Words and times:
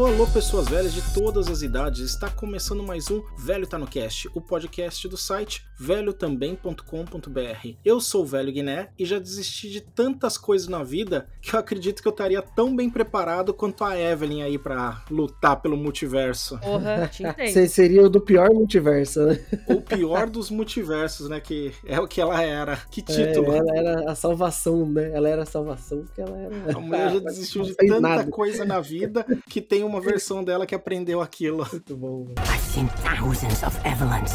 Alô, 0.00 0.14
alô, 0.14 0.26
pessoas 0.26 0.66
velhas 0.66 0.94
de 0.94 1.02
todas 1.12 1.46
as 1.48 1.60
idades. 1.60 2.00
Está 2.00 2.30
começando 2.30 2.82
mais 2.82 3.10
um 3.10 3.22
Velho 3.36 3.66
Tá 3.66 3.76
no 3.76 3.86
Cast, 3.86 4.30
o 4.34 4.40
podcast 4.40 5.06
do 5.06 5.16
site 5.18 5.62
velhotambém.com.br. 5.78 7.68
Eu 7.84 8.00
sou 8.00 8.22
o 8.22 8.26
Velho 8.26 8.50
Guiné 8.50 8.88
e 8.98 9.04
já 9.04 9.18
desisti 9.18 9.68
de 9.68 9.82
tantas 9.82 10.38
coisas 10.38 10.68
na 10.68 10.82
vida 10.82 11.26
que 11.42 11.54
eu 11.54 11.60
acredito 11.60 12.00
que 12.00 12.08
eu 12.08 12.12
estaria 12.12 12.40
tão 12.40 12.74
bem 12.74 12.88
preparado 12.88 13.52
quanto 13.52 13.84
a 13.84 13.98
Evelyn 13.98 14.42
aí 14.42 14.58
para 14.58 15.02
lutar 15.10 15.60
pelo 15.60 15.76
multiverso. 15.76 16.58
Porra, 16.60 17.06
te. 17.08 17.22
Você 17.46 17.68
seria 17.68 18.02
o 18.02 18.08
do 18.08 18.22
pior 18.22 18.48
multiverso, 18.50 19.26
né? 19.26 19.38
O 19.68 19.82
pior 19.82 20.30
dos 20.30 20.50
multiversos, 20.50 21.28
né? 21.28 21.40
Que 21.40 21.72
é 21.84 22.00
o 22.00 22.08
que 22.08 22.22
ela 22.22 22.42
era. 22.42 22.76
Que 22.90 23.02
título. 23.02 23.52
É, 23.52 23.58
ela 23.58 23.76
era 23.76 24.10
a 24.10 24.14
salvação, 24.14 24.86
né? 24.86 25.10
Ela 25.12 25.28
era 25.28 25.42
a 25.42 25.46
salvação 25.46 26.04
porque 26.04 26.22
ela 26.22 26.38
era. 26.38 26.74
A 26.74 26.80
mulher 26.80 27.12
já 27.12 27.18
desistiu 27.18 27.62
de 27.64 27.74
tanta 27.74 28.00
nada. 28.00 28.30
coisa 28.30 28.64
na 28.64 28.80
vida 28.80 29.26
que 29.48 29.60
tem 29.60 29.89
uma 29.90 30.00
versão 30.00 30.44
dela 30.44 30.64
que 30.64 30.74
aprendeu 30.74 31.20
aquilo. 31.20 31.66
Muito 31.70 31.96
bom, 31.96 32.24
velho. 32.24 32.38
I've 32.38 32.60
seen 32.60 32.88
thousands 33.02 33.62
of 33.64 33.76
Evelyns. 33.84 34.32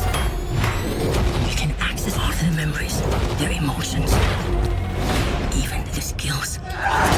You 1.48 1.56
can 1.56 1.72
access 1.80 2.18
all 2.18 2.32
their 2.42 2.52
memories, 2.52 3.00
their 3.40 3.52
emotions, 3.52 4.12
even 4.12 4.62
their 4.64 4.75
skills. 6.06 6.58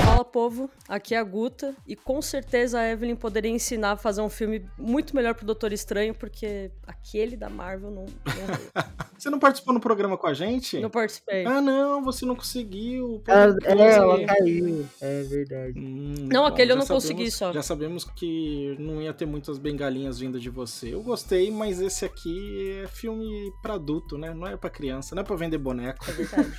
Fala, 0.05 0.23
povo. 0.23 0.69
Aqui 0.87 1.13
é 1.13 1.17
a 1.17 1.23
Guta. 1.23 1.75
E 1.85 1.95
com 1.95 2.21
certeza 2.21 2.79
a 2.79 2.89
Evelyn 2.89 3.15
poderia 3.15 3.51
ensinar 3.51 3.91
a 3.93 3.97
fazer 3.97 4.21
um 4.21 4.29
filme 4.29 4.65
muito 4.77 5.15
melhor 5.15 5.33
pro 5.33 5.45
Doutor 5.45 5.73
Estranho, 5.73 6.13
porque 6.13 6.71
aquele 6.85 7.35
da 7.35 7.49
Marvel 7.49 7.91
não, 7.91 8.05
não, 8.05 8.85
Você 9.17 9.29
não 9.29 9.39
participou 9.39 9.73
no 9.73 9.79
programa 9.79 10.17
com 10.17 10.27
a 10.27 10.33
gente? 10.33 10.79
não 10.79 10.89
participei. 10.89 11.43
Ah, 11.45 11.59
não, 11.59 12.03
você 12.03 12.25
não 12.25 12.35
conseguiu. 12.35 13.21
Crer. 13.25 13.55
é, 13.65 13.95
ela 13.95 14.25
caiu. 14.25 14.85
É 15.01 15.23
verdade. 15.23 15.73
Hum, 15.79 16.13
Não, 16.31 16.45
aquele 16.45 16.71
eu 16.71 16.75
não 16.75 16.85
consegui 16.85 17.29
só. 17.31 17.51
Já 17.51 17.63
sabemos 17.63 18.03
que 18.05 18.75
não 18.79 19.01
ia 19.01 19.13
ter 19.13 19.25
muitas 19.25 19.57
bengalinhas 19.57 20.19
vindo 20.19 20.39
de 20.39 20.49
você. 20.49 20.93
Eu 20.93 21.01
gostei, 21.01 21.49
mas 21.51 21.81
esse 21.81 22.05
aqui 22.05 22.79
é 22.83 22.87
filme 22.87 23.51
pra 23.61 23.73
adulto, 23.73 24.17
né? 24.17 24.33
Não 24.33 24.47
é 24.47 24.55
pra 24.55 24.69
criança, 24.69 25.15
não 25.15 25.21
é 25.21 25.25
pra 25.25 25.35
vender 25.35 25.57
boneco. 25.57 26.05
É 26.09 26.13
verdade. 26.13 26.53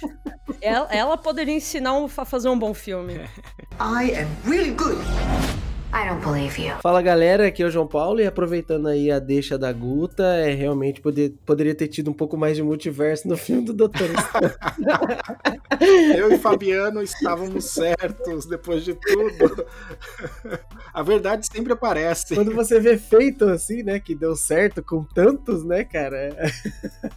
ela, 0.60 0.92
ela 0.92 1.16
poderia 1.16 1.54
ensinar 1.54 1.94
um- 1.96 2.08
fazer 2.24 2.48
um 2.48 2.58
bom 2.58 2.74
filme. 2.74 3.20
I 3.78 4.10
am 4.12 4.28
really 4.44 4.72
good. 4.72 4.98
I 5.90 6.06
don't 6.06 6.22
believe 6.22 6.60
you. 6.60 6.76
Fala 6.82 7.00
galera, 7.00 7.46
aqui 7.46 7.62
é 7.62 7.66
o 7.66 7.70
João 7.70 7.86
Paulo 7.86 8.20
e 8.20 8.26
aproveitando 8.26 8.88
aí 8.88 9.10
a 9.10 9.18
deixa 9.18 9.56
da 9.56 9.72
Guta, 9.72 10.22
é 10.22 10.52
realmente 10.52 11.00
poder, 11.00 11.34
poderia 11.46 11.74
ter 11.74 11.88
tido 11.88 12.10
um 12.10 12.14
pouco 12.14 12.36
mais 12.36 12.56
de 12.56 12.62
multiverso 12.62 13.26
no 13.26 13.38
filme 13.38 13.64
do 13.64 13.72
Doutor. 13.72 14.10
Eu 16.14 16.30
e 16.32 16.38
Fabiano 16.38 17.02
estávamos 17.02 17.64
certos 17.66 18.44
depois 18.44 18.84
de 18.84 18.94
tudo. 18.94 19.64
A 20.92 21.02
verdade 21.02 21.46
sempre 21.46 21.72
aparece. 21.72 22.34
Quando 22.34 22.54
você 22.54 22.78
vê 22.80 22.98
feito 22.98 23.44
assim, 23.44 23.82
né, 23.82 23.98
que 23.98 24.14
deu 24.14 24.36
certo 24.36 24.82
com 24.82 25.04
tantos, 25.04 25.64
né, 25.64 25.84
cara? 25.84 26.36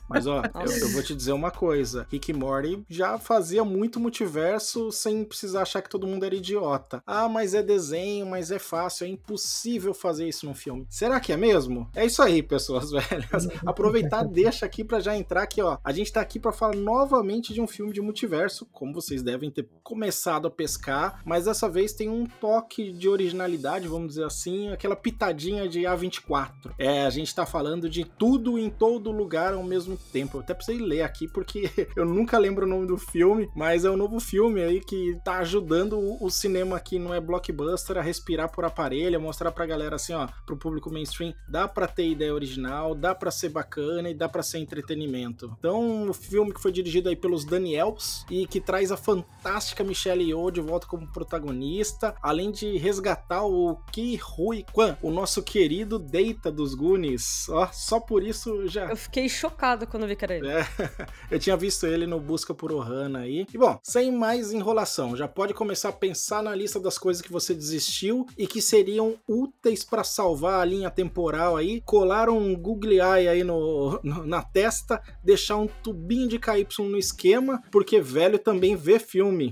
Mas 0.08 0.28
ó, 0.28 0.44
eu, 0.44 0.72
eu 0.78 0.90
vou 0.90 1.04
te 1.04 1.16
dizer 1.16 1.34
uma 1.34 1.52
coisa: 1.52 2.06
Rick 2.10 2.32
e 2.32 2.34
Morty 2.34 2.84
já 2.88 3.18
fazia 3.18 3.66
muito 3.66 4.00
multiverso 4.00 4.92
sem 4.92 5.26
precisar 5.26 5.64
achar 5.64 5.82
que 5.82 5.90
todo 5.90 6.08
mundo 6.08 6.26
era 6.26 6.36
idiota. 6.36 7.02
Ah, 7.06 7.28
mas 7.28 7.54
é 7.54 7.64
desenho, 7.64 8.26
mas 8.26 8.52
é 8.52 8.60
fácil, 8.62 9.06
é 9.06 9.10
impossível 9.10 9.94
fazer 9.94 10.28
isso 10.28 10.46
num 10.46 10.54
filme. 10.54 10.86
Será 10.90 11.20
que 11.20 11.34
é 11.34 11.38
mesmo? 11.38 11.90
É 11.96 12.06
isso 12.06 12.22
aí, 12.22 12.42
pessoas 12.42 12.92
velhas. 12.92 13.48
Aproveitar, 13.66 14.24
deixa 14.26 14.66
aqui 14.66 14.84
pra 14.84 15.00
já 15.00 15.18
entrar 15.18 15.44
aqui, 15.44 15.62
ó. 15.62 15.78
A 15.84 15.92
gente 15.92 16.12
tá 16.12 16.22
aqui 16.22 16.40
pra 16.40 16.52
falar 16.52 16.76
novamente 16.76 17.54
de 17.54 17.62
um 17.62 17.68
filme 17.68 17.92
de 17.92 18.02
multiverso, 18.02 18.66
como 18.72 18.94
vocês 18.94 19.22
devem 19.22 19.52
ter 19.52 19.68
começado 19.84 20.48
a 20.48 20.52
pescar, 20.52 21.22
mas 21.26 21.46
dessa 21.46 21.68
vez 21.68 21.94
tem 21.94 22.10
um 22.10 22.26
toque 22.26 22.92
de 22.92 23.10
originalidade, 23.10 23.88
vamos 23.88 24.10
dizer 24.10 24.26
assim, 24.26 24.70
aquela 24.70 24.96
pitadinha 24.96 25.68
de 25.68 25.82
A24. 25.82 26.52
É, 26.78 27.06
a 27.06 27.10
gente 27.10 27.34
tá 27.34 27.46
falando 27.46 27.90
de 27.90 28.06
tudo 28.06 28.58
em 28.58 28.70
todo 28.70 29.12
lugar 29.12 29.54
ao 29.54 29.64
mesmo 29.64 29.98
tempo. 30.12 30.38
Eu 30.38 30.42
até 30.42 30.54
precisei 30.54 30.82
ler 30.82 31.02
aqui 31.02 31.28
porque 31.28 31.70
eu 31.96 32.06
nunca 32.06 32.38
lembro 32.38 32.66
o 32.66 32.70
nome 32.70 32.86
do 32.86 32.98
filme, 32.98 33.50
mas 33.56 33.86
é 33.86 33.90
um 33.90 33.98
novo 33.98 34.20
filme 34.20 34.62
aí 34.62 34.82
que 34.82 35.18
tá 35.24 35.38
ajudando 35.38 35.98
o, 35.98 36.26
o 36.26 36.30
cinema 36.30 36.80
que 36.80 37.00
não 37.00 37.14
é 37.14 37.20
blockbuster 37.20 37.98
a 37.98 38.02
respirar 38.02 38.51
por 38.52 38.66
aparelho, 38.66 39.20
mostrar 39.20 39.52
pra 39.52 39.66
galera 39.66 39.96
assim, 39.96 40.14
ó, 40.14 40.28
pro 40.46 40.58
público 40.58 40.92
mainstream, 40.92 41.34
dá 41.50 41.68
pra 41.68 41.88
ter 41.88 42.10
ideia 42.10 42.34
original, 42.34 42.94
dá 42.94 43.16
pra 43.16 43.32
ser 43.32 43.50
bacana 43.50 44.10
e 44.10 44.14
dá 44.14 44.28
pra 44.30 44.44
ser 44.44 44.60
entretenimento. 44.60 45.56
Então, 45.58 46.10
o 46.10 46.14
filme 46.14 46.54
que 46.54 46.62
foi 46.62 46.72
dirigido 46.72 47.10
aí 47.10 47.16
pelos 47.16 47.46
Daniels 47.46 48.26
e 48.30 48.46
que 48.48 48.60
traz 48.62 48.92
a 48.92 48.98
fantástica 48.98 49.84
Michelle 49.84 50.24
Yeoh 50.24 50.52
de 50.52 50.62
volta 50.62 50.88
como 50.88 51.08
protagonista, 51.12 52.16
além 52.22 52.52
de 52.52 52.78
resgatar 52.78 53.44
o 53.44 53.76
Ki 53.92 54.16
Rui 54.18 54.66
Kwan, 54.72 54.98
o 55.02 55.12
nosso 55.12 55.42
querido 55.44 55.98
Deita 55.98 56.52
dos 56.52 56.74
Goonies. 56.74 57.48
Ó, 57.50 57.68
só 57.72 58.00
por 58.00 58.24
isso 58.24 58.68
já 58.68 58.90
Eu 58.90 58.98
fiquei 58.98 59.28
chocada 59.30 59.86
quando 59.86 60.08
vi 60.08 60.16
que 60.16 60.26
era 60.26 60.36
ele. 60.36 60.48
é, 60.50 60.68
eu 61.32 61.40
tinha 61.40 61.56
visto 61.58 61.86
ele 61.86 62.06
no 62.06 62.20
Busca 62.20 62.54
por 62.54 62.72
Ohana 62.72 63.20
aí. 63.20 63.46
E 63.54 63.58
bom, 63.58 63.80
sem 63.84 64.12
mais 64.12 64.52
enrolação, 64.52 65.16
já 65.16 65.28
pode 65.28 65.54
começar 65.54 65.90
a 65.90 65.94
pensar 65.94 66.44
na 66.44 66.54
lista 66.56 66.80
das 66.80 66.98
coisas 66.98 67.22
que 67.22 67.32
você 67.32 67.54
desistiu 67.54 68.26
e 68.42 68.48
que 68.48 68.60
seriam 68.60 69.16
úteis 69.28 69.84
pra 69.84 70.04
salvar 70.04 70.62
a 70.62 70.66
linha 70.66 70.90
temporal 70.90 71.56
aí. 71.58 71.80
Colar 71.86 72.28
um 72.28 72.56
Google 72.56 72.94
Eye 72.94 73.28
aí 73.28 73.44
no, 73.44 74.00
no- 74.04 74.26
na 74.26 74.42
testa, 74.42 75.00
deixar 75.24 75.58
um 75.58 75.68
tubinho 75.68 76.28
de 76.28 76.40
KY 76.40 76.66
no 76.80 76.98
esquema, 76.98 77.62
porque 77.72 78.02
velho 78.02 78.40
também 78.40 78.76
vê 78.76 78.98
filme. 78.98 79.52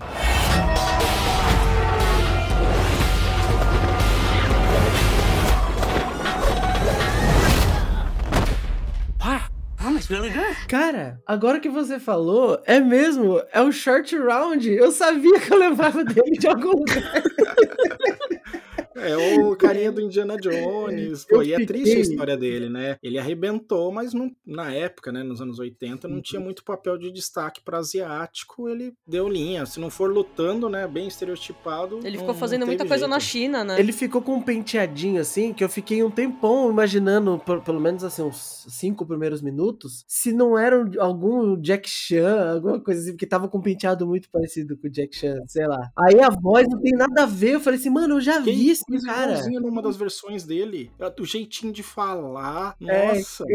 Cara, 10.67 11.21
agora 11.25 11.59
que 11.59 11.69
você 11.69 12.00
falou, 12.00 12.61
é 12.66 12.79
mesmo, 12.79 13.41
é 13.51 13.61
o 13.61 13.71
Short 13.71 14.16
Round. 14.17 14.69
Eu 14.69 14.91
sabia 14.91 15.39
que 15.39 15.51
eu 15.53 15.57
lembrava 15.57 16.03
dele 16.03 16.38
de 16.38 16.47
algum 16.47 16.71
lugar. 16.71 17.03
É 18.95 19.17
o 19.40 19.56
carinha 19.56 19.91
do 19.91 20.01
Indiana 20.01 20.38
Jones. 20.38 21.25
Pô, 21.25 21.41
e 21.41 21.53
é 21.53 21.66
triste 21.66 21.95
a 21.97 22.00
história 22.00 22.38
dele, 22.38 22.69
né? 22.69 22.97
Ele 23.03 23.17
arrebentou, 23.17 23.91
mas 23.91 24.13
não- 24.13 24.31
na 24.45 24.72
época, 24.73 25.12
né, 25.12 25.23
nos 25.23 25.41
anos 25.41 25.59
80, 25.59 26.07
não 26.07 26.17
Uhum. 26.17 26.22
tinha 26.22 26.40
muito 26.40 26.63
papel 26.63 26.97
de 26.97 27.12
destaque 27.12 27.62
para 27.62 27.78
asiático. 27.78 28.68
Ele 28.69 28.94
deu 29.07 29.28
linha. 29.28 29.66
Se 29.66 29.79
não 29.79 29.89
for 29.89 30.12
lutando, 30.12 30.69
né, 30.69 30.88
bem 30.88 31.07
estereotipado. 31.07 32.00
Ele 32.03 32.12
não- 32.18 32.19
ficou 32.19 32.34
fazendo 32.35 32.62
não 32.62 32.68
muita 32.68 32.84
teve 32.84 32.89
coisa 32.89 33.07
na 33.07 33.19
jeito. 33.19 33.29
China, 33.31 33.63
né? 33.63 33.79
Ele 33.79 33.91
ficou 33.91 34.22
com 34.22 34.35
um 34.35 34.41
penteadinho 34.41 35.22
assim, 35.22 35.53
que 35.53 35.63
eu 35.63 35.69
fiquei 35.69 36.03
um 36.03 36.09
tempão 36.12 36.69
imaginando, 36.69 37.39
por- 37.45 37.62
pelo 37.62 37.79
menos 37.79 38.03
assim, 38.03 38.22
uns 38.23 38.66
cinco 38.69 39.06
primeiros 39.06 39.41
minutos, 39.41 40.03
se 40.07 40.31
não 40.34 40.57
era 40.57 40.79
um- 40.79 41.01
algum 41.01 41.59
Jack 41.59 41.89
Chan, 41.89 42.53
alguma 42.56 42.79
coisa 42.79 43.01
assim, 43.01 43.12
porque 43.12 43.25
tava 43.25 43.47
com 43.47 43.57
um 43.57 43.62
penteado 43.62 44.06
muito 44.07 44.29
parecido 44.29 44.78
com 44.78 44.88
o 44.88 44.89
Jack 44.89 45.16
Chan, 45.16 45.38
sei 45.47 45.68
lá. 45.68 45.89
Aí 45.97 46.19
a 46.19 46.29
voz 46.29 46.68
não 46.69 46.79
tem 46.81 46.94
nada 46.94 47.23
a 47.23 47.25
ver, 47.25 47.56
eu 47.56 47.59
falei 47.59 47.79
assim, 47.79 47.89
mano, 47.89 48.16
eu 48.16 48.22
já 48.22 48.41
Que 48.41 48.51
vi 48.51 48.69
coisa 48.75 49.06
cara. 49.07 49.31
igualzinha 49.31 49.59
numa 49.59 49.81
das 49.81 49.96
versões 49.97 50.44
dele. 50.44 50.91
O 51.19 51.25
jeitinho 51.25 51.72
de 51.74 51.84
falar. 51.84 52.75
É, 52.81 53.13
Nossa. 53.16 53.46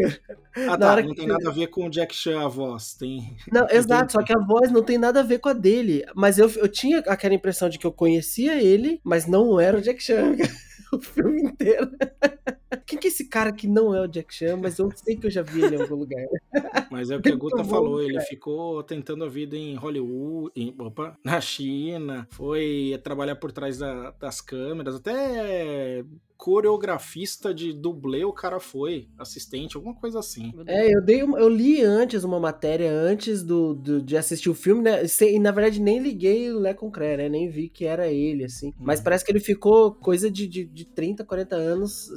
Ah, 0.55 0.77
Na 0.77 0.77
tá. 0.77 1.01
Não 1.01 1.09
que- 1.09 1.15
tem 1.15 1.27
nada 1.27 1.49
a 1.49 1.51
ver 1.51 1.67
com 1.67 1.85
o 1.85 1.89
Jack 1.89 2.13
Chan 2.15 2.41
a 2.41 2.47
voz. 2.47 2.93
Tem. 2.93 3.35
Não, 3.51 3.67
exato, 3.71 4.13
só 4.13 4.23
que 4.23 4.33
a 4.33 4.39
voz 4.39 4.71
não 4.71 4.83
tem 4.83 4.97
nada 4.97 5.19
a 5.19 5.23
ver 5.23 5.39
com 5.39 5.49
a 5.49 5.53
dele. 5.53 6.05
Mas 6.15 6.37
eu, 6.37 6.49
eu 6.51 6.67
tinha 6.67 6.99
aquela 6.99 7.33
impressão 7.33 7.69
de 7.69 7.77
que 7.77 7.85
eu 7.87 7.91
conhecia 7.91 8.61
ele, 8.61 8.99
mas 9.03 9.25
não 9.27 9.59
era 9.59 9.77
o 9.77 9.81
Jack 9.81 10.01
Chan. 10.01 10.35
o 10.93 10.99
filme 11.01 11.41
inteiro. 11.43 11.89
Quem 12.85 12.97
que 12.99 13.07
é 13.07 13.09
esse 13.09 13.24
cara 13.35 13.51
que 13.51 13.67
não 13.67 13.93
é 13.93 13.99
o 13.99 14.07
Jack 14.07 14.33
Chan, 14.33 14.55
mas 14.55 14.79
eu 14.79 14.89
sei 14.95 15.17
que 15.17 15.27
eu 15.27 15.29
já 15.29 15.41
vi 15.41 15.59
ele 15.59 15.75
em 15.75 15.81
algum 15.81 15.95
lugar. 15.95 16.25
Mas 16.89 17.09
é 17.11 17.17
o 17.17 17.21
que 17.21 17.29
a 17.29 17.35
Guta 17.35 17.65
falou, 17.65 18.01
ele 18.01 18.21
ficou 18.21 18.81
tentando 18.81 19.25
a 19.25 19.27
vida 19.27 19.57
em 19.57 19.75
Hollywood, 19.75 20.51
em, 20.55 20.73
opa, 20.79 21.17
na 21.25 21.41
China, 21.41 22.25
foi 22.31 22.97
trabalhar 23.03 23.35
por 23.35 23.51
trás 23.51 23.77
da- 23.77 24.11
das 24.11 24.39
câmeras, 24.39 24.95
até 24.95 26.05
coreografista 26.37 27.53
de 27.53 27.71
dublê 27.73 28.23
o 28.25 28.33
cara 28.33 28.59
foi, 28.59 29.07
assistente, 29.17 29.75
alguma 29.77 29.95
coisa 29.95 30.19
assim. 30.19 30.53
É, 30.67 30.93
eu 30.93 31.01
dei 31.01 31.23
uma- 31.23 31.39
eu 31.39 31.47
li 31.49 31.81
antes 31.81 32.23
uma 32.23 32.39
matéria 32.39 32.91
antes 32.91 33.41
do, 33.41 33.73
do- 33.73 34.01
de 34.01 34.17
assistir 34.17 34.49
o 34.49 34.53
filme, 34.53 34.81
né? 34.83 35.01
E 35.21 35.39
na 35.39 35.51
verdade 35.51 35.79
nem 35.81 35.97
liguei 35.99 36.51
o 36.51 36.59
Lé 36.59 36.73
Concré, 36.73 37.15
né? 37.17 37.29
Nem 37.29 37.49
vi 37.49 37.69
que 37.69 37.85
era 37.85 38.07
ele, 38.11 38.43
assim. 38.43 38.73
Mas 38.77 38.99
Uhum. 38.99 39.05
parece 39.05 39.25
que 39.25 39.31
ele 39.31 39.39
ficou 39.39 39.93
coisa 39.93 40.29
de, 40.29 40.45
de, 40.45 40.65
de 40.65 40.85
30, 40.85 41.23
40 41.23 41.55
anos 41.55 42.11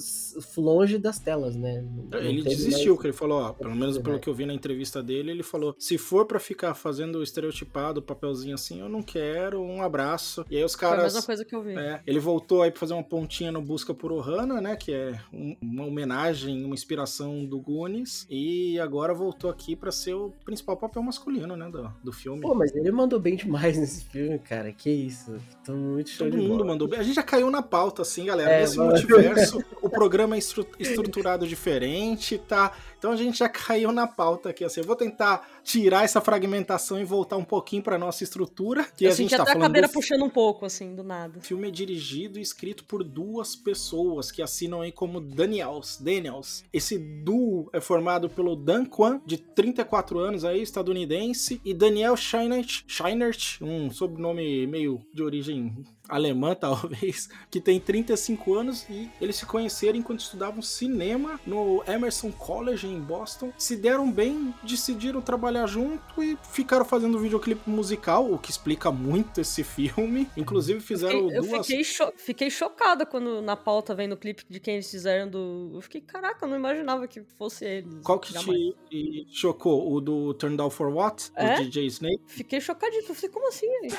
longe 0.56 0.98
das 1.08 1.18
telas, 1.18 1.56
né? 1.56 1.80
Não- 1.82 2.04
não 2.04 2.18
Ele 2.20 2.42
teve 2.42 2.54
desistiu, 2.56 2.92
mais- 2.92 3.00
que 3.00 3.06
ele 3.08 3.12
falou, 3.16 3.40
ó, 3.42 3.52
pelo 3.52 3.74
menos 3.74 3.98
pelo 3.98 4.18
que 4.20 4.28
eu 4.28 4.34
vi 4.34 4.44
na 4.46 4.54
entrevista 4.54 5.02
dele, 5.02 5.30
ele 5.30 5.42
falou: 5.42 5.74
se 5.78 5.96
for 5.98 6.26
pra 6.26 6.38
ficar 6.38 6.74
fazendo 6.74 7.22
estereotipado, 7.22 8.02
papelzinho 8.02 8.54
assim, 8.54 8.80
eu 8.80 8.88
não 8.88 9.02
quero, 9.02 9.60
um 9.60 9.82
abraço. 9.82 10.44
E 10.50 10.56
aí 10.56 10.64
os 10.64 10.74
Foi 10.74 10.86
a 10.86 10.90
caras. 10.90 11.04
mesma 11.14 11.22
coisa 11.22 11.44
que 11.44 11.54
eu 11.54 11.62
vi. 11.62 11.72
É, 11.76 12.00
ele 12.06 12.18
voltou 12.18 12.62
aí 12.62 12.70
pra 12.70 12.80
fazer 12.80 12.94
uma 12.94 13.02
pontinha 13.02 13.50
no 13.50 13.62
Busca 13.62 13.94
por 13.94 14.12
Ohana, 14.12 14.60
né? 14.60 14.76
Que 14.76 14.92
é 14.92 15.18
um- 15.32 15.56
uma 15.62 15.86
homenagem, 15.86 16.64
uma 16.64 16.74
inspiração 16.74 17.44
do 17.44 17.58
Goonies. 17.60 18.26
E 18.30 18.78
agora 18.80 19.14
voltou 19.14 19.50
aqui 19.50 19.74
pra 19.74 19.90
ser 19.90 20.14
o 20.14 20.32
principal 20.44 20.76
papel 20.76 21.02
masculino, 21.02 21.56
né? 21.56 21.68
Do, 21.70 21.90
do 22.04 22.12
filme. 22.12 22.40
Pô, 22.42 22.54
mas 22.54 22.74
ele 22.74 22.90
mandou 22.92 23.18
bem 23.18 23.36
demais 23.36 23.76
nesse 23.78 24.04
filme, 24.04 24.38
cara. 24.38 24.72
Que 24.72 24.90
isso. 24.90 25.36
Tô 25.64 25.72
muito 25.72 26.16
Todo 26.18 26.36
mundo 26.36 26.48
bola. 26.58 26.64
mandou 26.66 26.88
bem. 26.88 26.98
A 26.98 27.02
gente 27.02 27.14
já 27.16 27.22
caiu 27.22 27.50
na 27.50 27.62
pauta, 27.62 28.02
assim, 28.02 28.24
galera. 28.26 28.50
É, 28.50 28.60
Nesse 28.60 28.76
mano. 28.76 28.90
multiverso, 28.90 29.62
o 29.82 29.88
programa 29.88 30.34
é 30.34 30.38
estru- 30.38 30.66
estruturado 31.00 31.46
diferente, 31.46 32.38
tá? 32.38 32.72
Então 32.98 33.12
a 33.12 33.16
gente 33.16 33.38
já 33.38 33.48
caiu 33.48 33.92
na 33.92 34.06
pauta 34.06 34.50
aqui, 34.50 34.64
assim. 34.64 34.80
Eu 34.80 34.86
vou 34.86 34.96
tentar 34.96 35.48
tirar 35.62 36.04
essa 36.04 36.20
fragmentação 36.20 37.00
e 37.00 37.04
voltar 37.04 37.36
um 37.36 37.44
pouquinho 37.44 37.82
pra 37.82 37.98
nossa 37.98 38.24
estrutura. 38.24 38.84
Que 38.96 39.04
Eu 39.04 39.10
a 39.10 39.14
gente 39.14 39.30
tá 39.30 39.42
até 39.42 39.50
a 39.50 39.54
falando 39.54 39.68
cadeira 39.68 39.88
do 39.88 39.92
puxando 39.92 40.24
um 40.24 40.30
pouco, 40.30 40.66
assim, 40.66 40.94
do 40.94 41.02
nada. 41.02 41.38
O 41.38 41.42
filme 41.42 41.68
é 41.68 41.70
dirigido 41.70 42.38
e 42.38 42.42
escrito 42.42 42.84
por 42.84 43.04
duas 43.04 43.54
pessoas 43.54 44.30
que 44.30 44.42
assinam 44.42 44.80
aí 44.80 44.92
como 44.92 45.20
Daniels. 45.20 45.98
Daniels. 46.00 46.64
Esse 46.72 46.98
duo 46.98 47.68
é 47.72 47.80
formado 47.80 48.28
pelo 48.28 48.56
Dan 48.56 48.84
Kwan, 48.84 49.20
de 49.24 49.38
34 49.38 50.18
anos 50.18 50.44
aí, 50.44 50.62
estadunidense, 50.62 51.60
e 51.64 51.72
Daniel 51.72 52.16
Scheinert, 52.16 52.84
Scheinert, 52.86 53.58
um 53.60 53.90
sobrenome 53.90 54.66
meio 54.66 55.00
de 55.12 55.22
origem 55.22 55.74
alemã, 56.08 56.54
talvez, 56.58 57.28
que 57.50 57.60
tem 57.60 57.78
35 57.78 58.54
anos 58.54 58.86
e 58.88 59.10
eles 59.20 59.36
se 59.36 59.46
conheceram 59.46 59.98
enquanto 59.98 60.20
estudavam 60.20 60.62
cinema 60.62 61.38
no 61.46 61.82
Emerson 61.86 62.32
College 62.32 62.86
em 62.86 62.98
Boston. 63.00 63.52
Se 63.58 63.76
deram 63.76 64.10
bem, 64.10 64.54
decidiram 64.62 65.20
trabalhar 65.20 65.66
junto 65.66 66.22
e 66.22 66.36
ficaram 66.52 66.84
fazendo 66.84 67.18
videoclipe 67.18 67.68
musical, 67.68 68.32
o 68.32 68.38
que 68.38 68.50
explica 68.50 68.90
muito 68.90 69.40
esse 69.40 69.62
filme. 69.62 70.28
Inclusive 70.36 70.80
fizeram 70.80 71.20
Fiquei- 71.24 71.36
eu 71.38 71.42
duas 71.42 71.66
fiquei, 71.66 71.84
cho- 71.84 72.12
fiquei 72.16 72.50
chocada 72.50 73.04
quando 73.04 73.40
na 73.42 73.56
pauta 73.56 73.94
vendo 73.94 74.12
o 74.12 74.16
clipe 74.16 74.44
de 74.48 74.58
quem 74.60 74.74
eles 74.74 74.90
fizeram 74.90 75.28
do. 75.28 75.70
Eu 75.74 75.80
fiquei, 75.80 76.00
caraca, 76.00 76.44
eu 76.44 76.48
não 76.48 76.56
imaginava 76.56 77.06
que 77.06 77.20
fosse 77.36 77.64
eles. 77.64 77.94
Qual 78.02 78.18
que 78.18 78.32
Jamais. 78.32 78.58
te 78.88 79.26
chocou? 79.30 79.92
O 79.92 80.00
do 80.00 80.34
Turn 80.34 80.56
Down 80.56 80.70
for 80.70 80.88
What? 80.88 81.30
Do 81.32 81.40
É? 81.40 81.60
DJ 81.60 81.86
Snake? 81.86 82.22
Fiquei 82.26 82.60
chocadíssimo. 82.60 83.10
Eu 83.10 83.14
falei, 83.14 83.30
como 83.30 83.48
assim? 83.48 83.66
gente? 83.82 83.96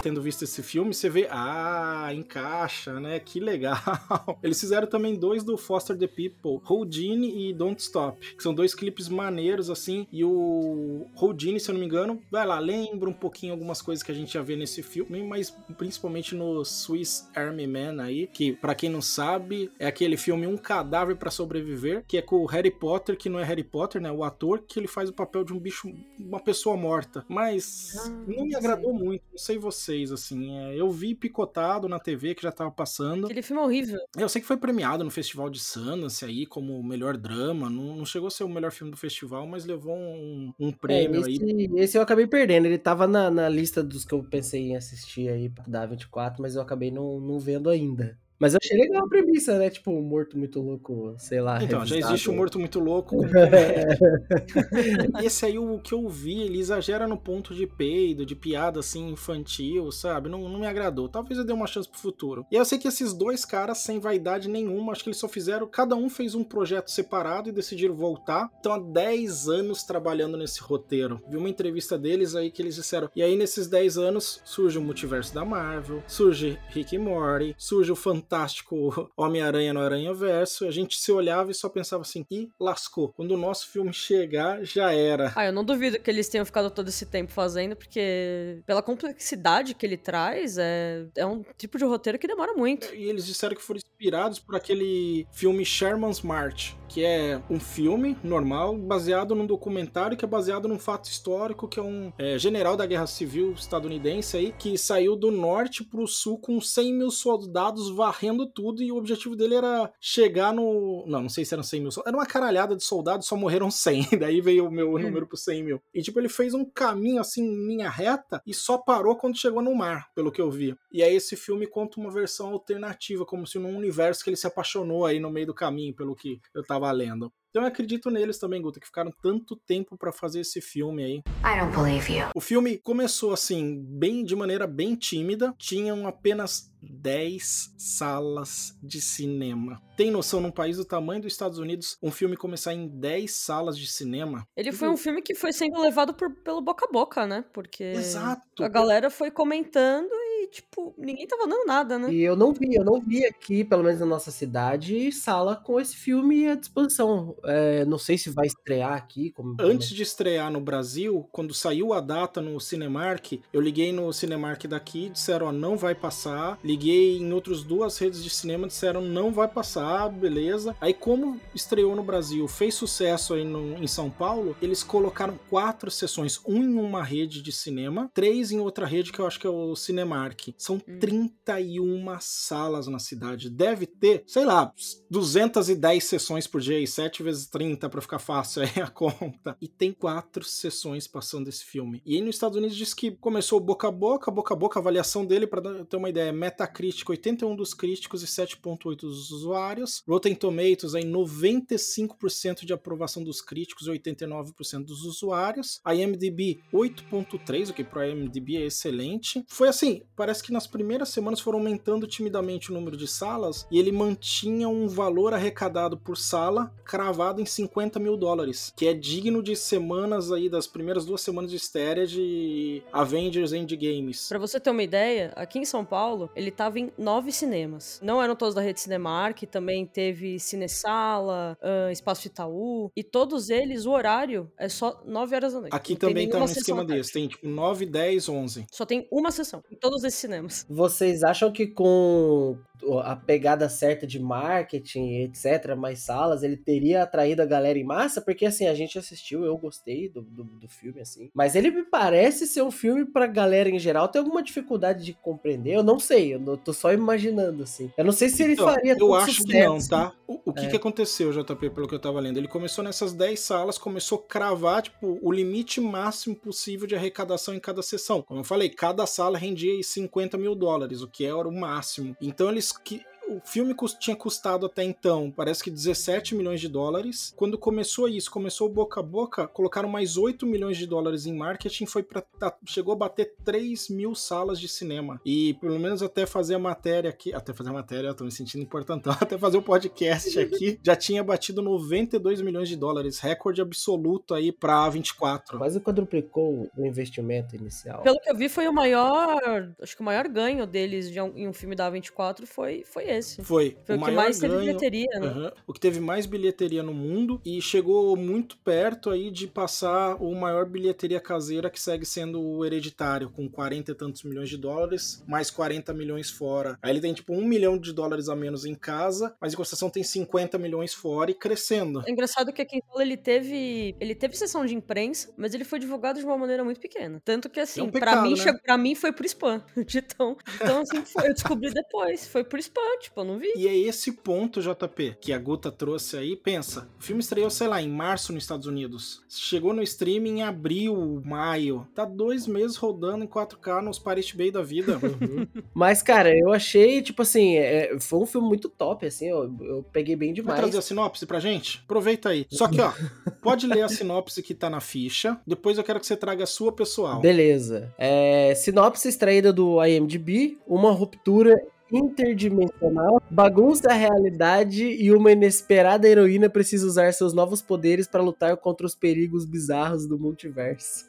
Tendo 0.00 0.22
visto 0.22 0.44
esse 0.44 0.62
filme, 0.62 0.94
você 0.94 1.10
vê, 1.10 1.26
ah, 1.30 2.10
encaixa, 2.14 3.00
né? 3.00 3.18
Que 3.18 3.40
legal. 3.40 3.76
Eles 4.42 4.60
fizeram 4.60 4.86
também 4.86 5.14
dois 5.16 5.42
do 5.42 5.56
Foster 5.58 5.98
the 5.98 6.06
People, 6.06 6.60
Houdini 6.68 7.48
e 7.48 7.52
Don't 7.52 7.80
Stop, 7.82 8.18
que 8.36 8.42
são 8.42 8.54
dois 8.54 8.74
clipes 8.74 9.08
maneiros, 9.08 9.68
assim. 9.68 10.06
E 10.12 10.24
o 10.24 11.06
Houdini, 11.20 11.58
se 11.58 11.68
eu 11.70 11.72
não 11.74 11.80
me 11.80 11.86
engano, 11.86 12.22
vai 12.30 12.46
lá, 12.46 12.58
lembra 12.60 13.10
um 13.10 13.12
pouquinho 13.12 13.52
algumas 13.52 13.82
coisas 13.82 14.02
que 14.02 14.12
a 14.12 14.14
gente 14.14 14.32
já 14.32 14.40
vê 14.40 14.54
nesse 14.56 14.82
filme, 14.82 15.22
mas 15.22 15.50
principalmente 15.76 16.34
no 16.34 16.64
Swiss 16.64 17.28
Army 17.34 17.66
Man 17.66 18.00
aí, 18.02 18.28
que 18.28 18.52
pra 18.52 18.74
quem 18.76 18.88
não 18.88 19.02
sabe, 19.02 19.70
é 19.80 19.86
aquele 19.88 20.16
filme 20.16 20.46
Um 20.46 20.56
Cadáver 20.56 21.16
pra 21.16 21.30
Sobreviver, 21.30 22.04
que 22.06 22.16
é 22.16 22.22
com 22.22 22.36
o 22.36 22.46
Harry 22.46 22.70
Potter, 22.70 23.16
que 23.16 23.28
não 23.28 23.40
é 23.40 23.44
Harry 23.44 23.64
Potter, 23.64 24.00
né? 24.00 24.10
O 24.12 24.22
ator 24.22 24.62
que 24.66 24.78
ele 24.78 24.88
faz 24.88 25.10
o 25.10 25.12
papel 25.12 25.42
de 25.44 25.52
um 25.52 25.58
bicho, 25.58 25.92
uma 26.18 26.40
pessoa 26.40 26.76
morta. 26.76 27.24
Mas 27.28 27.96
Ah, 27.98 28.08
não 28.28 28.44
me 28.44 28.50
sei. 28.50 28.56
agradou 28.56 28.92
muito, 28.94 29.22
não 29.32 29.38
sei 29.38 29.58
vocês, 29.88 30.12
assim. 30.12 30.56
é, 30.56 30.74
eu 30.78 30.90
vi 30.90 31.14
picotado 31.14 31.88
na 31.88 31.98
TV 31.98 32.34
que 32.34 32.42
já 32.42 32.52
tava 32.52 32.70
passando. 32.70 33.26
Aquele 33.26 33.42
filme 33.42 33.62
é 33.62 33.64
horrível. 33.64 33.98
Eu 34.16 34.28
sei 34.28 34.40
que 34.40 34.46
foi 34.46 34.56
premiado 34.56 35.02
no 35.02 35.10
Festival 35.10 35.48
de 35.48 35.58
Sundance 35.58 36.24
aí 36.24 36.46
como 36.46 36.78
o 36.78 36.84
melhor 36.84 37.16
drama. 37.16 37.70
Não, 37.70 37.96
não 37.96 38.04
chegou 38.04 38.28
a 38.28 38.30
ser 38.30 38.44
o 38.44 38.48
melhor 38.48 38.70
filme 38.70 38.90
do 38.90 38.96
festival, 38.96 39.46
mas 39.46 39.64
levou 39.64 39.96
um, 39.96 40.52
um 40.58 40.68
É, 40.68 40.72
prêmio 40.72 41.24
aí. 41.24 41.34
esse, 41.34 41.70
esse 41.76 41.98
eu 41.98 42.02
acabei 42.02 42.26
perdendo. 42.26 42.66
Ele 42.66 42.78
tava 42.78 43.06
na, 43.06 43.30
na 43.30 43.48
lista 43.48 43.82
dos 43.82 44.04
que 44.04 44.14
eu 44.14 44.22
pensei 44.22 44.60
em 44.70 44.76
assistir 44.76 45.28
aí 45.28 45.50
da 45.66 45.86
24, 45.86 46.40
mas 46.42 46.54
eu 46.54 46.62
acabei 46.62 46.90
não, 46.90 47.18
não 47.20 47.38
vendo 47.38 47.70
ainda. 47.70 48.18
Mas 48.38 48.54
eu 48.54 48.60
achei 48.62 48.78
legal 48.78 49.04
a 49.04 49.08
premissa, 49.08 49.58
né? 49.58 49.68
Tipo, 49.68 49.90
um 49.90 50.02
morto 50.02 50.38
muito 50.38 50.60
louco, 50.60 51.14
sei 51.18 51.40
lá. 51.40 51.62
Então, 51.62 51.84
já 51.84 51.94
revisado. 51.94 52.14
existe 52.14 52.30
um 52.30 52.36
Morto 52.36 52.58
Muito 52.58 52.78
Louco. 52.78 53.16
Esse 55.22 55.46
aí, 55.46 55.58
o 55.58 55.78
que 55.78 55.92
eu 55.92 56.08
vi, 56.08 56.42
ele 56.42 56.58
exagera 56.58 57.06
no 57.06 57.16
ponto 57.16 57.54
de 57.54 57.66
peido, 57.66 58.24
de 58.24 58.36
piada 58.36 58.80
assim, 58.80 59.10
infantil, 59.10 59.90
sabe? 59.90 60.28
Não, 60.28 60.48
não 60.48 60.60
me 60.60 60.66
agradou. 60.66 61.08
Talvez 61.08 61.38
eu 61.38 61.44
dê 61.44 61.52
uma 61.52 61.66
chance 61.66 61.88
pro 61.88 61.98
futuro. 61.98 62.46
E 62.50 62.56
eu 62.56 62.64
sei 62.64 62.78
que 62.78 62.86
esses 62.86 63.12
dois 63.12 63.44
caras, 63.44 63.78
sem 63.78 63.98
vaidade 63.98 64.48
nenhuma, 64.48 64.92
acho 64.92 65.02
que 65.02 65.08
eles 65.08 65.18
só 65.18 65.28
fizeram. 65.28 65.66
Cada 65.66 65.96
um 65.96 66.08
fez 66.08 66.34
um 66.34 66.44
projeto 66.44 66.90
separado 66.90 67.48
e 67.48 67.52
decidiram 67.52 67.94
voltar. 67.94 68.50
Estão 68.56 68.72
há 68.72 68.78
10 68.78 69.48
anos 69.48 69.82
trabalhando 69.82 70.36
nesse 70.36 70.60
roteiro. 70.60 71.20
Vi 71.28 71.36
uma 71.36 71.48
entrevista 71.48 71.98
deles 71.98 72.34
aí 72.34 72.50
que 72.50 72.62
eles 72.62 72.76
disseram. 72.76 73.10
E 73.16 73.22
aí, 73.22 73.36
nesses 73.36 73.66
10 73.66 73.98
anos, 73.98 74.40
surge 74.44 74.78
o 74.78 74.82
multiverso 74.82 75.34
da 75.34 75.44
Marvel, 75.44 76.02
surge 76.06 76.58
Rick 76.68 76.94
e 76.94 76.98
Morty, 76.98 77.54
surge 77.58 77.90
o 77.90 77.96
fantástico 78.28 79.10
Homem-Aranha 79.16 79.72
no 79.72 79.80
Aranha 79.80 80.12
Verso. 80.12 80.66
A 80.66 80.70
gente 80.70 80.98
se 80.98 81.10
olhava 81.10 81.50
e 81.50 81.54
só 81.54 81.68
pensava 81.68 82.02
assim: 82.02 82.26
e 82.30 82.50
lascou. 82.60 83.08
Quando 83.08 83.32
o 83.32 83.36
nosso 83.36 83.68
filme 83.68 83.92
chegar, 83.92 84.62
já 84.62 84.92
era. 84.92 85.32
Ah, 85.34 85.46
eu 85.46 85.52
não 85.52 85.64
duvido 85.64 85.98
que 85.98 86.10
eles 86.10 86.28
tenham 86.28 86.44
ficado 86.44 86.70
todo 86.70 86.88
esse 86.88 87.06
tempo 87.06 87.32
fazendo, 87.32 87.74
porque 87.74 88.60
pela 88.66 88.82
complexidade 88.82 89.74
que 89.74 89.86
ele 89.86 89.96
traz, 89.96 90.58
é, 90.58 91.06
é 91.16 91.24
um 91.24 91.42
tipo 91.56 91.78
de 91.78 91.84
roteiro 91.84 92.18
que 92.18 92.26
demora 92.26 92.52
muito. 92.52 92.94
E 92.94 93.04
eles 93.04 93.24
disseram 93.26 93.56
que 93.56 93.62
foram 93.62 93.78
inspirados 93.78 94.38
por 94.38 94.54
aquele 94.54 95.26
filme 95.32 95.64
Sherman's 95.64 96.20
March, 96.20 96.74
que 96.88 97.04
é 97.04 97.40
um 97.48 97.58
filme 97.58 98.16
normal 98.22 98.76
baseado 98.76 99.34
num 99.34 99.46
documentário 99.46 100.16
que 100.16 100.24
é 100.24 100.28
baseado 100.28 100.68
num 100.68 100.78
fato 100.78 101.08
histórico 101.08 101.66
que 101.66 101.80
é 101.80 101.82
um 101.82 102.12
é, 102.18 102.38
general 102.38 102.76
da 102.76 102.86
Guerra 102.86 103.06
Civil 103.06 103.52
estadunidense 103.52 104.36
aí 104.36 104.54
que 104.56 104.76
saiu 104.78 105.16
do 105.16 105.30
norte 105.30 105.82
pro 105.82 106.06
sul 106.06 106.38
com 106.38 106.60
100 106.60 106.94
mil 106.94 107.10
soldados 107.10 107.90
varrendo 107.90 108.17
tudo 108.54 108.82
e 108.82 108.90
o 108.90 108.96
objetivo 108.96 109.36
dele 109.36 109.54
era 109.54 109.92
chegar 110.00 110.52
no... 110.52 111.04
Não, 111.06 111.22
não 111.22 111.28
sei 111.28 111.44
se 111.44 111.54
eram 111.54 111.62
100 111.62 111.80
mil. 111.80 111.90
Era 112.06 112.16
uma 112.16 112.26
caralhada 112.26 112.76
de 112.76 112.82
soldados, 112.82 113.26
só 113.26 113.36
morreram 113.36 113.70
100. 113.70 114.08
Daí 114.18 114.40
veio 114.40 114.66
o 114.66 114.70
meu 114.70 114.98
número 114.98 115.26
pro 115.26 115.36
100 115.36 115.64
mil. 115.64 115.82
E 115.94 116.02
tipo, 116.02 116.18
ele 116.18 116.28
fez 116.28 116.54
um 116.54 116.64
caminho 116.64 117.20
assim 117.20 117.42
em 117.42 117.66
linha 117.66 117.88
reta 117.88 118.42
e 118.46 118.54
só 118.54 118.78
parou 118.78 119.16
quando 119.16 119.38
chegou 119.38 119.62
no 119.62 119.74
mar, 119.74 120.10
pelo 120.14 120.32
que 120.32 120.40
eu 120.40 120.50
vi. 120.50 120.76
E 120.92 121.02
aí 121.02 121.14
esse 121.14 121.36
filme 121.36 121.66
conta 121.66 122.00
uma 122.00 122.10
versão 122.10 122.50
alternativa, 122.50 123.24
como 123.24 123.46
se 123.46 123.58
num 123.58 123.76
universo 123.76 124.22
que 124.22 124.30
ele 124.30 124.36
se 124.36 124.46
apaixonou 124.46 125.06
aí 125.06 125.20
no 125.20 125.30
meio 125.30 125.46
do 125.46 125.54
caminho, 125.54 125.94
pelo 125.94 126.14
que 126.14 126.40
eu 126.54 126.62
tava 126.64 126.90
lendo. 126.90 127.32
Então 127.50 127.62
eu 127.62 127.68
acredito 127.68 128.10
neles 128.10 128.38
também, 128.38 128.60
Guta, 128.60 128.78
que 128.78 128.86
ficaram 128.86 129.12
tanto 129.22 129.56
tempo 129.56 129.96
pra 129.96 130.12
fazer 130.12 130.40
esse 130.40 130.60
filme 130.60 131.02
aí. 131.04 131.14
I 131.44 131.58
don't 131.60 131.74
believe 131.74 132.12
you. 132.12 132.26
O 132.34 132.40
filme 132.40 132.78
começou 132.78 133.32
assim, 133.32 133.82
bem 133.82 134.22
de 134.24 134.36
maneira 134.36 134.66
bem 134.66 134.94
tímida. 134.94 135.54
Tinham 135.58 136.06
apenas 136.06 136.70
10 136.82 137.74
salas 137.76 138.76
de 138.82 139.00
cinema. 139.00 139.80
Tem 139.96 140.10
noção, 140.10 140.40
num 140.40 140.50
país 140.50 140.76
do 140.76 140.84
tamanho 140.84 141.22
dos 141.22 141.32
Estados 141.32 141.58
Unidos, 141.58 141.96
um 142.02 142.10
filme 142.10 142.36
começar 142.36 142.72
em 142.72 142.86
10 142.86 143.30
salas 143.32 143.76
de 143.76 143.86
cinema? 143.86 144.46
Ele 144.56 144.70
foi 144.70 144.88
um 144.88 144.96
filme 144.96 145.20
que 145.22 145.34
foi 145.34 145.52
sendo 145.52 145.80
levado 145.80 146.14
por- 146.14 146.32
pelo 146.42 146.60
boca 146.60 146.86
a 146.88 146.92
boca, 146.92 147.26
né? 147.26 147.44
Porque 147.52 147.82
Exato. 147.82 148.62
a 148.62 148.68
galera 148.68 149.10
foi 149.10 149.30
comentando 149.30 150.10
tipo, 150.50 150.94
ninguém 150.98 151.26
tava 151.26 151.46
dando 151.46 151.64
nada, 151.66 151.98
né? 151.98 152.12
E 152.12 152.20
eu 152.22 152.36
não 152.36 152.52
vi, 152.52 152.74
eu 152.74 152.84
não 152.84 153.00
vi 153.00 153.24
aqui, 153.24 153.64
pelo 153.64 153.82
menos 153.82 154.00
na 154.00 154.06
nossa 154.06 154.30
cidade, 154.30 155.10
sala 155.12 155.56
com 155.56 155.80
esse 155.80 155.96
filme 155.96 156.48
à 156.48 156.54
disposição. 156.54 157.36
É, 157.44 157.84
não 157.84 157.98
sei 157.98 158.16
se 158.18 158.30
vai 158.30 158.46
estrear 158.46 158.92
aqui. 158.94 159.30
Como, 159.30 159.56
Antes 159.60 159.90
de 159.90 160.02
estrear 160.02 160.50
no 160.50 160.60
Brasil, 160.60 161.28
quando 161.32 161.54
saiu 161.54 161.92
a 161.92 162.00
data 162.00 162.40
no 162.40 162.58
Cinemark, 162.60 163.40
eu 163.52 163.60
liguei 163.60 163.92
no 163.92 164.12
Cinemark 164.12 164.64
daqui, 164.66 165.08
disseram, 165.10 165.46
ó, 165.46 165.52
não 165.52 165.76
vai 165.76 165.94
passar. 165.94 166.58
Liguei 166.64 167.18
em 167.18 167.32
outras 167.32 167.62
duas 167.62 167.98
redes 167.98 168.22
de 168.22 168.30
cinema, 168.30 168.66
disseram, 168.66 169.00
não 169.00 169.32
vai 169.32 169.48
passar, 169.48 170.08
beleza. 170.08 170.76
Aí, 170.80 170.94
como 170.94 171.40
estreou 171.54 171.94
no 171.94 172.02
Brasil, 172.02 172.46
fez 172.48 172.74
sucesso 172.74 173.34
aí 173.34 173.44
no- 173.44 173.76
em 173.82 173.86
São 173.86 174.10
Paulo, 174.10 174.56
eles 174.62 174.82
colocaram 174.82 175.38
quatro 175.48 175.90
sessões, 175.90 176.40
um 176.46 176.62
em 176.62 176.74
uma 176.76 177.02
rede 177.02 177.42
de 177.42 177.52
cinema, 177.52 178.10
três 178.14 178.50
em 178.50 178.60
outra 178.60 178.86
rede 178.86 179.12
que 179.12 179.18
eu 179.18 179.26
acho 179.26 179.38
que 179.40 179.46
é 179.46 179.50
o 179.50 179.74
Cinemark. 179.76 180.37
São 180.56 180.78
31 180.78 182.04
salas 182.20 182.86
na 182.86 182.98
cidade. 182.98 183.50
Deve 183.50 183.86
ter, 183.86 184.22
sei 184.26 184.44
lá, 184.44 184.72
210 185.10 186.04
sessões 186.04 186.46
por 186.46 186.60
dia, 186.60 186.78
e 186.80 186.86
7 186.86 187.22
vezes 187.22 187.46
30 187.46 187.88
pra 187.88 188.00
ficar 188.00 188.18
fácil 188.18 188.62
aí 188.76 188.82
a 188.82 188.88
conta. 188.88 189.56
E 189.60 189.68
tem 189.68 189.92
quatro 189.92 190.44
sessões 190.44 191.06
passando 191.06 191.48
esse 191.48 191.64
filme. 191.64 192.02
E 192.04 192.14
aí 192.16 192.20
nos 192.22 192.36
Estados 192.36 192.56
Unidos 192.56 192.76
diz 192.76 192.94
que 192.94 193.10
começou 193.12 193.58
boca 193.60 193.88
a 193.88 193.90
boca, 193.90 194.30
boca 194.30 194.54
a 194.54 194.56
boca, 194.56 194.78
a 194.78 194.80
avaliação 194.80 195.24
dele, 195.26 195.46
pra 195.46 195.60
dar- 195.60 195.84
ter 195.84 195.96
uma 195.96 196.08
ideia, 196.10 196.32
Metacritic 196.32 197.08
81 197.08 197.56
dos 197.56 197.74
críticos 197.74 198.22
e 198.22 198.26
7.8 198.26 198.96
dos 199.00 199.30
usuários. 199.30 200.02
Rotten 200.06 200.34
Tomatoes 200.34 200.94
aí 200.94 201.04
95% 201.04 202.64
de 202.64 202.72
aprovação 202.72 203.22
dos 203.22 203.40
críticos 203.40 203.86
e 203.86 203.90
89% 203.90 204.84
dos 204.84 205.04
usuários. 205.04 205.80
A 205.84 205.94
IMDb 205.94 206.60
8.3, 206.72 207.70
o 207.70 207.74
que 207.74 207.84
pro 207.84 208.04
IMDb 208.04 208.56
é 208.56 208.66
excelente. 208.66 209.44
Foi 209.48 209.68
assim, 209.68 210.02
parece 210.16 210.27
parece 210.28 210.42
que 210.42 210.52
nas 210.52 210.66
primeiras 210.66 211.08
semanas 211.08 211.40
foram 211.40 211.58
aumentando 211.58 212.06
timidamente 212.06 212.70
o 212.70 212.74
número 212.74 212.98
de 212.98 213.08
salas 213.08 213.66
e 213.70 213.78
ele 213.78 213.90
mantinha 213.90 214.68
um 214.68 214.86
valor 214.86 215.32
arrecadado 215.32 215.96
por 215.96 216.18
sala 216.18 216.70
cravado 216.84 217.40
em 217.40 217.46
50 217.46 217.98
mil 217.98 218.14
dólares, 218.14 218.70
que 218.76 218.86
é 218.86 218.92
digno 218.92 219.42
de 219.42 219.56
semanas 219.56 220.30
aí 220.30 220.50
das 220.50 220.66
primeiras 220.66 221.06
duas 221.06 221.22
semanas 221.22 221.50
de 221.50 221.56
estreia 221.56 222.06
de 222.06 222.82
Avengers 222.92 223.54
Endgames. 223.54 224.28
Pra 224.28 224.38
você 224.38 224.60
ter 224.60 224.68
uma 224.68 224.82
ideia, 224.82 225.32
aqui 225.34 225.58
em 225.58 225.64
São 225.64 225.82
Paulo, 225.82 226.28
ele 226.36 226.50
tava 226.50 226.78
em 226.78 226.92
nove 226.98 227.32
cinemas. 227.32 227.98
Não 228.02 228.22
eram 228.22 228.36
todos 228.36 228.54
da 228.54 228.60
rede 228.60 228.80
Cinemark, 228.80 229.44
também 229.44 229.86
teve 229.86 230.38
Cinesala, 230.38 231.56
uh, 231.62 231.90
Espaço 231.90 232.26
Itaú, 232.26 232.90
e 232.94 233.02
todos 233.02 233.48
eles, 233.48 233.86
o 233.86 233.92
horário 233.92 234.52
é 234.58 234.68
só 234.68 235.02
9 235.06 235.36
horas 235.36 235.54
da 235.54 235.60
noite. 235.60 235.74
Aqui 235.74 235.92
Não 235.92 235.98
tem 236.00 236.08
também 236.10 236.28
tá 236.28 236.36
nenhuma 236.36 236.50
um 236.50 236.58
esquema 236.58 236.84
desse, 236.84 237.12
tem 237.14 237.28
tipo 237.28 237.48
9, 237.48 237.86
10, 237.86 238.28
11. 238.28 238.66
Só 238.70 238.84
tem 238.84 239.08
uma 239.10 239.30
sessão 239.30 239.64
em 239.70 239.76
todos 239.76 240.04
esses 240.04 240.17
cinemas. 240.18 240.66
Vocês 240.68 241.22
acham 241.22 241.50
que 241.52 241.66
com 241.66 242.58
a 243.02 243.16
pegada 243.16 243.68
certa 243.68 244.06
de 244.06 244.18
marketing, 244.18 245.22
etc., 245.22 245.74
mais 245.76 246.00
salas, 246.00 246.42
ele 246.42 246.56
teria 246.56 247.02
atraído 247.02 247.42
a 247.42 247.46
galera 247.46 247.78
em 247.78 247.84
massa? 247.84 248.20
Porque 248.20 248.46
assim, 248.46 248.66
a 248.66 248.74
gente 248.74 248.98
assistiu, 248.98 249.44
eu 249.44 249.56
gostei 249.56 250.08
do, 250.08 250.22
do, 250.22 250.44
do 250.44 250.68
filme, 250.68 251.00
assim. 251.00 251.30
Mas 251.34 251.54
ele 251.54 251.70
me 251.70 251.82
parece 251.82 252.46
ser 252.46 252.62
um 252.62 252.70
filme 252.70 253.04
pra 253.04 253.26
galera 253.26 253.68
em 253.68 253.78
geral. 253.78 254.08
Tem 254.08 254.20
alguma 254.20 254.42
dificuldade 254.42 255.04
de 255.04 255.12
compreender? 255.14 255.74
Eu 255.76 255.82
não 255.82 255.98
sei, 255.98 256.34
eu 256.34 256.40
não- 256.40 256.56
tô 256.56 256.72
só 256.72 256.92
imaginando, 256.92 257.62
assim. 257.62 257.90
Eu 257.96 258.04
não 258.04 258.12
sei 258.12 258.28
se 258.28 258.42
ele 258.42 258.54
Então, 258.54 258.66
faria 258.66 258.96
eu 258.98 259.14
acho 259.14 259.26
que 259.26 259.42
sucesso. 259.42 259.68
não, 259.68 259.88
tá? 259.88 260.12
O, 260.26 260.40
o 260.46 260.52
que, 260.52 260.66
É. 260.66 260.68
que 260.68 260.76
aconteceu, 260.76 261.32
JP, 261.32 261.70
pelo 261.70 261.86
que 261.88 261.94
eu 261.94 261.98
tava 262.00 262.20
lendo? 262.20 262.36
Ele 262.38 262.48
começou 262.48 262.82
nessas 262.84 263.12
10 263.12 263.40
salas, 263.40 263.78
começou 263.78 264.18
a 264.18 264.22
cravar, 264.22 264.82
tipo, 264.82 265.18
o 265.22 265.30
limite 265.32 265.80
máximo 265.80 266.34
possível 266.36 266.86
de 266.86 266.94
arrecadação 266.94 267.54
em 267.54 267.60
cada 267.60 267.82
sessão. 267.82 268.22
Como 268.22 268.40
eu 268.40 268.44
falei, 268.44 268.68
cada 268.68 269.06
sala 269.06 269.38
rendia 269.38 269.72
aí 269.72 269.82
50 269.84 270.36
mil 270.36 270.54
dólares, 270.54 271.00
o 271.02 271.08
que 271.08 271.24
era 271.24 271.48
o 271.48 271.52
máximo. 271.52 272.16
Então 272.20 272.48
eles 272.50 272.67
que. 272.72 273.04
O 273.28 273.40
filme 273.44 273.74
tinha 273.98 274.16
custado 274.16 274.66
até 274.66 274.82
então, 274.82 275.30
parece 275.30 275.62
que 275.62 275.70
17 275.70 276.34
milhões 276.34 276.60
de 276.60 276.68
dólares. 276.68 277.32
Quando 277.36 277.58
começou 277.58 278.08
isso, 278.08 278.30
começou 278.30 278.68
boca 278.68 279.00
a 279.00 279.02
boca, 279.02 279.46
colocaram 279.46 279.88
mais 279.88 280.16
8 280.16 280.46
milhões 280.46 280.76
de 280.76 280.86
dólares 280.86 281.26
em 281.26 281.34
marketing, 281.36 281.86
foi 281.86 282.02
para 282.02 282.24
chegou 282.66 282.94
a 282.94 282.96
bater 282.96 283.34
3 283.44 283.88
mil 283.90 284.14
salas 284.14 284.58
de 284.58 284.66
cinema. 284.68 285.20
E 285.24 285.54
pelo 285.54 285.78
menos 285.78 286.02
até 286.02 286.24
fazer 286.26 286.54
a 286.54 286.58
matéria 286.58 287.10
aqui, 287.10 287.34
até 287.34 287.52
fazer 287.52 287.70
a 287.70 287.72
matéria, 287.72 288.08
eu 288.08 288.14
tô 288.14 288.24
me 288.24 288.32
sentindo 288.32 288.62
importantão, 288.62 289.12
até 289.20 289.36
fazer 289.36 289.58
o 289.58 289.62
podcast 289.62 290.38
aqui, 290.38 290.78
já 290.82 290.96
tinha 290.96 291.22
batido 291.22 291.60
92 291.60 292.40
milhões 292.40 292.68
de 292.68 292.76
dólares, 292.76 293.18
recorde 293.18 293.60
absoluto 293.60 294.34
aí 294.34 294.50
pra 294.52 294.86
A24. 294.90 295.58
Quase 295.58 295.80
quadruplicou 295.80 296.70
o 296.76 296.86
investimento 296.86 297.54
inicial. 297.54 298.02
Pelo 298.02 298.18
que 298.20 298.30
eu 298.30 298.36
vi, 298.36 298.48
foi 298.48 298.66
o 298.68 298.72
maior. 298.72 299.70
Acho 299.82 299.94
que 299.94 300.02
o 300.02 300.04
maior 300.04 300.26
ganho 300.28 300.66
deles 300.66 301.10
de 301.10 301.20
um- 301.20 301.36
em 301.36 301.46
um 301.48 301.52
filme 301.52 301.76
da 301.76 301.90
24 301.90 302.46
foi, 302.46 302.84
foi 302.84 303.17
esse. 303.18 303.42
Foi, 303.42 303.76
Foi 303.84 303.96
o, 303.96 304.02
que 304.02 304.10
mais 304.10 304.38
teve 304.38 304.56
bilheteria, 304.56 305.20
né? 305.20 305.26
Aham. 305.26 305.52
O 305.66 305.72
que 305.72 305.80
teve 305.80 306.00
mais 306.00 306.26
bilheteria 306.26 306.82
no 306.82 306.94
mundo 306.94 307.40
e 307.44 307.60
chegou 307.60 308.16
muito 308.16 308.56
perto 308.58 309.10
aí 309.10 309.30
de 309.30 309.46
passar 309.46 310.16
o 310.22 310.34
maior 310.34 310.64
bilheteria 310.66 311.20
caseira 311.20 311.70
que 311.70 311.80
segue 311.80 312.04
sendo 312.06 312.40
o 312.40 312.64
hereditário, 312.64 313.30
com 313.30 313.48
40 313.48 313.90
e 313.90 313.94
tantos 313.94 314.22
milhões 314.22 314.48
de 314.48 314.56
dólares, 314.56 315.22
mais 315.26 315.50
40 315.50 315.92
milhões 315.92 316.30
fora. 316.30 316.78
Aí 316.82 316.90
ele 316.90 317.00
tem 317.00 317.12
tipo 317.14 317.32
um 317.34 317.44
milhão 317.44 317.78
de 317.78 317.92
dólares 317.92 318.28
a 318.28 318.36
menos 318.36 318.64
em 318.64 318.74
casa, 318.74 319.34
mas 319.40 319.52
em 319.52 319.56
conversação 319.56 319.90
tem 319.90 320.02
50 320.02 320.58
milhões 320.58 320.94
fora 320.94 321.30
e 321.30 321.34
crescendo. 321.34 322.02
É 322.06 322.10
engraçado 322.10 322.52
que 322.52 322.62
aqui 322.62 322.76
em 322.76 322.82
Paulo 322.82 323.02
ele 323.02 323.16
teve. 323.16 323.94
Ele 324.00 324.14
teve 324.14 324.36
sessão 324.36 324.64
de 324.64 324.74
imprensa, 324.74 325.32
mas 325.36 325.54
ele 325.54 325.64
foi 325.64 325.78
divulgado 325.78 326.18
de 326.18 326.24
uma 326.24 326.36
maneira 326.36 326.64
muito 326.64 326.80
pequena. 326.80 327.20
Tanto 327.24 327.48
que 327.48 327.60
assim, 327.60 327.80
É 327.80 327.84
um 327.84 327.90
pra 327.90 328.22
mim, 328.22 328.34
né? 328.34 328.52
pra 328.62 328.78
mim 328.78 328.94
foi 328.94 329.12
por 329.12 329.24
spam. 329.26 329.62
De 329.86 330.02
tão, 330.02 330.36
então, 330.54 330.80
assim, 330.82 331.04
foi- 331.04 331.28
eu 331.28 331.34
descobri 331.34 331.72
depois. 331.72 332.26
Foi 332.28 332.44
por 332.44 332.58
spam, 332.58 332.98
tipo, 333.08 333.20
eu 333.20 333.24
não 333.24 333.38
vi. 333.38 333.52
E 333.56 333.66
é 333.66 333.76
esse 333.76 334.12
ponto, 334.12 334.60
JP, 334.60 335.16
que 335.20 335.32
a 335.32 335.38
Guta 335.38 335.70
trouxe 335.70 336.16
aí. 336.16 336.36
Pensa, 336.36 336.88
o 336.98 337.02
filme 337.02 337.20
estreou, 337.20 337.50
sei 337.50 337.66
lá, 337.66 337.82
em 337.82 337.88
março 337.88 338.32
nos 338.32 338.44
Estados 338.44 338.66
Unidos. 338.66 339.22
Chegou 339.28 339.72
no 339.72 339.82
streaming 339.82 340.38
em 340.38 340.42
abril, 340.42 341.22
maio. 341.24 341.86
Tá 341.94 342.04
dois 342.04 342.46
meses 342.46 342.76
rodando 342.76 343.24
em 343.24 343.28
4K 343.28 343.82
nos 343.82 343.98
Pirate 343.98 344.36
Bay 344.36 344.50
da 344.50 344.62
vida. 344.62 344.98
Mas, 345.74 346.02
cara, 346.02 346.36
eu 346.36 346.52
achei, 346.52 347.02
tipo 347.02 347.22
assim, 347.22 347.56
é, 347.56 347.98
foi 347.98 348.18
um 348.20 348.26
filme 348.26 348.46
muito 348.46 348.68
top, 348.68 349.06
assim, 349.06 349.26
eu, 349.26 349.54
eu 349.60 349.82
peguei 349.92 350.16
bem 350.16 350.28
Vai 350.28 350.34
demais. 350.34 350.60
trazer 350.60 350.78
a 350.78 350.82
sinopse 350.82 351.26
pra 351.26 351.40
gente? 351.40 351.80
Aproveita 351.84 352.28
aí. 352.28 352.46
Só 352.50 352.68
que, 352.68 352.80
ó, 352.80 352.92
pode 353.42 353.66
ler 353.66 353.82
a 353.82 353.88
sinopse 353.88 354.42
que 354.42 354.54
tá 354.54 354.68
na 354.68 354.80
ficha. 354.80 355.40
Depois 355.46 355.78
eu 355.78 355.84
quero 355.84 356.00
que 356.00 356.06
você 356.06 356.16
traga 356.16 356.44
a 356.44 356.46
sua 356.46 356.72
pessoal. 356.72 357.20
Beleza. 357.20 357.92
É, 357.98 358.54
sinopse 358.54 359.08
extraída 359.08 359.52
do 359.52 359.84
IMDb, 359.84 360.58
uma 360.66 360.92
ruptura 360.92 361.56
interdimensional, 361.90 363.22
bagunça 363.30 363.90
a 363.90 363.94
realidade 363.94 364.84
e 364.84 365.12
uma 365.12 365.32
inesperada 365.32 366.06
heroína 366.06 366.50
precisa 366.50 366.86
usar 366.86 367.12
seus 367.12 367.32
novos 367.32 367.62
poderes 367.62 368.06
para 368.06 368.22
lutar 368.22 368.56
contra 368.56 368.86
os 368.86 368.94
perigos 368.94 369.44
bizarros 369.44 370.06
do 370.06 370.18
multiverso. 370.18 371.07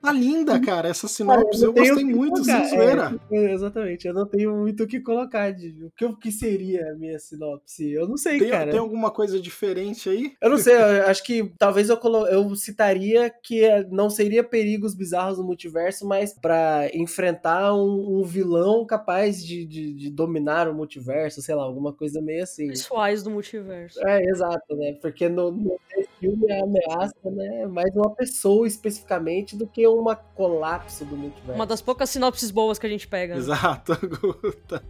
Tá 0.00 0.12
linda, 0.12 0.60
cara, 0.60 0.88
essa 0.88 1.06
sinopse. 1.08 1.62
eu 1.62 1.72
tenho 1.72 1.88
gostei 1.88 2.04
muito, 2.04 2.32
colocar, 2.42 2.64
sem 2.64 2.78
zoeira. 2.78 3.20
é, 3.30 3.52
exatamente, 3.52 4.06
eu 4.08 4.14
não 4.14 4.26
tenho 4.26 4.56
muito 4.56 4.84
o 4.84 4.86
que 4.86 5.00
colocar. 5.00 5.50
De, 5.52 5.68
o 5.84 5.90
que, 5.96 6.04
o 6.04 6.16
que 6.16 6.30
seria 6.32 6.92
a 6.92 6.94
minha 6.94 7.18
sinopse? 7.18 7.90
Eu 7.92 8.08
não 8.08 8.16
sei, 8.16 8.38
Tem, 8.38 8.50
cara. 8.50 8.70
tem 8.70 8.80
alguma 8.80 9.10
coisa 9.10 9.40
diferente 9.40 10.08
aí? 10.08 10.32
Eu 10.40 10.50
não 10.50 10.58
sei, 10.58 10.74
eu 10.74 11.06
acho 11.06 11.22
que 11.24 11.52
talvez 11.58 11.88
eu, 11.88 11.96
colo- 11.96 12.26
eu 12.26 12.54
citaria 12.56 13.30
que 13.42 13.64
é- 13.64 13.84
não 13.90 14.08
seria 14.10 14.42
perigos 14.44 14.94
bizarros 14.94 15.38
no 15.38 15.44
multiverso, 15.44 16.06
mas 16.06 16.32
pra 16.38 16.88
enfrentar 16.94 17.74
um, 17.74 18.20
um 18.20 18.22
vilão 18.24 18.84
capaz 18.86 19.44
de, 19.44 19.64
de- 19.66 19.92
de 19.94 20.10
dominar 20.10 20.68
o 20.68 20.74
multiverso, 20.74 21.40
sei 21.42 21.54
lá, 21.54 21.62
alguma 21.62 21.92
coisa 21.92 22.20
meio 22.20 22.42
assim. 22.42 22.68
Pessoais 22.68 23.22
do 23.22 23.30
multiverso. 23.30 23.98
É, 24.06 24.22
exato, 24.24 24.76
né? 24.76 24.94
Porque 25.00 25.28
no, 25.28 25.50
no 25.50 25.76
filme 26.22 26.52
a 26.52 26.62
ameaça 26.62 27.14
né, 27.24 27.62
é 27.62 27.66
mais 27.66 27.92
uma 27.96 28.14
pessoa 28.14 28.68
especificamente 28.68 29.56
do 29.56 29.66
que 29.66 29.86
uma 29.88 30.14
colapso 30.14 31.04
do 31.04 31.16
multiverso. 31.16 31.52
Uma 31.52 31.66
das 31.66 31.82
poucas 31.82 32.08
sinopses 32.10 32.52
boas 32.52 32.78
que 32.78 32.86
a 32.86 32.88
gente 32.88 33.08
pega. 33.08 33.34
Exato, 33.34 33.96
Guta. 34.06 34.82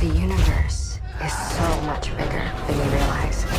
The 0.00 0.08
universe 0.08 0.98
is 1.24 1.32
so 1.32 1.82
much 1.86 2.10
bigger 2.16 2.42
than 2.66 2.76
you 2.76 2.90
realize. 2.90 3.51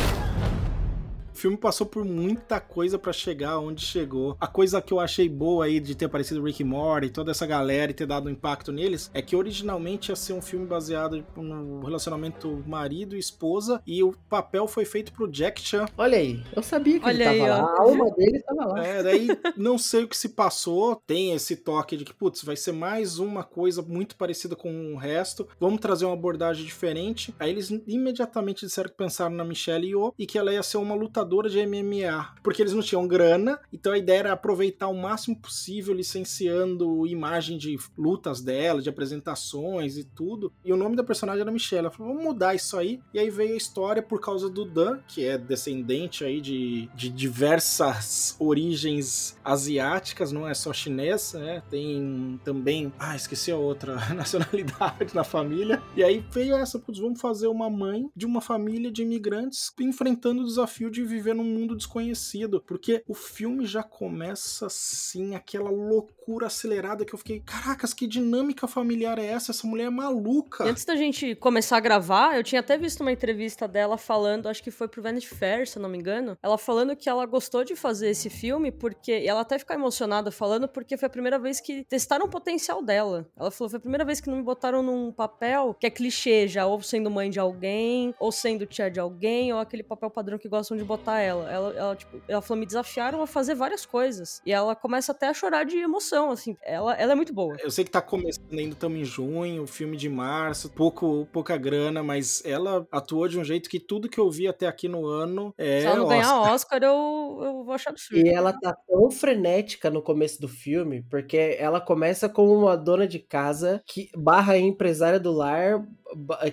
O 1.44 1.46
filme 1.46 1.58
passou 1.58 1.86
por 1.86 2.06
muita 2.06 2.58
coisa 2.58 2.98
pra 2.98 3.12
chegar 3.12 3.58
onde 3.58 3.84
chegou. 3.84 4.34
A 4.40 4.46
coisa 4.46 4.80
que 4.80 4.94
eu 4.94 4.98
achei 4.98 5.28
boa 5.28 5.66
aí 5.66 5.78
de 5.78 5.94
ter 5.94 6.06
aparecido 6.06 6.42
Rick 6.42 6.62
e 6.62 6.64
Morty, 6.64 7.10
toda 7.10 7.32
essa 7.32 7.44
galera 7.44 7.90
e 7.90 7.94
ter 7.94 8.06
dado 8.06 8.30
um 8.30 8.32
impacto 8.32 8.72
neles, 8.72 9.10
é 9.12 9.20
que 9.20 9.36
originalmente 9.36 10.10
ia 10.10 10.16
ser 10.16 10.32
um 10.32 10.40
filme 10.40 10.64
baseado 10.64 11.22
no 11.36 11.82
relacionamento 11.84 12.64
marido 12.66 13.14
e 13.14 13.18
esposa, 13.18 13.82
e 13.86 14.02
o 14.02 14.14
papel 14.26 14.66
foi 14.66 14.86
feito 14.86 15.12
pro 15.12 15.30
Jack 15.30 15.60
Chan. 15.60 15.84
Olha 15.98 16.16
aí, 16.16 16.42
eu 16.56 16.62
sabia 16.62 16.98
que 16.98 17.04
Olha 17.04 17.14
ele 17.14 17.24
tava 17.24 17.34
aí, 17.34 17.60
lá, 17.60 17.62
ó. 17.62 17.66
a 17.66 17.82
alma 17.82 18.10
dele 18.12 18.40
tava 18.40 18.64
lá. 18.64 18.82
É, 18.82 19.02
daí 19.02 19.28
não 19.54 19.76
sei 19.76 20.04
o 20.04 20.08
que 20.08 20.16
se 20.16 20.30
passou. 20.30 21.02
Tem 21.06 21.34
esse 21.34 21.56
toque 21.56 21.98
de 21.98 22.06
que, 22.06 22.14
putz, 22.14 22.42
vai 22.42 22.56
ser 22.56 22.72
mais 22.72 23.18
uma 23.18 23.44
coisa 23.44 23.82
muito 23.82 24.16
parecida 24.16 24.56
com 24.56 24.94
o 24.94 24.96
resto. 24.96 25.46
Vamos 25.60 25.80
trazer 25.80 26.06
uma 26.06 26.14
abordagem 26.14 26.64
diferente. 26.64 27.34
Aí 27.38 27.50
eles 27.50 27.68
imediatamente 27.86 28.64
disseram 28.64 28.88
que 28.88 28.96
pensaram 28.96 29.36
na 29.36 29.44
Michelle 29.44 29.86
Yeoh 29.86 30.14
e 30.18 30.24
que 30.24 30.38
ela 30.38 30.50
ia 30.50 30.62
ser 30.62 30.78
uma 30.78 30.94
lutadora 30.94 31.33
de 31.42 31.64
MMA, 31.66 32.34
porque 32.42 32.62
eles 32.62 32.72
não 32.72 32.82
tinham 32.82 33.06
grana. 33.06 33.58
Então 33.72 33.92
a 33.92 33.98
ideia 33.98 34.18
era 34.20 34.32
aproveitar 34.32 34.88
o 34.88 34.94
máximo 34.94 35.36
possível, 35.36 35.94
licenciando 35.94 37.06
imagem 37.06 37.58
de 37.58 37.76
lutas 37.96 38.40
dela, 38.40 38.80
de 38.80 38.88
apresentações 38.88 39.96
e 39.96 40.04
tudo. 40.04 40.52
E 40.64 40.72
o 40.72 40.76
nome 40.76 40.96
da 40.96 41.04
personagem 41.04 41.42
era 41.42 41.50
Michelle. 41.50 41.86
Ela 41.86 41.90
falou, 41.90 42.12
vamos 42.12 42.24
mudar 42.24 42.54
isso 42.54 42.76
aí. 42.76 43.00
E 43.12 43.18
aí 43.18 43.30
veio 43.30 43.54
a 43.54 43.56
história 43.56 44.02
por 44.02 44.20
causa 44.20 44.48
do 44.48 44.64
Dan, 44.64 44.98
que 45.08 45.24
é 45.24 45.36
descendente 45.36 46.24
aí 46.24 46.40
de, 46.40 46.88
de 46.94 47.08
diversas 47.08 48.36
origens 48.38 49.36
asiáticas, 49.44 50.32
não 50.32 50.48
é 50.48 50.54
só 50.54 50.72
chinês, 50.72 51.34
né? 51.34 51.62
Tem 51.70 52.40
também, 52.44 52.92
ah, 52.98 53.16
esqueci 53.16 53.50
a 53.50 53.56
outra 53.56 53.96
nacionalidade 54.14 55.14
na 55.14 55.24
família. 55.24 55.82
E 55.96 56.02
aí 56.02 56.24
veio 56.30 56.56
essa, 56.56 56.78
putz, 56.78 56.98
vamos 56.98 57.20
fazer 57.20 57.48
uma 57.48 57.70
mãe 57.70 58.08
de 58.14 58.26
uma 58.26 58.40
família 58.40 58.90
de 58.90 59.02
imigrantes 59.02 59.72
enfrentando 59.80 60.42
o 60.42 60.46
desafio 60.46 60.90
de 60.90 61.02
viver 61.14 61.34
num 61.34 61.44
mundo 61.44 61.76
desconhecido, 61.76 62.60
porque 62.60 63.02
o 63.06 63.14
filme 63.14 63.66
já 63.66 63.82
começa 63.82 64.66
assim, 64.66 65.34
aquela 65.34 65.70
loucura 65.70 66.23
acelerada 66.44 67.04
que 67.04 67.14
eu 67.14 67.18
fiquei, 67.18 67.40
caracas, 67.40 67.92
que 67.94 68.06
dinâmica 68.06 68.66
familiar 68.66 69.18
é 69.18 69.26
essa? 69.26 69.52
Essa 69.52 69.66
mulher 69.66 69.86
é 69.86 69.90
maluca. 69.90 70.64
Antes 70.64 70.84
da 70.84 70.96
gente 70.96 71.34
começar 71.34 71.76
a 71.76 71.80
gravar, 71.80 72.36
eu 72.36 72.42
tinha 72.42 72.60
até 72.60 72.76
visto 72.76 73.00
uma 73.00 73.12
entrevista 73.12 73.66
dela 73.66 73.96
falando, 73.96 74.48
acho 74.48 74.62
que 74.62 74.70
foi 74.70 74.88
pro 74.88 75.02
Vanity 75.02 75.28
Fair, 75.28 75.66
se 75.66 75.78
eu 75.78 75.82
não 75.82 75.88
me 75.88 75.98
engano, 75.98 76.36
ela 76.42 76.58
falando 76.58 76.96
que 76.96 77.08
ela 77.08 77.24
gostou 77.26 77.64
de 77.64 77.76
fazer 77.76 78.10
esse 78.10 78.30
filme 78.30 78.70
porque 78.70 79.24
ela 79.26 79.40
até 79.40 79.58
ficou 79.58 79.74
emocionada 79.74 80.30
falando 80.30 80.68
porque 80.68 80.96
foi 80.96 81.06
a 81.06 81.10
primeira 81.10 81.38
vez 81.38 81.60
que 81.60 81.84
testaram 81.84 82.26
o 82.26 82.30
potencial 82.30 82.82
dela. 82.82 83.28
Ela 83.36 83.50
falou, 83.50 83.70
foi 83.70 83.78
a 83.78 83.80
primeira 83.80 84.04
vez 84.04 84.20
que 84.20 84.30
não 84.30 84.36
me 84.36 84.42
botaram 84.42 84.82
num 84.82 85.12
papel 85.12 85.74
que 85.78 85.86
é 85.86 85.90
clichê 85.90 86.48
já, 86.48 86.66
ou 86.66 86.80
sendo 86.82 87.10
mãe 87.10 87.30
de 87.30 87.38
alguém, 87.40 88.14
ou 88.18 88.32
sendo 88.32 88.66
tia 88.66 88.90
de 88.90 89.00
alguém, 89.00 89.52
ou 89.52 89.58
aquele 89.58 89.82
papel 89.82 90.10
padrão 90.10 90.38
que 90.38 90.48
gostam 90.48 90.76
de 90.76 90.84
botar 90.84 91.20
ela. 91.20 91.50
Ela, 91.50 91.74
ela, 91.74 91.96
tipo, 91.96 92.20
ela 92.28 92.40
falou, 92.40 92.60
me 92.60 92.66
desafiaram 92.66 93.22
a 93.22 93.26
fazer 93.26 93.54
várias 93.54 93.84
coisas. 93.84 94.40
E 94.46 94.52
ela 94.52 94.74
começa 94.74 95.12
até 95.12 95.28
a 95.28 95.34
chorar 95.34 95.64
de 95.64 95.76
emoção, 95.76 96.13
assim. 96.30 96.56
Ela, 96.62 96.94
ela 96.94 97.12
é 97.12 97.14
muito 97.14 97.32
boa. 97.32 97.56
Eu 97.60 97.70
sei 97.70 97.84
que 97.84 97.90
tá 97.90 98.00
começando 98.00 98.52
ainda, 98.52 98.74
estamos 98.74 98.98
em 98.98 99.04
junho, 99.04 99.66
filme 99.66 99.96
de 99.96 100.08
março, 100.08 100.70
pouco, 100.70 101.26
pouca 101.32 101.56
grana, 101.56 102.02
mas 102.02 102.42
ela 102.44 102.86
atuou 102.90 103.28
de 103.28 103.38
um 103.38 103.44
jeito 103.44 103.68
que 103.68 103.80
tudo 103.80 104.08
que 104.08 104.18
eu 104.18 104.30
vi 104.30 104.48
até 104.48 104.66
aqui 104.66 104.88
no 104.88 105.06
ano 105.06 105.54
é. 105.56 105.80
Se 105.80 105.86
ela 105.86 105.96
não 105.96 106.08
ganhar 106.08 106.40
Oscar. 106.40 106.54
Oscar, 106.54 106.82
eu, 106.82 107.40
eu 107.42 107.64
vou 107.64 107.74
achar 107.74 107.90
absurdo. 107.90 108.26
E 108.26 108.28
ela 108.28 108.52
tá 108.52 108.76
tão 108.86 109.10
frenética 109.10 109.90
no 109.90 110.02
começo 110.02 110.40
do 110.40 110.48
filme, 110.48 111.02
porque 111.10 111.56
ela 111.58 111.80
começa 111.80 112.28
como 112.28 112.52
uma 112.54 112.76
dona 112.76 113.06
de 113.06 113.18
casa 113.18 113.82
que 113.86 114.10
barra 114.16 114.58
empresária 114.58 115.20
do 115.20 115.32
lar 115.32 115.84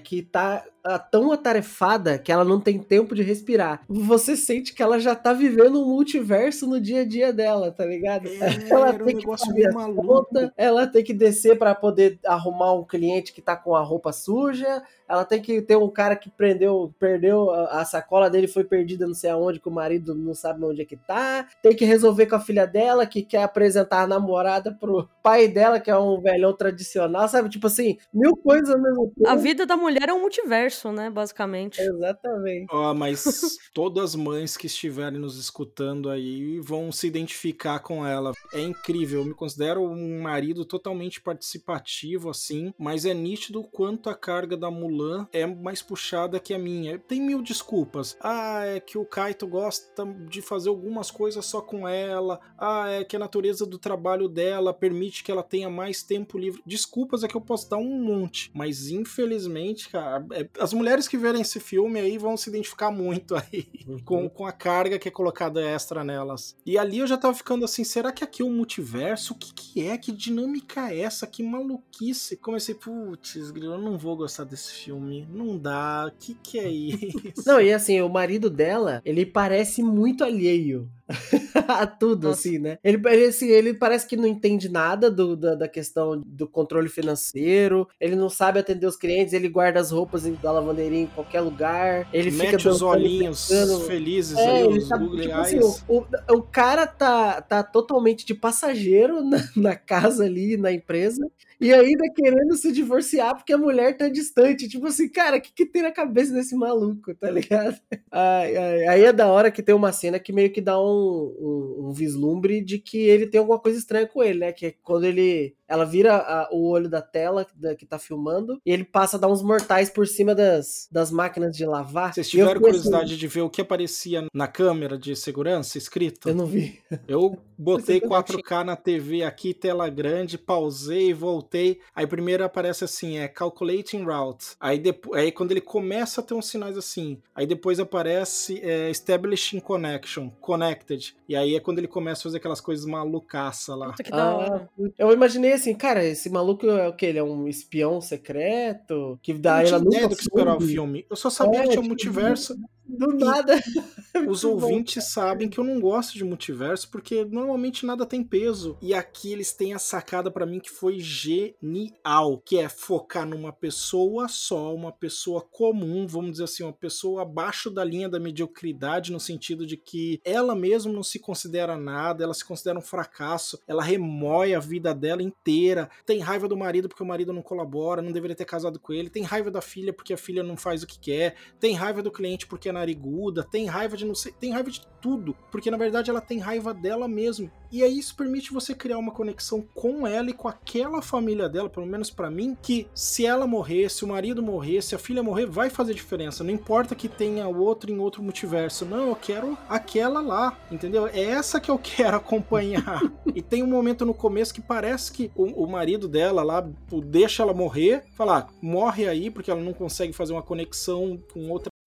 que 0.04 0.22
tá 0.22 0.66
tão 1.12 1.32
atarefada 1.32 2.18
que 2.18 2.32
ela 2.32 2.44
não 2.44 2.60
tem 2.60 2.80
tempo 2.80 3.14
de 3.16 3.22
respirar. 3.22 3.84
Você 3.88 4.36
sente 4.36 4.74
que 4.74 4.82
ela 4.82 5.00
já 5.00 5.16
tá 5.16 5.34
vivendo 5.34 5.82
um 5.82 5.86
multiverso 5.86 6.68
no 6.68 6.80
dia 6.80 7.02
a 7.02 7.06
dia 7.06 7.32
dela, 7.32 7.72
tá 7.72 7.86
ligado? 7.86 8.28
É, 8.28 8.30
ela 8.70 8.92
um 8.92 8.98
tem 8.98 9.08
que 9.08 9.14
negócio 9.16 9.48
fazer 9.48 9.72
maluco. 9.72 10.08
contas, 10.08 10.52
ela 10.58 10.88
tem 10.88 11.04
que 11.04 11.14
descer 11.14 11.58
pra 11.58 11.76
poder 11.76 12.20
arrumar 12.26 12.74
um 12.74 12.84
cliente 12.84 13.34
que 13.34 13.42
tá 13.42 13.56
com 13.56 13.76
a 13.76 13.82
roupa 13.82 14.12
suja, 14.12 14.84
ela 15.12 15.26
tem 15.26 15.42
que 15.42 15.62
ter 15.62 15.76
um 15.76 15.90
cara 15.90 16.16
que 16.16 16.30
prendeu, 16.30 16.94
perdeu 16.98 17.52
a, 17.52 17.82
a 17.82 17.86
sacola 17.86 18.30
dele 18.30 18.48
foi 18.48 18.64
perdida 18.64 19.06
não 19.06 19.14
sei 19.14 19.30
aonde, 19.30 19.60
que 19.60 19.68
o 19.68 19.72
marido 19.72 20.16
não 20.16 20.34
sabe 20.34 20.64
onde 20.64 20.82
é 20.82 20.86
que 20.86 20.96
tá. 20.96 21.46
Tem 21.62 21.76
que 21.76 21.84
resolver 21.84 22.28
com 22.28 22.36
a 22.36 22.40
filha 22.40 22.66
dela, 22.66 23.06
que 23.06 23.22
quer 23.22 23.44
apresentar 23.44 24.04
a 24.04 24.08
namorada 24.08 24.72
pro 24.72 25.10
pai 25.22 25.50
dela, 25.50 25.82
que 25.82 25.92
é 25.92 25.98
um 25.98 26.22
velhão 26.22 26.54
tradicional, 26.54 27.28
sabe? 27.28 27.50
Tipo 27.50 27.68
assim, 27.68 27.98
mil 28.14 28.38
coisas 28.38 28.70
ao 28.70 28.82
mesmo 28.82 29.12
tempo. 29.14 29.28
A 29.28 29.36
vida 29.36 29.66
da 29.66 29.76
mulher 29.76 30.08
é 30.08 30.14
um 30.14 30.22
multiverso, 30.22 30.71
né, 30.92 31.10
basicamente. 31.10 31.80
Exatamente. 31.82 32.68
Ó, 32.72 32.94
mas 32.94 33.24
todas 33.74 34.04
as 34.04 34.16
mães 34.16 34.56
que 34.58 34.68
estiverem 34.68 35.20
nos 35.20 35.38
escutando 35.38 36.10
aí 36.10 36.60
vão 36.60 36.92
se 36.92 37.08
identificar 37.08 37.80
com 37.80 38.06
ela. 38.06 38.32
É 38.54 38.62
incrível, 38.62 39.22
eu 39.22 39.26
me 39.26 39.34
considero 39.34 39.82
um 39.82 40.22
marido 40.22 40.66
totalmente 40.66 41.22
participativo, 41.22 42.30
assim, 42.30 42.74
mas 42.78 43.06
é 43.06 43.14
nítido 43.14 43.60
o 43.62 43.68
quanto 43.68 44.10
a 44.10 44.16
carga 44.16 44.56
da 44.58 44.72
Mulan 44.72 45.28
é 45.32 45.46
mais 45.46 45.82
puxada 45.82 46.40
que 46.40 46.54
a 46.54 46.60
minha. 46.60 47.00
Tem 47.00 47.22
mil 47.22 47.42
desculpas. 47.42 48.18
Ah, 48.22 48.66
é 48.66 48.80
que 48.80 48.98
o 48.98 49.06
Kaito 49.06 49.48
gosta 49.48 50.06
de 50.30 50.42
fazer 50.42 50.70
algumas 50.70 51.12
coisas 51.12 51.46
só 51.46 51.62
com 51.62 51.88
ela. 51.88 52.40
Ah, 52.58 52.90
é 52.90 53.04
que 53.04 53.16
a 53.16 53.20
natureza 53.20 53.66
do 53.66 53.78
trabalho 53.78 54.28
dela 54.28 54.74
permite 54.74 55.24
que 55.24 55.32
ela 55.32 55.44
tenha 55.44 55.70
mais 55.70 56.04
tempo 56.04 56.38
livre. 56.38 56.62
Desculpas 56.66 57.24
é 57.24 57.28
que 57.28 57.36
eu 57.36 57.42
posso 57.42 57.70
dar 57.70 57.78
um 57.78 58.04
monte, 58.04 58.52
mas 58.54 58.88
infelizmente, 58.90 59.90
cara, 59.90 60.26
é- 60.32 60.61
as 60.62 60.74
mulheres 60.74 61.08
que 61.08 61.18
verem 61.18 61.42
esse 61.42 61.60
filme 61.60 62.00
aí 62.00 62.18
vão 62.18 62.38
se 62.38 62.50
identificar 62.50 62.92
muito 62.92 63.36
aí 63.36 63.68
com, 64.06 64.30
com 64.30 64.46
a 64.46 64.52
carga 64.52 65.00
que 65.00 65.08
é 65.08 65.12
colocada 65.12 65.62
extra 65.62 66.04
nelas. 66.04 66.56
E 66.66 66.78
ali 66.78 67.00
eu 67.00 67.08
já 67.08 67.18
tava 67.18 67.34
ficando 67.34 67.66
assim, 67.66 67.84
será 67.84 68.12
que 68.12 68.24
aqui 68.24 68.42
é 68.42 68.46
um 68.46 68.54
multiverso? 68.54 69.34
O 69.34 69.38
que 69.38 69.54
que 69.54 69.88
é? 69.88 69.98
Que 69.98 70.12
dinâmica 70.12 70.92
é 70.92 71.00
essa? 71.00 71.26
Que 71.26 71.42
maluquice. 71.42 72.38
Comecei, 72.38 72.76
putz, 72.76 73.52
grilo, 73.52 73.74
eu 73.74 73.82
não 73.82 73.98
vou 73.98 74.16
gostar 74.16 74.44
desse 74.44 74.72
filme. 74.72 75.28
Não 75.32 75.58
dá. 75.58 76.08
O 76.08 76.12
que 76.18 76.36
que 76.36 76.60
é 76.60 76.70
isso? 76.70 77.44
Não, 77.46 77.60
e 77.60 77.74
assim, 77.74 78.00
o 78.02 78.10
marido 78.10 78.50
dela, 78.50 79.02
ele 79.04 79.26
parece 79.26 79.82
muito 79.82 80.24
alheio 80.24 80.90
a 81.68 81.86
tudo, 81.88 82.28
Nossa. 82.28 82.40
assim, 82.40 82.60
né? 82.60 82.78
Ele, 82.84 83.02
ele, 83.08 83.26
assim, 83.26 83.48
ele 83.50 83.74
parece 83.74 84.08
que 84.08 84.16
não 84.18 84.28
entende 84.28 84.70
nada 84.70 85.10
do, 85.10 85.36
da, 85.36 85.56
da 85.56 85.68
questão 85.68 86.22
do 86.26 86.48
controle 86.48 86.90
financeiro, 86.90 87.88
ele 88.00 88.16
não 88.16 88.30
sabe 88.30 88.60
atender 88.60 88.86
os 88.86 88.96
clientes, 88.96 89.34
ele 89.34 89.50
guarda 89.50 89.80
as 89.80 89.92
roupas 89.92 90.24
da 90.24 90.52
lavanderia 90.52 91.02
em 91.02 91.08
qualquer 91.08 91.42
lugar, 91.42 92.08
ele 92.14 92.32
fica 92.32 92.44
Mete 92.44 92.56
os 92.58 92.64
dançando, 92.64 92.90
olhinhos 92.90 93.48
brincando. 93.48 93.80
felizes 93.82 94.38
É, 94.38 94.50
aí, 94.50 94.68
os 94.68 94.88
tá, 94.88 94.98
tipo 94.98 95.32
assim, 95.34 95.60
o, 95.60 95.98
o, 95.98 96.06
o 96.38 96.42
cara 96.42 96.88
tá, 96.88 97.42
tá 97.42 97.64
totalmente 97.64 98.26
de 98.26 98.34
passageiro 98.34 99.22
na, 99.26 99.44
na 99.56 99.76
casa 99.76 100.26
ali, 100.26 100.58
na 100.58 100.72
empresa, 100.72 101.30
e 101.62 101.72
ainda 101.72 102.12
querendo 102.16 102.56
se 102.58 102.72
divorciar 102.72 103.36
porque 103.36 103.54
a 103.54 103.58
mulher 103.58 103.96
tá 103.96 104.10
distante. 104.10 104.68
Tipo 104.68 104.88
assim, 104.88 105.08
cara, 105.08 105.38
o 105.38 105.42
que, 105.42 105.54
que 105.54 105.66
tem 105.66 105.84
na 105.84 105.92
cabeça 105.92 106.34
desse 106.34 106.56
maluco, 106.56 107.14
tá 107.14 107.30
ligado? 107.30 107.80
Ai, 108.12 108.88
aí 108.88 109.04
é 109.04 109.14
da 109.14 109.28
hora 109.28 109.52
que 109.52 109.62
tem 109.62 109.76
uma 109.76 109.92
cena 109.92 110.20
que 110.20 110.34
meio 110.34 110.52
que 110.52 110.60
dá 110.60 110.82
um, 110.82 111.36
um, 111.40 111.90
um 111.90 111.94
vislumbre 111.94 112.62
de 112.62 112.80
que 112.80 112.98
ele 112.98 113.28
tem 113.28 113.38
alguma 113.38 113.60
coisa 113.60 113.78
estranha 113.78 114.08
com 114.08 114.24
ele, 114.24 114.40
né? 114.40 114.52
Que 114.52 114.66
é 114.66 114.76
quando 114.82 115.06
ele. 115.06 115.56
Ela 115.72 115.86
vira 115.86 116.16
a- 116.18 116.50
o 116.52 116.68
olho 116.70 116.90
da 116.90 117.02
tela 117.02 117.48
da- 117.56 117.76
que 117.76 117.86
tá 117.86 117.98
filmando 117.98 118.60
e 118.66 118.72
ele 118.72 118.84
passa 118.84 119.16
a 119.16 119.20
dar 119.20 119.28
uns 119.30 119.42
mortais 119.42 119.90
por 119.90 120.06
cima 120.06 120.36
das, 120.36 120.88
das 120.92 121.12
máquinas 121.12 121.56
de 121.56 121.66
lavar. 121.66 122.14
Vocês 122.14 122.30
tiveram 122.30 122.52
assim, 122.52 122.60
curiosidade 122.62 123.18
de 123.18 123.28
ver 123.28 123.42
o 123.42 123.50
que 123.50 123.62
aparecia 123.62 124.26
na 124.34 124.48
câmera 124.48 124.98
de 124.98 125.16
segurança 125.16 125.78
escrito? 125.78 126.28
eu 126.30 126.36
não 126.36 126.46
vi. 126.46 126.80
Eu 127.08 127.38
botei 127.58 128.00
Você 128.00 128.08
4K 128.08 128.64
na 128.66 128.76
TV 128.76 129.24
aqui, 129.24 129.54
tela 129.54 129.88
grande, 129.90 130.38
pausei, 130.38 131.14
voltei. 131.14 131.80
Aí 131.96 132.06
primeiro 132.06 132.44
aparece 132.44 132.84
assim, 132.84 133.18
é 133.18 133.28
Calculating 133.28 134.04
Route. 134.04 134.56
Aí, 134.60 134.78
depois, 134.80 135.22
aí 135.22 135.32
quando 135.32 135.52
ele 135.52 135.62
começa 135.62 136.20
a 136.20 136.24
ter 136.24 136.34
uns 136.34 136.48
sinais 136.48 136.78
assim, 136.78 137.18
aí 137.34 137.46
depois 137.46 137.80
aparece 137.80 138.60
é, 138.62 138.90
Establishing 138.90 139.60
Connection, 139.60 140.30
Connected. 140.42 141.16
E 141.30 141.36
aí 141.36 141.56
é 141.56 141.60
quando 141.60 141.78
ele 141.80 141.88
começa 141.88 142.22
a 142.22 142.24
fazer 142.24 142.38
aquelas 142.38 142.60
coisas 142.60 142.86
malucaça 142.86 143.76
lá. 143.76 143.92
Puta 143.92 144.04
que 144.04 144.12
da 144.12 144.36
hora. 144.36 144.70
Ah, 144.80 144.90
eu 144.98 145.12
imaginei 145.14 145.52
assim, 145.62 145.76
cara, 145.76 146.04
esse 146.04 146.30
maluco 146.30 146.66
é 146.68 146.88
o 146.88 146.96
que? 146.96 147.06
Ele 147.06 147.20
é 147.20 147.24
um 147.24 147.48
espião 147.48 148.02
secreto? 148.02 149.20
Que 149.22 149.34
Eu 149.34 149.40
dá 149.40 149.58
não 149.58 149.64
tinha 149.64 149.80
ideia 149.80 150.08
do 150.08 150.16
que 150.16 150.24
esperar 150.24 150.58
o 150.58 150.62
filme. 150.62 151.06
Eu 151.10 151.16
só 151.16 151.30
sabia 151.30 151.62
É, 151.62 151.64
que 151.64 151.70
tinha 151.70 151.80
um 151.80 151.84
tipo, 151.84 151.90
multiverso. 151.90 152.56
Do 152.92 153.14
nada. 153.14 153.62
Os 154.28 154.44
ouvintes 154.44 155.06
sabem 155.06 155.48
que 155.48 155.58
eu 155.58 155.64
não 155.64 155.80
gosto 155.80 156.14
de 156.14 156.24
multiverso 156.24 156.90
porque 156.92 157.24
normalmente 157.24 157.86
nada 157.86 158.06
tem 158.06 158.24
peso. 158.24 158.78
E 158.82 158.94
aqui 158.94 159.32
eles 159.32 159.54
têm 159.54 159.74
a 159.74 159.80
sacada 159.80 160.30
pra 160.30 160.46
mim 160.46 160.60
que 160.60 160.70
foi 160.70 161.00
genial, 161.00 162.38
que 162.44 162.58
é 162.58 162.68
focar 162.68 163.26
numa 163.26 163.54
pessoa 163.54 164.28
só, 164.28 164.76
uma 164.76 164.92
pessoa 164.92 165.42
comum, 165.42 166.06
vamos 166.06 166.32
dizer 166.32 166.44
assim, 166.44 166.64
uma 166.64 166.74
pessoa 166.74 167.22
abaixo 167.22 167.70
da 167.70 167.84
linha 167.84 168.10
da 168.10 168.20
mediocridade 168.20 169.12
no 169.12 169.20
sentido 169.20 169.66
de 169.66 169.78
que 169.78 170.20
ela 170.26 170.54
mesma 170.54 170.92
não 170.92 171.04
se 171.04 171.18
considera 171.18 171.78
nada, 171.78 172.24
ela 172.24 172.34
se 172.34 172.44
considera 172.44 172.78
um 172.78 172.82
fracasso, 172.82 173.60
ela 173.66 173.82
remói 173.82 174.54
a 174.54 174.60
vida 174.60 174.94
dela 174.94 175.24
inteira, 175.24 175.90
tem 176.06 176.20
raiva 176.20 176.48
do 176.48 176.58
marido 176.58 176.90
porque 176.90 177.04
o 177.04 177.08
marido 177.08 177.32
não 177.32 177.42
colabora, 177.42 178.02
não 178.02 178.12
deveria 178.12 178.36
ter 178.36 178.46
casado 178.46 178.80
com 178.80 178.92
ele, 178.92 179.10
tem 179.10 179.24
raiva 179.24 179.50
da 179.50 179.62
filha 179.62 179.94
porque 179.94 180.14
a 180.14 180.18
filha 180.18 180.44
não 180.44 180.58
faz 180.58 180.84
o 180.84 180.88
que 180.88 181.00
quer, 181.00 181.36
tem 181.60 181.74
raiva 181.74 182.04
do 182.04 182.12
cliente 182.12 182.46
porque 182.46 182.68
é 182.68 182.72
nariguda, 182.82 183.44
tem 183.44 183.66
raiva 183.66 183.96
de 183.96 184.06
não 184.06 184.16
sei, 184.16 184.34
tem 184.34 184.52
raiva 184.52 184.70
de 184.70 184.82
tudo, 185.00 185.36
porque 185.52 185.72
na 185.72 185.78
verdade 185.78 186.10
ela 186.10 186.22
tem 186.22 186.40
raiva 186.40 186.74
dela 186.74 187.08
mesma. 187.08 187.52
E 187.72 187.84
aí 187.84 187.98
isso 187.98 188.16
permite 188.16 188.52
você 188.52 188.76
criar 188.76 188.98
uma 188.98 189.14
conexão 189.14 189.66
com 189.74 190.06
ela 190.06 190.30
e 190.30 190.34
com 190.34 190.48
aquela 190.48 191.02
família 191.02 191.48
dela, 191.48 191.70
pelo 191.70 191.86
menos 191.86 192.12
pra 192.12 192.30
mim, 192.30 192.56
que 192.62 192.88
se 192.94 193.26
ela 193.26 193.48
morrer, 193.48 193.90
se 193.90 194.04
o 194.04 194.08
marido 194.08 194.44
morrer, 194.44 194.82
se 194.82 194.94
a 194.94 195.00
filha 195.00 195.24
morrer, 195.24 195.46
vai 195.46 195.70
fazer 195.70 195.94
diferença. 195.94 196.44
Não 196.44 196.52
importa 196.52 196.94
que 196.94 197.08
tenha 197.08 197.48
outro 197.48 197.90
em 197.90 197.98
outro 197.98 198.22
multiverso. 198.22 198.86
Não, 198.86 199.08
eu 199.08 199.16
quero 199.16 199.58
aquela 199.70 200.22
lá, 200.22 200.58
entendeu? 200.70 201.08
É 201.08 201.22
essa 201.22 201.62
que 201.62 201.72
eu 201.72 201.80
quero 201.80 202.18
acompanhar. 202.18 203.02
e 203.34 203.42
tem 203.42 203.64
um 203.64 203.68
momento 203.68 204.06
no 204.06 204.14
começo 204.14 204.54
que 204.54 204.62
parece 204.62 205.12
que 205.12 205.32
o, 205.34 205.64
o 205.64 205.68
marido 205.68 206.10
dela 206.10 206.44
lá 206.44 206.68
deixa 207.06 207.42
ela 207.42 207.54
morrer, 207.54 208.04
falar, 208.18 208.50
ah, 208.50 208.54
morre 208.62 209.08
aí 209.08 209.32
porque 209.32 209.50
ela 209.50 209.62
não 209.62 209.74
consegue 209.74 210.12
fazer 210.12 210.34
uma 210.34 210.44
conexão 210.44 211.18
com 211.34 211.50
outra 211.50 211.72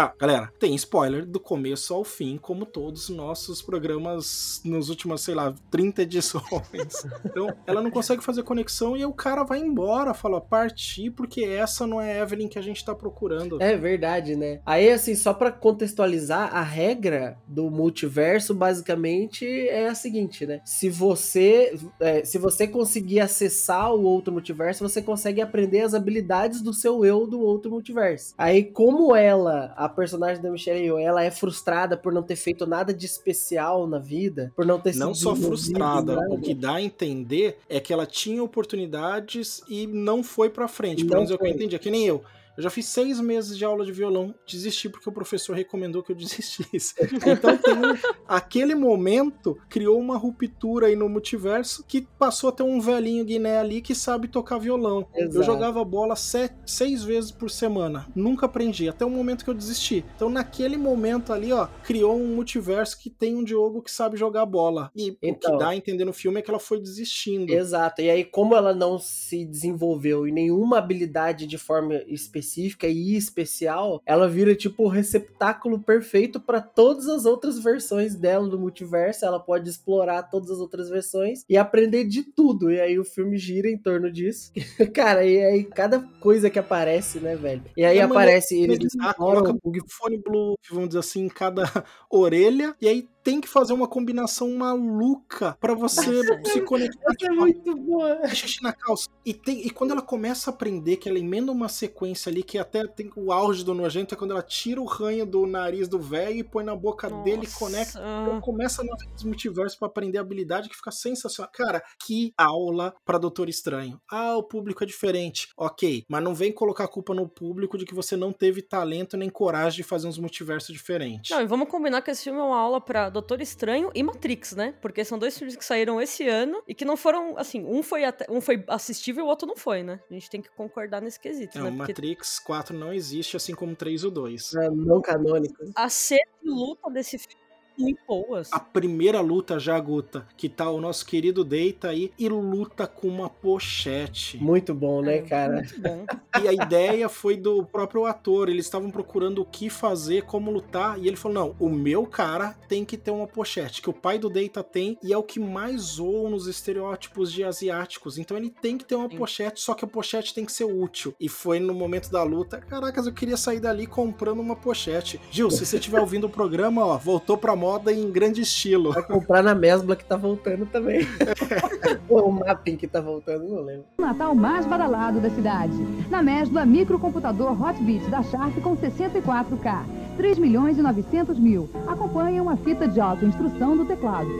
ah, 0.00 0.14
galera, 0.16 0.52
tem 0.60 0.76
spoiler 0.76 1.26
do 1.26 1.40
começo 1.40 1.92
ao 1.92 2.04
fim, 2.04 2.38
como 2.38 2.64
todos 2.64 3.08
os 3.08 3.16
nossos 3.16 3.60
programas 3.60 4.60
nos 4.64 4.90
últimos, 4.90 5.22
sei 5.22 5.34
lá, 5.34 5.52
30 5.72 6.02
edições. 6.02 6.44
Então, 7.24 7.52
ela 7.66 7.82
não 7.82 7.90
consegue 7.90 8.22
fazer 8.22 8.42
conexão 8.42 8.96
e 8.96 9.04
o 9.04 9.12
cara 9.12 9.42
vai 9.42 9.58
embora, 9.58 10.14
fala, 10.14 10.40
partir, 10.40 11.10
porque 11.10 11.42
essa 11.42 11.86
não 11.86 12.00
é 12.00 12.20
a 12.20 12.22
Evelyn 12.22 12.48
que 12.48 12.58
a 12.58 12.62
gente 12.62 12.84
tá 12.84 12.94
procurando. 12.94 13.60
É 13.60 13.76
verdade, 13.76 14.36
né? 14.36 14.60
Aí, 14.64 14.90
assim, 14.90 15.14
só 15.14 15.34
pra 15.34 15.50
contextualizar, 15.50 16.54
a 16.54 16.62
regra 16.62 17.36
do 17.46 17.70
multiverso, 17.70 18.54
basicamente, 18.54 19.44
é 19.46 19.88
a 19.88 19.94
seguinte, 19.94 20.46
né? 20.46 20.60
Se 20.64 20.88
você, 20.88 21.76
é, 22.00 22.24
se 22.24 22.38
você 22.38 22.68
conseguir 22.68 23.20
acessar 23.20 23.92
o 23.92 24.02
outro 24.04 24.32
multiverso, 24.32 24.88
você 24.88 25.02
consegue 25.02 25.40
aprender 25.40 25.80
as 25.80 25.94
habilidades 25.94 26.62
do 26.62 26.72
seu 26.72 27.04
eu 27.04 27.26
do 27.26 27.40
outro 27.40 27.70
multiverso. 27.70 28.34
Aí, 28.38 28.64
como 28.64 29.14
ela, 29.14 29.74
a 29.88 29.90
personagem 29.90 30.42
da 30.42 30.50
Michelle 30.50 30.80
Yeoh, 30.80 30.98
ela 30.98 31.24
é 31.24 31.30
frustrada 31.30 31.96
por 31.96 32.12
não 32.12 32.22
ter 32.22 32.36
feito 32.36 32.66
nada 32.66 32.92
de 32.92 33.06
especial 33.06 33.86
na 33.86 33.98
vida, 33.98 34.52
por 34.54 34.64
não 34.66 34.78
ter 34.78 34.94
Não 34.94 35.14
sido 35.14 35.24
só 35.24 35.34
frustrada, 35.36 36.16
nada. 36.16 36.34
o 36.34 36.40
que 36.40 36.54
dá 36.54 36.74
a 36.74 36.82
entender 36.82 37.58
é 37.68 37.80
que 37.80 37.92
ela 37.92 38.06
tinha 38.06 38.42
oportunidades 38.42 39.62
e 39.68 39.86
não 39.86 40.22
foi 40.22 40.50
pra 40.50 40.68
frente. 40.68 41.04
Pelo 41.04 41.16
menos 41.22 41.30
é 41.30 41.34
eu 41.40 41.46
entendi. 41.46 41.74
É 41.74 41.78
que 41.78 41.90
nem 41.90 42.06
eu. 42.06 42.22
Eu 42.58 42.62
já 42.64 42.70
fiz 42.70 42.86
seis 42.86 43.20
meses 43.20 43.56
de 43.56 43.64
aula 43.64 43.84
de 43.84 43.92
violão, 43.92 44.34
desisti 44.44 44.88
porque 44.88 45.08
o 45.08 45.12
professor 45.12 45.54
recomendou 45.54 46.02
que 46.02 46.10
eu 46.10 46.16
desistisse. 46.18 46.92
Então 47.00 47.56
tem 47.56 47.72
um, 47.72 47.96
aquele 48.26 48.74
momento 48.74 49.56
criou 49.68 49.96
uma 49.96 50.16
ruptura 50.16 50.88
aí 50.88 50.96
no 50.96 51.08
multiverso 51.08 51.84
que 51.86 52.00
passou 52.18 52.48
a 52.48 52.52
ter 52.52 52.64
um 52.64 52.80
velhinho 52.80 53.24
Guiné 53.24 53.58
ali 53.58 53.80
que 53.80 53.94
sabe 53.94 54.26
tocar 54.26 54.58
violão. 54.58 55.06
Eu 55.14 55.28
Exato. 55.28 55.46
jogava 55.46 55.84
bola 55.84 56.16
sete, 56.16 56.56
seis 56.66 57.04
vezes 57.04 57.30
por 57.30 57.48
semana, 57.48 58.08
nunca 58.12 58.46
aprendi, 58.46 58.88
até 58.88 59.04
o 59.04 59.10
momento 59.10 59.44
que 59.44 59.50
eu 59.50 59.54
desisti. 59.54 60.04
Então 60.16 60.28
naquele 60.28 60.76
momento 60.76 61.32
ali, 61.32 61.52
ó, 61.52 61.68
criou 61.84 62.16
um 62.20 62.34
multiverso 62.34 62.98
que 62.98 63.08
tem 63.08 63.36
um 63.36 63.44
Diogo 63.44 63.82
que 63.82 63.90
sabe 63.92 64.16
jogar 64.16 64.44
bola. 64.44 64.90
E 64.96 65.12
o 65.12 65.16
Então. 65.22 65.52
que 65.52 65.58
dá 65.58 65.68
a 65.68 65.76
entender 65.76 66.04
no 66.04 66.12
filme 66.12 66.40
é 66.40 66.42
que 66.42 66.50
ela 66.50 66.58
foi 66.58 66.80
desistindo. 66.80 67.52
Exato. 67.52 68.02
E 68.02 68.10
aí, 68.10 68.24
como 68.24 68.56
ela 68.56 68.74
não 68.74 68.98
se 68.98 69.44
desenvolveu 69.44 70.26
em 70.26 70.32
nenhuma 70.32 70.78
habilidade 70.78 71.46
de 71.46 71.56
forma 71.56 71.94
específica 72.08 72.47
e 72.56 73.16
especial, 73.16 74.02
ela 74.06 74.28
vira 74.28 74.54
tipo 74.54 74.84
o 74.84 74.88
receptáculo 74.88 75.80
perfeito 75.80 76.40
para 76.40 76.60
todas 76.60 77.08
as 77.08 77.24
outras 77.24 77.58
versões 77.58 78.14
dela 78.14 78.48
do 78.48 78.58
multiverso. 78.58 79.24
Ela 79.24 79.40
pode 79.40 79.68
explorar 79.68 80.24
todas 80.24 80.50
as 80.50 80.58
outras 80.58 80.88
versões 80.88 81.44
e 81.48 81.56
aprender 81.56 82.04
de 82.04 82.22
tudo. 82.22 82.70
E 82.70 82.80
aí 82.80 82.98
o 82.98 83.04
filme 83.04 83.36
gira 83.36 83.68
em 83.68 83.78
torno 83.78 84.10
disso. 84.10 84.52
Cara, 84.94 85.24
e 85.24 85.44
aí 85.44 85.64
cada 85.64 86.00
coisa 86.20 86.50
que 86.50 86.58
aparece, 86.58 87.20
né, 87.20 87.36
velho? 87.36 87.62
E 87.76 87.84
aí 87.84 87.98
É 87.98 88.02
aparece 88.02 88.60
Eles 88.60 88.92
ah, 89.00 89.10
ignoram 89.10 89.42
coloca 89.42 89.52
um 89.52 89.72
fone 89.88 90.18
blue, 90.18 90.54
vamos 90.70 90.88
dizer 90.88 91.00
assim, 91.00 91.24
em 91.24 91.28
cada 91.28 91.64
orelha, 92.10 92.74
e 92.80 92.88
aí 92.88 93.08
tem 93.28 93.42
que 93.42 93.48
fazer 93.48 93.74
uma 93.74 93.86
combinação 93.86 94.50
maluca 94.56 95.54
pra 95.60 95.74
você 95.74 96.22
Nossa. 96.22 96.50
se 96.50 96.62
conectar. 96.62 97.12
Essa 97.12 97.26
é 97.26 97.34
muito 97.34 97.76
boa. 97.76 98.26
Xixi 98.28 98.62
na 98.62 98.72
calça. 98.72 99.06
E, 99.22 99.34
tem, 99.34 99.66
e 99.66 99.68
quando 99.68 99.90
ela 99.90 100.00
começa 100.00 100.48
a 100.48 100.54
aprender, 100.54 100.96
que 100.96 101.10
ela 101.10 101.18
emenda 101.18 101.52
uma 101.52 101.68
sequência 101.68 102.30
ali, 102.30 102.42
que 102.42 102.56
até 102.56 102.86
tem 102.86 103.12
o 103.14 103.30
auge 103.30 103.62
do 103.62 103.74
nojento, 103.74 104.14
é 104.14 104.16
quando 104.16 104.30
ela 104.30 104.42
tira 104.42 104.80
o 104.80 104.86
ranho 104.86 105.26
do 105.26 105.46
nariz 105.46 105.88
do 105.88 106.00
velho 106.00 106.38
e 106.38 106.42
põe 106.42 106.64
na 106.64 106.74
boca 106.74 107.10
dele 107.10 107.44
e 107.44 107.50
conecta. 107.50 107.98
Ela 107.98 108.40
começa 108.40 108.82
nos 108.82 109.22
multiversos 109.22 109.78
pra 109.78 109.88
aprender 109.88 110.16
habilidade 110.16 110.70
que 110.70 110.76
fica 110.76 110.90
sensacional. 110.90 111.52
Cara, 111.52 111.82
que 112.06 112.32
aula 112.34 112.94
pra 113.04 113.18
Doutor 113.18 113.50
Estranho. 113.50 114.00
Ah, 114.10 114.38
o 114.38 114.42
público 114.42 114.82
é 114.82 114.86
diferente. 114.86 115.48
Ok, 115.54 116.06
mas 116.08 116.24
não 116.24 116.34
vem 116.34 116.50
colocar 116.50 116.84
a 116.84 116.88
culpa 116.88 117.12
no 117.12 117.28
público 117.28 117.76
de 117.76 117.84
que 117.84 117.94
você 117.94 118.16
não 118.16 118.32
teve 118.32 118.62
talento 118.62 119.18
nem 119.18 119.28
coragem 119.28 119.76
de 119.76 119.82
fazer 119.82 120.08
uns 120.08 120.16
multiversos 120.16 120.72
diferentes. 120.72 121.30
Não, 121.30 121.42
e 121.42 121.46
vamos 121.46 121.68
combinar 121.68 122.00
que 122.00 122.10
esse 122.10 122.24
filme 122.24 122.38
é 122.38 122.42
uma 122.42 122.58
aula 122.58 122.80
pra 122.80 123.10
Doutor 123.18 123.40
Estranho 123.40 123.90
e 123.94 124.02
Matrix, 124.02 124.52
né? 124.54 124.74
Porque 124.80 125.04
são 125.04 125.18
dois 125.18 125.36
filmes 125.36 125.56
que 125.56 125.64
saíram 125.64 126.00
esse 126.00 126.28
ano 126.28 126.62
e 126.68 126.74
que 126.74 126.84
não 126.84 126.96
foram, 126.96 127.36
assim, 127.36 127.64
um 127.64 127.82
foi, 127.82 128.04
até- 128.04 128.26
um 128.30 128.40
foi 128.40 128.62
assistível 128.68 129.24
e 129.24 129.26
o 129.26 129.28
outro 129.28 129.46
não 129.46 129.56
foi, 129.56 129.82
né? 129.82 129.98
A 130.08 130.14
gente 130.14 130.30
tem 130.30 130.40
que 130.40 130.48
concordar 130.50 131.02
nesse 131.02 131.18
quesito, 131.18 131.58
Não, 131.58 131.64
né? 131.64 131.70
Porque 131.76 131.92
Matrix 131.92 132.38
4 132.38 132.76
não 132.76 132.92
existe, 132.92 133.36
assim 133.36 133.54
como 133.54 133.74
3 133.74 134.02
e 134.02 134.06
o 134.06 134.10
2. 134.10 134.54
É, 134.54 134.70
não 134.70 135.00
canônico. 135.02 135.56
a 135.74 135.88
cena 135.88 136.20
de 136.42 136.48
luta 136.48 136.88
desse 136.90 137.18
filme 137.18 137.34
é 137.47 137.47
muito 137.78 138.00
boas. 138.06 138.52
A 138.52 138.60
primeira 138.60 139.20
luta 139.20 139.58
já, 139.58 139.78
Guta, 139.78 140.26
que 140.36 140.48
tá 140.48 140.70
o 140.70 140.80
nosso 140.80 141.06
querido 141.06 141.44
Deita 141.44 141.88
aí 141.88 142.12
e 142.18 142.28
luta 142.28 142.86
com 142.86 143.08
uma 143.08 143.28
pochete. 143.30 144.36
Muito 144.38 144.74
bom, 144.74 145.02
né, 145.02 145.18
É, 145.18 145.22
cara? 145.22 145.54
Muito 145.54 145.80
bom. 145.80 146.04
E 146.42 146.48
a 146.48 146.52
ideia 146.52 147.08
foi 147.08 147.36
do 147.36 147.64
próprio 147.64 148.04
ator. 148.04 148.48
Eles 148.48 148.66
estavam 148.66 148.90
procurando 148.90 149.42
o 149.42 149.44
que 149.44 149.70
fazer, 149.70 150.22
como 150.22 150.50
lutar. 150.50 150.98
E 150.98 151.06
ele 151.06 151.16
falou: 151.16 151.34
não, 151.34 151.56
o 151.58 151.68
meu 151.68 152.06
cara 152.06 152.56
tem 152.68 152.84
que 152.84 152.96
ter 152.96 153.10
uma 153.10 153.26
pochete, 153.26 153.82
que 153.82 153.90
o 153.90 153.92
pai 153.92 154.18
do 154.18 154.28
Deita 154.28 154.62
tem, 154.62 154.98
e 155.02 155.12
é 155.12 155.18
o 155.18 155.22
que 155.22 155.40
mais 155.40 155.80
zoa 155.82 156.28
nos 156.30 156.46
estereótipos 156.46 157.32
de 157.32 157.44
asiáticos. 157.44 158.18
Então 158.18 158.36
ele 158.36 158.50
tem 158.50 158.76
que 158.76 158.84
ter 158.84 158.94
uma 158.94 159.08
Sim. 159.08 159.16
pochete, 159.16 159.60
só 159.60 159.74
que 159.74 159.84
a 159.84 159.88
pochete 159.88 160.34
tem 160.34 160.44
que 160.44 160.52
ser 160.52 160.64
útil. 160.64 161.14
E 161.18 161.28
foi 161.28 161.58
no 161.58 161.74
momento 161.74 162.10
da 162.10 162.22
luta. 162.22 162.58
Caracas, 162.58 163.06
eu 163.06 163.12
queria 163.12 163.36
sair 163.36 163.60
dali 163.60 163.86
comprando 163.86 164.40
uma 164.40 164.56
pochete. 164.56 165.20
Gil, 165.30 165.50
se 165.50 165.64
você 165.64 165.76
estiver 165.76 166.00
ouvindo 166.00 166.24
o 166.24 166.30
programa, 166.30 166.84
ó, 166.84 166.96
voltou 166.98 167.36
pra 167.36 167.54
moda 167.68 167.92
em 167.92 168.10
grande 168.10 168.40
estilo. 168.40 168.92
Vai 168.92 169.02
comprar 169.02 169.42
na 169.42 169.54
Mesbla 169.54 169.94
que 169.94 170.04
tá 170.04 170.16
voltando 170.16 170.64
também. 170.64 171.06
Ou 172.08 172.30
o 172.30 172.32
Mapping 172.32 172.76
que 172.76 172.86
tá 172.86 172.98
voltando, 172.98 173.46
não 173.46 173.62
lembro. 173.62 173.84
O 173.98 174.02
Natal 174.02 174.34
mais 174.34 174.64
badalado 174.64 175.20
da 175.20 175.28
cidade. 175.28 175.76
Na 176.08 176.22
Mesbla, 176.22 176.64
microcomputador 176.64 177.60
Hotbit 177.62 178.08
da 178.08 178.22
Sharp 178.22 178.58
com 178.62 178.74
64K. 178.74 179.84
3 180.16 180.38
milhões 180.38 180.78
e 180.78 180.82
900 180.82 181.38
mil. 181.38 181.68
Acompanha 181.86 182.42
uma 182.42 182.56
fita 182.56 182.88
de 182.88 183.00
autoinstrução 183.00 183.76
do 183.76 183.84
teclado. 183.84 184.30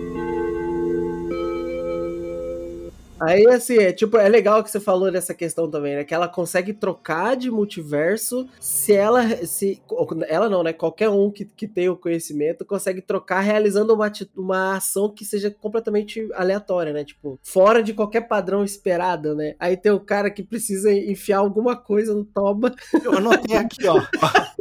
Aí, 3.21 3.47
assim, 3.47 3.79
é 3.79 3.93
tipo, 3.93 4.17
é 4.17 4.29
legal 4.29 4.63
que 4.63 4.71
você 4.71 4.79
falou 4.79 5.11
dessa 5.11 5.35
questão 5.35 5.71
também, 5.71 5.97
né? 5.97 6.05
Que 6.05 6.15
ela 6.15 6.29
consegue 6.29 6.73
trocar 6.73 7.37
de 7.37 7.51
multiverso 7.51 8.49
se 8.61 8.93
ela. 8.93 9.27
se 9.47 9.83
Ela 10.29 10.49
não, 10.49 10.63
né? 10.63 10.73
Qualquer 10.73 11.09
um 11.09 11.31
que, 11.31 11.45
que 11.45 11.67
tenha 11.67 11.93
o 11.93 11.97
conhecimento 11.97 12.65
consegue 12.65 13.01
trocar 13.01 13.41
realizando 13.41 13.93
uma, 13.93 14.11
uma 14.37 14.77
ação 14.77 15.09
que 15.09 15.25
seja 15.25 15.51
completamente 15.51 16.29
aleatória, 16.35 16.93
né? 16.93 17.05
Tipo, 17.05 17.39
fora 17.43 17.83
de 17.83 17.93
qualquer 17.93 18.23
padrão 18.23 18.65
esperado, 18.65 19.35
né? 19.35 19.55
Aí 19.59 19.77
tem 19.77 19.93
o 19.93 20.01
cara 20.01 20.31
que 20.31 20.43
precisa 20.43 20.93
enfiar 20.93 21.39
alguma 21.39 21.77
coisa 21.77 22.15
no 22.15 22.25
toba. 22.25 22.75
Eu 23.05 23.17
anotei 23.17 23.57
aqui, 23.57 23.87
ó. 23.87 24.01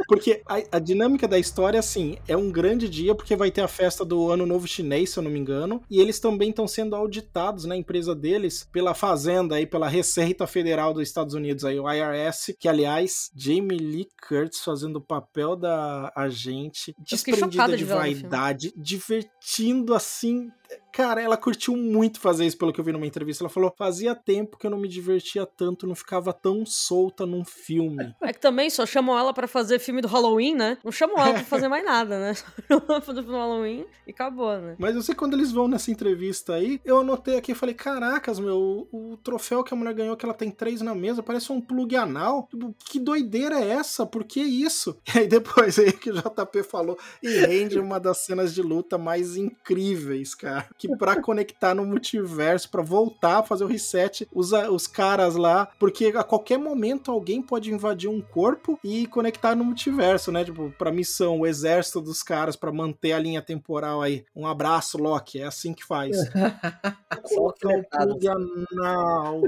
Porque 0.08 0.42
a, 0.48 0.78
a 0.78 0.80
dinâmica 0.80 1.28
da 1.28 1.38
história, 1.38 1.80
assim, 1.80 2.18
é 2.28 2.36
um 2.36 2.50
grande 2.50 2.88
dia, 2.88 3.14
porque 3.14 3.36
vai 3.36 3.52
ter 3.52 3.62
a 3.62 3.68
festa 3.68 4.06
do 4.06 4.32
Ano 4.32 4.46
Novo 4.46 4.68
Chinês, 4.68 5.10
se 5.10 5.20
eu 5.20 5.24
não 5.24 5.30
me 5.30 5.40
engano, 5.40 5.82
e 5.90 6.00
eles 6.00 6.20
também 6.20 6.50
estão 6.50 6.68
sendo 6.68 6.96
auditados 6.96 7.66
na 7.66 7.76
empresa 7.76 8.16
deles 8.16 8.47
pela 8.72 8.94
Fazenda 8.94 9.56
aí, 9.56 9.66
pela 9.66 9.88
Receita 9.88 10.48
Federal 10.48 10.94
dos 10.94 11.04
Estados 11.04 11.34
Unidos 11.34 11.64
aí, 11.66 11.80
o 11.80 11.90
IRS, 11.92 12.56
que 12.60 12.68
aliás, 12.68 13.32
Jamie 13.36 13.78
Lee 13.78 14.08
Curtis 14.28 14.62
fazendo 14.64 14.98
o 14.98 15.02
papel 15.02 15.56
da 15.56 16.12
agente, 16.16 16.96
desprendida 17.00 17.76
de 17.76 17.84
vaidade, 17.84 18.74
divertindo 18.76 19.94
assim. 19.94 20.50
Cara, 20.92 21.22
ela 21.22 21.38
curtiu 21.38 21.78
muito 21.78 22.20
fazer 22.20 22.46
isso, 22.46 22.58
pelo 22.58 22.74
que 22.74 22.80
eu 22.80 22.84
vi 22.84 22.92
numa 22.92 23.06
entrevista. 23.06 23.44
Ela 23.44 23.50
falou: 23.50 23.72
fazia 23.78 24.16
tempo 24.16 24.58
que 24.58 24.66
eu 24.66 24.72
não 24.72 24.80
me 24.80 24.88
divertia 24.88 25.46
tanto, 25.46 25.86
não 25.86 25.94
ficava 25.94 26.34
tão 26.34 26.66
solta 26.66 27.26
num 27.26 27.46
filme. 27.46 28.16
É 28.28 28.34
que 28.34 28.42
também 28.42 28.70
só 28.70 28.86
chamam 28.86 29.18
ela 29.18 29.34
pra 29.34 29.48
fazer 29.48 29.80
filme 29.80 30.02
do 30.02 30.08
Halloween, 30.08 30.54
né? 30.54 30.78
Não 30.84 30.92
chamam 30.92 31.18
ela 31.18 31.34
pra 31.36 31.44
fazer 31.44 31.70
mais 31.70 31.86
nada, 31.86 32.20
né? 32.20 32.34
Só 32.36 32.46
chamam 32.68 32.86
ela 32.90 32.98
pra 32.98 33.02
fazer 33.02 33.22
filme 33.22 33.38
do 33.38 33.42
Halloween 33.42 33.86
e 34.06 34.12
acabou, 34.12 34.58
né? 34.58 34.76
Mas 34.78 34.96
eu 34.96 35.02
sei 35.02 35.16
que 35.16 35.20
quando 35.20 35.34
eles 35.34 35.52
vão 35.52 35.68
nessa 35.68 35.92
entrevista 35.92 36.56
aí, 36.56 36.82
eu 36.84 37.00
anotei 37.00 37.38
aqui 37.38 37.52
e 37.52 37.56
falei: 37.56 37.74
caracas, 37.74 38.40
meu, 38.40 38.88
o, 38.92 39.12
o 39.14 39.18
troféu 39.18 39.64
que 39.64 39.74
a 39.74 39.78
mulher 39.78 39.94
ganhou, 39.94 40.18
que 40.18 40.26
ela 40.26 40.34
tem 40.34 40.52
três 40.52 40.82
na 40.82 40.94
mesa, 40.94 41.24
parece 41.24 41.52
um 41.52 41.62
plug 41.62 41.96
anal. 41.96 42.48
Tipo, 42.50 42.76
que 42.80 43.00
doideira 43.00 43.60
é 43.60 43.70
essa? 43.70 44.06
Por 44.06 44.24
que 44.24 44.42
isso? 44.42 44.98
E 45.18 45.20
aí 45.20 45.28
depois 45.28 45.80
aí 45.80 45.92
que 45.92 46.12
o 46.12 46.14
JP 46.14 46.64
falou, 46.64 46.98
e 47.24 47.30
rende 47.30 47.80
uma 47.80 48.00
das 48.00 48.20
cenas 48.20 48.54
de 48.54 48.62
luta 48.62 48.98
mais 48.98 49.36
incríveis, 49.36 50.36
cara. 50.36 50.57
Que 50.78 50.96
pra 50.96 51.22
conectar 51.22 51.74
no 51.74 51.86
multiverso, 51.86 52.70
pra 52.70 52.82
voltar 52.82 53.40
a 53.40 53.44
fazer 53.44 53.64
o 53.64 53.68
reset, 53.68 54.28
usa 54.34 54.70
os 54.72 54.88
caras 54.88 55.36
lá, 55.36 55.68
porque 55.80 56.14
a 56.16 56.24
qualquer 56.24 56.58
momento 56.58 57.12
alguém 57.12 57.42
pode 57.42 57.72
invadir 57.72 58.10
um 58.10 58.22
corpo 58.22 58.80
e 58.84 59.08
conectar 59.08 59.56
no 59.56 59.64
multiverso, 59.64 60.32
né? 60.32 60.44
Tipo, 60.44 60.72
pra 60.78 60.92
missão, 60.92 61.40
o 61.40 61.48
exército 61.48 62.02
dos 62.02 62.22
caras 62.24 62.56
pra 62.56 62.72
manter 62.72 63.14
a 63.14 63.20
linha 63.20 63.42
temporal 63.42 64.02
aí. 64.02 64.26
Um 64.36 64.46
abraço, 64.46 64.98
Loki, 64.98 65.40
é 65.42 65.46
assim 65.46 65.74
que 65.74 65.84
faz. 65.84 66.16
Colocar 67.24 67.68
o 67.68 67.72
alfinetadas. 67.72 68.08
plug 68.08 68.28
anal. 68.28 69.42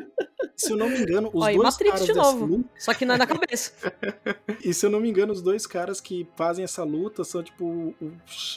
Se 0.55 0.71
eu 0.73 0.77
não 0.77 0.89
me 0.89 0.99
engano, 0.99 1.29
os 1.33 1.45
Ó, 1.45 1.51
dois 1.51 1.57
Matrix 1.57 1.91
caras 1.91 2.05
de 2.05 2.13
novo. 2.13 2.45
luta, 2.45 2.69
Só 2.77 2.93
que 2.93 3.05
não 3.05 3.15
é 3.15 3.17
na 3.17 3.27
cabeça. 3.27 3.71
e 4.63 4.73
se 4.73 4.85
eu 4.85 4.89
não 4.89 4.99
me 4.99 5.09
engano, 5.09 5.31
os 5.31 5.41
dois 5.41 5.65
caras 5.65 6.01
que 6.01 6.27
fazem 6.35 6.65
essa 6.65 6.83
luta 6.83 7.23
são 7.23 7.41
tipo 7.41 7.65
o, 7.65 8.11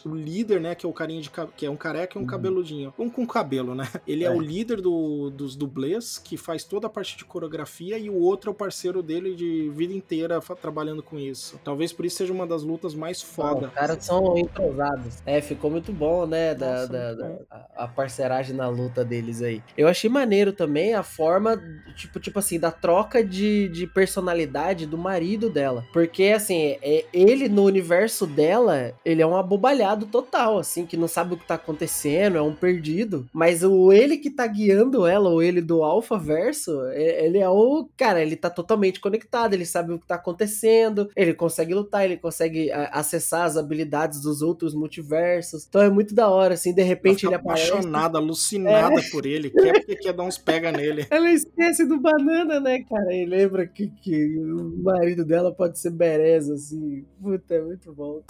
o 0.07 0.15
líder, 0.15 0.61
né? 0.61 0.75
Que 0.75 0.85
é 0.85 0.89
o 0.89 0.93
carinha 0.93 1.23
de 1.23 1.31
que 1.57 1.65
é 1.65 1.71
um 1.71 1.77
careca 1.77 2.19
e 2.19 2.23
um 2.23 2.27
cabeludinho. 2.43 2.93
Um 2.99 3.09
com 3.09 3.27
cabelo, 3.27 3.75
né? 3.75 3.89
Ele 4.07 4.25
é, 4.25 4.29
É. 4.29 4.31
o 4.31 4.41
líder 4.41 4.81
do- 4.81 5.31
dos 5.31 5.55
dublês, 5.57 6.19
que 6.19 6.37
faz 6.37 6.65
toda 6.65 6.87
a 6.87 6.91
parte 6.91 7.17
de 7.17 7.25
coreografia, 7.25 7.99
e 7.99 8.09
o 8.11 8.15
outro 8.19 8.51
é 8.51 8.53
o 8.53 8.55
parceiro 8.55 9.03
dele 9.03 9.35
de 9.35 9.71
vida 9.75 9.93
inteira 9.93 10.41
trabalhando 10.61 11.03
com 11.03 11.19
isso. 11.19 11.59
Talvez 11.65 11.93
por 11.93 12.05
isso 12.05 12.17
seja 12.17 12.33
uma 12.33 12.47
das 12.47 12.63
lutas 12.63 12.95
mais 12.95 13.23
foda. 13.23 13.67
Os 13.69 13.73
caras 13.73 14.05
são 14.05 14.37
entrosados. 14.37 15.19
É, 15.25 15.41
ficou 15.41 15.71
muito 15.71 15.93
bom, 15.93 16.27
né? 16.27 16.55
Da, 16.55 16.73
Nossa, 16.73 16.87
da- 16.89 17.15
da- 17.15 17.67
a 17.77 17.89
parceragem 17.89 18.55
na 18.57 18.69
luta 18.69 19.05
deles 19.05 19.43
aí. 19.43 19.63
Eu 19.77 19.89
achei 19.89 20.09
maneiro 20.11 20.53
também 20.53 20.95
a 20.95 21.03
forma, 21.03 21.61
tipo, 21.97 22.19
tipo 22.21 22.39
assim, 22.39 22.59
da 22.59 22.71
troca 22.71 23.23
de, 23.25 23.69
de 23.69 23.87
personalidade 23.87 24.87
do 24.87 24.99
marido 24.99 25.49
dela. 25.51 25.85
Porque, 25.93 26.25
assim, 26.25 26.77
é, 26.83 27.05
ele 27.13 27.49
no 27.49 27.65
universo 27.65 28.27
dela, 28.27 28.93
ele 29.05 29.23
é 29.23 29.27
um 29.27 29.37
abobalhado 29.37 30.07
total, 30.07 30.59
assim, 30.59 30.87
que 30.87 30.97
não 30.97 31.09
sabe 31.09 31.35
o 31.35 31.37
que 31.37 31.47
tá 31.47 31.55
acontecendo, 31.55 32.32
é 32.39 32.43
um 32.43 32.53
estão 32.53 32.55
perdidos, 32.55 33.25
mas 33.33 33.65
o 33.65 33.93
ele 33.93 34.19
que 34.19 34.31
tá 34.31 34.47
guiando 34.47 35.07
ela, 35.07 35.31
o 35.31 35.43
ele 35.43 35.61
do 35.61 35.83
Alpha 35.83 36.19
Verso, 36.19 36.83
é- 36.91 37.25
ele 37.25 37.39
é 37.39 37.49
o. 37.49 37.89
Cara, 37.97 38.23
ele 38.23 38.37
tá 38.37 38.49
totalmente 38.51 39.01
conectado, 39.01 39.55
ele 39.55 39.67
sabe 39.67 39.93
o 39.93 39.99
que 39.99 40.07
tá 40.07 40.15
acontecendo, 40.17 41.11
ele 41.17 41.35
consegue 41.35 41.75
lutar, 41.75 42.05
ele 42.05 42.17
consegue 42.17 42.71
acessar 42.71 43.45
as 43.45 43.57
habilidades 43.57 44.21
dos 44.21 44.43
outros 44.43 44.75
multiversos. 44.75 45.67
Então 45.69 45.83
é 45.83 45.91
muito 45.91 46.15
da 46.15 46.29
hora, 46.29 46.55
assim, 46.55 46.75
de 46.75 46.83
repente 46.83 47.27
ele 47.27 47.35
aparece. 47.35 47.53
É. 47.53 47.73
apaixonada, 47.73 48.19
alucinada 48.19 49.03
por 49.11 49.27
ele, 49.27 49.51
quer 49.51 49.73
porque 49.73 49.97
quer 49.97 50.13
dar 50.13 50.23
uns 50.25 50.39
pega 50.39 50.73
nele. 50.73 51.07
Ela 51.11 51.31
esquece 51.33 51.85
do 51.87 52.01
banana, 52.01 52.59
né, 52.61 52.83
cara? 52.89 53.15
E 53.15 53.25
lembra 53.27 53.67
que, 53.67 53.89
que 53.89 54.39
o 54.39 54.83
marido 54.83 55.25
dela 55.25 55.53
pode 55.53 55.79
ser 55.79 55.91
bereza, 55.91 56.55
assim. 56.55 57.05
Puta, 57.21 57.55
é 57.55 57.61
muito 57.63 57.93
bom. 57.93 58.23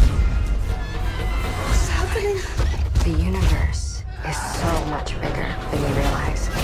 The 3.05 3.11
universe 3.11 3.92
is 4.29 4.37
so 4.37 4.85
much 4.87 5.21
bigger 5.21 5.55
than 5.71 5.81
you 5.81 5.95
realize. 5.97 6.62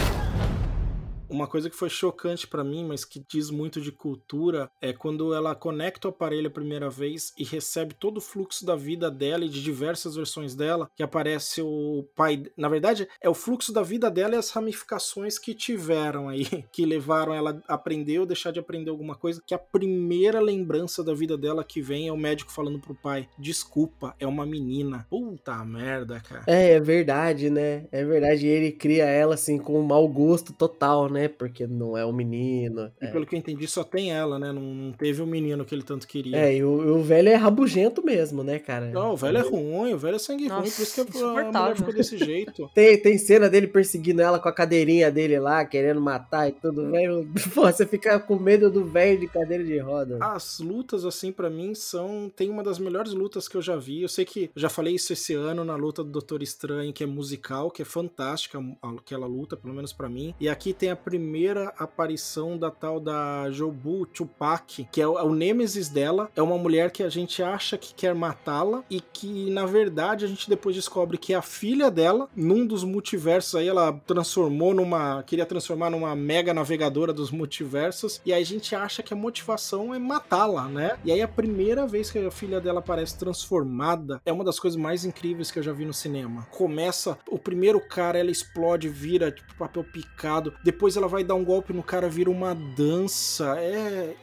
Uma 1.29 1.47
coisa 1.47 1.69
que 1.69 1.77
foi 1.77 1.91
chocante 1.91 2.47
pra 2.47 2.64
mim, 2.64 2.85
mas 2.85 3.05
que 3.05 3.23
diz 3.29 3.51
muito 3.51 3.81
de 3.81 3.93
cultura, 3.93 4.71
é 4.81 4.93
quando 4.93 5.35
ela 5.35 5.55
conecta 5.55 6.09
o 6.09 6.11
aparelho 6.11 6.49
a 6.49 6.51
primeira 6.51 6.88
vez 6.88 7.33
e 7.37 7.45
recebe 7.45 7.95
todo 7.95 8.17
o 8.19 8.21
fluxo 8.21 8.64
da 8.64 8.75
vida 8.75 9.11
dela 9.11 9.45
e 9.45 9.49
de 9.49 9.62
diversas 9.62 10.17
versões 10.17 10.55
dela, 10.55 10.91
que 10.97 11.03
aparece 11.03 11.61
o 11.61 12.05
pai. 12.17 12.45
Na 12.57 12.69
verdade, 12.69 13.07
é 13.21 13.29
o 13.29 13.35
fluxo 13.35 13.73
da 13.73 13.83
vida 13.83 14.11
dela 14.11 14.35
e 14.35 14.38
as 14.38 14.51
ramificações 14.51 15.38
que 15.38 15.55
tiveram 15.55 16.29
aí, 16.29 16.45
que 16.73 16.87
levaram 16.87 17.35
ela 17.35 17.61
a 17.69 17.75
aprender 17.75 18.19
ou 18.19 18.27
deixar 18.27 18.51
de 18.51 18.59
aprender 18.59 18.91
alguma 18.91 19.14
coisa. 19.14 19.43
Que 19.47 19.55
a 19.55 19.59
primeira 19.59 20.41
lembrança 20.41 21.05
da 21.05 21.12
vida 21.12 21.37
dela 21.37 21.62
que 21.62 21.83
vem 21.83 22.09
é 22.09 22.12
o 22.12 22.17
médico 22.17 22.51
falando 22.51 22.79
pro 22.79 22.95
pai: 22.95 23.29
Desculpa, 23.38 24.14
é 24.19 24.27
uma 24.27 24.47
menina. 24.47 25.07
Puta 25.11 25.62
merda, 25.64 26.21
cara. 26.21 26.45
É, 26.47 26.73
é 26.73 26.81
verdade, 26.81 27.51
né? 27.51 27.87
É 27.93 28.05
verdade. 28.05 28.47
Ele 28.47 28.73
cria 28.73 29.05
ela, 29.05 29.35
assim, 29.35 29.59
com 29.59 29.79
um 29.79 29.83
mau 29.83 30.09
gosto 30.09 30.53
total, 30.53 31.11
né? 31.11 31.18
Porque 31.27 31.67
não 31.67 31.97
é 31.97 32.05
um 32.05 32.13
menino. 32.13 32.93
E 33.01 33.07
pelo 33.09 33.25
que 33.27 33.35
eu 33.35 33.39
entendi, 33.39 33.67
só 33.67 33.83
tem 33.83 34.13
ela, 34.13 34.39
né? 34.39 34.53
Não, 34.53 34.63
não 34.63 34.93
teve 34.93 35.23
o 35.23 35.27
menino 35.27 35.65
que 35.65 35.75
ele 35.75 35.83
tanto 35.83 36.07
queria. 36.07 36.37
É, 36.37 36.57
e 36.57 36.63
o, 36.63 36.99
o 36.99 37.03
velho 37.03 37.31
é 37.31 37.35
rabugento 37.35 38.05
mesmo, 38.05 38.45
né, 38.45 38.59
cara? 38.59 38.91
Não, 38.91 39.15
o 39.15 39.17
velho 39.17 39.39
é 39.39 39.41
ruim, 39.41 39.95
o 39.95 39.99
velho 39.99 40.17
é 40.17 40.19
sangue 40.19 40.47
ruim, 40.49 40.61
por 40.71 40.83
isso 40.83 40.95
que 40.95 41.01
a- 41.19 41.25
a 41.31 41.45
mulher 41.63 41.77
ficou 41.77 41.95
desse 41.95 42.19
jeito. 42.19 42.69
Tem, 42.75 43.01
tem 43.01 43.17
cena 43.19 43.49
dele 43.49 43.67
perseguindo 43.67 44.21
ela 44.21 44.39
com 44.39 44.49
a 44.49 44.53
cadeirinha 44.53 45.11
dele 45.11 45.39
lá, 45.39 45.65
querendo 45.65 46.01
matar 46.01 46.49
e 46.49 46.53
tudo, 46.53 46.91
velho. 46.91 47.27
Pô, 47.55 47.63
você 47.63 47.87
fica 47.87 48.19
com 48.21 48.37
medo 48.37 48.71
do 48.71 48.85
velho 48.85 49.19
de 49.19 49.27
cadeira 49.27 49.65
de 49.65 49.79
roda. 49.79 50.19
As 50.21 50.59
lutas, 50.61 51.05
assim, 51.05 51.33
pra 51.33 51.49
mim, 51.49 51.75
são. 51.75 52.31
Tem 52.37 52.51
uma 52.51 52.63
das 52.63 52.79
melhores 52.79 53.13
lutas 53.15 53.49
que 53.49 53.57
eu 53.57 53.63
já 53.63 53.77
vi. 53.77 54.03
Eu 54.03 54.09
sei 54.09 54.25
que 54.25 54.51
já 54.55 54.69
falei 54.69 54.95
isso 54.95 55.13
esse 55.13 55.33
ano 55.35 55.65
na 55.65 55.77
luta 55.77 56.05
do 56.05 56.11
Doutor 56.11 56.43
Estranho, 56.43 56.93
que 56.93 57.03
é 57.03 57.07
musical, 57.07 57.71
que 57.71 57.81
é 57.83 57.85
fantástica 57.85 58.59
aquela 58.83 59.27
luta, 59.27 59.57
pelo 59.57 59.73
menos 59.75 59.93
pra 59.93 60.09
mim. 60.09 60.35
E 60.41 60.49
aqui 60.49 60.73
tem 60.75 60.91
a 60.91 60.97
primeira 61.09 61.73
aparição 61.79 62.59
da 62.59 62.71
tal 62.71 63.01
da 63.01 63.51
Jobu 63.51 64.05
Tupac, 64.05 64.87
que 64.92 65.01
é 65.01 65.09
o, 65.09 65.18
é 65.18 65.23
o 65.23 65.35
nêmesis 65.35 65.88
dela. 65.88 66.31
É 66.37 66.42
uma 66.42 66.59
mulher 66.59 66.90
que 66.90 67.03
a 67.03 67.09
gente 67.09 67.42
acha 67.42 67.79
que 67.79 67.94
quer 67.94 68.14
matá-la 68.14 68.85
e 68.90 69.01
que, 69.01 69.51
na 69.51 69.64
verdade, 69.64 70.27
a 70.27 70.29
gente 70.29 70.51
depois 70.51 70.77
descobre 70.77 71.16
que 71.16 71.33
é 71.33 71.37
a 71.37 71.42
filha 71.42 71.90
dela, 71.90 72.29
num 72.37 72.66
dos 72.66 72.85
multiversos 72.85 73.55
aí, 73.55 73.68
ela 73.68 73.99
transformou 74.07 74.75
numa. 74.75 75.23
queria 75.23 75.47
transformar 75.47 75.88
numa 75.88 76.14
mega 76.14 76.53
navegadora 76.53 77.11
dos 77.11 77.31
multiversos. 77.31 78.21
E 78.27 78.31
aí 78.31 78.42
a 78.42 78.47
gente 78.47 78.75
acha 78.75 79.03
que 79.03 79.14
a 79.14 79.16
motivação 79.16 79.94
é 79.94 79.99
matá-la, 79.99 80.68
né? 80.68 80.99
E 81.07 81.11
aí 81.11 81.23
a 81.23 81.29
primeira 81.29 81.87
vez 81.87 82.11
que 82.11 82.18
a 82.18 82.31
filha 82.31 82.61
dela 82.61 82.81
aparece 82.81 83.16
transformada 83.16 84.21
é 84.27 84.33
uma 84.33 84.44
das 84.44 84.61
coisas 84.61 84.79
mais 84.79 85.07
incríveis 85.07 85.51
que 85.51 85.59
eu 85.59 85.62
já 85.62 85.73
vi 85.73 85.87
no 85.87 85.94
cinema. 85.94 86.47
Começa, 86.51 87.18
o 87.31 87.38
primeiro 87.38 87.81
cara, 87.81 88.18
ela 88.18 88.31
explode, 88.31 88.90
vira 88.90 89.33
tipo 89.33 89.55
papel 89.57 89.83
picado. 89.85 90.53
Depois 90.62 90.98
ela 90.99 91.09
vai 91.09 91.25
dar 91.25 91.35
um 91.35 91.45
golpe 91.45 91.73
no 91.73 91.83
cara, 91.83 92.09
vira 92.09 92.31
uma 92.31 92.55
dança. 92.55 93.57
É 93.59 94.15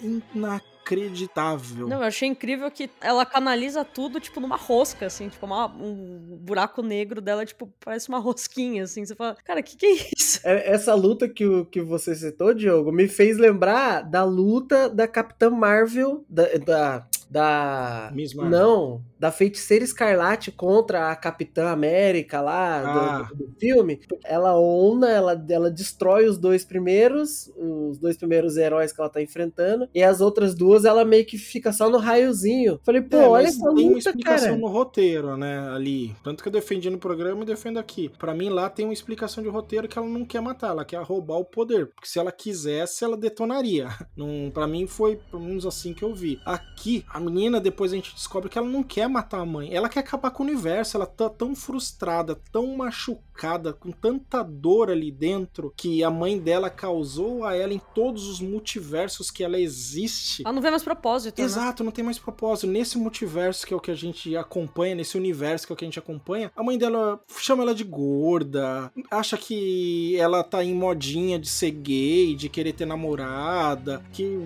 inacreditável. 0.85 1.87
Não, 1.87 1.97
eu 1.97 2.03
achei 2.03 2.27
incrível 2.29 2.69
que 2.69 2.89
ela 3.01 3.25
canaliza 3.25 3.83
tudo, 3.83 4.19
tipo, 4.19 4.39
numa 4.39 4.55
rosca, 4.55 5.07
assim, 5.07 5.29
tipo, 5.29 5.45
uma- 5.45 5.67
um 5.67 6.37
buraco 6.41 6.81
negro 6.83 7.21
dela, 7.21 7.45
tipo, 7.45 7.71
parece 7.83 8.09
uma 8.09 8.19
rosquinha, 8.19 8.83
assim. 8.83 9.03
Você 9.05 9.15
fala, 9.15 9.35
cara, 9.43 9.63
que 9.63 9.75
que 9.75 9.85
é 9.85 10.09
isso? 10.15 10.39
É- 10.43 10.71
Essa 10.73 10.93
luta 10.93 11.27
que, 11.27 11.45
o- 11.45 11.65
que 11.65 11.81
você 11.81 12.13
citou, 12.15 12.53
Diogo, 12.53 12.91
me 12.91 13.07
fez 13.07 13.37
lembrar 13.37 14.01
da 14.01 14.23
luta 14.23 14.87
da 14.89 15.07
Capitã 15.07 15.49
Marvel, 15.49 16.23
da. 16.29 16.45
da, 16.57 17.07
da- 17.29 18.11
Miss 18.13 18.33
Marvel. 18.33 18.51
não, 18.59 19.01
da 19.25 19.31
Feiticeira 19.31 19.83
Escarlate 19.83 20.51
contra 20.51 21.09
a 21.11 21.15
Capitã 21.15 21.69
América 21.69 22.41
lá 22.41 22.81
do- 22.81 22.87
Ah. 22.99 23.29
do, 23.33 23.47
do 23.47 23.55
filme. 23.59 23.99
Ela 24.23 24.55
ona, 24.55 25.09
ela, 25.09 25.45
ela 25.49 25.71
destrói 25.71 26.25
os 26.27 26.37
dois 26.37 26.63
primeiros, 26.63 27.51
os 27.57 27.97
dois 27.97 28.15
primeiros 28.17 28.55
heróis 28.55 28.91
que 28.91 29.01
ela 29.01 29.09
tá 29.09 29.21
enfrentando, 29.21 29.89
e 29.95 30.03
as 30.03 30.21
outras 30.21 30.53
duas 30.53 30.85
ela 30.85 31.03
meio 31.03 31.25
que 31.25 31.37
fica 31.39 31.73
só 31.73 31.89
no 31.89 31.97
raiozinho. 31.97 32.79
Falei, 32.83 33.01
pô, 33.01 33.17
É, 33.17 33.27
olha 33.27 33.47
essa 33.47 33.73
tem 33.73 33.89
uma 33.89 33.97
explicação 33.97 34.49
cara. 34.49 34.61
no 34.61 34.67
roteiro, 34.67 35.35
né, 35.35 35.69
ali. 35.69 36.15
Tanto 36.23 36.43
que 36.43 36.49
eu 36.49 36.53
defendi 36.53 36.89
no 36.89 36.99
programa 36.99 37.41
e 37.41 37.45
defendo 37.45 37.79
aqui. 37.79 38.09
Pra 38.19 38.33
mim, 38.33 38.49
lá 38.49 38.69
tem 38.69 38.85
uma 38.85 38.93
explicação 38.93 39.41
de 39.43 39.49
roteiro 39.49 39.87
que 39.87 39.97
ela 39.97 40.07
não 40.07 40.23
quer 40.23 40.41
matar, 40.41 40.69
ela 40.69 40.85
quer 40.85 41.01
roubar 41.01 41.37
o 41.37 41.45
poder. 41.45 41.87
Porque 41.87 42.07
se 42.07 42.19
ela 42.19 42.31
quisesse, 42.31 43.03
ela 43.03 43.17
detonaria. 43.17 43.87
Não, 44.15 44.49
pra 44.53 44.67
mim, 44.67 44.85
foi 44.87 45.15
pelo 45.31 45.43
menos 45.43 45.65
assim 45.65 45.93
que 45.93 46.03
eu 46.03 46.13
vi. 46.13 46.39
Aqui, 46.45 47.03
a 47.09 47.19
menina, 47.19 47.59
depois 47.59 47.91
a 47.91 47.95
gente 47.95 48.13
descobre 48.13 48.49
que 48.49 48.57
ela 48.57 48.67
não 48.67 48.83
quer 48.83 49.07
matar 49.15 49.39
a 49.39 49.45
mãe. 49.45 49.73
Ela 49.73 49.89
quer 49.89 50.01
acabar 50.01 50.31
com 50.31 50.43
o 50.43 50.45
universo. 50.45 50.97
Ela 50.97 51.05
tá 51.05 51.29
tão 51.29 51.55
frustrada, 51.55 52.37
tão 52.51 52.75
machucada, 52.75 53.73
com 53.73 53.91
tanta 53.91 54.43
dor 54.43 54.91
ali 54.91 55.11
dentro, 55.11 55.73
que 55.75 56.03
a 56.03 56.09
mãe 56.09 56.37
dela 56.37 56.69
causou 56.69 57.43
a 57.45 57.55
ela 57.55 57.73
em 57.73 57.81
todos 57.93 58.27
os 58.27 58.39
multiversos 58.41 59.31
que 59.31 59.43
ela 59.43 59.59
existe. 59.59 60.43
Ela 60.43 60.53
não 60.53 60.61
vê 60.61 60.69
mais 60.69 60.83
propósito, 60.83 61.39
né? 61.39 61.45
Exato, 61.45 61.83
não 61.83 61.91
tem 61.91 62.03
mais 62.03 62.19
propósito. 62.19 62.67
Nesse 62.67 62.97
multiverso 62.97 63.65
que 63.65 63.73
é 63.73 63.77
o 63.77 63.79
que 63.79 63.91
a 63.91 63.95
gente 63.95 64.35
acompanha, 64.35 64.95
nesse 64.95 65.17
universo 65.17 65.65
que 65.65 65.73
é 65.73 65.75
o 65.75 65.77
que 65.77 65.85
a 65.85 65.87
gente 65.87 65.99
acompanha, 65.99 66.51
a 66.55 66.63
mãe 66.63 66.77
dela 66.77 67.19
chama 67.37 67.63
ela 67.63 67.75
de 67.75 67.83
gorda, 67.83 68.91
acha 69.09 69.37
que 69.37 70.15
ela 70.17 70.43
tá 70.43 70.63
em 70.63 70.73
modinha 70.73 71.39
de 71.39 71.47
ser 71.47 71.71
gay, 71.71 72.35
de 72.35 72.49
querer 72.49 72.73
ter 72.73 72.85
namorada, 72.85 74.03
que 74.11 74.37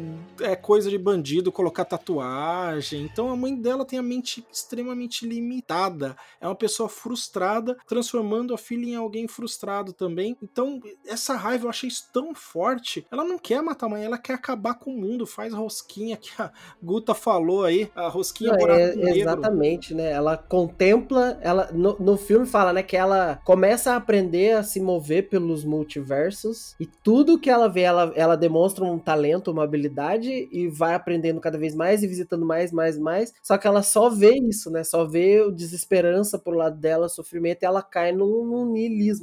é 0.42 0.56
coisa 0.56 0.90
de 0.90 0.98
bandido 0.98 1.52
colocar 1.52 1.86
tatuagem. 1.86 3.02
Então 3.02 3.32
a 3.32 3.36
mãe 3.36 3.56
dela 3.56 3.86
tem 3.86 3.98
a 3.98 4.04
mente 4.04 4.46
extremamente 4.52 5.28
limitada. 5.28 6.16
É 6.40 6.48
uma 6.48 6.56
pessoa 6.56 6.90
frustrada, 6.90 7.78
transformando 7.88 8.54
a 8.54 8.58
filha 8.58 8.86
em 8.86 8.96
alguém 8.96 9.28
frustrado 9.28 9.94
também. 9.94 10.38
Então, 10.42 10.80
essa 11.06 11.36
raiva 11.36 11.66
eu 11.66 11.70
achei 11.70 11.88
isso 11.88 12.10
tão 12.14 12.34
forte. 12.34 13.06
Ela 13.12 13.24
não 13.24 13.38
quer 13.38 13.62
matar 13.62 13.86
a 13.86 13.90
mãe, 13.90 14.04
ela 14.04 14.18
quer 14.18 14.34
acabar 14.34 14.76
com 14.76 14.92
o 14.92 14.98
mundo, 14.98 15.26
faz 15.26 15.54
rosquinha 15.54 16.18
que 16.18 16.30
a 16.42 16.52
Guta 16.82 17.14
falou 17.14 17.66
aí, 17.66 17.92
a 17.96 18.08
rosquinha 18.08 18.54
Não, 18.54 18.68
é, 18.70 19.18
exatamente, 19.18 19.94
né? 19.94 20.12
Ela 20.12 20.38
contempla, 20.38 21.38
ela 21.42 21.70
no, 21.72 21.98
no 22.00 22.18
filme 22.18 22.46
fala, 22.46 22.74
né, 22.74 22.84
que 22.84 22.98
ela 22.98 23.40
começa 23.44 23.94
a 23.94 23.96
aprender 23.96 24.56
a 24.56 24.64
se 24.64 24.80
mover 24.80 25.30
pelos 25.30 25.64
multiversos 25.64 26.76
e 26.80 26.86
tudo 26.86 27.40
que 27.40 27.50
ela 27.50 27.68
vê, 27.68 27.82
ela, 27.82 28.12
ela 28.16 28.36
demonstra 28.36 28.84
um 28.84 29.00
talento, 29.00 29.52
uma 29.52 29.64
habilidade 29.64 30.48
e 30.52 30.68
vai 30.68 30.94
aprendendo 30.94 31.40
cada 31.40 31.58
vez 31.58 31.76
mais 31.76 32.04
e 32.04 32.08
visitando 32.08 32.46
mais, 32.46 32.72
mais, 32.72 32.98
mais. 32.98 33.34
Só 33.44 33.58
que 33.58 33.68
ela 33.68 33.84
só 33.84 34.10
vê 34.10 34.39
isso, 34.40 34.70
né? 34.72 34.84
Só 34.84 35.06
vê 35.06 35.50
desesperança 35.52 36.38
pro 36.38 36.56
lado 36.56 36.78
dela, 36.78 37.10
sofrimento, 37.10 37.64
e 37.64 37.66
ela 37.66 37.82
cai 37.82 38.12
num, 38.12 38.46
num 38.46 38.70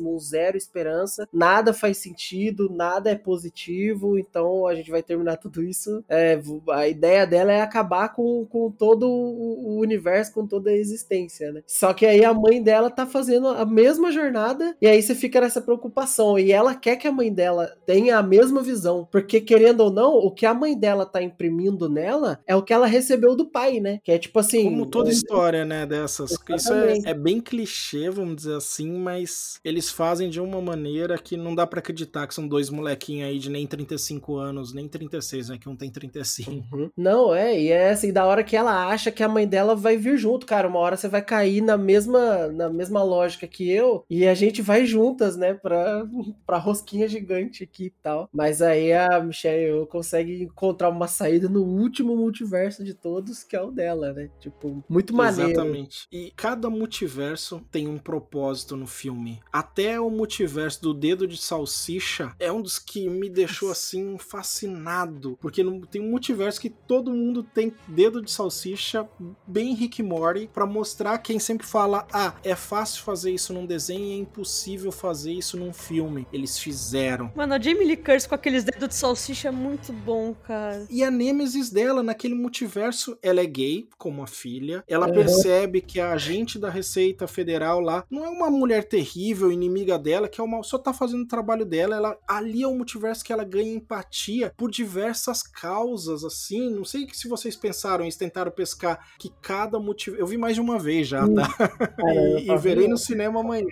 um 0.01 0.19
zero 0.19 0.57
esperança. 0.57 1.29
Nada 1.33 1.73
faz 1.73 1.99
sentido, 1.99 2.71
nada 2.71 3.11
é 3.11 3.15
positivo. 3.15 4.19
Então 4.19 4.67
a 4.67 4.75
gente 4.75 4.91
vai 4.91 5.03
terminar 5.03 5.37
tudo 5.39 5.63
isso. 5.63 6.05
É, 6.09 6.41
a 6.71 6.89
ideia 6.89 7.27
dela 7.27 7.53
é 7.53 7.61
acabar 7.61 8.11
com, 8.11 8.45
com 8.47 8.71
todo 8.71 9.09
o 9.09 9.79
universo, 9.79 10.33
com 10.33 10.47
toda 10.47 10.71
a 10.71 10.77
existência, 10.77 11.53
né? 11.53 11.63
Só 11.67 11.93
que 11.93 12.07
aí 12.07 12.25
a 12.25 12.35
mãe 12.35 12.63
dela 12.63 12.91
tá 12.91 13.07
fazendo 13.07 13.49
a 13.49 13.65
mesma 13.65 14.11
jornada 14.11 14.77
e 14.81 14.87
aí 14.87 15.03
você 15.03 15.15
fica 15.15 15.41
nessa 15.41 15.61
preocupação. 15.61 16.39
E 16.39 16.53
ela 16.53 16.75
quer 16.75 16.97
que 16.97 17.09
a 17.09 17.13
mãe 17.13 17.33
dela 17.33 17.73
tenha 17.87 18.19
a 18.19 18.23
mesma 18.23 18.63
visão, 18.63 19.09
porque 19.11 19.41
querendo 19.41 19.81
ou 19.81 19.91
não, 19.91 20.15
o 20.15 20.31
que 20.31 20.47
a 20.47 20.55
mãe 20.55 20.79
dela 20.79 21.07
tá 21.07 21.23
imprimindo 21.23 21.89
nela 21.89 22.41
é 22.47 22.55
o 22.55 22.63
que 22.63 22.73
ela 22.73 22.87
recebeu 22.87 23.35
do 23.37 23.47
pai, 23.47 23.81
né? 23.81 24.01
Que 24.03 24.13
é 24.13 24.19
tipo 24.19 24.39
assim. 24.39 24.65
Como 24.65 24.87
toda 25.07 25.13
história, 25.13 25.65
né, 25.65 25.87
dessas. 25.87 26.33
Isso 26.33 26.45
é, 26.51 26.55
Exatamente. 26.55 27.09
é 27.09 27.15
bem 27.15 27.41
clichê, 27.41 28.11
vamos 28.11 28.37
dizer 28.37 28.57
assim, 28.57 28.91
mas 28.99 29.61
eles 29.65 29.91
fazem 29.91 30.29
de 30.29 30.41
uma 30.41 30.61
maneira 30.61 31.17
que 31.19 31.37
não 31.37 31.55
dá 31.55 31.67
pra 31.67 31.81
acreditar 31.81 32.27
que 32.27 32.35
são 32.35 32.47
dois 32.47 32.71
molequinhos 32.71 33.29
aí 33.29 33.39
de 33.39 33.51
nem 33.51 33.67
35 33.67 34.37
anos, 34.37 34.73
nem 34.73 34.89
36, 34.89 35.49
né, 35.49 35.59
que 35.59 35.69
um 35.69 35.77
tem 35.77 35.91
35. 35.91 36.51
Uhum. 36.51 36.91
Não, 36.97 37.35
é, 37.35 37.59
e 37.59 37.69
é 37.71 37.91
assim, 37.91 38.13
da 38.13 38.25
hora 38.25 38.45
que 38.45 38.57
ela 38.57 38.89
acha 38.89 39.11
que 39.11 39.23
a 39.23 39.29
mãe 39.29 39.47
dela 39.47 39.75
vai 39.75 39.97
vir 39.97 40.17
junto, 40.17 40.47
cara. 40.47 40.69
Uma 40.69 40.79
hora 40.79 40.97
você 40.97 41.09
vai 41.09 41.23
cair 41.23 41.61
na 41.61 41.77
mesma, 41.77 42.49
na 42.49 42.69
mesma 42.69 43.03
lógica 43.03 43.47
que 43.47 43.71
eu, 43.71 44.05
e 44.09 44.27
a 44.27 44.35
gente 44.35 44.63
vai 44.63 44.87
juntas, 44.87 45.37
né, 45.37 45.55
pra, 45.55 46.05
pra 46.47 46.59
rosquinha 46.59 47.09
gigante 47.09 47.65
aqui 47.65 47.87
e 47.87 47.95
tal. 48.03 48.29
Mas 48.33 48.63
aí 48.63 48.93
a 48.93 49.21
Michelle 49.21 49.87
consegue 49.87 50.43
encontrar 50.43 50.89
uma 50.89 51.09
saída 51.09 51.49
no 51.49 51.63
último 51.63 52.17
multiverso 52.17 52.85
de 52.85 52.95
todos, 52.95 53.45
que 53.45 53.57
é 53.57 53.63
o 53.63 53.71
dela, 53.71 54.13
né? 54.13 54.31
Tipo, 54.41 54.85
Muito 54.97 55.15
maneiro. 55.15 55.51
Exatamente. 55.51 56.09
E 56.11 56.33
cada 56.35 56.71
multiverso 56.71 57.61
tem 57.71 57.87
um 57.87 57.99
propósito 57.99 58.79
no 58.79 58.87
filme. 58.87 59.43
Até 59.53 60.01
o 60.01 60.09
multiverso 60.09 60.81
do 60.81 60.95
dedo 60.95 61.27
de 61.27 61.37
salsicha 61.37 62.35
é 62.39 62.51
um 62.51 62.63
dos 62.63 62.79
que 62.79 63.07
me 63.07 63.29
deixou 63.29 63.71
assim 63.71 64.17
fascinado. 64.17 65.37
Porque 65.39 65.63
tem 65.91 66.01
um 66.01 66.09
multiverso 66.09 66.59
que 66.59 66.71
todo 66.71 67.11
mundo 67.11 67.43
tem 67.43 67.75
dedo 67.87 68.23
de 68.23 68.31
salsicha, 68.31 69.07
bem 69.47 69.75
Rick 69.75 70.03
Morty, 70.03 70.49
pra 70.51 70.65
mostrar 70.65 71.19
quem 71.19 71.39
sempre 71.39 71.67
fala: 71.67 72.07
ah, 72.11 72.33
é 72.43 72.57
fácil 72.57 73.03
fazer 73.03 73.33
isso 73.33 73.53
num 73.53 73.67
desenho 73.67 74.07
e 74.07 74.13
é 74.13 74.17
impossível 74.17 74.91
fazer 74.91 75.33
isso 75.35 75.59
num 75.59 75.75
filme. 75.75 76.27
Eles 76.33 76.59
fizeram. 76.59 77.31
Mano, 77.37 77.53
a 77.53 77.61
Jamie 77.61 77.85
Lee 77.85 77.99
Curtis 77.99 78.27
com 78.27 78.35
aqueles 78.35 78.65
dedos 78.65 78.89
de 78.89 78.95
salsicha 78.95 79.49
é 79.49 79.53
muito 79.53 79.93
bom, 79.93 80.33
cara. 80.33 80.87
E 80.89 81.05
a 81.05 81.11
nêmesis 81.11 81.69
dela 81.69 82.03
naquele 82.03 82.35
multiverso, 82.35 83.19
ela 83.23 83.43
é 83.43 83.47
gay, 83.47 83.91
como 83.99 84.23
a 84.23 84.27
filha. 84.27 84.86
Ela 84.89 85.07
Uhum. 85.09 85.15
percebe 85.15 85.81
que 85.81 86.01
a 86.01 86.13
agente 86.13 86.59
da 86.59 86.71
Receita 86.71 87.27
Federal 87.27 87.81
lá 87.81 88.05
não 88.11 88.25
é 88.25 88.29
uma 88.29 88.51
mulher 88.51 88.85
terrível, 88.85 89.51
inimiga 89.51 89.99
dela, 89.99 90.29
que 90.29 90.41
é 90.41 90.45
uma, 90.45 90.63
só 90.63 90.79
tá 90.79 90.93
fazendo 90.93 91.23
o 91.23 91.29
trabalho 91.29 91.65
dela. 91.65 91.97
Ela 91.97 92.19
ali 92.27 92.63
é 92.63 92.67
o 92.67 92.75
multiverso 92.75 93.25
que 93.25 93.33
ela 93.33 93.45
ganha 93.45 93.73
empatia 93.75 94.53
por 94.57 94.71
diversas 94.71 95.43
causas, 95.43 96.25
assim. 96.25 96.71
Não 96.71 96.85
sei 96.85 97.07
se 97.13 97.29
vocês 97.29 97.57
pensaram 97.57 98.05
isso, 98.05 98.19
tentaram 98.19 98.51
pescar 98.51 98.99
que 99.19 99.33
cada 99.43 99.79
multiverso. 99.79 100.23
Eu 100.23 100.27
vi 100.27 100.37
mais 100.37 100.55
de 100.55 100.61
uma 100.61 100.79
vez 100.79 101.09
já, 101.09 101.27
tá? 101.29 101.49
e, 102.39 102.51
e 102.51 102.57
verei 102.59 102.89
no 102.89 102.97
cinema 102.99 103.41
amanhã. 103.41 103.67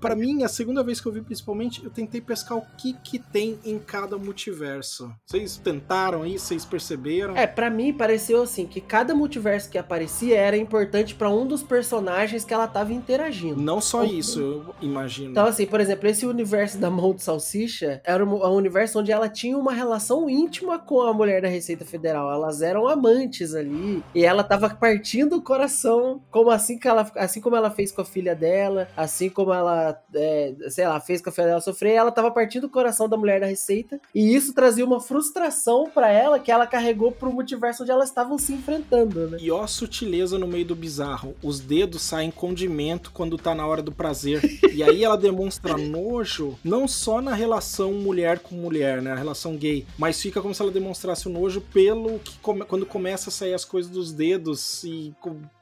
Pra 0.00 0.14
mim, 0.14 0.42
a 0.42 0.48
segunda 0.48 0.82
vez 0.82 1.00
que 1.00 1.06
eu 1.06 1.12
vi, 1.12 1.20
principalmente, 1.22 1.82
eu 1.84 1.90
tentei 1.90 2.20
pescar 2.20 2.58
o 2.58 2.66
que 2.76 2.92
que 2.92 3.18
tem 3.18 3.58
em 3.64 3.78
cada 3.78 4.16
multiverso. 4.18 5.12
Vocês 5.26 5.56
tentaram 5.56 6.24
isso? 6.26 6.46
Vocês 6.46 6.64
perceberam? 6.64 7.36
É, 7.36 7.46
pra 7.46 7.70
mim 7.70 7.92
pareceu 7.92 8.42
assim 8.42 8.66
que 8.66 8.80
cada 8.80 9.14
multiverso 9.14 9.70
que 9.70 9.78
aparecia 9.78 10.36
era 10.36 10.49
importante 10.56 11.14
pra 11.14 11.30
um 11.30 11.46
dos 11.46 11.62
personagens 11.62 12.44
que 12.44 12.52
ela 12.54 12.66
tava 12.66 12.92
interagindo. 12.92 13.60
Não 13.60 13.80
só 13.80 14.04
Então, 14.04 14.18
isso, 14.18 14.40
eu 14.40 14.74
imagino. 14.80 15.30
Então, 15.30 15.46
assim, 15.46 15.66
por 15.66 15.80
exemplo, 15.80 16.08
esse 16.08 16.26
universo 16.26 16.78
da 16.78 16.90
mão 16.90 17.14
de 17.14 17.22
salsicha 17.22 18.00
era 18.04 18.24
um, 18.24 18.44
um 18.44 18.54
universo 18.54 18.98
onde 18.98 19.12
ela 19.12 19.28
tinha 19.28 19.56
uma 19.56 19.72
relação 19.72 20.28
íntima 20.28 20.78
com 20.78 21.02
a 21.02 21.12
mulher 21.12 21.42
da 21.42 21.48
Receita 21.48 21.84
Federal. 21.84 22.32
Elas 22.32 22.62
eram 22.62 22.88
amantes 22.88 23.54
ali. 23.54 24.02
E 24.14 24.24
ela 24.24 24.42
tava 24.42 24.70
partindo 24.70 25.36
o 25.36 25.42
coração, 25.42 26.20
como 26.30 26.50
assim 26.50 26.78
que 26.78 26.88
ela. 26.88 27.10
Assim 27.16 27.40
como 27.40 27.56
ela 27.56 27.70
fez 27.70 27.92
com 27.92 28.00
a 28.00 28.04
filha 28.04 28.34
dela, 28.34 28.88
assim 28.96 29.28
como 29.28 29.52
ela, 29.52 30.00
é, 30.14 30.54
sei 30.68 30.86
lá, 30.86 31.00
fez 31.00 31.20
com 31.20 31.30
a 31.30 31.32
filha 31.32 31.48
dela 31.48 31.60
sofrer, 31.60 31.94
ela 31.94 32.12
tava 32.12 32.30
partindo 32.30 32.64
o 32.64 32.70
coração 32.70 33.08
da 33.08 33.16
mulher 33.16 33.40
da 33.40 33.46
Receita. 33.46 34.00
E 34.14 34.34
isso 34.34 34.54
trazia 34.54 34.84
uma 34.84 35.00
frustração 35.00 35.90
pra 35.92 36.10
ela 36.10 36.38
que 36.38 36.50
ela 36.50 36.66
carregou 36.66 37.12
pro 37.12 37.32
multiverso 37.32 37.82
onde 37.82 37.92
elas 37.92 38.08
estavam 38.08 38.38
se 38.38 38.52
enfrentando, 38.52 39.28
né? 39.28 39.38
E 39.40 39.50
ó, 39.50 39.62
a 39.62 39.66
sutileza 39.66 40.38
no 40.40 40.48
meio 40.48 40.64
do 40.64 40.74
bizarro. 40.74 41.34
Os 41.42 41.60
dedos 41.60 42.02
saem 42.02 42.30
condimento 42.30 43.10
quando 43.12 43.36
tá 43.38 43.54
na 43.54 43.66
hora 43.66 43.82
do 43.82 43.92
prazer. 43.92 44.40
e 44.72 44.82
aí 44.82 45.04
ela 45.04 45.16
demonstra 45.16 45.76
nojo, 45.76 46.58
não 46.64 46.88
só 46.88 47.20
na 47.20 47.34
relação 47.34 47.92
mulher 47.92 48.38
com 48.40 48.54
mulher, 48.54 49.00
né? 49.02 49.12
A 49.12 49.16
relação 49.16 49.56
gay. 49.56 49.86
Mas 49.98 50.20
fica 50.20 50.40
como 50.40 50.54
se 50.54 50.62
ela 50.62 50.70
demonstrasse 50.70 51.26
o 51.28 51.30
nojo 51.30 51.60
pelo 51.60 52.18
que 52.18 52.38
come- 52.40 52.64
quando 52.64 52.84
começa 52.86 53.28
a 53.30 53.32
sair 53.32 53.54
as 53.54 53.64
coisas 53.64 53.90
dos 53.90 54.12
dedos 54.12 54.82
e 54.84 55.14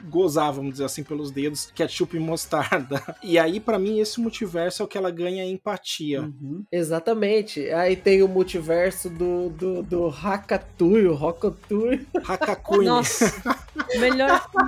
gozar, 0.08 0.52
vamos 0.52 0.72
dizer 0.72 0.84
assim, 0.84 1.02
pelos 1.02 1.30
dedos, 1.30 1.70
ketchup 1.74 2.16
e 2.16 2.20
mostarda. 2.20 3.02
E 3.22 3.38
aí, 3.38 3.58
pra 3.60 3.78
mim, 3.78 3.98
esse 3.98 4.20
multiverso 4.20 4.82
é 4.82 4.84
o 4.84 4.88
que 4.88 4.96
ela 4.96 5.10
ganha 5.10 5.44
empatia. 5.44 6.22
Uhum. 6.22 6.64
Exatamente. 6.70 7.68
Aí 7.70 7.96
tem 7.96 8.22
o 8.22 8.28
multiverso 8.28 9.10
do, 9.10 9.48
do, 9.50 9.82
do 9.82 10.06
Hakatui, 10.08 11.06
o 11.06 11.14
Rokotui. 11.14 12.06
Hakakuni. 12.26 12.84
Nossa, 12.86 13.32
melhor. 13.98 14.46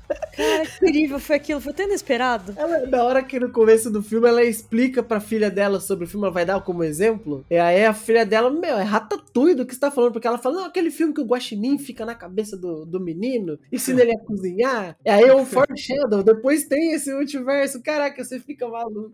Cara, 0.35 0.65
que 0.65 0.85
incrível 0.89 1.19
foi 1.19 1.35
aquilo, 1.35 1.61
foi 1.61 1.73
tão 1.73 1.85
inesperado. 1.85 2.53
Ela, 2.57 2.85
na 2.87 3.03
hora 3.03 3.23
que 3.23 3.39
no 3.39 3.49
começo 3.51 3.89
do 3.91 4.01
filme 4.01 4.27
ela 4.27 4.43
explica 4.43 5.01
pra 5.03 5.19
filha 5.19 5.49
dela 5.49 5.79
sobre 5.79 6.05
o 6.05 6.07
filme, 6.07 6.25
ela 6.25 6.33
vai 6.33 6.45
dar 6.45 6.61
como 6.61 6.83
exemplo. 6.83 7.45
E 7.49 7.57
aí 7.57 7.85
a 7.85 7.93
filha 7.93 8.25
dela, 8.25 8.49
meu, 8.49 8.77
é 8.77 8.83
ratatouille 8.83 9.55
do 9.55 9.65
que 9.65 9.73
você 9.73 9.79
tá 9.79 9.91
falando, 9.91 10.13
porque 10.13 10.27
ela 10.27 10.37
fala, 10.37 10.55
não, 10.61 10.65
aquele 10.65 10.91
filme 10.91 11.13
que 11.13 11.21
o 11.21 11.25
guaxinim 11.25 11.77
fica 11.77 12.05
na 12.05 12.15
cabeça 12.15 12.55
do, 12.57 12.85
do 12.85 12.99
menino, 12.99 13.57
ensina 13.71 14.01
ele 14.01 14.15
a 14.15 14.19
cozinhar. 14.19 14.95
E 15.05 15.09
aí 15.09 15.23
é 15.23 15.35
um 15.35 15.45
foreshadow, 15.45 16.23
depois 16.23 16.65
tem 16.65 16.93
esse 16.93 17.13
multiverso, 17.13 17.81
caraca, 17.81 18.23
você 18.23 18.39
fica 18.39 18.67
maluco. 18.67 19.13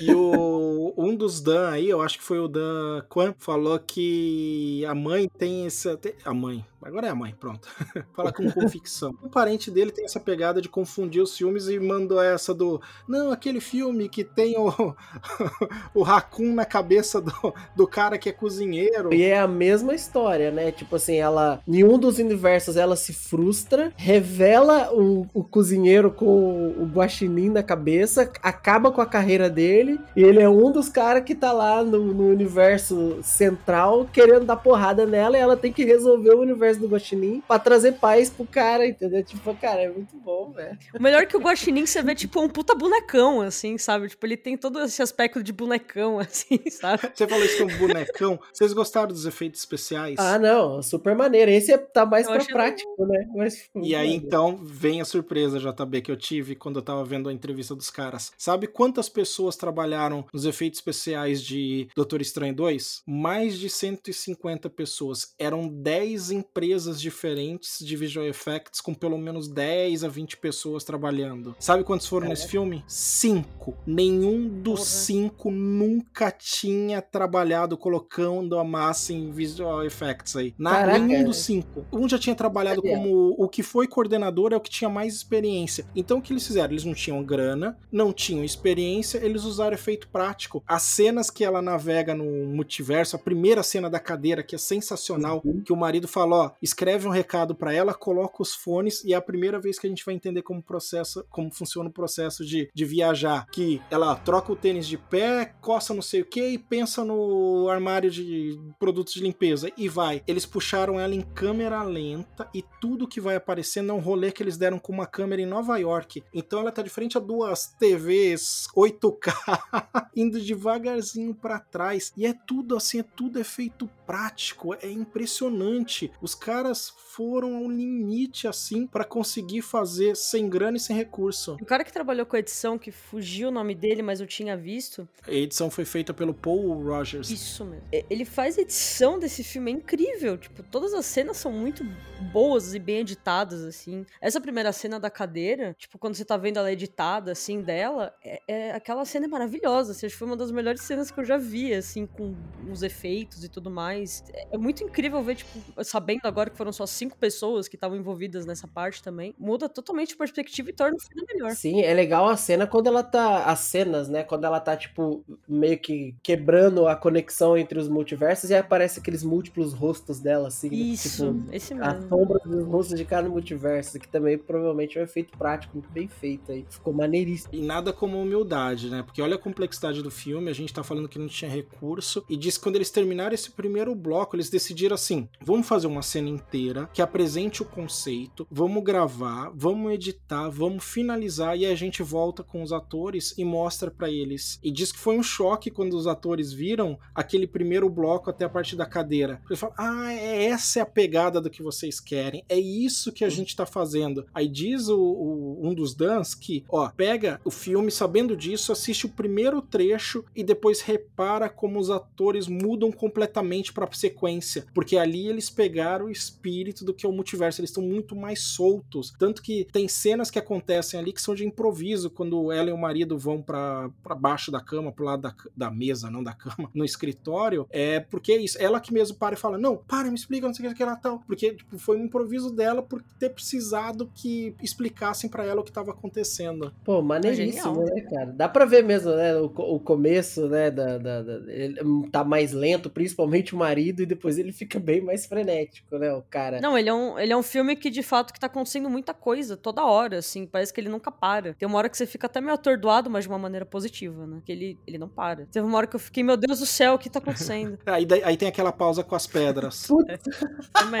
E 0.00 0.12
o, 0.12 0.94
um 0.96 1.14
dos 1.14 1.40
Dan 1.40 1.70
aí, 1.70 1.88
eu 1.88 2.00
acho 2.00 2.18
que 2.18 2.24
foi 2.24 2.38
o 2.38 2.48
Dan 2.48 3.02
Kwan, 3.08 3.34
falou 3.38 3.78
que 3.78 4.84
a 4.86 4.94
mãe 4.94 5.28
tem 5.38 5.66
essa. 5.66 5.96
tem- 5.96 6.14
a 6.24 6.32
mãe. 6.34 6.64
Agora 6.80 7.08
é 7.08 7.10
a 7.10 7.14
mãe, 7.14 7.34
pronto. 7.38 7.68
Fala 8.14 8.32
com 8.32 8.48
convicção. 8.50 9.12
Um 9.22 9.28
parente 9.28 9.70
dele 9.70 9.90
tem 9.90 10.04
essa 10.04 10.20
pegada 10.20 10.37
de 10.60 10.68
confundir 10.68 11.22
os 11.22 11.36
filmes 11.36 11.68
e 11.68 11.78
mandou 11.78 12.22
essa 12.22 12.54
do. 12.54 12.80
Não, 13.06 13.30
aquele 13.32 13.60
filme 13.60 14.08
que 14.08 14.24
tem 14.24 14.56
o. 14.56 14.72
o 15.94 16.02
Raccoon 16.02 16.54
na 16.54 16.64
cabeça 16.64 17.20
do, 17.20 17.32
do 17.74 17.86
cara 17.86 18.18
que 18.18 18.28
é 18.28 18.32
cozinheiro. 18.32 19.12
E 19.12 19.22
é 19.22 19.38
a 19.38 19.48
mesma 19.48 19.94
história, 19.94 20.50
né? 20.50 20.70
Tipo 20.72 20.96
assim, 20.96 21.16
ela. 21.16 21.60
Em 21.66 21.84
um 21.84 21.98
dos 21.98 22.18
universos 22.18 22.76
ela 22.76 22.96
se 22.96 23.12
frustra, 23.12 23.92
revela 23.96 24.92
o, 24.92 25.26
o 25.34 25.42
cozinheiro 25.44 26.10
com 26.10 26.26
o, 26.26 26.82
o 26.82 26.86
guaxinim 26.86 27.50
na 27.50 27.62
cabeça, 27.62 28.30
acaba 28.42 28.90
com 28.90 29.00
a 29.00 29.06
carreira 29.06 29.50
dele, 29.50 29.98
e 30.16 30.22
ele 30.22 30.40
é 30.40 30.48
um 30.48 30.70
dos 30.70 30.88
caras 30.88 31.24
que 31.24 31.34
tá 31.34 31.52
lá 31.52 31.82
no, 31.82 32.12
no 32.12 32.28
universo 32.28 33.18
central 33.22 34.06
querendo 34.12 34.44
dar 34.44 34.56
porrada 34.56 35.06
nela 35.06 35.36
e 35.36 35.40
ela 35.40 35.56
tem 35.56 35.72
que 35.72 35.84
resolver 35.84 36.30
o 36.30 36.40
universo 36.40 36.80
do 36.80 36.88
guaxinim 36.88 37.42
pra 37.46 37.58
trazer 37.58 37.92
paz 37.92 38.30
pro 38.30 38.46
cara, 38.46 38.86
entendeu? 38.86 39.22
Tipo, 39.24 39.54
cara, 39.54 39.82
é 39.82 39.88
muito 39.88 40.16
bom, 40.16 40.27
velho. 40.52 40.78
O 40.98 41.02
melhor 41.02 41.22
é 41.22 41.26
que 41.26 41.36
o 41.36 41.40
Guaxinim 41.40 41.86
você 41.86 42.02
vê, 42.02 42.14
tipo, 42.14 42.40
um 42.40 42.48
puta 42.48 42.74
bonecão, 42.74 43.40
assim, 43.40 43.78
sabe? 43.78 44.08
Tipo, 44.08 44.26
ele 44.26 44.36
tem 44.36 44.56
todo 44.56 44.80
esse 44.80 45.02
aspecto 45.02 45.42
de 45.42 45.52
bonecão, 45.52 46.18
assim, 46.20 46.58
sabe? 46.70 47.10
Você 47.14 47.26
falou 47.26 47.44
isso 47.44 47.56
que 47.56 47.62
é 47.62 47.66
um 47.66 47.78
bonecão. 47.78 48.38
Vocês 48.52 48.72
gostaram 48.72 49.08
dos 49.08 49.26
efeitos 49.26 49.60
especiais? 49.60 50.16
Ah, 50.18 50.38
não, 50.38 50.82
super 50.82 51.14
maneiro. 51.14 51.50
Esse 51.50 51.72
é- 51.72 51.78
tá 51.78 52.04
mais 52.04 52.26
Eu 52.26 52.34
pra 52.34 52.44
prático, 52.44 53.06
né? 53.06 53.28
Mas, 53.34 53.68
E 53.82 53.94
aí, 53.94 54.12
então, 54.14 54.56
vem 54.62 55.00
a 55.00 55.04
surpresa, 55.04 55.58
JB, 55.58 56.02
que 56.02 56.10
eu 56.10 56.16
tive 56.16 56.54
quando 56.54 56.76
eu 56.76 56.82
tava 56.82 57.04
vendo 57.04 57.28
a 57.28 57.32
entrevista 57.32 57.74
dos 57.74 57.90
caras. 57.90 58.32
Sabe 58.36 58.66
quantas 58.66 59.08
pessoas 59.08 59.56
trabalharam 59.56 60.24
nos 60.32 60.44
efeitos 60.44 60.78
especiais 60.78 61.42
de 61.42 61.88
Doutor 61.94 62.20
Estranho 62.20 62.54
2? 62.54 63.02
Mais 63.06 63.58
de 63.58 63.68
150 63.70 64.68
pessoas. 64.70 65.34
Eram 65.38 65.68
10 65.68 66.30
empresas 66.30 67.00
diferentes 67.00 67.78
de 67.78 67.96
visual 67.96 68.26
effects, 68.26 68.80
com 68.80 68.94
pelo 68.94 69.18
menos 69.18 69.48
10 69.48 70.04
a 70.04 70.08
20 70.18 70.36
pessoas 70.38 70.82
trabalhando. 70.82 71.54
Sabe 71.60 71.84
quantos 71.84 72.08
foram 72.08 72.28
nesse 72.28 72.48
filme? 72.48 72.82
Cinco. 72.88 73.76
Nenhum 73.86 74.48
dos 74.48 74.80
Porra. 74.80 74.90
cinco 74.90 75.50
nunca 75.52 76.32
tinha 76.32 77.00
trabalhado 77.00 77.76
colocando 77.76 78.58
a 78.58 78.64
massa 78.64 79.12
em 79.12 79.30
visual 79.30 79.84
effects 79.84 80.34
aí. 80.34 80.54
Na, 80.58 80.72
Caraca. 80.72 80.98
nenhum 80.98 81.22
dos 81.24 81.36
cinco. 81.36 81.86
Um 81.92 82.08
já 82.08 82.18
tinha 82.18 82.34
trabalhado 82.34 82.82
como 82.82 83.36
o 83.38 83.48
que 83.48 83.62
foi 83.62 83.86
coordenador 83.86 84.52
é 84.52 84.56
o 84.56 84.60
que 84.60 84.70
tinha 84.70 84.90
mais 84.90 85.14
experiência. 85.14 85.86
Então 85.94 86.18
o 86.18 86.22
que 86.22 86.32
eles 86.32 86.44
fizeram? 86.44 86.72
Eles 86.72 86.84
não 86.84 86.94
tinham 86.94 87.22
grana, 87.22 87.78
não 87.92 88.12
tinham 88.12 88.44
experiência, 88.44 89.18
eles 89.18 89.44
usaram 89.44 89.74
efeito 89.74 90.08
prático. 90.08 90.64
As 90.66 90.82
cenas 90.82 91.30
que 91.30 91.44
ela 91.44 91.62
navega 91.62 92.12
no 92.12 92.24
multiverso, 92.24 93.14
a 93.14 93.18
primeira 93.20 93.62
cena 93.62 93.88
da 93.88 94.00
cadeira, 94.00 94.42
que 94.42 94.56
é 94.56 94.58
sensacional, 94.58 95.40
que 95.64 95.72
o 95.72 95.76
marido 95.76 96.08
fala, 96.08 96.36
ó, 96.36 96.50
escreve 96.60 97.06
um 97.06 97.10
recado 97.10 97.54
pra 97.54 97.72
ela, 97.72 97.94
coloca 97.94 98.42
os 98.42 98.54
fones 98.54 99.04
e 99.04 99.12
é 99.12 99.16
a 99.16 99.22
primeira 99.22 99.60
vez 99.60 99.78
que 99.78 99.86
a 99.86 99.90
gente 99.90 100.07
vai 100.08 100.14
entender 100.14 100.42
como 100.42 100.62
processo, 100.62 101.24
como 101.30 101.50
funciona 101.50 101.88
o 101.88 101.92
processo 101.92 102.44
de, 102.44 102.70
de 102.74 102.84
viajar, 102.84 103.46
que 103.50 103.80
ela 103.90 104.16
troca 104.16 104.52
o 104.52 104.56
tênis 104.56 104.86
de 104.86 104.96
pé, 104.96 105.54
coça 105.60 105.92
não 105.92 106.02
sei 106.02 106.22
o 106.22 106.24
que 106.24 106.48
e 106.48 106.58
pensa 106.58 107.04
no 107.04 107.68
armário 107.68 108.10
de 108.10 108.58
produtos 108.78 109.12
de 109.12 109.20
limpeza 109.20 109.70
e 109.76 109.88
vai. 109.88 110.22
Eles 110.26 110.46
puxaram 110.46 110.98
ela 110.98 111.14
em 111.14 111.20
câmera 111.20 111.82
lenta 111.82 112.48
e 112.54 112.64
tudo 112.80 113.06
que 113.06 113.20
vai 113.20 113.36
aparecendo 113.36 113.90
é 113.90 113.94
um 113.94 114.00
rolê 114.00 114.32
que 114.32 114.42
eles 114.42 114.56
deram 114.56 114.78
com 114.78 114.92
uma 114.92 115.06
câmera 115.06 115.42
em 115.42 115.46
Nova 115.46 115.76
York. 115.78 116.22
Então 116.32 116.60
ela 116.60 116.72
tá 116.72 116.82
de 116.82 116.90
frente 116.90 117.18
a 117.18 117.20
duas 117.20 117.74
TVs 117.78 118.66
8K 118.74 120.08
indo 120.16 120.40
devagarzinho 120.40 121.34
pra 121.34 121.58
trás 121.58 122.12
e 122.16 122.24
é 122.24 122.32
tudo 122.32 122.76
assim, 122.76 123.00
é 123.00 123.02
tudo 123.02 123.38
efeito 123.38 123.88
prático, 124.06 124.74
é 124.74 124.90
impressionante. 124.90 126.10
Os 126.22 126.34
caras 126.34 126.94
foram 127.14 127.56
ao 127.56 127.70
limite 127.70 128.48
assim 128.48 128.86
pra 128.86 129.04
conseguir 129.04 129.60
fazer 129.60 129.87
sem 130.14 130.48
grana 130.48 130.76
e 130.76 130.80
sem 130.80 130.96
recurso. 130.96 131.56
O 131.60 131.64
cara 131.64 131.84
que 131.84 131.92
trabalhou 131.92 132.26
com 132.26 132.36
a 132.36 132.38
edição, 132.38 132.78
que 132.78 132.90
fugiu 132.90 133.48
o 133.48 133.50
nome 133.50 133.74
dele, 133.74 134.02
mas 134.02 134.20
eu 134.20 134.26
tinha 134.26 134.56
visto. 134.56 135.08
A 135.26 135.32
edição 135.32 135.70
foi 135.70 135.84
feita 135.84 136.12
pelo 136.14 136.34
Paul 136.34 136.82
Rogers. 136.82 137.30
Isso 137.30 137.64
mesmo. 137.64 137.84
Ele 137.92 138.24
faz 138.24 138.58
edição 138.58 139.18
desse 139.18 139.42
filme, 139.44 139.70
é 139.70 139.74
incrível. 139.74 140.36
Tipo, 140.36 140.62
todas 140.62 140.92
as 140.94 141.06
cenas 141.06 141.36
são 141.36 141.52
muito 141.52 141.84
boas 142.32 142.74
e 142.74 142.78
bem 142.78 142.98
editadas, 143.00 143.62
assim. 143.64 144.04
Essa 144.20 144.40
primeira 144.40 144.72
cena 144.72 144.98
da 144.98 145.10
cadeira, 145.10 145.74
tipo, 145.78 145.98
quando 145.98 146.14
você 146.14 146.24
tá 146.24 146.36
vendo 146.36 146.58
ela 146.58 146.72
editada, 146.72 147.32
assim, 147.32 147.60
dela, 147.62 148.14
é, 148.24 148.42
é- 148.48 148.70
aquela 148.72 149.04
cena 149.04 149.26
é 149.26 149.28
maravilhosa. 149.28 149.92
Assim, 149.92 150.06
acho 150.06 150.14
que 150.14 150.18
foi 150.18 150.26
uma 150.26 150.36
das 150.36 150.50
melhores 150.50 150.82
cenas 150.82 151.10
que 151.10 151.18
eu 151.20 151.24
já 151.24 151.36
vi, 151.38 151.72
assim, 151.72 152.06
com 152.06 152.34
os 152.70 152.82
efeitos 152.82 153.44
e 153.44 153.48
tudo 153.48 153.70
mais. 153.70 154.24
É, 154.32 154.48
é 154.52 154.58
muito 154.58 154.82
incrível 154.82 155.22
ver, 155.22 155.36
tipo, 155.36 155.84
sabendo 155.84 156.20
agora 156.24 156.50
que 156.50 156.56
foram 156.56 156.72
só 156.72 156.86
cinco 156.86 157.16
pessoas 157.16 157.68
que 157.68 157.76
estavam 157.76 157.96
envolvidas 157.96 158.44
nessa 158.46 158.66
parte 158.66 159.02
também. 159.02 159.34
Muda 159.38 159.68
totalmente 159.82 160.14
a 160.14 160.16
perspectiva 160.16 160.70
e 160.70 160.72
torna 160.72 160.96
o 160.96 161.00
filme 161.00 161.24
melhor. 161.32 161.50
Sim, 161.52 161.82
é 161.82 161.94
legal 161.94 162.28
a 162.28 162.36
cena 162.36 162.66
quando 162.66 162.88
ela 162.88 163.02
tá. 163.02 163.44
As 163.44 163.60
cenas, 163.60 164.08
né? 164.08 164.24
Quando 164.24 164.44
ela 164.44 164.58
tá, 164.60 164.76
tipo, 164.76 165.24
meio 165.48 165.78
que 165.78 166.14
quebrando 166.22 166.86
a 166.88 166.96
conexão 166.96 167.56
entre 167.56 167.78
os 167.78 167.88
multiversos 167.88 168.50
e 168.50 168.54
aparece 168.54 168.98
aqueles 169.00 169.22
múltiplos 169.22 169.72
rostos 169.72 170.18
dela, 170.20 170.48
assim. 170.48 170.68
né, 170.70 170.76
Isso, 170.76 171.32
tipo, 171.34 171.52
esse 171.54 171.74
a 171.74 171.94
mesmo. 171.94 172.08
sombra 172.08 172.40
dos 172.44 172.66
rostos 172.66 172.98
de 172.98 173.04
cada 173.04 173.28
multiverso, 173.28 173.98
que 173.98 174.08
também 174.08 174.36
provavelmente 174.36 174.98
é 174.98 175.00
um 175.00 175.04
efeito 175.04 175.36
prático 175.38 175.74
muito 175.76 175.90
bem 175.90 176.08
feito 176.08 176.50
aí. 176.50 176.66
Ficou 176.68 176.92
maneiríssimo. 176.92 177.54
E 177.54 177.60
nada 177.62 177.92
como 177.92 178.20
humildade, 178.20 178.90
né? 178.90 179.02
Porque 179.02 179.22
olha 179.22 179.36
a 179.36 179.38
complexidade 179.38 180.02
do 180.02 180.10
filme, 180.10 180.50
a 180.50 180.54
gente 180.54 180.72
tá 180.72 180.82
falando 180.82 181.08
que 181.08 181.18
não 181.18 181.28
tinha 181.28 181.50
recurso. 181.50 182.24
E 182.28 182.36
diz 182.36 182.56
que 182.56 182.62
quando 182.64 182.76
eles 182.76 182.90
terminaram 182.90 183.34
esse 183.34 183.50
primeiro 183.50 183.94
bloco, 183.94 184.34
eles 184.36 184.50
decidiram 184.50 184.94
assim: 184.94 185.28
vamos 185.40 185.66
fazer 185.66 185.86
uma 185.86 186.02
cena 186.02 186.28
inteira 186.28 186.88
que 186.92 187.02
apresente 187.02 187.62
o 187.62 187.64
conceito, 187.64 188.46
vamos 188.50 188.82
gravar, 188.82 189.50
vamos 189.54 189.67
editar, 189.90 190.48
vamos 190.48 190.84
finalizar 190.84 191.56
e 191.58 191.66
a 191.66 191.74
gente 191.74 192.02
volta 192.02 192.42
com 192.42 192.62
os 192.62 192.72
atores 192.72 193.34
e 193.36 193.44
mostra 193.44 193.90
pra 193.90 194.10
eles. 194.10 194.58
E 194.62 194.70
diz 194.70 194.90
que 194.92 194.98
foi 194.98 195.18
um 195.18 195.22
choque 195.22 195.70
quando 195.70 195.94
os 195.94 196.06
atores 196.06 196.52
viram 196.52 196.98
aquele 197.14 197.46
primeiro 197.46 197.88
bloco 197.90 198.30
até 198.30 198.44
a 198.44 198.48
parte 198.48 198.74
da 198.76 198.86
cadeira. 198.86 199.40
Eles 199.48 199.58
falam: 199.58 199.74
ah, 199.78 200.12
é, 200.12 200.44
essa 200.44 200.78
é 200.78 200.82
a 200.82 200.86
pegada 200.86 201.40
do 201.40 201.50
que 201.50 201.62
vocês 201.62 202.00
querem, 202.00 202.44
é 202.48 202.58
isso 202.58 203.12
que 203.12 203.24
a 203.24 203.28
gente 203.28 203.54
tá 203.54 203.66
fazendo. 203.66 204.24
Aí 204.32 204.48
diz 204.48 204.88
o, 204.88 204.98
o- 205.00 205.60
um 205.68 205.74
dos 205.74 205.94
Dans 205.94 206.34
que, 206.34 206.64
ó, 206.68 206.88
pega 206.90 207.40
o 207.44 207.50
filme 207.50 207.90
sabendo 207.90 208.36
disso, 208.36 208.72
assiste 208.72 209.06
o 209.06 209.10
primeiro 209.10 209.60
trecho 209.60 210.24
e 210.34 210.42
depois 210.44 210.80
repara 210.80 211.48
como 211.48 211.78
os 211.78 211.90
atores 211.90 212.46
mudam 212.46 212.90
completamente 212.92 213.72
pra 213.72 213.88
sequência, 213.92 214.66
porque 214.72 214.96
ali 214.96 215.26
eles 215.26 215.50
pegaram 215.50 216.06
o 216.06 216.10
espírito 216.10 216.84
do 216.84 216.94
que 216.94 217.04
é 217.04 217.08
o 217.08 217.12
multiverso, 217.12 217.60
eles 217.60 217.70
estão 217.70 217.82
muito 217.82 218.14
mais 218.14 218.40
soltos, 218.42 219.12
tanto 219.18 219.42
que 219.42 219.57
tem 219.64 219.88
cenas 219.88 220.30
que 220.30 220.38
acontecem 220.38 220.98
ali 220.98 221.12
que 221.12 221.20
são 221.22 221.34
de 221.34 221.44
improviso, 221.46 222.10
quando 222.10 222.50
ela 222.52 222.70
e 222.70 222.72
o 222.72 222.78
marido 222.78 223.18
vão 223.18 223.40
pra 223.42 223.90
pra 224.02 224.14
baixo 224.14 224.50
da 224.50 224.60
cama, 224.60 224.92
pro 224.92 225.04
lado 225.04 225.22
da, 225.22 225.34
da 225.56 225.70
mesa, 225.70 226.10
não 226.10 226.22
da 226.22 226.32
cama, 226.32 226.68
no 226.74 226.84
escritório, 226.84 227.66
é 227.70 228.00
porque 228.00 228.32
é 228.32 228.36
isso, 228.38 228.56
ela 228.60 228.80
que 228.80 228.92
mesmo 228.92 229.16
para 229.16 229.34
e 229.34 229.38
fala, 229.38 229.58
não, 229.58 229.76
para, 229.76 230.08
me 230.08 230.14
explica, 230.14 230.46
não 230.46 230.54
sei 230.54 230.66
o 230.66 230.68
que, 230.70 230.76
que 230.76 230.82
ela 230.82 230.96
tal, 230.96 231.20
porque 231.26 231.54
tipo, 231.54 231.78
foi 231.78 231.96
um 231.98 232.04
improviso 232.04 232.50
dela 232.50 232.82
por 232.82 233.02
ter 233.18 233.30
precisado 233.30 234.10
que 234.14 234.54
explicassem 234.62 235.28
pra 235.30 235.44
ela 235.44 235.60
o 235.60 235.64
que 235.64 235.72
tava 235.72 235.90
acontecendo. 235.90 236.72
Pô, 236.84 237.00
maneiríssimo, 237.02 237.74
genial. 237.84 237.94
né, 237.94 238.00
cara? 238.02 238.32
Dá 238.32 238.48
pra 238.48 238.64
ver 238.64 238.82
mesmo, 238.84 239.10
né? 239.12 239.36
O, 239.36 239.46
o 239.46 239.80
começo, 239.80 240.48
né? 240.48 240.70
Da, 240.70 240.98
da, 240.98 241.22
da- 241.22 241.52
ele 241.52 241.78
tá 242.10 242.24
mais 242.24 242.52
lento, 242.52 242.90
principalmente 242.90 243.54
o 243.54 243.58
marido, 243.58 244.02
e 244.02 244.06
depois 244.06 244.38
ele 244.38 244.52
fica 244.52 244.78
bem 244.78 245.00
mais 245.00 245.26
frenético, 245.26 245.98
né? 245.98 246.12
O 246.12 246.22
cara. 246.22 246.60
Não, 246.60 246.76
ele 246.76 246.88
é, 246.88 246.94
um, 246.94 247.18
ele 247.18 247.32
é 247.32 247.36
um 247.36 247.42
filme 247.42 247.76
que, 247.76 247.90
de 247.90 248.02
fato, 248.02 248.32
que 248.32 248.40
tá 248.40 248.46
acontecendo 248.46 248.88
muita 248.90 249.12
coisa 249.14 249.47
toda 249.56 249.84
hora, 249.84 250.18
assim. 250.18 250.46
Parece 250.46 250.72
que 250.72 250.80
ele 250.80 250.88
nunca 250.88 251.10
para. 251.10 251.54
Tem 251.54 251.66
uma 251.66 251.78
hora 251.78 251.88
que 251.88 251.96
você 251.96 252.06
fica 252.06 252.26
até 252.26 252.40
meio 252.40 252.54
atordoado, 252.54 253.10
mas 253.10 253.24
de 253.24 253.28
uma 253.28 253.38
maneira 253.38 253.66
positiva, 253.66 254.26
né? 254.26 254.40
Que 254.44 254.52
ele, 254.52 254.78
ele 254.86 254.98
não 254.98 255.08
para. 255.08 255.46
Teve 255.46 255.66
uma 255.66 255.76
hora 255.76 255.86
que 255.86 255.96
eu 255.96 256.00
fiquei, 256.00 256.22
meu 256.22 256.36
Deus 256.36 256.60
do 256.60 256.66
céu, 256.66 256.94
o 256.94 256.98
que 256.98 257.10
tá 257.10 257.18
acontecendo? 257.18 257.78
Aí, 257.86 258.06
aí 258.24 258.36
tem 258.36 258.48
aquela 258.48 258.72
pausa 258.72 259.02
com 259.02 259.14
as 259.14 259.26
pedras. 259.26 259.88
Também. 260.72 261.00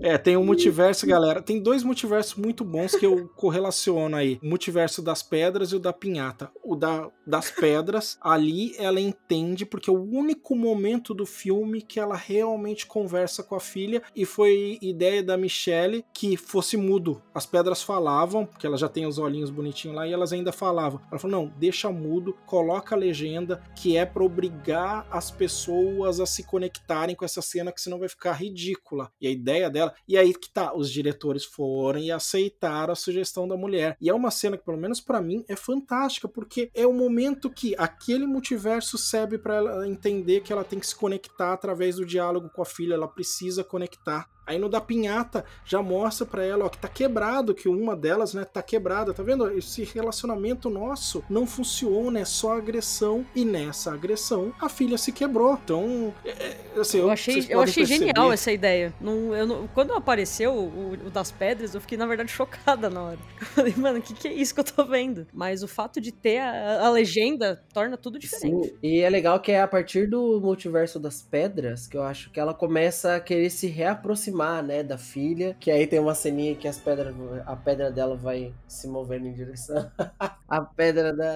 É, 0.00 0.16
tem 0.16 0.36
um 0.36 0.44
multiverso, 0.44 1.06
galera. 1.06 1.42
Tem 1.42 1.60
dois 1.60 1.82
multiversos 1.82 2.34
muito 2.36 2.64
bons 2.64 2.94
que 2.94 3.04
eu 3.04 3.28
correlaciono 3.34 4.16
aí. 4.16 4.38
O 4.42 4.46
multiverso 4.46 5.02
das 5.02 5.22
pedras 5.22 5.72
e 5.72 5.76
o 5.76 5.80
da 5.80 5.92
pinhata. 5.92 6.50
O 6.62 6.76
da, 6.76 7.10
das 7.26 7.50
pedras, 7.50 8.16
ali 8.20 8.74
ela 8.78 9.00
entende, 9.00 9.66
porque 9.66 9.90
é 9.90 9.92
o 9.92 10.00
único 10.00 10.54
momento 10.54 11.12
do 11.12 11.26
filme 11.26 11.82
que 11.82 11.98
ela 11.98 12.16
realmente 12.16 12.86
conversa 12.86 13.42
com 13.42 13.56
a 13.56 13.60
filha. 13.60 14.02
E 14.14 14.24
foi 14.24 14.78
ideia 14.80 15.22
da 15.22 15.36
Michelle 15.36 16.04
que 16.14 16.36
fosse 16.36 16.76
mudo. 16.76 17.20
As 17.38 17.46
pedras 17.46 17.84
falavam, 17.84 18.44
porque 18.44 18.66
ela 18.66 18.76
já 18.76 18.88
tem 18.88 19.06
os 19.06 19.16
olhinhos 19.16 19.48
bonitinhos 19.48 19.96
lá, 19.96 20.08
e 20.08 20.12
elas 20.12 20.32
ainda 20.32 20.50
falavam. 20.50 21.00
Ela 21.08 21.20
falou: 21.20 21.40
não, 21.40 21.52
deixa 21.56 21.88
mudo, 21.88 22.36
coloca 22.44 22.96
a 22.96 22.98
legenda, 22.98 23.62
que 23.76 23.96
é 23.96 24.04
pra 24.04 24.24
obrigar 24.24 25.06
as 25.08 25.30
pessoas 25.30 26.18
a 26.18 26.26
se 26.26 26.42
conectarem 26.42 27.14
com 27.14 27.24
essa 27.24 27.40
cena, 27.40 27.70
que 27.70 27.80
senão 27.80 28.00
vai 28.00 28.08
ficar 28.08 28.32
ridícula. 28.32 29.12
E 29.20 29.28
a 29.28 29.30
ideia 29.30 29.70
dela. 29.70 29.94
E 30.08 30.18
aí 30.18 30.34
que 30.34 30.50
tá, 30.50 30.74
os 30.74 30.90
diretores 30.90 31.44
foram 31.44 32.00
e 32.00 32.10
aceitaram 32.10 32.92
a 32.92 32.96
sugestão 32.96 33.46
da 33.46 33.56
mulher. 33.56 33.96
E 34.00 34.10
é 34.10 34.14
uma 34.14 34.32
cena 34.32 34.58
que, 34.58 34.64
pelo 34.64 34.76
menos 34.76 35.00
pra 35.00 35.22
mim, 35.22 35.44
é 35.46 35.54
fantástica, 35.54 36.26
porque 36.26 36.72
é 36.74 36.88
o 36.88 36.92
momento 36.92 37.48
que 37.48 37.72
aquele 37.78 38.26
multiverso 38.26 38.98
serve 38.98 39.38
pra 39.38 39.54
ela 39.54 39.86
entender 39.86 40.40
que 40.40 40.52
ela 40.52 40.64
tem 40.64 40.80
que 40.80 40.88
se 40.88 40.96
conectar 40.96 41.52
através 41.52 41.94
do 41.94 42.04
diálogo 42.04 42.50
com 42.50 42.62
a 42.62 42.66
filha, 42.66 42.94
ela 42.94 43.06
precisa 43.06 43.62
conectar. 43.62 44.28
Aí 44.48 44.58
no 44.58 44.68
da 44.68 44.80
pinhata 44.80 45.44
já 45.64 45.82
mostra 45.82 46.24
pra 46.26 46.42
ela, 46.44 46.64
ó, 46.64 46.68
que 46.70 46.78
tá 46.78 46.88
quebrado, 46.88 47.54
que 47.54 47.68
uma 47.68 47.94
delas, 47.94 48.32
né, 48.32 48.44
tá 48.44 48.62
quebrada. 48.62 49.12
Tá 49.12 49.22
vendo? 49.22 49.50
Esse 49.56 49.84
relacionamento 49.84 50.70
nosso 50.70 51.22
não 51.28 51.46
funciona, 51.46 52.20
é 52.20 52.24
só 52.24 52.56
agressão. 52.56 53.26
E 53.34 53.44
nessa 53.44 53.92
agressão, 53.92 54.52
a 54.60 54.68
filha 54.68 54.96
se 54.96 55.12
quebrou. 55.12 55.58
Então, 55.62 56.14
é, 56.24 56.30
é, 56.30 56.80
assim, 56.80 56.98
Eu 56.98 57.10
achei, 57.10 57.46
eu 57.48 57.60
achei 57.60 57.84
perceber- 57.84 58.06
genial 58.06 58.32
essa 58.32 58.50
ideia. 58.50 58.94
Não, 59.00 59.34
eu 59.36 59.46
não- 59.46 59.66
quando 59.68 59.92
apareceu 59.92 60.52
o, 60.54 60.92
o 61.06 61.10
das 61.10 61.30
pedras, 61.30 61.74
eu 61.74 61.80
fiquei, 61.80 61.98
na 61.98 62.06
verdade, 62.06 62.30
chocada 62.32 62.88
na 62.88 63.02
hora. 63.02 63.18
Eu 63.40 63.46
falei, 63.48 63.74
mano, 63.76 63.98
o 63.98 64.02
que, 64.02 64.14
que 64.14 64.28
é 64.28 64.32
isso 64.32 64.54
que 64.54 64.60
eu 64.60 64.64
tô 64.64 64.84
vendo? 64.84 65.26
Mas 65.32 65.62
o 65.62 65.68
fato 65.68 66.00
de 66.00 66.10
ter 66.10 66.38
a, 66.38 66.86
a 66.86 66.90
legenda 66.90 67.62
torna 67.74 67.96
tudo 67.98 68.18
diferente. 68.18 68.68
Sim, 68.68 68.74
e 68.82 69.00
é 69.00 69.10
legal 69.10 69.38
que 69.40 69.52
é 69.52 69.60
a 69.60 69.68
partir 69.68 70.08
do 70.08 70.40
multiverso 70.40 70.98
das 70.98 71.20
pedras 71.22 71.86
que 71.86 71.96
eu 71.96 72.02
acho 72.02 72.30
que 72.30 72.40
ela 72.40 72.54
começa 72.54 73.16
a 73.16 73.20
querer 73.20 73.50
se 73.50 73.66
reaproximar, 73.66 74.37
né, 74.62 74.82
da 74.82 74.98
filha. 74.98 75.56
Que 75.58 75.70
aí 75.70 75.86
tem 75.86 75.98
uma 75.98 76.14
ceninha 76.14 76.54
que 76.54 76.66
as 76.68 76.78
pedras, 76.78 77.14
a 77.46 77.56
pedra 77.56 77.90
dela 77.90 78.16
vai 78.16 78.54
se 78.66 78.86
movendo 78.88 79.26
em 79.26 79.32
direção 79.32 79.90
à 80.48 80.60
pedra 80.62 81.12
da, 81.14 81.34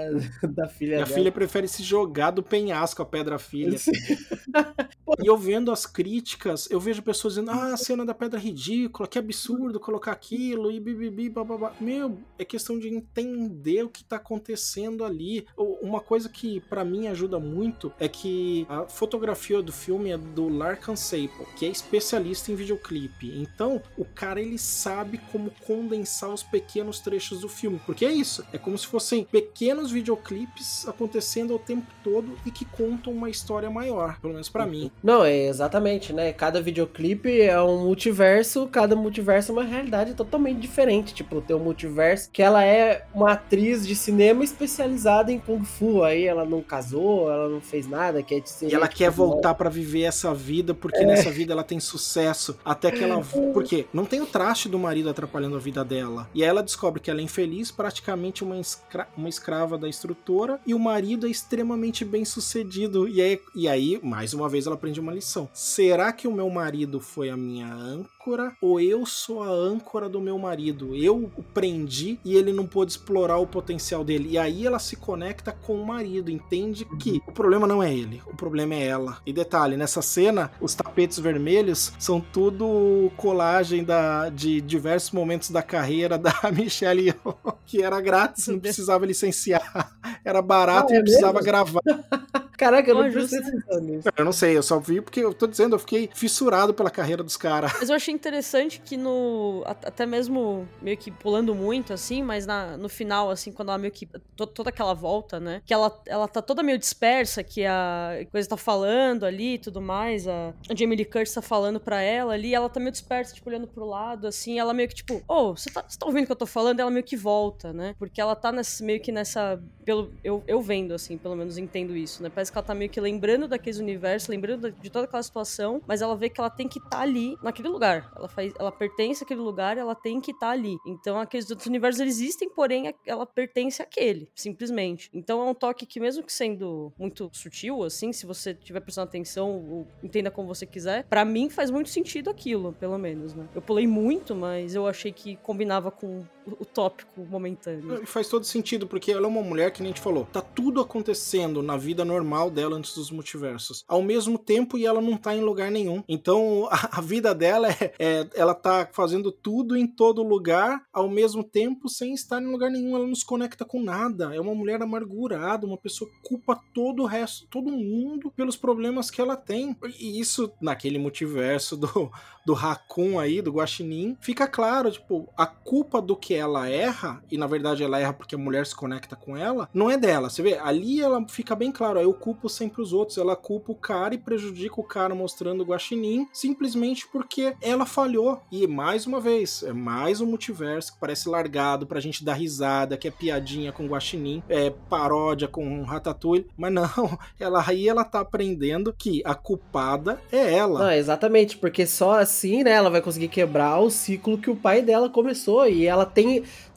da 0.49 0.69
filha 0.69 0.97
E 0.97 1.01
a 1.01 1.05
dela. 1.05 1.07
filha 1.07 1.33
prefere 1.33 1.69
se 1.69 1.83
jogar 1.83 2.31
do 2.31 2.43
penhasco 2.43 3.03
a 3.03 3.07
pedra 3.07 3.39
filha. 3.39 3.79
E 5.23 5.27
eu 5.27 5.37
vendo 5.37 5.71
as 5.71 5.85
críticas, 5.85 6.71
eu 6.71 6.81
vejo 6.81 7.03
pessoas 7.03 7.35
dizendo: 7.35 7.51
ah, 7.51 7.75
a 7.75 7.77
cena 7.77 8.05
da 8.05 8.15
pedra 8.15 8.39
é 8.39 8.43
ridícula, 8.43 9.07
que 9.07 9.19
absurdo 9.19 9.79
colocar 9.79 10.13
aquilo, 10.13 10.71
e 10.71 10.81
bibibi, 10.81 11.29
bababá. 11.29 11.73
Meu, 11.81 12.19
é 12.39 12.45
questão 12.45 12.79
de 12.79 12.89
entender 12.89 13.83
o 13.85 13.89
que 13.91 14.03
tá 14.05 14.17
acontecendo 14.17 15.05
ali. 15.05 15.47
Uma 15.57 16.01
coisa 16.01 16.29
que 16.29 16.61
pra 16.61 16.85
mim 16.85 17.09
ajuda 17.09 17.39
muito 17.39 17.93
é 18.01 18.09
que 18.09 18.67
a 18.69 18.87
fotografia 18.87 19.61
do 19.61 19.73
filme 19.73 20.11
é 20.11 20.17
do 20.17 20.49
Larkin 20.49 20.97
Saple, 20.97 21.47
que 21.57 21.67
é 21.67 21.69
especialista 21.69 22.51
em 22.51 22.55
videoclipe. 22.55 22.92
Então, 23.23 23.81
o 23.97 24.05
cara 24.05 24.41
ele 24.41 24.59
sabe 24.59 25.21
como 25.31 25.51
condensar 25.67 26.31
os 26.31 26.43
pequenos 26.43 27.01
trechos 27.01 27.41
do 27.41 27.49
filme, 27.49 27.81
porque 27.85 28.05
é 28.05 28.13
isso, 28.13 28.45
é 28.53 28.59
como 28.59 28.77
se 28.77 28.87
fossem 28.87 29.25
pequenos 29.25 29.91
videoclipes 29.91 30.87
acontecendo 30.89 31.53
ao 31.53 31.59
tempo 31.59 31.87
todo 32.03 32.37
e 32.45 32.51
que 32.51 32.65
contam 32.65 33.13
uma 33.13 33.31
história 33.31 33.71
maior, 33.71 34.19
pelo 34.21 34.33
menos 34.33 34.49
pra 34.49 34.67
mim. 34.67 34.91
Não, 35.03 35.25
é 35.25 35.47
exatamente, 35.47 36.13
né? 36.13 36.33
Cada 36.33 36.61
videoclipe 36.61 37.41
é 37.41 37.61
um 37.61 37.85
multiverso, 37.85 38.67
cada 38.69 38.95
multiverso 38.95 39.53
é 39.53 39.55
uma 39.55 39.65
realidade 39.65 40.15
totalmente 40.15 40.59
diferente. 40.59 41.15
Tipo, 41.15 41.41
tem 41.41 41.57
um 41.57 41.61
multiverso 41.61 42.31
que 42.31 42.43
ela 42.43 42.65
é 42.65 43.07
uma 43.15 43.33
atriz 43.33 43.87
de 43.87 43.95
cinema 43.95 44.45
especializada 44.45 45.33
em 45.33 45.39
Kung 45.39 45.65
Fu. 45.65 46.03
Aí 46.03 46.25
ela 46.25 46.45
não 46.45 46.63
casou, 46.63 47.31
ela 47.31 47.49
não 47.49 47.61
fez 47.61 47.89
nada, 47.89 48.23
quer 48.23 48.43
ser. 48.47 48.71
E 48.71 48.75
ela 48.75 48.89
quer 48.89 49.11
voltar 49.11 49.55
pra 49.55 49.69
viver 49.69 50.03
essa 50.03 50.35
vida 50.35 50.75
porque 50.75 51.05
nessa 51.05 51.31
vida 51.31 51.53
ela 51.53 51.65
tem 51.65 51.81
sucesso. 51.81 52.59
Até 52.73 52.91
que 52.91 53.03
ela. 53.05 53.23
Porque 53.53 53.87
não 53.93 54.05
tem 54.05 54.21
o 54.21 54.27
traste 54.27 54.69
do 54.69 54.79
marido 54.79 55.09
atrapalhando 55.11 55.57
a 55.57 55.59
vida 55.59 55.85
dela. 55.85 56.29
E 56.35 56.43
aí 56.43 56.49
ela 56.49 56.63
descobre 56.63 57.01
que 57.01 57.11
ela 57.11 57.21
é 57.21 57.25
infeliz, 57.25 57.71
praticamente 57.71 58.43
uma, 58.43 58.59
escra- 58.59 59.09
uma 59.17 59.29
escrava 59.29 59.77
da 59.79 59.89
instrutora. 59.89 60.61
E 60.67 60.75
o 60.75 60.79
marido 60.79 61.27
é 61.27 61.31
extremamente 61.31 62.05
bem 62.05 62.25
sucedido. 62.25 63.09
E 63.09 63.21
aí, 63.21 63.41
e 63.55 63.69
aí, 63.69 64.01
mais 64.03 64.33
uma 64.35 64.49
vez, 64.49 64.67
ela 64.67 64.75
aprende 64.77 65.01
uma 65.01 65.13
lição. 65.13 65.49
Será 65.53 66.13
que 66.13 66.27
o 66.29 66.33
meu 66.33 66.49
marido 66.51 67.01
foi 67.01 67.31
a 67.31 67.37
minha 67.37 67.73
âncora? 67.73 68.22
Ou 68.61 68.81
eu 68.81 69.05
sou 69.05 69.43
a 69.43 69.49
âncora 69.49 70.09
do 70.09 70.21
meu 70.21 70.39
marido? 70.39 70.95
Eu 70.95 71.31
o 71.37 71.43
prendi 71.43 72.19
e 72.25 72.37
ele 72.37 72.53
não 72.53 72.67
pôde 72.67 72.93
explorar 72.93 73.39
o 73.39 73.47
potencial 73.47 74.05
dele. 74.05 74.31
E 74.31 74.39
aí 74.39 74.67
ela 74.67 74.79
se 74.79 74.97
conecta 74.97 75.53
com 75.53 75.75
o 75.81 75.87
marido, 75.87 76.31
entende 76.31 76.85
que 76.99 77.21
o 77.27 77.33
problema 77.33 77.67
não 77.67 77.83
é 77.83 77.93
ele, 77.93 78.23
o 78.27 78.37
problema 78.37 78.75
é 78.75 78.87
ela. 78.87 79.19
E 79.27 79.33
detalhe, 79.33 79.77
nessa 79.77 80.01
cena, 80.03 80.51
os 80.61 80.75
tapetes 80.75 81.19
vermelhos 81.19 81.93
são 81.99 82.21
tudo 82.21 83.11
colagem 83.17 83.85
da, 83.85 84.29
de 84.29 84.61
diversos 84.61 85.11
momentos 85.11 85.51
da 85.51 85.63
carreira 85.63 86.17
da 86.19 86.33
Michelle 86.53 87.09
Yeoh, 87.09 87.55
que 87.67 87.83
era 87.83 88.01
grátis, 88.01 88.47
não 88.49 88.59
precisava 88.61 89.05
licenciar. 89.07 89.93
Era 90.25 90.41
barato 90.41 90.93
Ah, 90.93 90.95
e 90.95 90.97
é 90.97 90.99
não 90.99 91.03
precisava 91.03 91.41
mesmo? 91.41 91.43
gravar. 91.43 91.83
Caraca, 92.63 92.91
eu 92.91 92.95
não 92.95 93.11
prestei 93.11 93.39
atenção 93.41 93.81
nisso. 93.81 94.09
Eu 94.17 94.25
não 94.25 94.33
sei, 94.33 94.57
eu 94.57 94.63
só 94.63 94.79
vi 94.79 95.01
porque 95.01 95.21
eu 95.21 95.35
tô 95.35 95.47
dizendo, 95.47 95.75
eu 95.75 95.79
fiquei 95.79 96.09
fissurado 96.15 96.73
pela 96.73 96.91
carreira 96.91 97.23
dos 97.23 97.37
caras. 97.37 97.73
Mas 97.81 97.89
eu 97.91 97.97
achei 97.97 98.15
interessante 98.15 98.81
que 98.81 98.97
no. 98.97 99.63
Até 99.67 100.07
mesmo 100.07 100.69
meio 100.81 100.97
que 100.97 101.11
pulando 101.11 101.55
muito, 101.55 101.93
assim, 101.93 102.23
mas 102.23 102.47
na, 102.47 102.77
no 102.77 102.89
final, 102.89 103.31
assim, 103.31 103.53
quando 103.53 103.71
ela 103.71 103.79
meio 103.79 103.93
que. 103.93 104.07
to- 104.37 104.47
toda 104.47 104.71
aquela 104.71 104.95
volta, 104.95 105.41
né? 105.41 105.61
Que 105.65 105.75
ela, 105.75 105.93
ela 106.07 106.29
tá 106.29 106.41
toda 106.41 106.63
meio 106.63 106.79
dispersa, 106.79 107.43
que 107.43 107.65
a 107.65 108.25
coisa 108.31 108.49
tá 108.49 108.57
falando 108.57 109.25
ali 109.25 109.55
e 109.55 109.59
tudo 109.59 109.81
mais. 109.81 110.29
A, 110.29 110.55
a 110.71 110.75
Jamie 110.75 110.97
Lee 110.97 111.05
Curtis 111.05 111.35
tá 111.35 111.43
falando 111.43 111.81
pra 111.81 112.01
ela 112.01 112.33
ali, 112.35 112.55
ela 112.55 112.69
tá 112.69 112.79
meio 112.79 112.93
dispersa, 112.93 113.35
tipo, 113.35 113.49
olhando 113.51 113.67
pro 113.67 113.85
lado, 113.85 114.27
assim. 114.27 114.59
Ela 114.59 114.73
meio 114.73 114.89
que, 114.89 114.95
tipo, 114.95 115.23
ô, 115.27 115.57
você 115.57 115.71
tá, 115.71 115.83
tá 115.83 116.07
ouvindo 116.07 116.25
o 116.25 116.27
que 116.27 116.33
eu 116.33 116.37
tô 116.37 116.47
falando? 116.47 116.81
Ela 116.81 116.91
meio 116.91 117.05
que 117.05 117.17
volta, 117.17 117.73
né? 117.73 117.95
Porque 117.99 118.21
ela 118.21 118.37
tá 118.37 118.53
nesse, 118.53 118.83
meio 118.85 119.01
que 119.01 119.11
nessa. 119.11 119.61
Pelo, 119.85 120.13
eu, 120.23 120.43
eu 120.47 120.61
vendo, 120.63 120.95
assim, 120.95 121.19
pelo 121.19 121.35
menos 121.35 121.59
entendo 121.59 121.97
isso, 121.97 122.23
né? 122.23 122.31
Parece 122.33 122.52
que 122.53 122.59
ela 122.59 122.67
tá 122.67 122.75
meio 122.75 122.91
que 122.91 123.01
lembrando 123.01 123.49
daqueles 123.49 123.79
universos, 123.79 124.29
lembrando 124.29 124.71
de 124.71 124.91
toda 124.91 125.07
aquela 125.07 125.23
situação, 125.23 125.81
mas 125.87 126.03
ela 126.03 126.17
vê 126.17 126.29
que 126.29 126.41
ela 126.41 126.51
tem 126.51 126.69
que 126.69 126.79
estar 126.79 127.01
ali, 127.01 127.37
naquele 127.43 127.69
lugar. 127.69 128.13
Ela, 128.15 128.29
faz, 128.29 128.53
ela 128.59 128.71
pertence 128.71 129.25
àquele 129.25 129.41
lugar, 129.41 129.77
ela 129.79 129.95
tem 129.95 130.21
que 130.21 130.31
estar 130.31 130.51
ali. 130.51 130.77
Então, 130.87 131.19
aqueles 131.19 131.51
outros 131.51 131.67
universos 131.67 132.01
existem, 132.01 132.49
porém, 132.49 132.95
ela 133.07 133.27
pertence 133.27 133.83
àquele, 133.83 134.29
simplesmente. 134.35 135.11
Então, 135.13 135.41
é 135.41 135.51
um 135.51 135.55
toque 135.55 135.87
que, 135.87 135.99
mesmo 135.99 136.23
que 136.23 136.33
sendo 136.33 136.93
muito 136.99 137.31
sutil, 137.33 137.83
assim, 137.83 138.13
se 138.13 138.27
você 138.27 138.55
tiver 138.55 138.81
prestando 138.81 139.09
atenção, 139.09 139.87
entenda 140.03 140.31
como 140.31 140.47
você 140.47 140.67
quiser, 140.67 141.05
pra 141.05 141.25
mim 141.25 141.49
faz 141.49 141.71
muito 141.71 141.89
sentido 141.89 142.31
aquilo, 142.31 142.73
pelo 142.75 142.99
menos, 142.99 143.35
né? 143.35 143.49
Eu 143.55 143.63
pulei 143.63 143.87
muito, 143.87 144.35
mas 144.35 144.75
eu 144.75 144.87
achei 144.87 145.13
que 145.13 145.37
combinava 145.37 145.91
com 145.91 146.25
o, 146.47 146.63
o 146.63 146.65
tópico 146.65 147.21
momentâneo. 147.31 148.05
Faz 148.07 148.29
todo 148.29 148.45
sentido, 148.45 148.87
porque 148.87 149.13
ela 149.13 149.27
é 149.27 149.29
uma 149.29 149.43
mulher 149.43 149.71
que 149.71 149.83
nem 149.83 149.93
gente 149.93 150.01
falou. 150.01 150.27
Tá 150.33 150.41
tudo 150.41 150.81
acontecendo 150.81 151.63
na 151.63 151.77
vida 151.77 152.05
normal 152.05 152.51
dela 152.51 152.77
antes 152.77 152.95
dos 152.95 153.11
multiversos. 153.11 153.85
Ao 153.87 154.03
mesmo 154.03 154.39
tempo, 154.39 154.79
e 154.79 154.87
ela 154.87 155.01
não 155.01 155.17
tá 155.17 155.35
em 155.37 155.41
lugar 155.43 155.71
nenhum. 155.71 156.03
Então, 156.09 156.67
a, 156.71 156.99
a 156.99 157.01
vida 157.01 157.35
dela 157.35 157.69
é, 157.71 157.93
é- 157.99 158.27
Ela 158.35 158.55
tá 158.55 158.89
fazendo 158.93 159.31
tudo 159.31 159.77
em 159.77 159.87
todo 159.87 160.23
lugar, 160.23 160.83
ao 160.93 161.09
mesmo 161.09 161.45
tempo, 161.45 161.89
sem 161.89 162.15
estar 162.15 162.41
em 162.43 162.47
lugar 162.51 162.71
nenhum. 162.71 162.97
Ela 162.97 163.07
não 163.07 163.15
se 163.15 163.25
conecta 163.25 163.65
com 163.65 163.83
nada. 163.83 164.35
É 164.35 164.41
uma 164.41 164.55
mulher 164.55 164.81
amargurada, 164.83 165.67
uma 165.67 165.77
pessoa 165.77 166.11
que 166.11 166.17
culpa 166.23 166.59
todo 166.75 167.03
o 167.03 167.07
resto, 167.07 167.47
todo 167.49 167.71
mundo 167.71 168.31
pelos 168.31 168.57
problemas 168.57 169.11
que 169.11 169.21
ela 169.21 169.37
tem. 169.37 169.77
E 169.99 170.19
isso, 170.19 170.51
naquele 170.61 170.99
multiverso 170.99 171.77
do, 171.77 172.11
do 172.47 172.55
Raccoon 172.55 173.19
aí, 173.19 173.43
do 173.43 173.53
Guaxinim, 173.53 174.17
fica 174.21 174.47
claro, 174.47 174.91
tipo, 174.91 175.29
a 175.37 175.47
culpa 175.47 176.01
do 176.01 176.17
que 176.17 176.32
ela 176.33 176.69
erra, 176.69 177.23
e 177.31 177.37
na 177.37 177.47
verdade 177.47 177.83
ela 177.83 177.99
erra 177.99 178.13
porque 178.13 178.35
a 178.35 178.39
mulher 178.39 178.67
se 178.67 178.75
conecta 178.75 179.17
com 179.17 179.37
ela, 179.37 179.69
não 179.73 179.91
é 179.91 179.97
dela. 179.97 180.31
Você 180.31 180.43
vê, 180.43 180.59
ali 180.59 181.01
ela 181.01 181.27
fica 181.29 181.55
bem 181.55 181.73
claro, 181.73 182.01
eu 182.01 182.13
culpo 182.13 182.49
sempre 182.49 182.83
os 182.83 182.93
outros, 182.93 183.19
ela 183.19 183.37
culpa 183.37 183.73
o 183.73 183.77
cara 183.77 184.15
e 184.15 184.19
prejudica 184.19 184.81
o 184.81 184.85
cara 184.85 185.15
mostrando 185.15 185.63
o 185.63 185.67
Guaxinim, 185.67 186.27
simplesmente 186.33 187.07
porque 187.09 187.55
ela 187.61 187.87
falhou. 187.87 188.41
E 188.51 188.67
mais 188.67 189.07
uma 189.07 189.21
vez, 189.21 189.63
é 189.63 189.73
mais 189.73 190.21
um 190.21 190.27
multiverso 190.27 190.93
que 190.93 191.01
parece 191.01 191.29
largado 191.29 191.87
pra 191.87 192.01
gente 192.01 192.25
dar 192.25 192.35
risada, 192.35 192.97
que 192.97 193.09
é 193.09 193.11
piadinha 193.11 193.73
com 193.73 193.85
o 193.85 193.89
Guaxinim, 193.89 194.43
é 194.49 194.71
paródia 194.71 195.49
com 195.49 195.83
Ratatouille, 195.83 196.47
mas 196.57 196.73
não, 196.73 197.19
ela 197.39 197.65
aí 197.67 197.89
ela 197.89 198.05
tá 198.05 198.21
aprendendo 198.21 198.93
que 198.93 199.23
a 199.25 199.35
culpada 199.35 200.21
é 200.31 200.55
ela. 200.55 200.79
Não, 200.81 200.93
exatamente, 200.93 201.57
porque 201.57 201.87
só 201.87 202.19
assim, 202.19 202.63
né, 202.63 202.73
ela 202.73 202.91
vai 202.91 203.01
conseguir 203.01 203.29
quebrar 203.29 203.79
o 203.81 203.91
ciclo 203.91 204.39
que 204.39 204.51
o 204.51 204.57
pai 204.57 204.83
dela 204.83 205.09
começou 205.09 205.67
e 205.67 205.87
ela 205.87 206.05
tem 206.05 206.22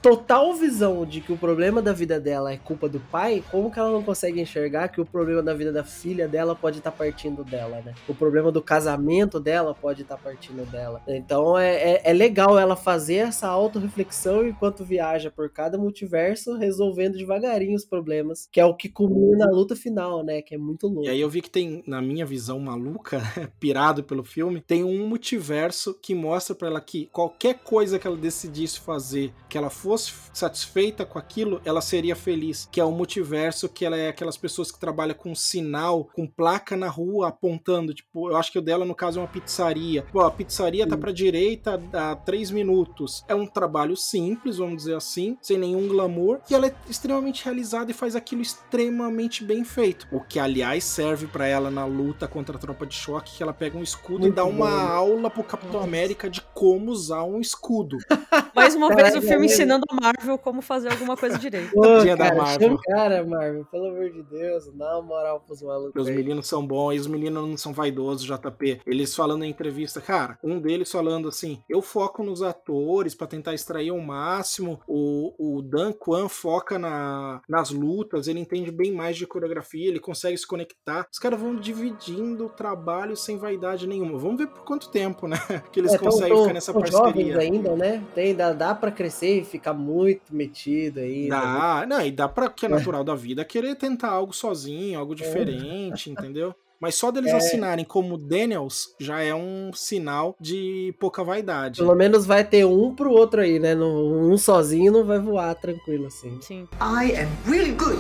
total 0.02 0.54
visão 0.54 1.06
de 1.06 1.20
que 1.20 1.34
o 1.34 1.38
problema 1.38 1.82
da 1.82 1.91
vida 1.91 2.20
dela 2.20 2.52
é 2.52 2.58
culpa 2.58 2.88
do 2.88 3.00
pai, 3.00 3.43
como 3.50 3.72
que 3.72 3.80
ela 3.80 3.91
não 3.91 4.04
consegue 4.04 4.39
enxergar 4.39 4.89
que 4.89 5.02
o 5.02 5.06
problema 5.06 5.41
da 5.41 5.54
vida 5.54 5.72
da 5.72 5.84
filha 5.84 6.28
dela 6.28 6.56
pode 6.56 6.78
estar 6.78 6.91
partindo 6.91 7.43
dela, 7.43 7.82
né? 7.84 7.96
O 8.08 8.14
problema 8.14 8.52
do 8.52 8.62
casamento 8.62 9.39
dela 9.39 9.74
pode 9.74 10.04
estar 10.04 10.18
partindo 10.18 10.64
dela. 10.70 11.02
Então 11.08 11.58
é, 11.58 11.76
é, 11.76 12.02
é 12.04 12.14
legal 12.14 12.60
ela 12.60 12.76
fazer 12.76 13.16
essa 13.16 13.48
autorreflexão 13.48 14.48
enquanto 14.48 14.86
viaja 14.86 15.32
por 15.32 15.50
cada 15.50 15.78
multiverso, 15.78 16.56
resolvendo 16.56 17.18
devagarinho 17.18 17.76
os 17.76 17.86
problemas, 17.86 18.48
que 18.52 18.60
é 18.60 18.66
o 18.66 18.76
que 18.76 18.89
culmina 18.89 19.46
na 19.46 19.52
luta 19.52 19.76
final, 19.76 20.24
né? 20.24 20.41
Que 20.41 20.56
é 20.56 20.58
muito 20.58 20.88
louco. 20.88 21.06
E 21.06 21.10
aí 21.10 21.22
eu 21.22 21.30
vi 21.30 21.41
que 21.41 21.50
tem, 21.50 21.84
na 21.88 22.02
minha 22.02 22.26
visão 22.26 22.60
maluca, 22.60 23.22
pirado 23.60 24.04
pelo 24.04 24.24
filme, 24.24 24.62
tem 24.62 24.84
um 24.84 25.08
multiverso 25.08 25.98
que 26.02 26.14
mostra 26.14 26.56
pra 26.56 26.68
ela 26.68 26.82
que 26.82 27.08
qualquer 27.08 27.56
coisa 27.64 27.98
que 27.98 28.06
ela 28.06 28.18
decidisse 28.18 28.80
fazer, 28.80 29.34
que 29.48 29.58
ela 29.58 29.70
fosse 29.70 30.14
satisfeita 30.34 31.06
com 31.06 31.18
aquilo, 31.18 31.62
ela 31.64 31.82
seria 31.82 32.16
feliz. 32.16 32.68
Que 32.72 32.82
é 32.82 32.84
o 32.84 32.92
multiverso 32.92 33.70
que 33.70 33.86
ela 33.86 33.98
é 33.98 34.10
aquelas 34.10 34.38
pessoas 34.38 34.72
que 34.72 34.80
trabalham 34.80 35.16
com 35.16 35.34
sinal, 35.34 36.10
com 36.14 36.28
placa 36.28 36.76
na 36.76 36.90
rua 36.90 37.30
apontando. 37.30 37.94
Tipo, 37.94 38.32
eu 38.32 38.36
acho 38.36 38.52
que 38.52 38.60
o 38.60 38.62
dela, 38.62 38.86
no 38.86 38.96
caso, 38.96 39.20
é 39.20 39.22
uma 39.22 39.28
pizzaria. 39.28 40.06
Pô, 40.12 40.22
a 40.22 40.32
pizzaria 40.32 40.88
tá 40.88 40.98
pra 40.98 41.12
direita 41.12 41.82
a 41.94 42.16
3 42.16 42.52
minutos. 42.52 43.24
É 43.28 43.36
um 43.36 43.46
trabalho 43.46 43.96
simples, 43.96 44.58
vamos 44.58 44.78
dizer 44.78 44.96
assim, 44.96 45.38
sem 45.42 45.58
nenhum 45.58 45.88
glamour. 45.88 46.40
E 46.50 46.54
ela 46.54 46.68
é 46.68 46.76
extremamente 46.90 47.44
realizada 47.44 47.92
e 47.92 47.94
faz 47.94 48.16
aquilo 48.16 48.42
extremamente 48.42 49.44
bem 49.44 49.64
feito. 49.64 50.08
O 50.12 50.20
que, 50.20 50.40
aliás, 50.40 50.84
serve 50.84 51.28
pra 51.28 51.48
ela 51.48 51.72
na 51.72 51.86
luta 51.86 52.28
contra 52.28 52.58
a 52.58 52.60
tropa 52.60 52.86
de 52.86 52.96
choque, 52.96 53.38
que 53.38 53.44
ela 53.44 53.54
pega 53.54 53.78
um 53.78 53.84
escudo 53.84 54.22
Muito 54.22 54.34
e 54.34 54.36
dá 54.36 54.44
uma 54.44 54.70
bom, 54.70 54.78
né? 54.78 54.88
aula 54.88 55.30
pro 55.30 55.44
Capitão 55.44 55.82
América 55.82 56.30
de 56.30 56.42
como 56.54 56.92
usar 56.92 57.24
um 57.24 57.40
escudo. 57.40 57.98
Mais 58.56 58.74
uma 58.76 58.94
vez 58.94 59.16
o 59.16 59.22
filme 59.28 59.45
ensinando 59.47 59.86
a 59.89 59.95
Marvel 59.95 60.38
como 60.38 60.61
fazer 60.61 60.91
alguma 60.91 61.15
coisa 61.17 61.38
direito. 61.38 61.71
Pô, 61.71 61.82
da 61.82 62.17
cara, 62.17 62.36
Marvel. 62.36 62.59
chama 62.69 62.76
o 62.76 62.82
cara, 62.82 63.26
Marvel, 63.26 63.65
pelo 63.65 63.86
amor 63.88 64.09
de 64.11 64.23
Deus, 64.23 64.67
dá 64.73 64.97
uma 64.99 65.01
moral 65.07 65.39
pros 65.41 65.61
malucos. 65.61 66.01
Os 66.01 66.09
meninos 66.09 66.47
são 66.47 66.65
bons 66.65 66.93
e 66.93 66.99
os 66.99 67.07
meninos 67.07 67.47
não 67.47 67.57
são 67.57 67.73
vaidosos, 67.73 68.26
JP. 68.26 68.82
Eles 68.86 69.15
falando 69.15 69.43
em 69.43 69.49
entrevista, 69.49 69.99
cara, 70.01 70.38
um 70.43 70.59
deles 70.59 70.91
falando 70.91 71.28
assim: 71.28 71.61
eu 71.69 71.82
foco 71.82 72.23
nos 72.23 72.41
atores 72.41 73.15
pra 73.15 73.28
tentar 73.28 73.53
extrair 73.53 73.91
o 73.91 74.01
máximo. 74.01 74.80
O, 74.88 75.34
o 75.57 75.61
Dan 75.61 75.91
Kwan 75.93 76.28
foca 76.30 76.78
na, 76.80 77.41
nas 77.47 77.69
lutas, 77.71 78.28
ele 78.28 78.39
entende 78.39 78.71
bem 78.71 78.91
mais 78.91 79.17
de 79.17 79.26
coreografia, 79.28 79.88
ele 79.88 79.99
consegue 79.99 80.38
se 80.38 80.47
conectar. 80.47 81.07
Os 81.11 81.19
caras 81.19 81.39
vão 81.39 81.55
dividindo 81.55 82.45
o 82.45 82.49
trabalho 82.49 83.15
sem 83.15 83.38
vaidade 83.38 83.88
nenhuma. 83.88 84.17
Vamos 84.17 84.38
ver 84.38 84.47
por 84.47 84.63
quanto 84.63 84.89
tempo, 84.89 85.28
né? 85.28 85.38
Que 85.71 85.80
eles 85.80 85.93
É, 85.93 85.97
conseguem 85.97 86.30
tão- 86.34 86.41
ficar 86.43 86.53
nessa 86.53 86.71
tão 86.73 86.86
jovens 86.86 87.13
parceria. 87.34 87.38
ainda, 87.39 87.76
né? 87.76 88.03
Tem, 88.13 88.36
dá, 88.36 88.53
dá 88.53 88.73
pra 88.76 88.91
crescer 88.91 89.14
e 89.24 89.43
ficar 89.45 89.74
muito 89.74 90.34
metido 90.36 90.99
aí. 90.99 91.28
Dá, 91.30 91.86
não, 91.88 92.01
e 92.05 92.11
dá 92.11 92.28
pra 92.28 92.49
que 92.49 92.66
é 92.66 92.70
natural 92.70 93.03
da 93.03 93.16
vida 93.16 93.43
querer 93.45 93.76
tentar 93.76 94.09
algo 94.09 94.34
sozinho, 94.34 94.99
algo 94.99 95.13
diferente, 95.16 96.09
entendeu? 96.09 96.53
Mas 96.80 96.95
só 96.95 97.09
deles 97.09 97.32
assinarem 97.38 97.86
como 97.86 98.18
Daniels 98.18 98.93
já 98.99 99.22
é 99.22 99.34
um 99.34 99.72
sinal 99.74 100.36
de 100.39 100.93
pouca 100.99 101.24
vaidade. 101.24 101.80
Pelo 101.80 101.95
menos 101.95 102.26
vai 102.26 102.43
ter 102.43 102.66
um 102.66 102.93
pro 102.93 103.11
outro 103.11 103.41
aí, 103.41 103.59
né? 103.59 103.74
No- 103.74 104.30
Um 104.32 104.38
sozinho 104.38 104.91
não 104.91 105.05
vai 105.05 105.18
voar 105.20 105.55
tranquilo 105.55 106.07
assim. 106.07 106.38
Sim. 106.41 106.68
I 106.82 107.13
am 107.18 107.30
really 107.49 107.72
good. 107.72 107.97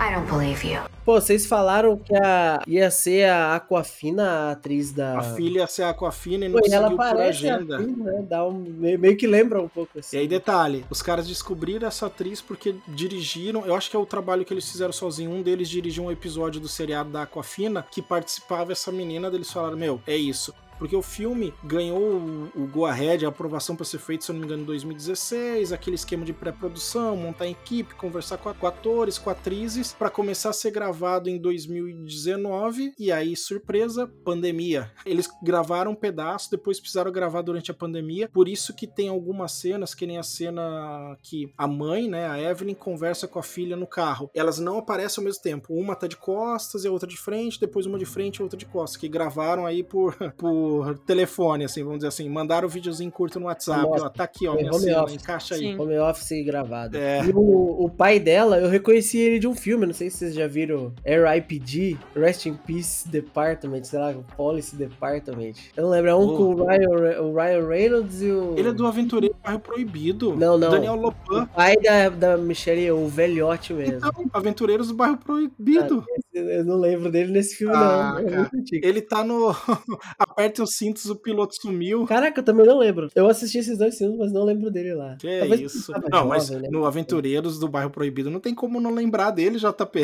I 0.00 0.14
don't 0.14 0.26
believe 0.30 0.66
you. 0.66 0.80
Pô, 1.04 1.20
vocês 1.20 1.44
falaram 1.44 1.94
que 1.98 2.14
a, 2.16 2.62
ia 2.66 2.90
ser 2.90 3.28
a 3.28 3.54
Aquafina, 3.54 4.22
a 4.22 4.52
atriz 4.52 4.92
da. 4.92 5.18
A 5.18 5.22
filha 5.34 5.66
se 5.66 5.82
aquafina 5.82 6.46
e 6.46 6.48
não 6.48 6.58
Pô, 6.58 6.66
e 6.66 6.72
ela 6.72 6.88
conseguiu 6.88 7.12
por 7.12 7.20
a 7.20 7.28
agenda. 7.28 7.78
Finn, 7.78 7.96
né? 7.96 8.26
Dá 8.26 8.46
um, 8.46 8.52
meio, 8.52 8.98
meio 8.98 9.14
que 9.14 9.26
lembra 9.26 9.60
um 9.60 9.68
pouco 9.68 9.98
assim. 9.98 10.16
E 10.16 10.20
aí, 10.20 10.26
detalhe, 10.26 10.86
os 10.88 11.02
caras 11.02 11.28
descobriram 11.28 11.86
essa 11.86 12.06
atriz 12.06 12.40
porque 12.40 12.74
dirigiram, 12.88 13.66
eu 13.66 13.74
acho 13.74 13.90
que 13.90 13.96
é 13.96 13.98
o 13.98 14.06
trabalho 14.06 14.42
que 14.42 14.54
eles 14.54 14.70
fizeram 14.70 14.92
sozinho. 14.92 15.30
Um 15.30 15.42
deles 15.42 15.68
dirigiu 15.68 16.04
um 16.04 16.10
episódio 16.10 16.62
do 16.62 16.68
seriado 16.68 17.10
da 17.10 17.22
Aquafina 17.22 17.84
que 17.90 18.00
participava 18.00 18.72
essa 18.72 18.90
menina, 18.90 19.28
eles 19.28 19.52
falaram: 19.52 19.76
Meu, 19.76 20.00
é 20.06 20.16
isso. 20.16 20.54
Porque 20.80 20.96
o 20.96 21.02
filme 21.02 21.52
ganhou 21.62 22.00
o, 22.00 22.50
o 22.56 22.66
Go 22.66 22.86
Ahead, 22.86 23.26
a 23.26 23.28
aprovação 23.28 23.76
para 23.76 23.84
ser 23.84 23.98
feito, 23.98 24.24
se 24.24 24.30
eu 24.30 24.32
não 24.32 24.40
me 24.40 24.46
engano, 24.46 24.62
em 24.62 24.66
2016, 24.66 25.74
aquele 25.74 25.94
esquema 25.94 26.24
de 26.24 26.32
pré-produção, 26.32 27.14
montar 27.14 27.46
equipe, 27.46 27.94
conversar 27.94 28.38
com, 28.38 28.52
com 28.54 28.66
atores, 28.66 29.18
com 29.18 29.28
atrizes, 29.28 29.92
para 29.92 30.08
começar 30.08 30.48
a 30.48 30.54
ser 30.54 30.70
gravado 30.70 31.28
em 31.28 31.38
2019. 31.38 32.94
E 32.98 33.12
aí, 33.12 33.36
surpresa, 33.36 34.10
pandemia. 34.24 34.90
Eles 35.04 35.28
gravaram 35.42 35.92
um 35.92 35.94
pedaço, 35.94 36.50
depois 36.50 36.80
precisaram 36.80 37.12
gravar 37.12 37.42
durante 37.42 37.70
a 37.70 37.74
pandemia. 37.74 38.26
Por 38.30 38.48
isso 38.48 38.74
que 38.74 38.86
tem 38.86 39.10
algumas 39.10 39.52
cenas, 39.52 39.94
que 39.94 40.06
nem 40.06 40.16
a 40.16 40.22
cena 40.22 41.14
que 41.22 41.52
a 41.58 41.68
mãe, 41.68 42.08
né, 42.08 42.26
a 42.26 42.40
Evelyn, 42.40 42.74
conversa 42.74 43.28
com 43.28 43.38
a 43.38 43.42
filha 43.42 43.76
no 43.76 43.86
carro. 43.86 44.30
Elas 44.34 44.58
não 44.58 44.78
aparecem 44.78 45.20
ao 45.20 45.26
mesmo 45.26 45.42
tempo. 45.42 45.74
Uma 45.74 45.94
tá 45.94 46.06
de 46.06 46.16
costas 46.16 46.84
e 46.84 46.88
a 46.88 46.90
outra 46.90 47.06
de 47.06 47.18
frente, 47.18 47.60
depois 47.60 47.84
uma 47.84 47.98
de 47.98 48.06
frente 48.06 48.36
e 48.38 48.42
outra 48.42 48.58
de 48.58 48.64
costas. 48.64 48.98
Que 48.98 49.08
gravaram 49.08 49.66
aí 49.66 49.82
por, 49.82 50.16
por 50.38 50.69
telefone, 51.06 51.64
assim, 51.64 51.82
vamos 51.82 51.98
dizer 51.98 52.08
assim. 52.08 52.28
Mandaram 52.28 52.66
o 52.66 52.70
videozinho 52.70 53.10
curto 53.10 53.38
no 53.40 53.46
WhatsApp. 53.46 53.82
Nossa, 53.82 54.06
ó, 54.06 54.08
tá 54.08 54.24
aqui, 54.24 54.46
ó, 54.46 54.52
foi 54.52 54.62
minha 54.62 54.72
home 54.72 54.84
cena, 54.84 55.02
office. 55.02 55.14
encaixa 55.22 55.54
aí. 55.54 55.60
Sim. 55.60 55.78
Home 55.78 55.98
office 55.98 56.44
gravado. 56.44 56.96
É. 56.96 57.24
E 57.24 57.30
o, 57.32 57.84
o 57.84 57.90
pai 57.90 58.18
dela, 58.20 58.58
eu 58.58 58.68
reconheci 58.68 59.18
ele 59.18 59.38
de 59.38 59.46
um 59.48 59.54
filme, 59.54 59.86
não 59.86 59.94
sei 59.94 60.10
se 60.10 60.18
vocês 60.18 60.34
já 60.34 60.46
viram 60.46 60.92
RIPD, 61.04 61.96
Rest 62.14 62.46
in 62.46 62.54
Peace 62.54 63.08
Department, 63.08 63.84
sei 63.84 63.98
lá, 63.98 64.14
Policy 64.36 64.76
Department. 64.76 65.52
Eu 65.76 65.84
não 65.84 65.90
lembro, 65.90 66.10
é 66.10 66.14
um 66.14 66.20
Oh. 66.30 66.36
com 66.36 66.42
o 66.54 66.66
Ryan, 66.66 67.20
o 67.22 67.34
Ryan 67.34 67.66
Reynolds 67.66 68.22
e 68.22 68.30
o... 68.30 68.54
Ele 68.56 68.68
é 68.68 68.72
do 68.72 68.86
Aventureiro 68.86 69.34
Bairro 69.42 69.58
Proibido. 69.58 70.36
Não, 70.36 70.56
não. 70.58 70.70
Daniel 70.70 70.94
Lopan. 70.96 71.42
o 71.44 71.46
pai 71.46 71.76
da, 71.76 72.08
da 72.08 72.36
Michelle, 72.36 72.90
o 72.92 73.08
velhote 73.08 73.72
mesmo. 73.72 73.96
Então, 73.96 74.10
Aventureiros 74.32 74.88
do 74.88 74.94
Bairro 74.94 75.16
Proibido. 75.16 76.04
Esse 76.34 76.44
Eu 76.58 76.64
não 76.64 76.76
lembro 76.76 77.10
dele 77.10 77.32
nesse 77.32 77.56
filme, 77.56 77.74
Ah, 77.74 78.20
não. 78.22 78.42
É. 78.44 78.50
Ele 78.72 79.00
tá 79.00 79.24
no. 79.24 79.50
Os 80.60 80.76
cintos, 80.76 81.06
o 81.06 81.16
piloto 81.16 81.54
sumiu. 81.60 82.04
Caraca, 82.06 82.40
eu 82.40 82.44
também 82.44 82.66
não 82.66 82.78
lembro. 82.78 83.08
Eu 83.14 83.28
assisti 83.28 83.58
esses 83.58 83.78
dois 83.78 83.96
filmes, 83.96 84.18
mas 84.18 84.32
não 84.32 84.44
lembro 84.44 84.70
dele 84.70 84.94
lá. 84.94 85.16
Que 85.18 85.28
é 85.28 85.38
Talvez 85.40 85.60
isso. 85.60 85.92
Não, 85.92 86.00
tava 86.02 86.28
mas 86.28 86.46
jovem, 86.46 86.62
né? 86.62 86.68
no 86.70 86.84
Aventureiros 86.84 87.58
do 87.58 87.68
Bairro 87.68 87.90
Proibido 87.90 88.30
não 88.30 88.40
tem 88.40 88.54
como 88.54 88.80
não 88.80 88.94
lembrar 88.94 89.30
dele, 89.30 89.58
JP. 89.58 90.02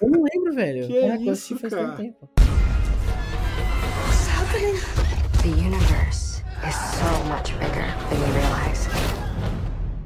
Eu 0.00 0.10
não 0.10 0.22
lembro, 0.22 0.54
velho. 0.54 0.86
Que 0.86 1.00
Caraca, 1.00 1.24
eu 1.24 1.32
assisti 1.32 1.54
isso, 1.54 1.60
faz 1.60 1.72
tanto 1.72 1.96
tempo. 1.96 2.28
The 5.42 5.48
universe 5.48 6.42
is 6.66 6.74
so 6.74 7.24
much 7.28 7.52
bigger 7.58 7.86
than 8.10 8.18
you 8.18 8.32
realize. 8.34 8.88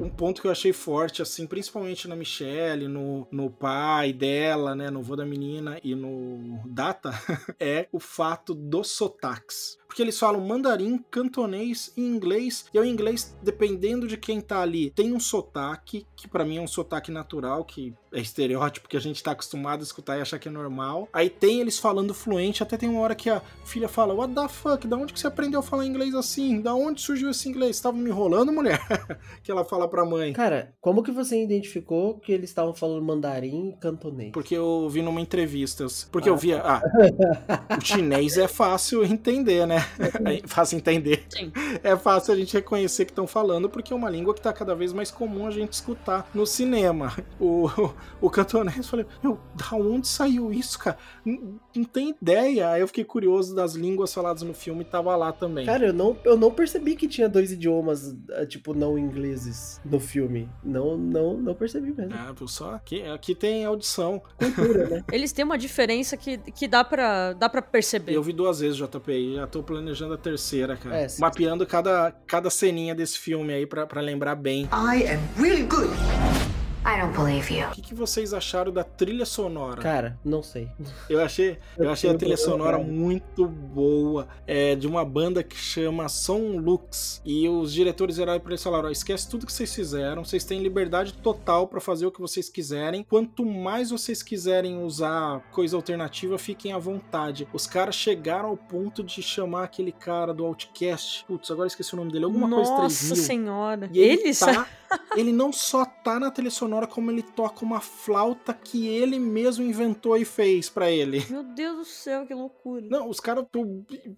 Um 0.01 0.09
ponto 0.09 0.41
que 0.41 0.47
eu 0.47 0.51
achei 0.51 0.72
forte, 0.72 1.20
assim, 1.20 1.47
principalmente 1.47 2.09
na 2.09 2.16
Michelle, 2.16 2.88
no, 2.88 3.28
no 3.30 3.51
pai 3.51 4.14
dela, 4.14 4.74
né, 4.74 4.91
no 4.91 5.03
vô 5.03 5.14
da 5.14 5.26
menina 5.26 5.78
e 5.84 5.95
no 5.95 6.59
Data, 6.66 7.11
é 7.61 7.86
o 7.93 8.01
fato 8.01 8.55
dos 8.55 8.93
sotaques. 8.93 9.76
Porque 9.91 10.03
eles 10.03 10.16
falam 10.16 10.41
mandarim, 10.41 11.05
cantonês 11.11 11.93
e 11.97 12.01
inglês, 12.01 12.64
e 12.72 12.78
o 12.78 12.84
inglês, 12.84 13.36
dependendo 13.43 14.07
de 14.07 14.16
quem 14.16 14.41
tá 14.41 14.61
ali, 14.61 14.91
tem 14.91 15.12
um 15.12 15.18
sotaque, 15.18 16.07
que 16.14 16.28
pra 16.28 16.45
mim 16.45 16.59
é 16.59 16.61
um 16.61 16.68
sotaque 16.68 17.11
natural, 17.11 17.64
que 17.64 17.93
é 18.12 18.20
estereótipo 18.20 18.88
que 18.88 18.97
a 18.97 19.01
gente 19.01 19.20
tá 19.20 19.32
acostumado 19.32 19.80
a 19.80 19.82
escutar 19.82 20.16
e 20.16 20.20
achar 20.20 20.38
que 20.38 20.49
é 20.49 20.51
normal. 20.51 21.09
Aí 21.12 21.28
tem 21.28 21.61
eles 21.61 21.76
falando 21.76 22.14
fluente, 22.14 22.62
até 22.62 22.76
tem 22.76 22.88
uma 22.88 23.01
hora 23.01 23.16
que 23.16 23.28
a 23.28 23.43
filha 23.64 23.88
fala: 23.88 24.14
What 24.14 24.32
the 24.32 24.49
fuck? 24.49 24.86
Da 24.86 24.97
onde 24.97 25.12
que 25.12 25.18
você 25.18 25.26
aprendeu 25.26 25.59
a 25.59 25.62
falar 25.62 25.84
inglês 25.86 26.14
assim? 26.14 26.61
Da 26.61 26.72
onde 26.72 27.01
surgiu 27.01 27.30
esse 27.30 27.49
inglês? 27.49 27.76
Você 27.76 27.82
tava 27.82 27.97
me 27.97 28.11
enrolando, 28.11 28.53
mulher? 28.53 28.80
que 29.43 29.51
ela 29.51 29.64
fala 29.64 29.88
pra 29.88 30.05
mãe. 30.05 30.32
Cara, 30.32 30.72
como 30.80 31.03
que 31.03 31.11
você 31.11 31.43
identificou 31.43 32.18
que 32.18 32.32
eles 32.32 32.51
estavam 32.51 32.74
falando 32.74 33.03
mandarim 33.03 33.70
e 33.70 33.76
cantonês? 33.76 34.30
Porque 34.32 34.55
eu 34.55 34.88
vi 34.88 35.03
numa 35.03 35.20
entrevista. 35.20 35.84
Porque 36.12 36.28
eu 36.28 36.36
via. 36.36 36.62
Ah, 36.64 36.82
o 37.76 37.84
chinês 37.84 38.36
é 38.36 38.47
fácil 38.47 39.05
entender, 39.05 39.66
né? 39.66 39.80
É 40.24 40.47
fácil 40.47 40.76
entender. 40.76 41.24
Sim. 41.28 41.53
É 41.83 41.97
fácil 41.97 42.35
a 42.35 42.37
gente 42.37 42.53
reconhecer 42.55 43.05
que 43.05 43.12
estão 43.12 43.26
falando, 43.26 43.68
porque 43.68 43.93
é 43.93 43.97
uma 43.97 44.11
língua 44.11 44.35
que 44.35 44.41
tá 44.41 44.53
cada 44.53 44.74
vez 44.74 44.93
mais 44.93 45.11
comum 45.11 45.47
a 45.47 45.51
gente 45.51 45.72
escutar 45.72 46.28
no 46.35 46.47
cinema. 46.47 47.14
O, 47.39 47.70
o 48.20 48.28
cantonês, 48.28 48.76
eu 48.78 48.85
falei, 48.85 49.07
meu, 49.22 49.39
da 49.55 49.76
onde 49.76 50.07
saiu 50.07 50.53
isso, 50.53 50.78
cara? 50.78 50.99
Não, 51.24 51.59
não 51.74 51.85
tem 51.85 52.11
ideia. 52.11 52.70
Aí 52.70 52.81
eu 52.81 52.87
fiquei 52.87 53.05
curioso 53.05 53.55
das 53.55 53.74
línguas 53.74 54.12
faladas 54.12 54.43
no 54.43 54.53
filme 54.53 54.83
e 54.83 54.85
tava 54.85 55.14
lá 55.16 55.33
também. 55.33 55.64
Cara, 55.64 55.87
eu 55.87 55.93
não, 55.93 56.16
eu 56.24 56.37
não 56.37 56.51
percebi 56.51 56.97
que 56.97 57.09
tinha 57.09 57.28
dois 57.28 57.53
idiomas, 57.53 58.14
eh, 58.31 58.47
tipo, 58.47 58.74
não 58.74 58.99
ingleses 58.99 59.81
no 59.85 59.99
filme. 59.99 60.49
Não, 60.62 60.97
não, 60.97 61.37
não 61.37 61.55
percebi 61.55 61.93
mesmo. 61.93 62.14
Ah, 62.14 62.35
só? 62.47 62.74
Aqui, 62.74 63.03
aqui 63.03 63.35
tem 63.35 63.64
audição. 63.64 64.22
Cultura, 64.39 64.89
né? 64.89 65.05
Eles 65.12 65.33
têm 65.33 65.45
uma 65.45 65.57
diferença 65.57 66.16
que, 66.16 66.39
que 66.39 66.68
dá, 66.68 66.85
pra, 66.85 67.33
dá 67.33 67.49
pra 67.49 67.62
perceber. 67.62 68.12
Eu 68.12 68.22
vi 68.22 68.33
duas 68.33 68.61
vezes 68.61 68.76
JP 68.76 69.12
e 69.12 69.35
já 69.37 69.47
tô 69.47 69.62
planejando 69.71 70.14
a 70.14 70.18
terceira, 70.18 70.77
cara. 70.77 70.97
É, 70.97 71.09
sim. 71.09 71.21
Mapeando 71.21 71.64
cada, 71.64 72.12
cada 72.27 72.51
ceninha 72.51 72.93
desse 72.93 73.18
filme 73.18 73.53
aí 73.53 73.64
pra, 73.64 73.87
pra 73.87 74.01
lembrar 74.01 74.35
bem. 74.35 74.68
I 74.73 75.05
am 75.05 75.21
really 75.41 75.62
good. 75.62 75.91
I 76.83 76.99
don't 76.99 77.14
believe 77.14 77.53
you. 77.53 77.68
O 77.68 77.72
que, 77.72 77.83
que 77.83 77.95
vocês 77.95 78.33
acharam 78.33 78.72
da 78.72 78.83
trilha 78.83 79.26
sonora? 79.26 79.83
Cara, 79.83 80.18
não 80.24 80.43
sei. 80.43 80.66
Eu 81.11 81.20
achei, 81.22 81.59
eu 81.76 81.91
achei 81.91 82.09
a 82.11 82.16
trilha 82.16 82.39
sonora 82.39 82.78
muito 82.78 83.47
boa. 83.47 84.26
É 84.47 84.74
de 84.74 84.87
uma 84.87 85.05
banda 85.05 85.43
que 85.43 85.57
chama 85.57 86.09
Som 86.09 86.57
Lux. 86.59 87.20
E 87.22 87.47
os 87.51 87.72
diretores 87.74 88.18
olharam 88.18 88.41
pra 88.41 88.53
eles 88.53 88.62
e 88.62 88.64
falaram: 88.64 88.89
"Ó, 88.89 88.91
esquece 88.91 89.28
tudo 89.28 89.45
que 89.45 89.53
vocês 89.53 89.74
fizeram. 89.74 90.24
Vocês 90.24 90.43
têm 90.43 90.62
liberdade 90.62 91.12
total 91.12 91.68
pra 91.68 91.81
fazer 91.83 92.07
o 92.07 92.11
que 92.11 92.20
vocês 92.20 92.49
quiserem. 92.49 93.05
Quanto 93.05 93.45
mais 93.45 93.91
vocês 93.91 94.22
quiserem 94.22 94.83
usar 94.83 95.41
coisa 95.53 95.76
alternativa, 95.76 96.39
fiquem 96.39 96.72
à 96.72 96.78
vontade. 96.78 97.47
Os 97.53 97.66
caras 97.66 97.95
chegaram 97.95 98.49
ao 98.49 98.57
ponto 98.57 99.05
de 99.05 99.22
chamar 99.22 99.64
aquele 99.64 99.93
cara 99.93 100.33
do 100.33 100.47
Outcast. 100.47 101.26
Putz, 101.26 101.51
agora 101.51 101.64
eu 101.66 101.68
esqueci 101.68 101.93
o 101.93 101.97
nome 101.99 102.11
dele. 102.11 102.24
Alguma 102.24 102.49
coisa 102.49 102.70
Nossa 102.70 103.07
3000. 103.09 103.16
senhora. 103.24 103.91
E 103.93 103.99
ele, 103.99 104.22
Eles? 104.22 104.39
tá, 104.39 104.66
ele 105.14 105.31
não 105.31 105.53
só 105.53 105.85
tá 105.85 106.18
na 106.18 106.31
trilha 106.31 106.51
sonora, 106.51 106.70
como 106.87 107.11
ele 107.11 107.23
toca 107.23 107.64
uma 107.64 107.81
flauta 107.81 108.53
que 108.55 108.87
ele 108.87 109.18
mesmo 109.18 109.64
inventou 109.64 110.16
e 110.16 110.25
fez 110.25 110.68
pra 110.71 110.91
ele. 110.91 111.25
Meu 111.31 111.43
Deus 111.43 111.77
do 111.79 111.85
céu, 111.85 112.27
que 112.27 112.35
loucura. 112.35 112.87
Não, 112.89 113.09
os 113.09 113.21
caras 113.21 113.45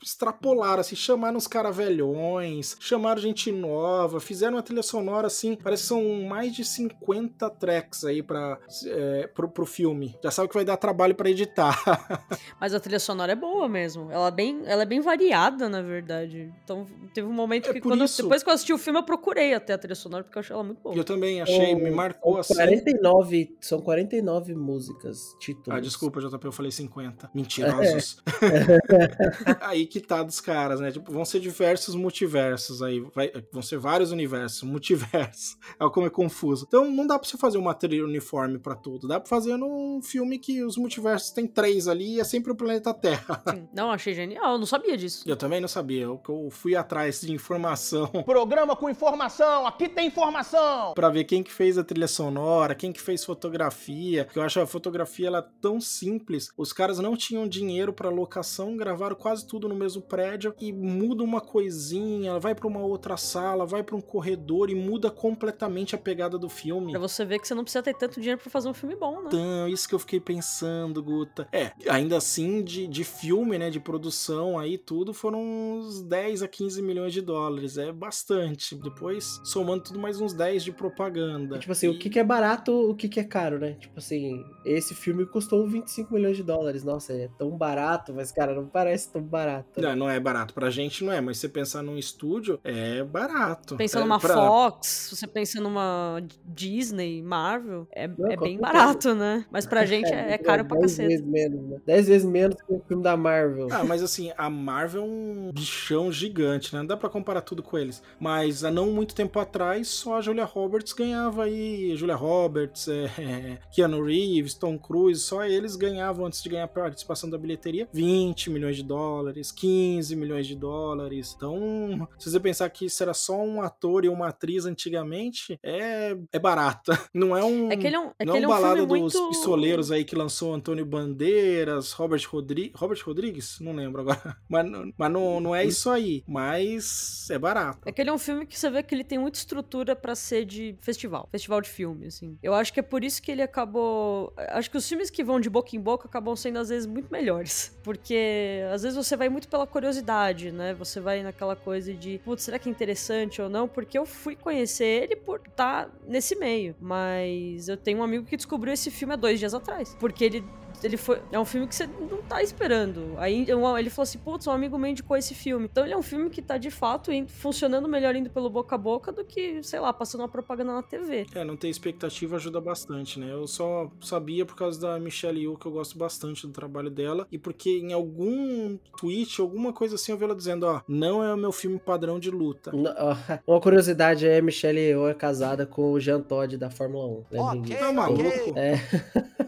extrapolaram, 0.03 0.81
assim, 0.81 0.97
chamaram 0.97 1.37
os 1.37 1.47
caras 1.47 1.77
velhões, 1.77 2.77
chamaram 2.81 3.21
gente 3.21 3.51
nova, 3.53 4.21
fizeram 4.21 4.57
uma 4.57 4.63
trilha 4.63 4.83
sonora, 4.83 5.27
assim, 5.27 5.55
parece 5.57 5.83
que 5.83 5.89
são 5.89 6.03
mais 6.29 6.55
de 6.55 6.65
50 6.65 7.51
tracks 7.51 8.05
aí 8.05 8.23
pra, 8.23 8.59
é, 8.87 9.27
pro, 9.29 9.49
pro 9.49 9.67
filme. 9.67 10.17
Já 10.23 10.31
sabe 10.31 10.49
que 10.49 10.55
vai 10.55 10.65
dar 10.65 10.77
trabalho 10.77 11.15
pra 11.15 11.31
editar. 11.31 11.79
Mas 12.61 12.75
a 12.75 12.81
trilha 12.81 12.99
sonora 13.01 13.33
é 13.33 13.37
boa 13.37 13.69
mesmo. 13.69 14.11
Ela 14.11 14.29
é 14.29 14.31
bem, 14.31 14.63
ela 14.67 14.83
é 14.83 14.87
bem 14.87 15.01
variada, 15.01 15.69
na 15.69 15.83
verdade. 15.83 16.53
Então 16.65 16.87
teve 17.15 17.27
um 17.27 17.33
momento 17.33 17.71
É 17.71 17.73
que 17.73 17.81
quando 17.81 18.01
eu- 18.01 18.05
isso. 18.05 18.23
depois 18.23 18.43
que 18.43 18.49
eu 18.49 18.55
assisti 18.55 18.73
o 18.73 18.79
filme 18.79 18.99
eu 18.99 19.05
procurei 19.05 19.55
até 19.55 19.73
a 19.75 19.79
trilha 19.79 19.95
sonora 19.95 20.25
porque 20.25 20.39
eu 20.39 20.41
achei 20.41 20.55
ela 20.55 20.65
muito 20.65 20.81
boa. 20.83 20.95
E 20.95 20.99
eu 20.99 21.05
também 21.05 21.41
achei, 21.41 21.75
me 21.75 21.91
marcou 21.91 22.39
assim. 22.43 22.55
São 22.55 22.65
49, 22.67 23.57
são 23.61 23.81
49 23.81 24.55
músicas, 24.55 25.35
títulos. 25.41 25.69
Ah, 25.79 25.81
desculpa, 25.81 26.21
JP, 26.21 26.45
eu 26.47 26.53
falei 26.53 26.71
50. 26.71 27.31
Mentirosos. 27.35 28.23
aí 29.61 29.87
que 29.87 30.01
tá 30.01 30.23
dos 30.23 30.41
caras, 30.41 30.81
né? 30.81 30.91
Tipo, 30.91 31.11
vão 31.13 31.25
ser 31.25 31.41
diversos 31.41 31.95
multiversos 31.95 32.83
aí. 32.83 33.01
vai- 33.15 33.33
vão 33.53 33.63
ser 33.63 33.79
vários 33.79 34.13
universos, 34.13 34.63
multiversos. 34.63 35.57
É 35.81 35.89
como 35.89 36.07
é 36.07 36.11
confuso. 36.11 36.65
Então 36.69 36.91
não 36.91 37.07
dá 37.07 37.19
pra 37.19 37.29
você 37.29 37.37
fazer 37.37 37.59
uma 37.59 37.75
trilha 37.75 38.05
uniforme 38.05 38.59
pra 38.59 38.75
tudo. 38.75 39.09
Dá 39.09 39.19
pra 39.19 39.29
fazer 39.29 39.57
num 39.57 40.01
filme 40.03 40.39
que 40.39 40.63
os 40.63 40.77
multiversos 40.77 41.31
tem 41.31 41.47
três 41.47 41.89
ali 41.89 42.17
e 42.17 42.21
é 42.21 42.25
sempre 42.25 42.53
o 42.53 42.55
planeta 42.55 42.93
Terra. 42.95 43.43
Sim. 43.49 43.69
Não, 43.75 43.91
achei 43.91 44.15
genial. 44.15 44.53
Eu 44.53 44.59
não 44.59 44.67
sabia 44.67 44.97
disso. 44.97 45.25
Eu 45.27 45.37
também 45.37 45.61
não 45.61 45.69
sabia. 45.69 46.03
Eu, 46.03 46.21
eu 46.29 46.49
fui 46.51 46.77
atrás 46.77 47.21
de 47.21 47.33
informação 47.33 48.07
Programa 48.25 48.77
com 48.77 48.89
informação, 48.89 49.67
aqui 49.67 49.89
tem 49.89 50.07
informação! 50.07 50.93
Pra 50.95 51.09
ver 51.09 51.25
quem 51.25 51.43
que 51.43 51.53
fez 51.53 51.77
a 51.79 51.85
trilha 51.85 52.07
sonora, 52.09 52.32
quem 52.79 52.93
que 52.93 53.01
fez 53.01 53.25
fotografia. 53.25 54.25
Que 54.25 54.39
eu 54.39 54.43
acho 54.43 54.61
a 54.61 54.67
fotografia 54.67 55.29
ela 55.29 55.43
tão 55.43 55.81
simples. 55.81 56.51
Os 56.57 56.73
caras 56.73 56.99
não 56.99 57.17
tinham 57.17 57.47
dinheiro 57.47 57.93
pra 57.93 58.09
locação, 58.09 58.77
gravaram 58.77 59.17
quase 59.17 59.47
tudo 59.47 59.69
no 59.69 59.75
mesmo 59.75 60.03
prédio 60.03 60.55
e 60.61 60.73
muda 60.73 61.23
uma 61.23 61.41
coisinha, 61.41 62.39
vai 62.39 62.55
pra 62.55 62.67
uma 62.67 62.81
outra 62.81 63.17
sala, 63.17 63.67
vai 63.67 63.83
pra 63.83 63.97
um 63.97 64.01
corredor 64.01 64.71
e 64.71 64.75
muda 64.75 65.11
completamente 65.11 65.95
a 65.95 65.99
pegada 65.99 66.39
do 66.39 66.49
filme. 66.49 66.93
Pra 66.93 67.01
você 67.01 67.25
ver 67.25 67.39
que 67.39 67.49
você 67.49 67.55
não 67.55 67.65
precisa 67.65 67.83
ter 67.83 67.95
tanto 67.95 68.21
dinheiro 68.21 68.41
pra 68.41 68.51
fazer 68.51 68.69
um 68.69 68.75
filme 68.75 68.97
bom, 68.97 69.21
né? 69.21 69.29
Então, 69.29 69.69
isso 69.69 69.89
que 69.89 69.95
eu 69.95 69.99
fiquei 69.99 70.21
pensando, 70.21 71.03
Guta. 71.03 71.49
É, 71.53 71.73
ainda 71.89 72.17
assim, 72.17 72.63
de, 72.63 72.87
de 72.87 73.05
filme, 73.05 73.59
né, 73.59 73.71
de 73.71 73.81
produção 73.81 74.59
aí, 74.59 74.79
tudo, 74.79 75.13
foram 75.13 75.41
uns 75.43 76.03
10 76.03 76.43
a 76.43 76.49
15 76.49 76.83
milhões 76.83 77.13
de 77.13 77.21
dólares. 77.21 77.79
É 77.79 77.93
bastante. 77.93 78.75
Depois, 78.75 79.41
somando 79.45 79.85
tudo, 79.85 79.99
mais 79.99 80.21
uns 80.21 80.33
10 80.33 80.65
de 80.65 80.73
propaganda. 80.73 81.59
Tipo 81.59 81.73
assim, 81.73 81.89
o 81.89 81.99
que, 81.99 82.11
que 82.11 82.19
é 82.19 82.22
barato, 82.25 82.73
o 82.91 82.95
que, 82.95 83.09
que 83.09 83.21
é 83.21 83.25
caro, 83.25 83.59
né? 83.59 83.73
Tipo 83.81 83.99
assim, 83.99 84.45
esse 84.65 84.95
filme 84.95 85.27
custou 85.27 85.67
25 85.69 86.13
milhões 86.15 86.37
de 86.37 86.43
dólares. 86.43 86.85
Nossa, 86.85 87.13
é 87.13 87.29
tão 87.39 87.51
barato, 87.57 88.13
mas, 88.15 88.31
cara, 88.33 88.55
não 88.55 88.67
parece 88.67 89.11
tão 89.13 89.23
barato. 89.23 89.81
Não, 89.81 89.97
não 89.97 90.11
é 90.11 90.19
barato. 90.21 90.55
Pra 90.55 90.71
gente 90.71 91.05
não 91.05 91.13
é, 91.13 91.21
mas 91.21 91.39
você 91.39 91.49
pensar 91.49 91.83
num 91.83 91.97
estúdio, 91.99 92.59
é 92.65 93.03
barato. 93.03 93.77
Pensa 93.77 93.99
é 93.99 94.03
numa 94.03 94.19
pra- 94.19 94.35
Fox, 94.35 95.11
você 95.13 95.27
pensa 95.27 95.61
numa 95.61 96.23
Disney, 96.45 97.23
Marvel, 97.23 97.87
é, 97.93 98.07
Não, 98.07 98.31
é 98.31 98.37
bem 98.37 98.59
barato, 98.59 99.15
né? 99.15 99.45
Mas 99.51 99.67
pra 99.67 99.85
gente 99.87 100.13
é, 100.13 100.33
é 100.33 100.39
caro 100.39 100.65
pra 100.65 100.79
10 100.79 100.93
cacete. 100.93 101.09
vezes 101.09 101.27
menos, 101.27 101.63
né? 101.71 101.77
10 101.87 102.09
vezes 102.09 102.29
menos 102.29 102.57
que 102.61 102.73
o 102.73 102.83
filme 102.87 103.03
da 103.03 103.17
Marvel. 103.17 103.69
Ah, 103.71 103.85
mas 103.85 104.03
assim, 104.03 104.33
a 104.37 104.49
Marvel 104.51 105.03
é 105.03 105.07
um 105.07 105.51
bichão 105.53 106.13
gigante, 106.13 106.73
né? 106.75 106.81
Não 106.81 106.87
dá 106.87 106.97
pra 106.97 107.09
comparar 107.09 107.41
tudo 107.43 107.63
com 107.63 107.77
eles. 107.79 108.03
Mas 108.21 108.65
há 108.65 108.71
não 108.71 108.91
muito 108.93 109.15
tempo 109.15 109.39
atrás, 109.39 109.89
só 109.89 110.19
a 110.19 110.21
Julia 110.21 110.45
Roberts 110.45 110.93
ganhava 110.93 111.45
aí. 111.45 111.97
Julia 111.97 112.12
Roberts, 112.15 112.89
é, 112.89 113.05
é, 113.19 113.59
Keanu 113.73 114.05
Reeves, 114.05 114.55
Tom 114.55 114.79
Cruise, 114.79 115.21
só 115.21 115.45
eles 115.45 115.77
ganhavam 115.77 116.27
antes 116.27 116.43
de 116.43 116.49
ganhar 116.49 116.65
a 116.65 116.69
participação 116.69 117.29
da 117.29 117.39
bilheteria 117.39 117.89
20 117.93 118.51
milhões 118.51 118.77
de 118.77 118.83
dólares, 118.83 119.53
15 119.53 120.15
milhões 120.17 120.47
de 120.47 120.55
dólares. 120.55 121.35
Então, 121.37 122.09
se 122.19 122.31
você 122.31 122.41
pensar 122.41 122.69
que 122.71 122.87
isso 122.87 123.03
era 123.03 123.15
só 123.15 123.41
um 123.43 123.63
ator 123.63 124.05
e 124.05 124.09
uma 124.09 124.29
atriz 124.29 124.65
antigamente, 124.65 125.59
é, 125.63 126.17
é 126.33 126.39
barata. 126.39 126.99
Não 127.15 127.37
é 127.37 127.45
um. 127.45 127.71
É 127.71 127.77
que 127.77 127.87
ele 127.87 127.97
é 127.97 128.01
um, 128.01 128.11
é 128.19 128.25
não 128.25 128.37
ele 128.37 128.45
é 128.45 128.49
um 128.49 128.51
balada 128.51 128.87
dos 128.87 128.99
muito... 128.99 129.29
pistoleiros 129.29 129.91
aí 129.91 130.05
que 130.05 130.17
lançou 130.17 130.55
Antônio 130.55 130.85
Bandeiras, 130.85 131.93
Robert 131.93 132.23
Rodrigues. 132.29 132.73
Robert 132.75 133.01
Rodrigues? 133.05 133.59
Não 133.61 133.73
lembro 133.73 134.03
agora. 134.03 134.37
Mas, 134.49 134.71
não- 134.71 134.93
mas 134.97 135.11
não, 135.11 135.41
não 135.41 135.55
é 135.55 135.65
isso 135.65 135.89
aí. 135.91 136.23
Mas 136.27 137.29
é 137.31 137.39
barato. 137.39 137.81
É 137.87 137.93
que 137.93 138.01
ele 138.01 138.11
é 138.11 138.13
um 138.13 138.19
filme 138.19 138.47
que 138.47 138.59
você 138.59 138.71
vê 138.71 138.83
que 138.83 138.95
ele 138.95 139.05
tem 139.05 139.19
muita 139.19 139.39
estrutura 139.39 139.97
pra 139.97 140.15
ser 140.15 140.45
de 140.45 140.77
festival, 140.81 141.29
festival 141.31 141.61
de 141.61 141.69
filme. 141.69 142.02
Filme, 142.03 142.09
assim. 142.09 142.39
Eu 142.43 142.55
acho 142.55 142.73
que 142.73 142.81
é 142.81 142.83
por 142.83 143.05
isso 143.05 143.23
que 143.23 143.31
ele 143.31 143.43
acabou. 143.43 144.33
Acho 144.37 144.71
que 144.71 144.77
os 144.77 144.89
filmes 144.89 145.11
que 145.11 145.23
vão 145.23 145.39
de 145.39 145.49
boca 145.49 145.77
em 145.77 145.81
boca 145.81 146.09
acabam 146.09 146.35
sendo, 146.35 146.59
às 146.59 146.69
vezes, 146.69 146.87
muito 146.87 147.11
melhores. 147.11 147.77
Porque 147.83 148.63
às 148.73 148.83
vezes 148.83 148.97
você 148.97 149.17
vai 149.17 149.29
muito 149.29 149.49
pela 149.49 149.67
curiosidade, 149.67 150.51
né? 150.51 150.75
Você 150.75 151.01
vai 151.01 151.23
naquela 151.23 151.57
coisa 151.57 151.93
de, 151.95 152.19
putz, 152.25 152.43
será 152.43 152.59
que 152.59 152.69
é 152.69 152.73
interessante 152.73 153.41
ou 153.41 153.49
não? 153.49 153.69
Porque 153.69 153.97
eu 153.97 154.07
fui 154.07 154.37
conhecer 154.37 154.85
ele 154.85 155.17
por 155.17 155.41
estar 155.47 155.91
nesse 156.07 156.35
meio. 156.37 156.75
Mas 156.81 157.69
eu 157.69 157.77
tenho 157.77 157.99
um 157.99 158.03
amigo 158.03 158.25
que 158.25 158.37
descobriu 158.37 158.73
esse 158.73 158.91
filme 158.91 159.15
há 159.15 159.17
dois 159.17 159.39
dias 159.39 159.55
atrás. 159.55 159.97
Porque 159.99 160.25
ele 160.25 160.45
ele 160.83 160.97
foi. 160.97 161.21
É 161.31 161.39
um 161.39 161.45
filme 161.45 161.67
que 161.67 161.75
você 161.75 161.87
não 161.87 162.23
tá 162.23 162.43
esperando. 162.43 163.15
Aí 163.19 163.43
ele 163.49 163.91
falou 163.91 164.03
assim: 164.03 164.19
putz, 164.19 164.47
um 164.47 164.51
amigo 164.53 164.79
me 164.79 164.91
indicou 164.91 165.17
esse 165.17 165.35
filme. 165.35 165.67
Então 165.71 165.85
ele 165.85 165.93
é 165.95 165.97
um 165.97 166.03
filme 166.03 166.29
que 166.31 166.41
tá 166.43 166.59
de 166.59 166.71
fato 166.71 167.13
indo, 167.13 167.29
funcionando 167.31 167.89
melhor 167.89 168.15
indo 168.17 168.31
pelo 168.31 168.49
boca 168.51 168.75
a 168.75 168.79
boca 168.79 169.13
do 169.13 169.25
que, 169.25 169.63
sei 169.63 169.81
lá, 169.81 169.93
passando 169.93 170.23
uma 170.23 170.29
propaganda 170.29 170.73
na 170.73 170.83
TV. 170.83 171.27
É, 171.35 171.45
não 171.45 171.57
ter 171.57 171.69
expectativa 171.69 172.37
ajuda 172.37 172.61
bastante, 172.61 173.19
né? 173.19 173.33
Eu 173.33 173.47
só 173.47 173.91
sabia 174.01 174.45
por 174.45 174.57
causa 174.57 174.81
da 174.81 174.99
Michelle 174.99 175.41
Yeoh 175.41 175.57
que 175.57 175.67
eu 175.67 175.73
gosto 175.73 175.97
bastante 175.99 176.47
do 176.47 176.53
trabalho 176.53 176.91
dela 176.91 177.27
e 177.31 177.39
porque 177.39 177.71
em 177.79 177.93
algum 177.93 178.79
tweet, 178.99 179.41
alguma 179.41 179.73
coisa 179.73 179.95
assim, 179.97 180.13
eu 180.13 180.19
vi 180.19 180.25
ela 180.25 180.35
dizendo: 180.35 180.65
ó, 180.67 180.81
não 180.89 181.23
é 181.23 181.33
o 181.35 181.37
meu 181.37 181.53
filme 181.53 181.79
padrão 181.79 182.19
de 182.19 182.31
luta. 182.31 182.73
Uma 183.47 183.61
curiosidade 183.61 184.27
é: 184.27 184.41
Michelle 184.41 184.79
Yeoh 184.81 185.09
é 185.09 185.15
casada 185.15 185.67
com 185.67 185.93
o 185.93 186.01
Jean 186.01 186.21
Todt 186.21 186.57
da 186.57 186.71
Fórmula 186.71 187.07
1. 187.07 187.25
Lembrem 187.31 187.63
disso. 187.63 187.79
Tá 187.81 187.93
maluco? 187.93 188.23
É. 188.57 188.77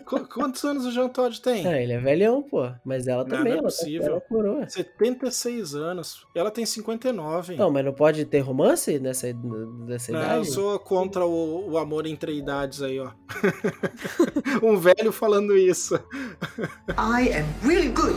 Qu- 0.04 0.26
Quantos 0.28 0.64
anos 0.64 0.84
o 0.84 0.90
Jean 0.92 1.08
Tem? 1.30 1.66
É, 1.66 1.82
ele 1.82 1.92
é 1.92 1.98
velhão, 1.98 2.42
pô. 2.42 2.70
Mas 2.84 3.06
ela 3.06 3.24
Não, 3.24 3.30
também, 3.30 3.44
não 3.44 3.50
é 3.50 3.52
ela, 3.52 3.62
tá, 3.62 3.68
possível. 3.68 4.06
ela 4.06 4.16
é 4.16 4.20
coroa. 4.20 4.68
76 4.68 5.74
anos. 5.74 6.26
Ela 6.34 6.50
tem 6.50 6.64
59. 6.66 7.56
Não, 7.56 7.70
mas 7.70 7.84
não 7.84 7.92
pode 7.92 8.24
ter 8.24 8.40
romance 8.40 8.98
nessa, 8.98 9.32
nessa 9.86 10.12
Não, 10.12 10.20
idade? 10.20 10.36
eu 10.38 10.44
sou 10.44 10.78
contra 10.78 11.24
o, 11.24 11.70
o 11.72 11.78
amor 11.78 12.06
entre 12.06 12.36
idades 12.36 12.82
aí, 12.82 12.98
ó. 13.00 13.10
um 14.62 14.76
velho 14.76 15.12
falando 15.12 15.56
isso. 15.56 15.94
I 16.96 17.30
am 17.38 17.46
really 17.62 17.88
good. 17.88 18.14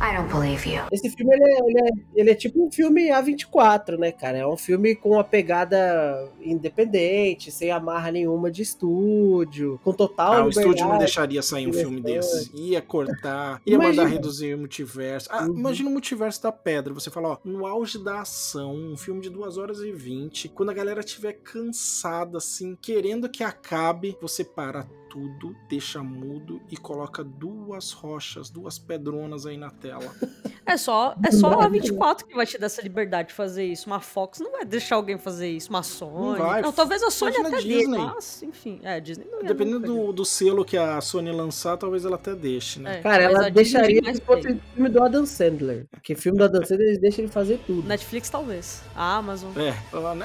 I 0.00 0.16
don't 0.16 0.28
believe 0.30 0.68
you. 0.68 0.82
Esse 0.92 1.08
filme, 1.10 1.34
ele 1.34 1.44
é, 1.44 1.58
ele, 1.58 1.78
é, 1.80 1.92
ele 2.14 2.30
é 2.30 2.34
tipo 2.34 2.66
um 2.66 2.70
filme 2.70 3.08
A24, 3.08 3.96
né, 3.96 4.12
cara? 4.12 4.38
É 4.38 4.46
um 4.46 4.56
filme 4.56 4.94
com 4.94 5.10
uma 5.12 5.24
pegada 5.24 6.28
independente, 6.42 7.50
sem 7.50 7.70
amarra 7.70 8.10
nenhuma 8.10 8.50
de 8.50 8.62
estúdio, 8.62 9.80
com 9.82 9.92
total 9.92 10.32
Ah, 10.34 10.44
o 10.44 10.48
estúdio 10.50 10.86
não 10.86 10.98
deixaria 10.98 11.40
sair 11.42 11.66
um 11.68 11.72
filme 11.72 12.00
desse. 12.00 12.50
Ia 12.54 12.82
cortar, 12.82 13.62
ia 13.66 13.74
Imagina. 13.76 14.02
mandar 14.02 14.12
reduzir 14.12 14.54
o 14.54 14.58
multiverso. 14.58 15.28
Ah, 15.30 15.44
Uhum. 15.44 15.54
Imagina 15.58 15.88
o 15.88 15.92
multiverso 15.92 16.42
da 16.42 16.52
pedra. 16.52 16.92
Você 16.94 17.10
fala, 17.10 17.28
ó, 17.30 17.38
no 17.44 17.66
auge 17.66 18.02
da 18.02 18.20
ação, 18.20 18.74
um 18.74 18.96
filme 18.96 19.20
de 19.20 19.30
2 19.30 19.56
horas 19.58 19.78
e 19.80 19.92
20, 19.92 20.48
quando 20.48 20.70
a 20.70 20.74
galera 20.74 21.00
estiver 21.00 21.34
cansada, 21.34 22.38
assim, 22.38 22.76
querendo 22.80 23.28
que 23.28 23.44
acabe, 23.44 24.16
você 24.20 24.42
para 24.44 24.86
tudo, 25.14 25.54
deixa 25.68 26.02
mudo 26.02 26.60
e 26.68 26.76
coloca 26.76 27.22
duas 27.22 27.92
rochas, 27.92 28.50
duas 28.50 28.80
pedronas 28.80 29.46
aí 29.46 29.56
na 29.56 29.70
tela. 29.70 30.12
É 30.66 30.78
só, 30.78 31.14
é 31.22 31.30
só 31.30 31.60
a 31.60 31.68
24 31.68 32.26
que 32.26 32.34
vai 32.34 32.46
te 32.46 32.56
dar 32.56 32.66
essa 32.66 32.80
liberdade 32.80 33.28
de 33.28 33.34
fazer 33.34 33.66
isso. 33.66 33.86
Uma 33.86 34.00
Fox 34.00 34.40
não 34.40 34.50
vai 34.50 34.64
deixar 34.64 34.96
alguém 34.96 35.18
fazer 35.18 35.50
isso. 35.50 35.68
Uma 35.68 35.82
Sony. 35.82 36.38
vai. 36.38 36.72
talvez 36.72 37.02
a 37.02 37.10
Sony 37.10 37.36
Imagina 37.36 37.48
até 37.48 37.58
a 37.58 37.68
dê, 37.68 37.78
Disney. 37.78 37.98
mas, 37.98 38.42
enfim. 38.42 38.80
É, 38.82 38.94
a 38.94 38.98
Disney 38.98 39.26
não 39.30 39.42
Dependendo 39.42 39.80
do, 39.80 40.12
do 40.12 40.24
selo 40.24 40.64
que 40.64 40.78
a 40.78 40.98
Sony 41.02 41.30
lançar, 41.32 41.76
talvez 41.76 42.06
ela 42.06 42.16
até 42.16 42.34
deixe, 42.34 42.80
né? 42.80 42.98
É, 42.98 43.02
Cara, 43.02 43.24
ela 43.24 43.50
Disney 43.50 43.52
deixaria 43.52 44.14
se 44.14 44.20
fosse 44.22 44.58
filme 44.74 44.88
do 44.88 45.02
Adam 45.02 45.26
Sandler. 45.26 45.86
Porque 45.90 46.14
filme 46.14 46.38
do 46.38 46.44
Adam 46.44 46.64
Sandler, 46.64 46.88
eles 46.88 46.98
deixam 46.98 47.24
ele 47.24 47.32
fazer 47.32 47.60
tudo. 47.66 47.86
Netflix, 47.86 48.30
talvez. 48.30 48.82
A 48.96 49.16
Amazon. 49.16 49.52
É, 49.58 49.74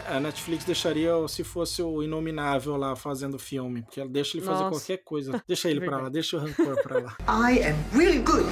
a 0.08 0.20
Netflix 0.22 0.64
deixaria 0.64 1.12
se 1.28 1.44
fosse 1.44 1.84
o 1.84 2.02
Inominável 2.02 2.78
lá 2.78 2.96
fazendo 2.96 3.38
filme, 3.38 3.82
porque 3.82 4.00
ela 4.00 4.10
deixa 4.10 4.38
ele 4.38 4.46
fazer 4.46 4.64
Nossa. 4.64 4.79
Qualquer 4.80 4.98
coisa. 5.04 5.44
Deixa 5.48 5.70
ele 5.70 5.82
pra 5.82 5.98
lá, 5.98 6.10
deixa 6.10 6.38
o 6.38 6.40
rancor 6.40 6.82
pra 6.82 7.00
lá. 7.00 7.18
I 7.52 7.60
am 7.64 7.76
really 7.94 8.20
good. 8.20 8.46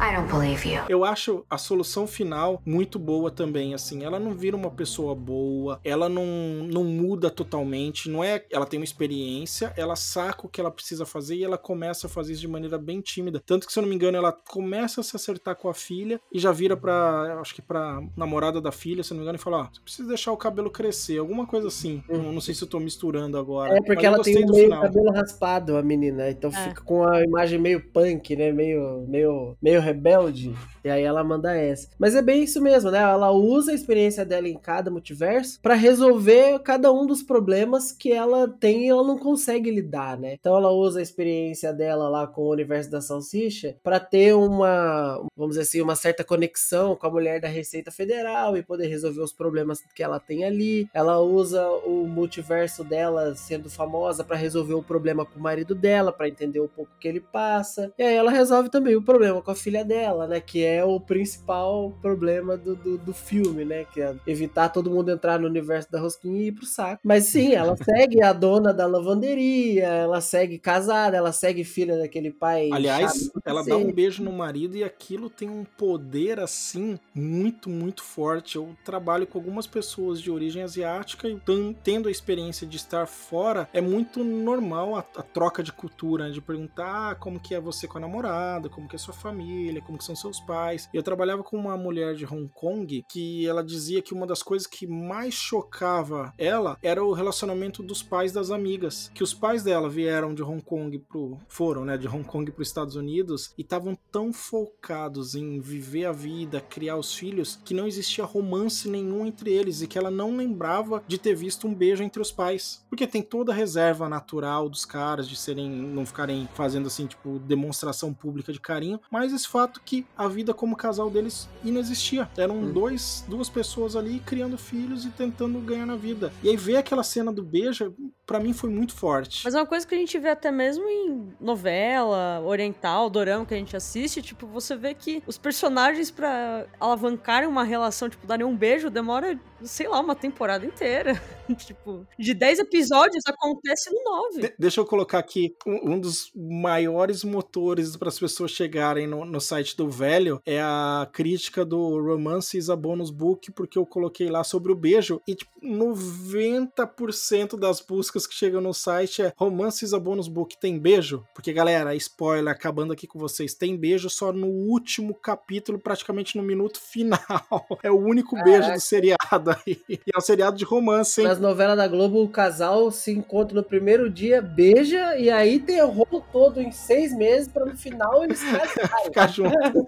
I 0.00 0.14
don't 0.14 0.30
believe 0.32 0.66
you. 0.68 0.80
Eu 0.88 1.04
acho 1.04 1.44
a 1.50 1.58
solução 1.58 2.06
final 2.06 2.62
muito 2.64 2.98
boa 2.98 3.30
também, 3.30 3.74
assim. 3.74 4.04
Ela 4.04 4.18
não 4.20 4.32
vira 4.34 4.56
uma 4.56 4.70
pessoa 4.70 5.14
boa, 5.14 5.80
ela 5.84 6.08
não, 6.08 6.24
não 6.70 6.84
muda 6.84 7.30
totalmente, 7.30 8.08
não 8.08 8.22
é... 8.22 8.44
Ela 8.50 8.64
tem 8.66 8.78
uma 8.78 8.84
experiência, 8.84 9.72
ela 9.76 9.96
saca 9.96 10.46
o 10.46 10.48
que 10.48 10.60
ela 10.60 10.70
precisa 10.70 11.04
fazer 11.04 11.36
e 11.36 11.44
ela 11.44 11.58
começa 11.58 12.06
a 12.06 12.10
fazer 12.10 12.32
isso 12.32 12.40
de 12.40 12.48
maneira 12.48 12.78
bem 12.78 13.00
tímida. 13.00 13.42
Tanto 13.44 13.66
que, 13.66 13.72
se 13.72 13.78
eu 13.78 13.82
não 13.82 13.88
me 13.88 13.94
engano, 13.94 14.16
ela 14.16 14.32
começa 14.32 15.00
a 15.00 15.04
se 15.04 15.16
acertar 15.16 15.56
com 15.56 15.68
a 15.68 15.74
filha 15.74 16.20
e 16.32 16.38
já 16.38 16.52
vira 16.52 16.76
pra, 16.76 17.38
acho 17.40 17.54
que 17.54 17.62
pra 17.62 18.00
namorada 18.16 18.60
da 18.60 18.70
filha, 18.70 19.02
se 19.02 19.12
eu 19.12 19.16
não 19.16 19.20
me 19.20 19.24
engano, 19.24 19.38
e 19.38 19.42
fala, 19.42 19.62
ó, 19.62 19.68
você 19.72 19.80
precisa 19.80 20.08
deixar 20.08 20.32
o 20.32 20.36
cabelo 20.36 20.70
crescer, 20.70 21.18
alguma 21.18 21.46
coisa 21.46 21.68
assim. 21.68 22.02
Não, 22.08 22.32
não 22.32 22.40
sei 22.40 22.54
se 22.54 22.62
eu 22.62 22.68
tô 22.68 22.78
misturando 22.78 23.36
agora. 23.36 23.76
É, 23.76 23.82
porque 23.82 24.06
ela 24.06 24.22
tem 24.22 24.46
do 24.46 24.52
meio 24.52 24.64
final. 24.66 24.82
cabelo 24.82 25.10
raspado, 25.10 25.76
a 25.76 25.82
menina. 25.82 26.30
Então 26.30 26.50
É. 26.50 26.68
fica 26.68 26.82
com 26.82 27.04
a 27.04 27.22
imagem 27.22 27.58
meio 27.58 27.80
punk, 27.80 28.36
né? 28.36 28.52
Meio, 28.52 29.04
meio, 29.08 29.56
meio 29.60 29.87
rebelde. 29.88 30.54
E 30.88 30.90
aí 30.90 31.02
ela 31.02 31.22
manda 31.22 31.54
essa. 31.54 31.90
Mas 31.98 32.14
é 32.14 32.22
bem 32.22 32.42
isso 32.42 32.62
mesmo, 32.62 32.90
né? 32.90 32.98
Ela 32.98 33.30
usa 33.30 33.72
a 33.72 33.74
experiência 33.74 34.24
dela 34.24 34.48
em 34.48 34.56
cada 34.56 34.90
multiverso 34.90 35.60
pra 35.60 35.74
resolver 35.74 36.58
cada 36.60 36.90
um 36.90 37.06
dos 37.06 37.22
problemas 37.22 37.92
que 37.92 38.10
ela 38.10 38.48
tem 38.48 38.86
e 38.86 38.88
ela 38.88 39.04
não 39.04 39.18
consegue 39.18 39.70
lidar, 39.70 40.18
né? 40.18 40.32
Então 40.32 40.56
ela 40.56 40.70
usa 40.70 41.00
a 41.00 41.02
experiência 41.02 41.74
dela 41.74 42.08
lá 42.08 42.26
com 42.26 42.40
o 42.40 42.50
universo 42.50 42.90
da 42.90 43.02
salsicha 43.02 43.76
pra 43.82 44.00
ter 44.00 44.34
uma, 44.34 45.22
vamos 45.36 45.56
dizer 45.56 45.68
assim, 45.68 45.82
uma 45.82 45.94
certa 45.94 46.24
conexão 46.24 46.96
com 46.96 47.06
a 47.06 47.10
mulher 47.10 47.38
da 47.38 47.48
Receita 47.48 47.90
Federal 47.90 48.56
e 48.56 48.62
poder 48.62 48.86
resolver 48.86 49.20
os 49.20 49.32
problemas 49.32 49.82
que 49.94 50.02
ela 50.02 50.18
tem 50.18 50.44
ali. 50.44 50.88
Ela 50.94 51.20
usa 51.20 51.68
o 51.84 52.06
multiverso 52.06 52.82
dela 52.82 53.34
sendo 53.34 53.68
famosa 53.68 54.24
pra 54.24 54.36
resolver 54.36 54.72
o 54.72 54.82
problema 54.82 55.26
com 55.26 55.38
o 55.38 55.42
marido 55.42 55.74
dela, 55.74 56.12
pra 56.12 56.28
entender 56.28 56.60
um 56.60 56.68
pouco 56.68 56.92
o 56.96 56.98
que 56.98 57.08
ele 57.08 57.20
passa. 57.20 57.92
E 57.98 58.02
aí 58.02 58.14
ela 58.14 58.30
resolve 58.30 58.70
também 58.70 58.96
o 58.96 59.02
problema 59.02 59.42
com 59.42 59.50
a 59.50 59.54
filha 59.54 59.84
dela, 59.84 60.26
né? 60.26 60.40
Que 60.40 60.64
é 60.64 60.77
o 60.84 61.00
principal 61.00 61.92
problema 62.02 62.56
do, 62.56 62.74
do, 62.74 62.98
do 62.98 63.14
filme, 63.14 63.64
né? 63.64 63.84
Que 63.84 64.00
é 64.00 64.14
evitar 64.26 64.68
todo 64.68 64.90
mundo 64.90 65.10
entrar 65.10 65.38
no 65.38 65.46
universo 65.46 65.90
da 65.90 66.00
rosquinha 66.00 66.40
e 66.40 66.46
ir 66.48 66.52
pro 66.52 66.66
saco. 66.66 67.00
Mas 67.04 67.24
sim, 67.24 67.54
ela 67.54 67.76
segue 67.82 68.22
a 68.22 68.32
dona 68.32 68.72
da 68.72 68.86
lavanderia, 68.86 69.86
ela 69.86 70.20
segue 70.20 70.58
casada, 70.58 71.16
ela 71.16 71.32
segue 71.32 71.64
filha 71.64 71.96
daquele 71.96 72.30
pai. 72.30 72.70
Aliás, 72.72 73.30
ela 73.44 73.64
dá 73.64 73.76
um 73.76 73.92
beijo 73.92 74.22
no 74.22 74.32
marido 74.32 74.76
e 74.76 74.84
aquilo 74.84 75.30
tem 75.30 75.48
um 75.48 75.64
poder 75.64 76.40
assim 76.40 76.98
muito, 77.14 77.70
muito 77.70 78.02
forte. 78.02 78.56
Eu 78.56 78.74
trabalho 78.84 79.26
com 79.26 79.38
algumas 79.38 79.66
pessoas 79.66 80.20
de 80.20 80.30
origem 80.30 80.62
asiática 80.62 81.28
e 81.28 81.38
tendo 81.82 82.08
a 82.08 82.10
experiência 82.10 82.66
de 82.66 82.76
estar 82.76 83.06
fora, 83.06 83.68
é 83.72 83.80
muito 83.80 84.22
normal 84.24 84.96
a, 84.96 85.00
a 85.00 85.22
troca 85.22 85.62
de 85.62 85.72
cultura, 85.72 86.26
né? 86.26 86.30
de 86.30 86.40
perguntar 86.40 86.88
ah, 87.10 87.14
como 87.14 87.38
que 87.38 87.54
é 87.54 87.60
você 87.60 87.86
com 87.86 87.98
a 87.98 88.00
namorada, 88.00 88.68
como 88.68 88.88
que 88.88 88.96
é 88.96 88.98
sua 88.98 89.14
família, 89.14 89.82
como 89.82 89.98
que 89.98 90.04
são 90.04 90.16
seus 90.16 90.40
pais. 90.40 90.67
Eu 90.92 91.02
trabalhava 91.02 91.42
com 91.42 91.56
uma 91.56 91.76
mulher 91.76 92.14
de 92.14 92.24
Hong 92.24 92.48
Kong 92.54 93.04
que 93.08 93.46
ela 93.46 93.62
dizia 93.62 94.02
que 94.02 94.14
uma 94.14 94.26
das 94.26 94.42
coisas 94.42 94.66
que 94.66 94.86
mais 94.86 95.34
chocava 95.34 96.32
ela 96.38 96.76
era 96.82 97.02
o 97.02 97.12
relacionamento 97.12 97.82
dos 97.82 98.02
pais 98.02 98.32
das 98.32 98.50
amigas, 98.50 99.10
que 99.14 99.22
os 99.22 99.34
pais 99.34 99.62
dela 99.62 99.88
vieram 99.88 100.34
de 100.34 100.42
Hong 100.42 100.62
Kong 100.62 100.98
pro 100.98 101.38
foram, 101.48 101.84
né, 101.84 101.96
de 101.96 102.08
Hong 102.08 102.24
Kong 102.24 102.50
para 102.50 102.62
os 102.62 102.68
Estados 102.68 102.96
Unidos 102.96 103.52
e 103.56 103.62
estavam 103.62 103.96
tão 104.10 104.32
focados 104.32 105.34
em 105.34 105.60
viver 105.60 106.06
a 106.06 106.12
vida, 106.12 106.60
criar 106.60 106.96
os 106.96 107.14
filhos, 107.14 107.58
que 107.64 107.74
não 107.74 107.86
existia 107.86 108.24
romance 108.24 108.88
nenhum 108.88 109.26
entre 109.26 109.52
eles 109.52 109.82
e 109.82 109.86
que 109.86 109.98
ela 109.98 110.10
não 110.10 110.36
lembrava 110.36 111.02
de 111.06 111.18
ter 111.18 111.34
visto 111.34 111.66
um 111.66 111.74
beijo 111.74 112.02
entre 112.02 112.20
os 112.20 112.32
pais, 112.32 112.84
porque 112.88 113.06
tem 113.06 113.22
toda 113.22 113.52
a 113.52 113.54
reserva 113.54 114.08
natural 114.08 114.68
dos 114.68 114.84
caras 114.84 115.28
de 115.28 115.36
serem 115.36 115.70
não 115.70 116.04
ficarem 116.06 116.48
fazendo 116.54 116.86
assim, 116.86 117.06
tipo, 117.06 117.38
demonstração 117.40 118.12
pública 118.12 118.52
de 118.52 118.60
carinho, 118.60 119.00
mas 119.10 119.32
esse 119.32 119.48
fato 119.48 119.80
que 119.84 120.06
a 120.16 120.28
vida 120.28 120.47
como 120.54 120.76
casal 120.76 121.10
deles 121.10 121.48
inexistia. 121.64 122.28
Eram 122.36 122.72
dois, 122.72 123.24
duas 123.28 123.48
pessoas 123.48 123.96
ali 123.96 124.20
criando 124.20 124.58
filhos 124.58 125.04
e 125.04 125.10
tentando 125.10 125.58
ganhar 125.60 125.86
na 125.86 125.96
vida. 125.96 126.32
E 126.42 126.48
aí 126.48 126.56
ver 126.56 126.76
aquela 126.76 127.02
cena 127.02 127.32
do 127.32 127.42
beijo, 127.42 127.94
pra 128.28 128.38
mim 128.38 128.52
foi 128.52 128.68
muito 128.68 128.94
forte. 128.94 129.40
Mas 129.42 129.54
é 129.54 129.58
uma 129.58 129.66
coisa 129.66 129.86
que 129.86 129.94
a 129.94 129.98
gente 129.98 130.18
vê 130.18 130.28
até 130.28 130.52
mesmo 130.52 130.86
em 130.86 131.32
novela, 131.40 132.42
oriental, 132.44 133.08
dorama 133.08 133.46
que 133.46 133.54
a 133.54 133.56
gente 133.56 133.74
assiste, 133.74 134.20
tipo, 134.20 134.46
você 134.46 134.76
vê 134.76 134.92
que 134.92 135.22
os 135.26 135.38
personagens 135.38 136.10
pra 136.10 136.66
alavancarem 136.78 137.48
uma 137.48 137.64
relação, 137.64 138.06
tipo, 138.06 138.26
darem 138.26 138.44
um 138.44 138.54
beijo, 138.54 138.90
demora, 138.90 139.40
sei 139.62 139.88
lá, 139.88 139.98
uma 139.98 140.14
temporada 140.14 140.66
inteira. 140.66 141.20
tipo, 141.56 142.06
de 142.18 142.34
10 142.34 142.58
episódios 142.58 143.24
acontece 143.26 143.90
no 143.90 144.04
9. 144.04 144.40
De- 144.42 144.54
deixa 144.58 144.82
eu 144.82 144.84
colocar 144.84 145.18
aqui 145.18 145.56
um, 145.66 145.94
um 145.94 145.98
dos 145.98 146.30
maiores 146.36 147.24
motores 147.24 147.96
para 147.96 148.08
as 148.08 148.18
pessoas 148.18 148.50
chegarem 148.50 149.06
no, 149.06 149.24
no 149.24 149.40
site 149.40 149.74
do 149.74 149.88
velho 149.88 150.38
é 150.44 150.60
a 150.60 151.08
crítica 151.10 151.64
do 151.64 151.98
Romance 151.98 152.58
is 152.58 152.68
a 152.68 152.76
Bonus 152.76 153.10
Book, 153.10 153.50
porque 153.52 153.78
eu 153.78 153.86
coloquei 153.86 154.28
lá 154.28 154.44
sobre 154.44 154.70
o 154.70 154.76
beijo 154.76 155.18
e 155.26 155.34
tipo, 155.34 155.50
90% 155.62 157.58
das 157.58 157.80
buscas 157.80 158.17
que 158.26 158.34
chegam 158.34 158.60
no 158.60 158.72
site 158.74 159.22
é 159.22 159.32
Romances 159.36 159.92
a 159.92 159.98
Bonus 159.98 160.28
Book 160.28 160.56
tem 160.58 160.78
beijo? 160.78 161.24
Porque, 161.34 161.52
galera, 161.52 161.94
spoiler, 161.94 162.52
acabando 162.52 162.92
aqui 162.92 163.06
com 163.06 163.18
vocês, 163.18 163.54
tem 163.54 163.76
beijo 163.76 164.08
só 164.10 164.32
no 164.32 164.46
último 164.46 165.14
capítulo, 165.14 165.78
praticamente 165.78 166.36
no 166.36 166.42
minuto 166.42 166.80
final. 166.80 167.18
É 167.82 167.90
o 167.90 167.98
único 167.98 168.34
beijo 168.42 168.60
Caraca. 168.60 168.74
do 168.74 168.80
seriado 168.80 169.50
aí. 169.50 169.80
E 169.88 170.00
é 170.14 170.18
um 170.18 170.20
seriado 170.20 170.56
de 170.56 170.64
romance, 170.64 171.20
hein? 171.20 171.26
Nas 171.26 171.38
novelas 171.38 171.76
da 171.76 171.86
Globo, 171.86 172.22
o 172.22 172.28
casal 172.28 172.90
se 172.90 173.12
encontra 173.12 173.54
no 173.54 173.62
primeiro 173.62 174.10
dia, 174.10 174.42
beija, 174.42 175.16
e 175.16 175.30
aí 175.30 175.60
tem 175.60 175.80
rolo 175.80 176.24
todo 176.32 176.60
em 176.60 176.72
seis 176.72 177.16
meses 177.16 177.48
pra 177.48 177.64
no 177.64 177.76
final 177.76 178.24
eles 178.24 178.42
casarem. 178.42 179.04
Ficar 179.04 179.28
junto. 179.28 179.86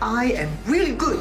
I 0.00 0.32
am 0.42 0.48
really 0.66 0.92
good. 0.92 1.18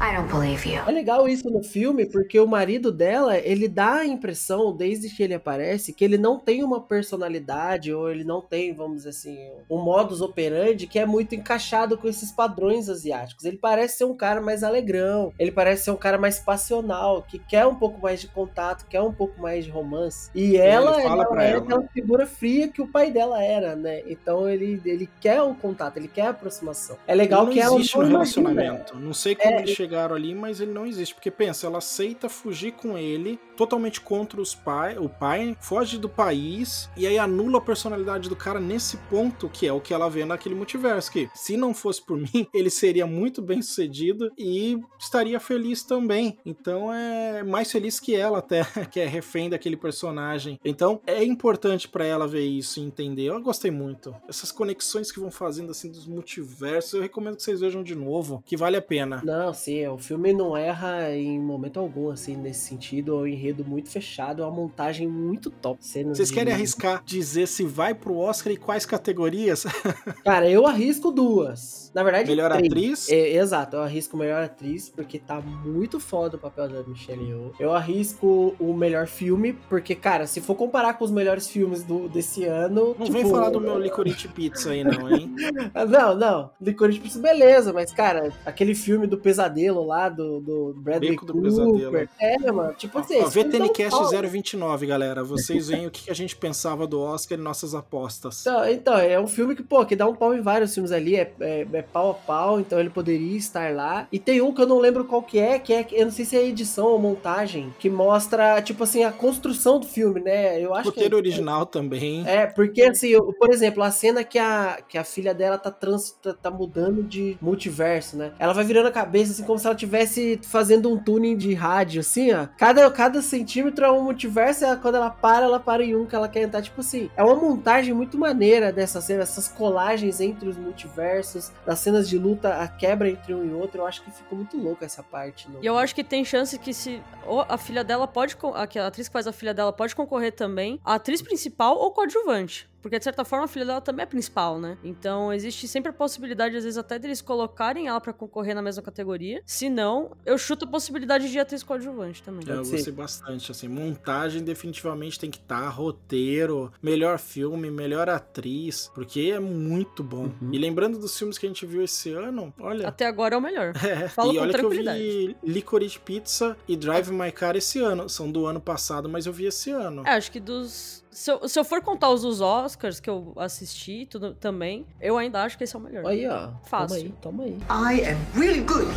I 0.00 0.14
don't 0.16 0.28
believe 0.30 0.68
you. 0.68 0.82
É 0.86 0.90
legal 0.90 1.28
isso 1.28 1.48
no 1.48 1.62
filme, 1.62 2.04
porque 2.04 2.38
o 2.38 2.46
marido 2.46 2.90
dela, 2.90 3.38
ele 3.38 3.68
dá 3.68 3.94
a 3.98 4.06
impressão, 4.06 4.76
desde 4.76 5.08
que 5.08 5.22
ele 5.22 5.34
aparece, 5.34 5.92
que 5.92 6.04
ele 6.04 6.18
não 6.18 6.38
tem 6.38 6.64
uma 6.64 6.80
personalidade, 6.80 7.92
ou 7.94 8.10
ele 8.10 8.24
não 8.24 8.40
tem, 8.42 8.74
vamos 8.74 8.98
dizer 8.98 9.10
assim, 9.10 9.38
um 9.70 9.78
modus 9.80 10.20
operandi 10.20 10.86
que 10.86 10.98
é 10.98 11.06
muito 11.06 11.34
encaixado 11.34 11.96
com 11.96 12.08
esses 12.08 12.32
padrões 12.32 12.88
asiáticos. 12.88 13.44
Ele 13.44 13.56
parece 13.56 13.98
ser 13.98 14.04
um 14.04 14.16
cara 14.16 14.40
mais 14.42 14.62
alegrão, 14.64 15.32
ele 15.38 15.52
parece 15.52 15.84
ser 15.84 15.90
um 15.92 15.96
cara 15.96 16.18
mais 16.18 16.38
passional, 16.40 17.22
que 17.22 17.38
quer 17.38 17.64
um 17.64 17.74
pouco 17.76 18.00
mais 18.02 18.20
de 18.20 18.26
contato, 18.28 18.86
quer 18.88 19.00
um 19.00 19.12
pouco 19.12 19.40
mais 19.40 19.64
de 19.64 19.70
romance. 19.70 20.28
E 20.34 20.56
ela, 20.56 20.94
ele 21.00 21.02
fala 21.08 21.22
ela 21.22 21.26
pra 21.26 21.44
é 21.44 21.50
ela. 21.52 21.58
aquela 21.60 21.82
figura 21.88 22.26
fria 22.26 22.68
que 22.68 22.82
o 22.82 22.88
pai 22.88 23.10
dela 23.12 23.42
era, 23.42 23.76
né? 23.76 24.02
Então 24.06 24.48
ele, 24.48 24.82
ele 24.84 25.08
quer 25.20 25.40
o 25.40 25.54
contato, 25.54 25.96
ele 25.98 26.08
quer 26.08 26.22
a 26.26 26.30
aproximação. 26.30 26.98
É 27.06 27.14
legal 27.14 27.44
ele 27.44 27.52
que 27.54 27.60
não 27.60 27.66
ela 27.66 27.76
existe 27.76 27.96
não 27.96 28.02
no 28.02 28.10
imagina. 28.10 28.48
relacionamento. 28.48 28.98
Não 28.98 29.14
sei 29.14 29.36
como 29.36 29.54
É, 29.54 29.58
eles 29.60 29.83
chegaram 29.84 30.16
ali, 30.16 30.34
mas 30.34 30.60
ele 30.60 30.72
não 30.72 30.86
existe. 30.86 31.14
Porque 31.14 31.30
pensa, 31.30 31.66
ela 31.66 31.78
aceita 31.78 32.28
fugir 32.28 32.72
com 32.72 32.96
ele, 32.96 33.38
totalmente 33.56 34.00
contra 34.00 34.40
os 34.40 34.54
pai, 34.54 34.98
o 34.98 35.08
pai, 35.08 35.56
foge 35.60 35.98
do 35.98 36.08
país 36.08 36.88
e 36.96 37.06
aí 37.06 37.18
anula 37.18 37.58
a 37.58 37.60
personalidade 37.60 38.28
do 38.28 38.36
cara 38.36 38.60
nesse 38.60 38.96
ponto, 39.08 39.48
que 39.48 39.66
é 39.66 39.72
o 39.72 39.80
que 39.80 39.94
ela 39.94 40.08
vê 40.10 40.24
naquele 40.24 40.54
multiverso. 40.54 41.10
Que 41.10 41.28
se 41.34 41.56
não 41.56 41.74
fosse 41.74 42.02
por 42.02 42.16
mim, 42.16 42.46
ele 42.52 42.70
seria 42.70 43.06
muito 43.06 43.40
bem 43.40 43.62
sucedido 43.62 44.30
e 44.36 44.78
estaria 44.98 45.38
feliz 45.40 45.82
também. 45.82 46.38
Então 46.44 46.92
é 46.92 47.42
mais 47.42 47.70
feliz 47.70 48.00
que 48.00 48.14
ela, 48.14 48.38
até, 48.38 48.64
que 48.90 49.00
é 49.00 49.06
refém 49.06 49.48
daquele 49.48 49.76
personagem. 49.76 50.58
Então 50.64 51.00
é 51.06 51.22
importante 51.24 51.88
pra 51.88 52.04
ela 52.04 52.26
ver 52.26 52.44
isso 52.44 52.80
e 52.80 52.82
entender. 52.82 53.24
Eu 53.24 53.40
gostei 53.40 53.70
muito. 53.70 54.14
Essas 54.28 54.50
conexões 54.50 55.10
que 55.10 55.20
vão 55.20 55.30
fazendo 55.30 55.70
assim 55.70 55.90
dos 55.90 56.06
multiversos, 56.06 56.94
eu 56.94 57.02
recomendo 57.02 57.36
que 57.36 57.42
vocês 57.42 57.60
vejam 57.60 57.82
de 57.82 57.94
novo, 57.94 58.42
que 58.44 58.56
vale 58.56 58.76
a 58.76 58.82
pena. 58.82 59.22
Não, 59.24 59.52
sim, 59.52 59.86
o 59.86 59.98
filme 59.98 60.32
não 60.32 60.56
erra 60.56 61.14
em 61.14 61.38
momento 61.40 61.78
algum, 61.78 62.10
assim, 62.10 62.36
nesse 62.36 62.68
sentido. 62.68 63.12
É 63.12 63.14
um 63.14 63.26
enredo 63.44 63.64
muito 63.64 63.90
fechado, 63.90 64.42
é 64.42 64.46
uma 64.46 64.54
montagem 64.54 65.06
muito 65.06 65.50
top. 65.50 65.78
Vocês 65.84 66.28
de- 66.28 66.34
querem 66.34 66.52
arriscar 66.52 67.02
dizer 67.04 67.46
se 67.46 67.64
vai 67.64 67.94
pro 67.94 68.16
Oscar 68.16 68.52
e 68.52 68.56
quais 68.56 68.86
categorias? 68.86 69.64
Cara, 70.24 70.48
eu 70.48 70.66
arrisco 70.66 71.10
duas. 71.10 71.84
Na 71.94 72.02
verdade, 72.02 72.28
Melhor 72.28 72.50
três. 72.50 72.66
atriz? 72.66 73.08
É, 73.08 73.36
exato, 73.36 73.76
eu 73.76 73.82
arrisco 73.82 74.16
melhor 74.16 74.42
atriz, 74.42 74.88
porque 74.88 75.16
tá 75.18 75.40
muito 75.40 76.00
foda 76.00 76.36
o 76.36 76.40
papel 76.40 76.68
da 76.68 76.82
Michelle 76.82 77.22
Yeoh. 77.24 77.52
Eu 77.60 77.72
arrisco 77.72 78.56
o 78.58 78.72
melhor 78.74 79.06
filme, 79.06 79.52
porque, 79.68 79.94
cara, 79.94 80.26
se 80.26 80.40
for 80.40 80.56
comparar 80.56 80.94
com 80.94 81.04
os 81.04 81.12
melhores 81.12 81.46
filmes 81.48 81.84
do, 81.84 82.08
desse 82.08 82.44
ano. 82.44 82.96
Não 82.98 83.06
tipo, 83.06 83.12
vem 83.12 83.30
falar 83.30 83.50
do 83.50 83.60
meu 83.60 83.78
licorice 83.78 84.26
pizza 84.26 84.70
aí 84.70 84.82
não, 84.82 85.08
hein? 85.08 85.32
Não, 85.88 86.14
não. 86.16 86.50
Licorice 86.60 86.98
Pizza, 87.00 87.18
beleza, 87.20 87.72
mas, 87.72 87.92
cara, 87.92 88.32
aquele 88.46 88.74
filme 88.74 89.06
do 89.06 89.18
pesadelo 89.18 89.84
lá, 89.84 90.08
do, 90.08 90.40
do 90.40 90.74
Bradley 90.78 91.10
Beco 91.12 91.26
do 91.26 91.32
Cooper. 91.34 91.50
Pesadelo. 91.52 92.08
É, 92.20 92.52
mano, 92.52 92.74
tipo 92.74 92.98
assim. 92.98 93.18
Tá 93.20 93.26
um 93.26 93.30
VTNcast 93.42 93.90
pau. 93.90 94.22
029, 94.22 94.86
galera. 94.86 95.24
Vocês 95.24 95.68
veem 95.68 95.86
o 95.86 95.90
que 95.90 96.10
a 96.10 96.14
gente 96.14 96.36
pensava 96.36 96.86
do 96.86 97.00
Oscar 97.00 97.38
e 97.38 97.40
nossas 97.40 97.74
apostas. 97.74 98.40
Então, 98.40 98.68
então, 98.68 98.98
é 98.98 99.18
um 99.18 99.26
filme 99.26 99.54
que, 99.54 99.62
pô, 99.62 99.84
que 99.84 99.96
dá 99.96 100.06
um 100.06 100.14
pau 100.14 100.34
em 100.34 100.40
vários 100.40 100.72
filmes 100.74 100.92
ali, 100.92 101.16
é, 101.16 101.32
é, 101.40 101.66
é 101.72 101.82
pau 101.82 102.10
a 102.10 102.14
pau, 102.14 102.60
então 102.60 102.78
ele 102.78 102.90
poderia 102.90 103.36
estar 103.36 103.74
lá. 103.74 104.06
E 104.12 104.18
tem 104.18 104.40
um 104.40 104.52
que 104.52 104.62
eu 104.62 104.66
não 104.66 104.78
lembro 104.78 105.04
qual 105.04 105.22
que 105.22 105.38
é, 105.38 105.58
que 105.58 105.72
é, 105.72 105.86
eu 105.92 106.04
não 106.06 106.12
sei 106.12 106.24
se 106.24 106.36
é 106.36 106.44
edição 106.44 106.86
ou 106.86 106.98
montagem, 106.98 107.74
que 107.78 107.88
mostra, 107.90 108.60
tipo 108.62 108.84
assim, 108.84 109.04
a 109.04 109.12
construção 109.12 109.80
do 109.80 109.86
filme, 109.86 110.20
né? 110.20 110.60
Eu 110.60 110.74
acho 110.74 110.88
Roteiro 110.90 111.10
que. 111.10 111.16
original 111.16 111.66
também. 111.66 112.26
É, 112.26 112.46
porque 112.46 112.82
assim, 112.82 113.08
eu- 113.08 113.32
por 113.38 113.50
exemplo, 113.50 113.82
a 113.82 113.90
cena 113.90 114.22
que 114.22 114.38
a, 114.38 114.78
que 114.88 114.96
a 114.98 115.04
filha 115.04 115.34
dela 115.34 115.58
tá, 115.58 115.70
trans, 115.70 116.12
tá, 116.22 116.32
tá 116.34 116.50
mudando 116.50 117.02
de 117.02 117.36
multiverso, 117.40 118.16
né? 118.16 118.32
Ela 118.38 118.52
vai 118.52 118.64
virando 118.64 118.88
a 118.88 118.92
cabeça, 118.92 119.32
assim, 119.32 119.42
como 119.44 119.58
se 119.58 119.66
ela 119.66 119.74
estivesse 119.74 120.40
fazendo 120.44 120.90
um 120.92 120.98
tuning 120.98 121.36
de 121.36 121.54
rádio, 121.54 122.00
assim, 122.00 122.32
ó. 122.32 122.46
Cada, 122.58 122.90
cada 122.90 123.22
centímetro 123.24 123.84
é 123.84 123.90
um 123.90 124.02
multiverso, 124.02 124.64
e 124.64 124.76
quando 124.76 124.96
ela 124.96 125.10
para, 125.10 125.44
ela 125.44 125.58
para 125.58 125.84
em 125.84 125.96
um 125.96 126.06
que 126.06 126.14
ela 126.14 126.28
quer 126.28 126.42
entrar. 126.42 126.62
Tipo 126.62 126.80
assim, 126.80 127.10
é 127.16 127.22
uma 127.22 127.34
montagem 127.34 127.92
muito 127.92 128.16
maneira 128.18 128.72
dessa 128.72 129.00
cena, 129.00 129.22
essas 129.22 129.48
colagens 129.48 130.20
entre 130.20 130.48
os 130.48 130.56
multiversos, 130.56 131.50
das 131.66 131.78
cenas 131.80 132.08
de 132.08 132.18
luta, 132.18 132.54
a 132.54 132.68
quebra 132.68 133.08
entre 133.08 133.34
um 133.34 133.44
e 133.44 133.52
outro. 133.52 133.80
Eu 133.80 133.86
acho 133.86 134.02
que 134.02 134.10
ficou 134.10 134.36
muito 134.36 134.56
louco 134.56 134.84
essa 134.84 135.02
parte. 135.02 135.48
E 135.60 135.66
eu 135.66 135.76
acho 135.76 135.94
que 135.94 136.04
tem 136.04 136.24
chance 136.24 136.58
que 136.58 136.72
se 136.72 137.02
ou 137.26 137.44
a 137.48 137.56
filha 137.56 137.82
dela 137.82 138.06
pode, 138.06 138.36
a 138.54 138.86
atriz 138.86 139.08
que 139.08 139.12
faz 139.12 139.26
a 139.26 139.32
filha 139.32 139.54
dela 139.54 139.72
pode 139.72 139.96
concorrer 139.96 140.32
também, 140.32 140.78
a 140.84 140.94
atriz 140.94 141.22
principal 141.22 141.78
ou 141.78 141.90
coadjuvante. 141.90 142.68
Porque, 142.84 142.98
de 142.98 143.04
certa 143.04 143.24
forma, 143.24 143.46
a 143.46 143.48
filha 143.48 143.64
dela 143.64 143.80
também 143.80 144.02
é 144.02 144.06
principal, 144.06 144.60
né? 144.60 144.76
Então, 144.84 145.32
existe 145.32 145.66
sempre 145.66 145.88
a 145.88 145.92
possibilidade, 145.94 146.54
às 146.54 146.64
vezes, 146.64 146.76
até 146.76 146.98
deles 146.98 147.22
colocarem 147.22 147.88
ela 147.88 147.98
pra 147.98 148.12
concorrer 148.12 148.54
na 148.54 148.60
mesma 148.60 148.82
categoria. 148.82 149.40
Se 149.46 149.70
não, 149.70 150.10
eu 150.26 150.36
chuto 150.36 150.66
a 150.66 150.68
possibilidade 150.68 151.32
de 151.32 151.38
atriz 151.38 151.62
coadjuvante 151.62 152.22
também. 152.22 152.46
Eu 152.46 152.56
Pode 152.56 152.68
ser. 152.68 152.76
gostei 152.76 152.92
bastante, 152.92 153.50
assim, 153.50 153.68
montagem 153.68 154.42
definitivamente 154.42 155.18
tem 155.18 155.30
que 155.30 155.38
estar, 155.38 155.66
roteiro, 155.70 156.70
melhor 156.82 157.18
filme, 157.18 157.70
melhor 157.70 158.10
atriz, 158.10 158.90
porque 158.94 159.32
é 159.34 159.40
muito 159.40 160.04
bom. 160.04 160.30
Uhum. 160.42 160.50
E 160.52 160.58
lembrando 160.58 160.98
dos 160.98 161.16
filmes 161.16 161.38
que 161.38 161.46
a 161.46 161.48
gente 161.48 161.64
viu 161.64 161.82
esse 161.82 162.12
ano, 162.12 162.52
olha... 162.60 162.86
Até 162.86 163.06
agora 163.06 163.34
é 163.34 163.38
o 163.38 163.40
melhor. 163.40 163.72
É, 163.94 164.08
Fala 164.08 164.32
e 164.32 164.36
com 164.36 164.42
olha 164.42 164.50
que 164.52 164.56
eu 164.56 164.68
tranquilidade. 164.68 164.98
vi 164.98 165.36
Licorice 165.42 165.98
Pizza 166.00 166.56
e 166.66 166.76
Drive 166.76 167.10
My 167.10 167.30
Car 167.30 167.54
esse 167.54 167.80
ano, 167.80 168.08
são 168.08 168.30
do 168.30 168.44
ano 168.44 168.60
passado, 168.60 169.08
mas 169.08 169.24
eu 169.24 169.32
vi 169.32 169.44
esse 169.46 169.70
ano. 169.70 170.02
É, 170.04 170.10
acho 170.10 170.32
que 170.32 170.40
dos. 170.40 171.03
Se 171.14 171.30
eu, 171.30 171.48
se 171.48 171.58
eu 171.58 171.64
for 171.64 171.80
contar 171.80 172.10
os 172.10 172.22
dos 172.22 172.40
Oscars 172.40 172.98
que 172.98 173.08
eu 173.08 173.32
assisti 173.36 174.04
tudo, 174.04 174.34
também, 174.34 174.84
eu 175.00 175.16
ainda 175.16 175.44
acho 175.44 175.56
que 175.56 175.62
esse 175.62 175.74
é 175.74 175.78
o 175.78 175.82
melhor. 175.82 176.04
Aí, 176.04 176.26
ó. 176.26 176.50
Fácil. 176.64 177.12
Toma 177.22 177.44
aí, 177.44 177.56
toma 177.68 177.84
aí. 177.84 177.96
I 177.96 178.08
am 178.10 178.18
really 178.34 178.60
good. 178.60 178.88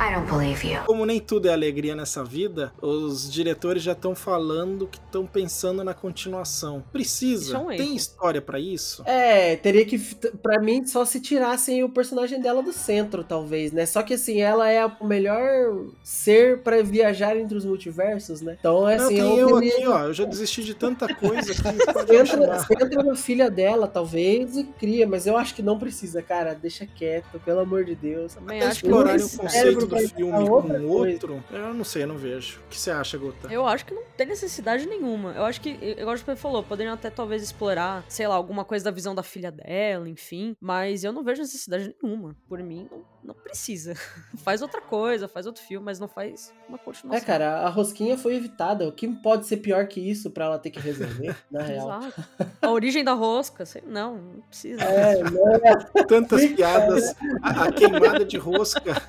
I 0.00 0.14
don't 0.14 0.26
believe 0.26 0.66
you. 0.66 0.80
Como 0.86 1.04
nem 1.04 1.20
tudo 1.20 1.46
é 1.46 1.52
alegria 1.52 1.94
nessa 1.94 2.24
vida, 2.24 2.72
os 2.80 3.30
diretores 3.30 3.82
já 3.82 3.92
estão 3.92 4.14
falando 4.14 4.86
que 4.86 4.96
estão 4.96 5.26
pensando 5.26 5.84
na 5.84 5.92
continuação. 5.92 6.82
Precisa? 6.90 7.56
é 7.56 7.58
um 7.58 7.66
Tem 7.66 7.94
história 7.94 8.40
pra 8.40 8.58
isso? 8.58 9.02
É, 9.04 9.56
teria 9.56 9.84
que, 9.84 9.98
pra 10.42 10.58
mim, 10.58 10.86
só 10.86 11.04
se 11.04 11.20
tirassem 11.20 11.84
o 11.84 11.88
personagem 11.90 12.40
dela 12.40 12.62
do 12.62 12.72
centro, 12.72 13.22
talvez, 13.22 13.72
né? 13.72 13.84
Só 13.84 14.02
que 14.02 14.14
assim, 14.14 14.40
ela 14.40 14.70
é 14.70 14.86
o 14.86 15.04
melhor 15.04 15.84
ser 16.02 16.62
pra 16.62 16.82
viajar 16.82 17.36
entre 17.36 17.58
os 17.58 17.66
multiversos, 17.66 18.40
né? 18.40 18.56
Então, 18.58 18.88
é 18.88 18.96
Não, 18.96 19.04
assim, 19.04 19.16
tem 19.16 19.36
eu 19.36 19.50
eu 19.50 19.56
aqui, 19.58 19.86
ó. 19.86 20.04
Eu 20.04 20.14
já 20.14 20.24
desisti 20.24 20.64
de 20.64 20.72
tanta 20.72 21.14
coisa 21.14 21.52
que 21.52 22.16
Entra, 22.16 22.58
você 22.58 22.72
entra 22.72 23.02
na 23.02 23.14
filha 23.14 23.50
dela, 23.50 23.86
talvez, 23.86 24.56
e 24.56 24.64
cria, 24.64 25.06
mas 25.06 25.26
eu 25.26 25.36
acho 25.36 25.54
que 25.54 25.62
não 25.62 25.78
precisa, 25.78 26.22
cara. 26.22 26.54
Deixa 26.54 26.86
quieto, 26.86 27.38
pelo 27.44 27.60
amor 27.60 27.84
de 27.84 27.94
Deus. 27.94 28.34
Também 28.34 28.60
Até 28.60 28.68
acho 28.68 28.80
que 28.80 28.86
explorarem 28.86 29.24
o 29.24 29.28
conceito 29.28 29.89
do 29.96 30.08
filme 30.08 30.48
com 30.48 30.86
outro, 30.86 31.42
eu 31.50 31.74
não 31.74 31.84
sei, 31.84 32.04
eu 32.04 32.06
não 32.06 32.16
vejo. 32.16 32.60
O 32.66 32.68
que 32.68 32.78
você 32.78 32.90
acha, 32.90 33.18
Guta? 33.18 33.52
Eu 33.52 33.66
acho 33.66 33.84
que 33.84 33.94
não 33.94 34.02
tem 34.16 34.26
necessidade 34.26 34.86
nenhuma. 34.86 35.32
Eu 35.32 35.44
acho 35.44 35.60
que, 35.60 35.70
igual 35.70 36.14
o 36.14 36.18
Pedro 36.18 36.36
falou, 36.36 36.62
poderiam 36.62 36.94
até 36.94 37.10
talvez 37.10 37.42
explorar, 37.42 38.04
sei 38.08 38.26
lá, 38.26 38.34
alguma 38.34 38.64
coisa 38.64 38.84
da 38.84 38.90
visão 38.90 39.14
da 39.14 39.22
filha 39.22 39.50
dela, 39.50 40.08
enfim. 40.08 40.54
Mas 40.60 41.04
eu 41.04 41.12
não 41.12 41.22
vejo 41.22 41.42
necessidade 41.42 41.94
nenhuma. 42.02 42.36
Por 42.48 42.62
mim, 42.62 42.88
não, 42.90 43.04
não 43.22 43.34
precisa. 43.34 43.94
faz 44.42 44.62
outra 44.62 44.80
coisa, 44.80 45.28
faz 45.28 45.46
outro 45.46 45.62
filme, 45.62 45.84
mas 45.84 45.98
não 45.98 46.08
faz 46.08 46.52
uma 46.68 46.78
continuação. 46.78 47.22
É, 47.22 47.24
cara, 47.24 47.60
a 47.60 47.68
rosquinha 47.68 48.16
foi 48.16 48.34
evitada. 48.34 48.88
O 48.88 48.92
que 48.92 49.06
pode 49.08 49.46
ser 49.46 49.58
pior 49.58 49.86
que 49.86 50.00
isso 50.00 50.30
pra 50.30 50.46
ela 50.46 50.58
ter 50.58 50.70
que 50.70 50.80
resolver, 50.80 51.36
na 51.50 51.62
real? 51.62 52.02
Exato. 52.02 52.24
A 52.62 52.70
origem 52.70 53.04
da 53.04 53.12
rosca, 53.12 53.64
sei, 53.66 53.82
não, 53.86 54.16
não 54.16 54.40
precisa. 54.42 54.82
É, 54.82 55.22
não, 55.22 55.60
Tantas 56.06 56.44
piadas, 56.46 57.14
a, 57.42 57.64
a 57.64 57.72
queimada 57.72 58.24
de 58.24 58.36
rosca. 58.36 59.02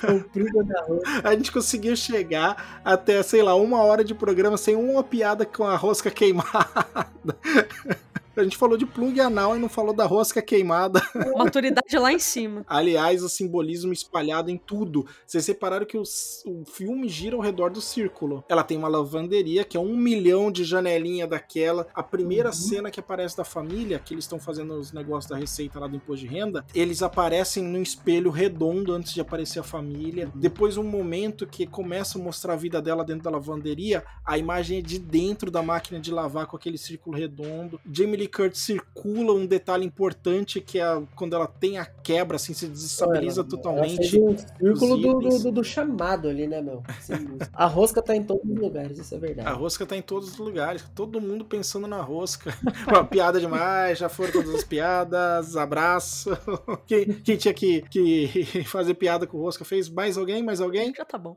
comprida 0.00 0.64
da 0.64 0.82
rosca. 0.82 1.28
A 1.28 1.34
gente 1.34 1.52
conseguiu 1.52 1.96
chegar 1.96 2.80
até, 2.84 3.22
sei 3.22 3.42
lá, 3.42 3.54
uma 3.54 3.82
hora 3.82 4.04
de 4.04 4.14
programa 4.14 4.56
sem 4.56 4.76
uma 4.76 5.04
piada 5.04 5.46
com 5.46 5.64
a 5.64 5.76
rosca 5.76 6.10
queimada. 6.10 7.36
A 8.36 8.42
gente 8.42 8.56
falou 8.56 8.76
de 8.76 8.86
plug 8.86 9.20
anal 9.20 9.54
e 9.56 9.58
não 9.58 9.68
falou 9.68 9.92
da 9.94 10.06
rosca 10.06 10.40
queimada. 10.40 11.00
Maturidade 11.36 11.98
lá 11.98 12.12
em 12.12 12.18
cima. 12.18 12.64
Aliás, 12.66 13.22
o 13.22 13.28
simbolismo 13.28 13.92
espalhado 13.92 14.50
em 14.50 14.56
tudo. 14.56 15.06
Vocês 15.26 15.44
separaram 15.44 15.84
que 15.84 15.98
os- 15.98 16.42
o 16.46 16.64
filme 16.64 17.08
gira 17.08 17.36
ao 17.36 17.42
redor 17.42 17.70
do 17.70 17.80
círculo. 17.80 18.42
Ela 18.48 18.62
tem 18.64 18.78
uma 18.78 18.88
lavanderia, 18.88 19.64
que 19.64 19.76
é 19.76 19.80
um 19.80 19.94
milhão 19.96 20.50
de 20.50 20.64
janelinha 20.64 21.26
daquela. 21.26 21.86
A 21.94 22.02
primeira 22.02 22.48
Uhum. 22.48 22.54
cena 22.54 22.90
que 22.90 23.00
aparece 23.00 23.36
da 23.36 23.44
família, 23.44 23.98
que 23.98 24.14
eles 24.14 24.24
estão 24.24 24.38
fazendo 24.38 24.74
os 24.78 24.92
negócios 24.92 25.30
da 25.30 25.36
receita 25.36 25.78
lá 25.78 25.86
do 25.86 25.96
imposto 25.96 26.26
de 26.26 26.32
renda, 26.32 26.64
eles 26.74 27.02
aparecem 27.02 27.62
num 27.62 27.82
espelho 27.82 28.30
redondo 28.30 28.92
antes 28.94 29.12
de 29.12 29.20
aparecer 29.20 29.58
a 29.60 29.62
família. 29.62 30.26
Uhum. 30.34 30.40
Depois, 30.40 30.76
um 30.76 30.84
momento 30.84 31.46
que 31.46 31.66
começa 31.66 32.18
a 32.18 32.22
mostrar 32.22 32.54
a 32.54 32.56
vida 32.56 32.80
dela 32.80 33.04
dentro 33.04 33.24
da 33.24 33.30
lavanderia, 33.30 34.04
a 34.24 34.38
imagem 34.38 34.78
é 34.78 34.82
de 34.82 34.98
dentro 34.98 35.50
da 35.50 35.62
máquina 35.62 36.00
de 36.00 36.10
lavar 36.10 36.46
com 36.46 36.56
aquele 36.56 36.78
círculo 36.78 37.16
redondo. 37.16 37.78
Jamie 37.90 38.21
Curtis 38.28 38.60
circula 38.62 39.32
um 39.32 39.46
detalhe 39.46 39.84
importante 39.84 40.60
que 40.60 40.78
é 40.78 41.02
quando 41.14 41.34
ela 41.34 41.46
tem 41.46 41.78
a 41.78 41.84
quebra, 41.84 42.36
assim, 42.36 42.54
se 42.54 42.66
desestabiliza 42.66 43.40
Ela- 43.42 43.48
totalmente. 43.50 44.16
Ela 44.16 44.30
um 44.30 44.36
círculo 44.36 44.96
do, 44.96 45.18
do, 45.20 45.38
do- 45.38 45.52
do 45.52 45.64
chamado 45.64 46.28
ali, 46.28 46.46
né, 46.46 46.60
meu? 46.60 46.82
Sim, 47.00 47.38
a 47.52 47.66
rosca 47.66 48.00
tá 48.02 48.14
em 48.16 48.22
todos 48.22 48.48
os 48.50 48.58
lugares, 48.58 48.98
isso 48.98 49.14
é 49.14 49.18
verdade. 49.18 49.48
A 49.48 49.52
rosca 49.52 49.84
tá 49.86 49.96
em 49.96 50.02
todos 50.02 50.30
os 50.32 50.38
lugares, 50.38 50.84
todo 50.94 51.20
mundo 51.20 51.44
pensando 51.44 51.86
na 51.86 52.00
rosca. 52.00 52.52
Uma 52.88 53.04
piada 53.04 53.40
demais, 53.40 53.98
já 53.98 54.08
foram 54.08 54.32
todas 54.32 54.54
as 54.54 54.64
piadas, 54.64 55.56
abraço. 55.56 56.30
Quem, 56.86 57.06
quem 57.06 57.36
tinha 57.36 57.54
que, 57.54 57.82
que 57.82 58.64
fazer 58.66 58.94
piada 58.94 59.26
com 59.26 59.38
rosca 59.38 59.64
fez? 59.64 59.88
Mais 59.88 60.16
alguém? 60.18 60.42
Mais 60.42 60.60
alguém? 60.60 60.92
Já 60.96 61.04
tá 61.04 61.18
bom. 61.18 61.36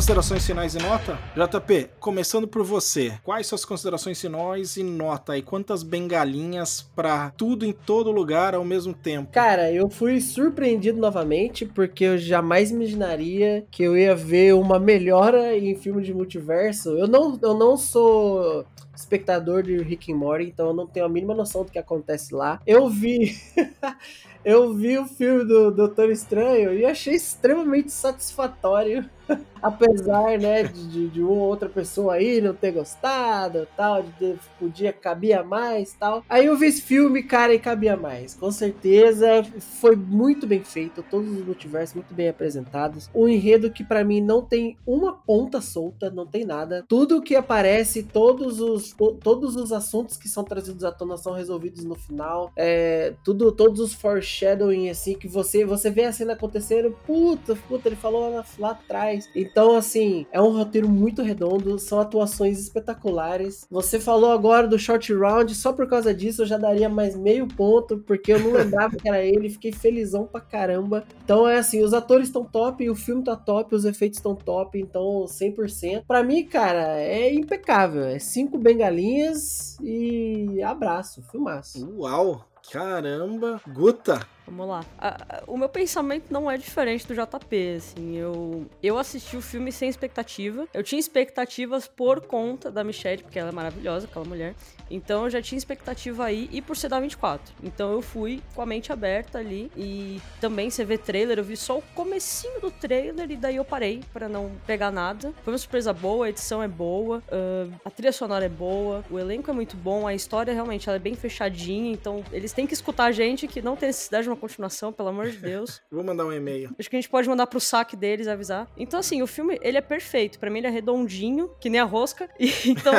Considerações 0.00 0.46
finais 0.46 0.74
e 0.74 0.78
nota? 0.78 1.18
JP, 1.36 1.90
começando 2.00 2.48
por 2.48 2.64
você. 2.64 3.12
Quais 3.22 3.46
suas 3.46 3.66
considerações 3.66 4.18
finais 4.18 4.78
e 4.78 4.82
nota? 4.82 5.36
E 5.36 5.42
quantas 5.42 5.82
bengalinhas 5.82 6.80
pra 6.96 7.28
tudo 7.36 7.66
em 7.66 7.72
todo 7.74 8.10
lugar 8.10 8.54
ao 8.54 8.64
mesmo 8.64 8.94
tempo? 8.94 9.30
Cara, 9.30 9.70
eu 9.70 9.90
fui 9.90 10.18
surpreendido 10.18 10.98
novamente, 10.98 11.66
porque 11.66 12.04
eu 12.04 12.16
jamais 12.16 12.70
imaginaria 12.70 13.66
que 13.70 13.82
eu 13.82 13.94
ia 13.94 14.14
ver 14.14 14.54
uma 14.54 14.78
melhora 14.78 15.54
em 15.54 15.74
filme 15.74 16.02
de 16.02 16.14
multiverso. 16.14 16.96
Eu 16.96 17.06
não, 17.06 17.38
eu 17.42 17.52
não 17.52 17.76
sou 17.76 18.64
espectador 18.96 19.62
de 19.62 19.76
Rick 19.82 20.10
and 20.10 20.16
Morty, 20.16 20.44
então 20.46 20.68
eu 20.68 20.74
não 20.74 20.86
tenho 20.86 21.04
a 21.04 21.10
mínima 21.10 21.34
noção 21.34 21.62
do 21.62 21.70
que 21.70 21.78
acontece 21.78 22.34
lá. 22.34 22.58
Eu 22.66 22.88
vi. 22.88 23.36
eu 24.44 24.72
vi 24.74 24.98
o 24.98 25.06
filme 25.06 25.44
do 25.44 25.70
Doutor 25.70 26.10
Estranho 26.10 26.72
e 26.74 26.84
achei 26.84 27.14
extremamente 27.14 27.90
satisfatório. 27.92 29.08
Apesar, 29.62 30.38
né, 30.38 30.62
de, 30.64 31.08
de, 31.08 31.22
uma 31.22 31.30
ou 31.32 31.38
outra 31.48 31.68
pessoa 31.68 32.14
aí 32.14 32.40
não 32.40 32.54
ter 32.54 32.72
gostado, 32.72 33.68
tal, 33.76 34.02
de 34.02 34.10
ter, 34.12 34.38
podia, 34.58 34.92
cabia 34.92 35.42
mais, 35.44 35.92
tal. 35.92 36.24
Aí 36.28 36.46
eu 36.46 36.56
vi 36.56 36.66
esse 36.66 36.80
filme, 36.82 37.22
cara, 37.22 37.54
e 37.54 37.58
cabia 37.58 37.96
mais. 37.96 38.34
Com 38.34 38.50
certeza, 38.50 39.44
foi 39.80 39.94
muito 39.94 40.46
bem 40.46 40.64
feito, 40.64 41.04
todos 41.10 41.30
os 41.30 41.44
multiversos 41.44 41.94
muito 41.94 42.12
bem 42.14 42.28
apresentados. 42.28 43.10
Um 43.14 43.28
enredo 43.28 43.70
que 43.70 43.84
pra 43.84 44.02
mim 44.02 44.20
não 44.20 44.42
tem 44.42 44.76
uma 44.86 45.12
ponta 45.12 45.60
solta, 45.60 46.10
não 46.10 46.26
tem 46.26 46.44
nada. 46.44 46.84
Tudo 46.88 47.20
que 47.22 47.36
aparece, 47.36 48.02
todos 48.02 48.60
os, 48.60 48.92
to- 48.94 49.18
todos 49.22 49.56
os 49.56 49.72
assuntos 49.72 50.16
que 50.16 50.28
são 50.28 50.42
trazidos 50.42 50.82
à 50.84 50.90
tona 50.90 51.16
são 51.18 51.34
resolvidos 51.34 51.84
no 51.84 51.94
final. 51.94 52.50
É, 52.56 53.12
tudo, 53.22 53.52
todos 53.52 53.78
os 53.78 53.92
foreshadowing, 54.30 54.88
assim, 54.88 55.14
que 55.14 55.26
você, 55.26 55.64
você 55.64 55.90
vê 55.90 56.04
a 56.04 56.12
cena 56.12 56.34
acontecendo, 56.34 56.96
puta, 57.06 57.56
puta, 57.68 57.88
ele 57.88 57.96
falou 57.96 58.30
lá, 58.30 58.44
lá 58.58 58.70
atrás. 58.70 59.28
Então, 59.34 59.76
assim, 59.76 60.26
é 60.30 60.40
um 60.40 60.56
roteiro 60.56 60.88
muito 60.88 61.22
redondo, 61.22 61.78
são 61.78 62.00
atuações 62.00 62.58
espetaculares. 62.60 63.66
Você 63.70 63.98
falou 63.98 64.30
agora 64.30 64.68
do 64.68 64.78
short 64.78 65.12
round, 65.12 65.54
só 65.54 65.72
por 65.72 65.88
causa 65.88 66.14
disso 66.14 66.42
eu 66.42 66.46
já 66.46 66.56
daria 66.56 66.88
mais 66.88 67.16
meio 67.16 67.46
ponto, 67.46 67.98
porque 67.98 68.32
eu 68.32 68.38
não 68.38 68.52
lembrava 68.52 68.96
que 68.96 69.08
era 69.08 69.24
ele, 69.24 69.50
fiquei 69.50 69.72
felizão 69.72 70.26
pra 70.26 70.40
caramba. 70.40 71.04
Então 71.24 71.48
é 71.48 71.58
assim, 71.58 71.82
os 71.82 71.92
atores 71.92 72.28
estão 72.28 72.44
top, 72.44 72.88
o 72.88 72.94
filme 72.94 73.24
tá 73.24 73.36
top, 73.36 73.74
os 73.74 73.84
efeitos 73.84 74.18
estão 74.18 74.34
top, 74.34 74.78
então 74.78 75.24
100%. 75.26 76.04
Pra 76.06 76.22
mim, 76.22 76.44
cara, 76.44 77.00
é 77.00 77.32
impecável. 77.32 78.04
É 78.04 78.18
cinco 78.18 78.58
bengalinhas 78.58 79.76
e 79.80 80.62
abraço, 80.62 81.22
filmaço. 81.30 81.88
Uau! 81.98 82.49
Caramba! 82.68 83.60
Guta! 83.66 84.26
Vamos 84.46 84.66
lá. 84.68 84.84
A- 84.98 85.08
a- 85.28 85.42
o 85.46 85.56
meu 85.56 85.68
pensamento 85.68 86.24
não 86.30 86.50
é 86.50 86.56
diferente 86.56 87.06
do 87.06 87.14
JP, 87.14 87.74
assim. 87.76 88.16
Eu, 88.16 88.66
eu 88.82 88.98
assisti 88.98 89.36
o 89.36 89.40
filme 89.42 89.70
sem 89.70 89.88
expectativa. 89.88 90.66
Eu 90.74 90.82
tinha 90.82 90.98
expectativas 90.98 91.86
por 91.86 92.22
conta 92.22 92.70
da 92.70 92.82
Michelle, 92.82 93.22
porque 93.22 93.38
ela 93.38 93.50
é 93.50 93.52
maravilhosa, 93.52 94.06
aquela 94.06 94.24
mulher. 94.24 94.54
Então 94.90 95.24
eu 95.24 95.30
já 95.30 95.40
tinha 95.40 95.56
expectativa 95.56 96.24
aí, 96.24 96.48
e 96.50 96.60
por 96.60 96.76
ser 96.76 96.88
da 96.88 96.98
24. 96.98 97.54
Então 97.62 97.92
eu 97.92 98.02
fui 98.02 98.42
com 98.54 98.60
a 98.62 98.66
mente 98.66 98.92
aberta 98.92 99.38
ali. 99.38 99.70
E 99.76 100.20
também 100.40 100.68
você 100.68 100.84
vê 100.84 100.98
trailer, 100.98 101.38
eu 101.38 101.44
vi 101.44 101.56
só 101.56 101.78
o 101.78 101.82
comecinho 101.94 102.60
do 102.60 102.70
trailer, 102.72 103.30
e 103.30 103.36
daí 103.36 103.54
eu 103.56 103.64
parei 103.64 104.00
pra 104.12 104.28
não 104.28 104.50
pegar 104.66 104.90
nada. 104.90 105.32
Foi 105.44 105.52
uma 105.52 105.58
surpresa 105.58 105.92
boa, 105.92 106.26
a 106.26 106.30
edição 106.30 106.60
é 106.60 106.66
boa, 106.66 107.22
ah, 107.30 107.68
a 107.84 107.90
trilha 107.90 108.10
sonora 108.12 108.46
é 108.46 108.48
boa, 108.48 109.04
o 109.08 109.16
elenco 109.18 109.48
é 109.48 109.54
muito 109.54 109.76
bom, 109.76 110.08
a 110.08 110.14
história 110.14 110.52
realmente 110.52 110.88
ela 110.88 110.96
é 110.96 110.98
bem 110.98 111.14
fechadinha, 111.14 111.92
então 111.92 112.24
eles 112.32 112.52
têm 112.52 112.66
que 112.66 112.74
escutar 112.74 113.04
a 113.04 113.12
gente 113.12 113.46
que 113.46 113.62
não 113.62 113.76
tem 113.76 113.86
necessidade 113.88 114.24
de 114.24 114.29
uma 114.30 114.36
continuação, 114.36 114.92
pelo 114.92 115.08
amor 115.08 115.30
de 115.30 115.36
Deus. 115.38 115.80
Vou 115.90 116.04
mandar 116.04 116.24
um 116.26 116.32
e-mail. 116.32 116.74
Acho 116.78 116.88
que 116.88 116.96
a 116.96 117.00
gente 117.00 117.08
pode 117.10 117.28
mandar 117.28 117.46
pro 117.46 117.60
saque 117.60 117.96
deles 117.96 118.28
avisar. 118.28 118.68
Então, 118.76 119.00
assim, 119.00 119.22
o 119.22 119.26
filme, 119.26 119.58
ele 119.62 119.76
é 119.76 119.80
perfeito. 119.80 120.38
Pra 120.38 120.50
mim, 120.50 120.58
ele 120.58 120.66
é 120.68 120.70
redondinho, 120.70 121.50
que 121.60 121.68
nem 121.68 121.80
a 121.80 121.84
rosca. 121.84 122.28
E, 122.40 122.70
então, 122.70 122.92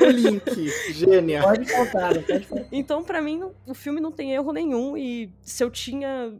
O 0.00 0.04
link, 0.10 0.70
gênia. 0.92 1.42
Pode 1.42 1.72
contar, 1.72 2.14
não 2.14 2.22
pode 2.22 2.46
falar. 2.46 2.66
então 2.70 3.02
para 3.02 3.20
mim, 3.20 3.42
o 3.66 3.74
filme 3.74 4.00
não 4.00 4.12
tem 4.12 4.32
erro 4.32 4.52
nenhum. 4.52 4.96
E 4.96 5.30
se 5.42 5.62
eu 5.64 5.70
tinha... 5.70 6.32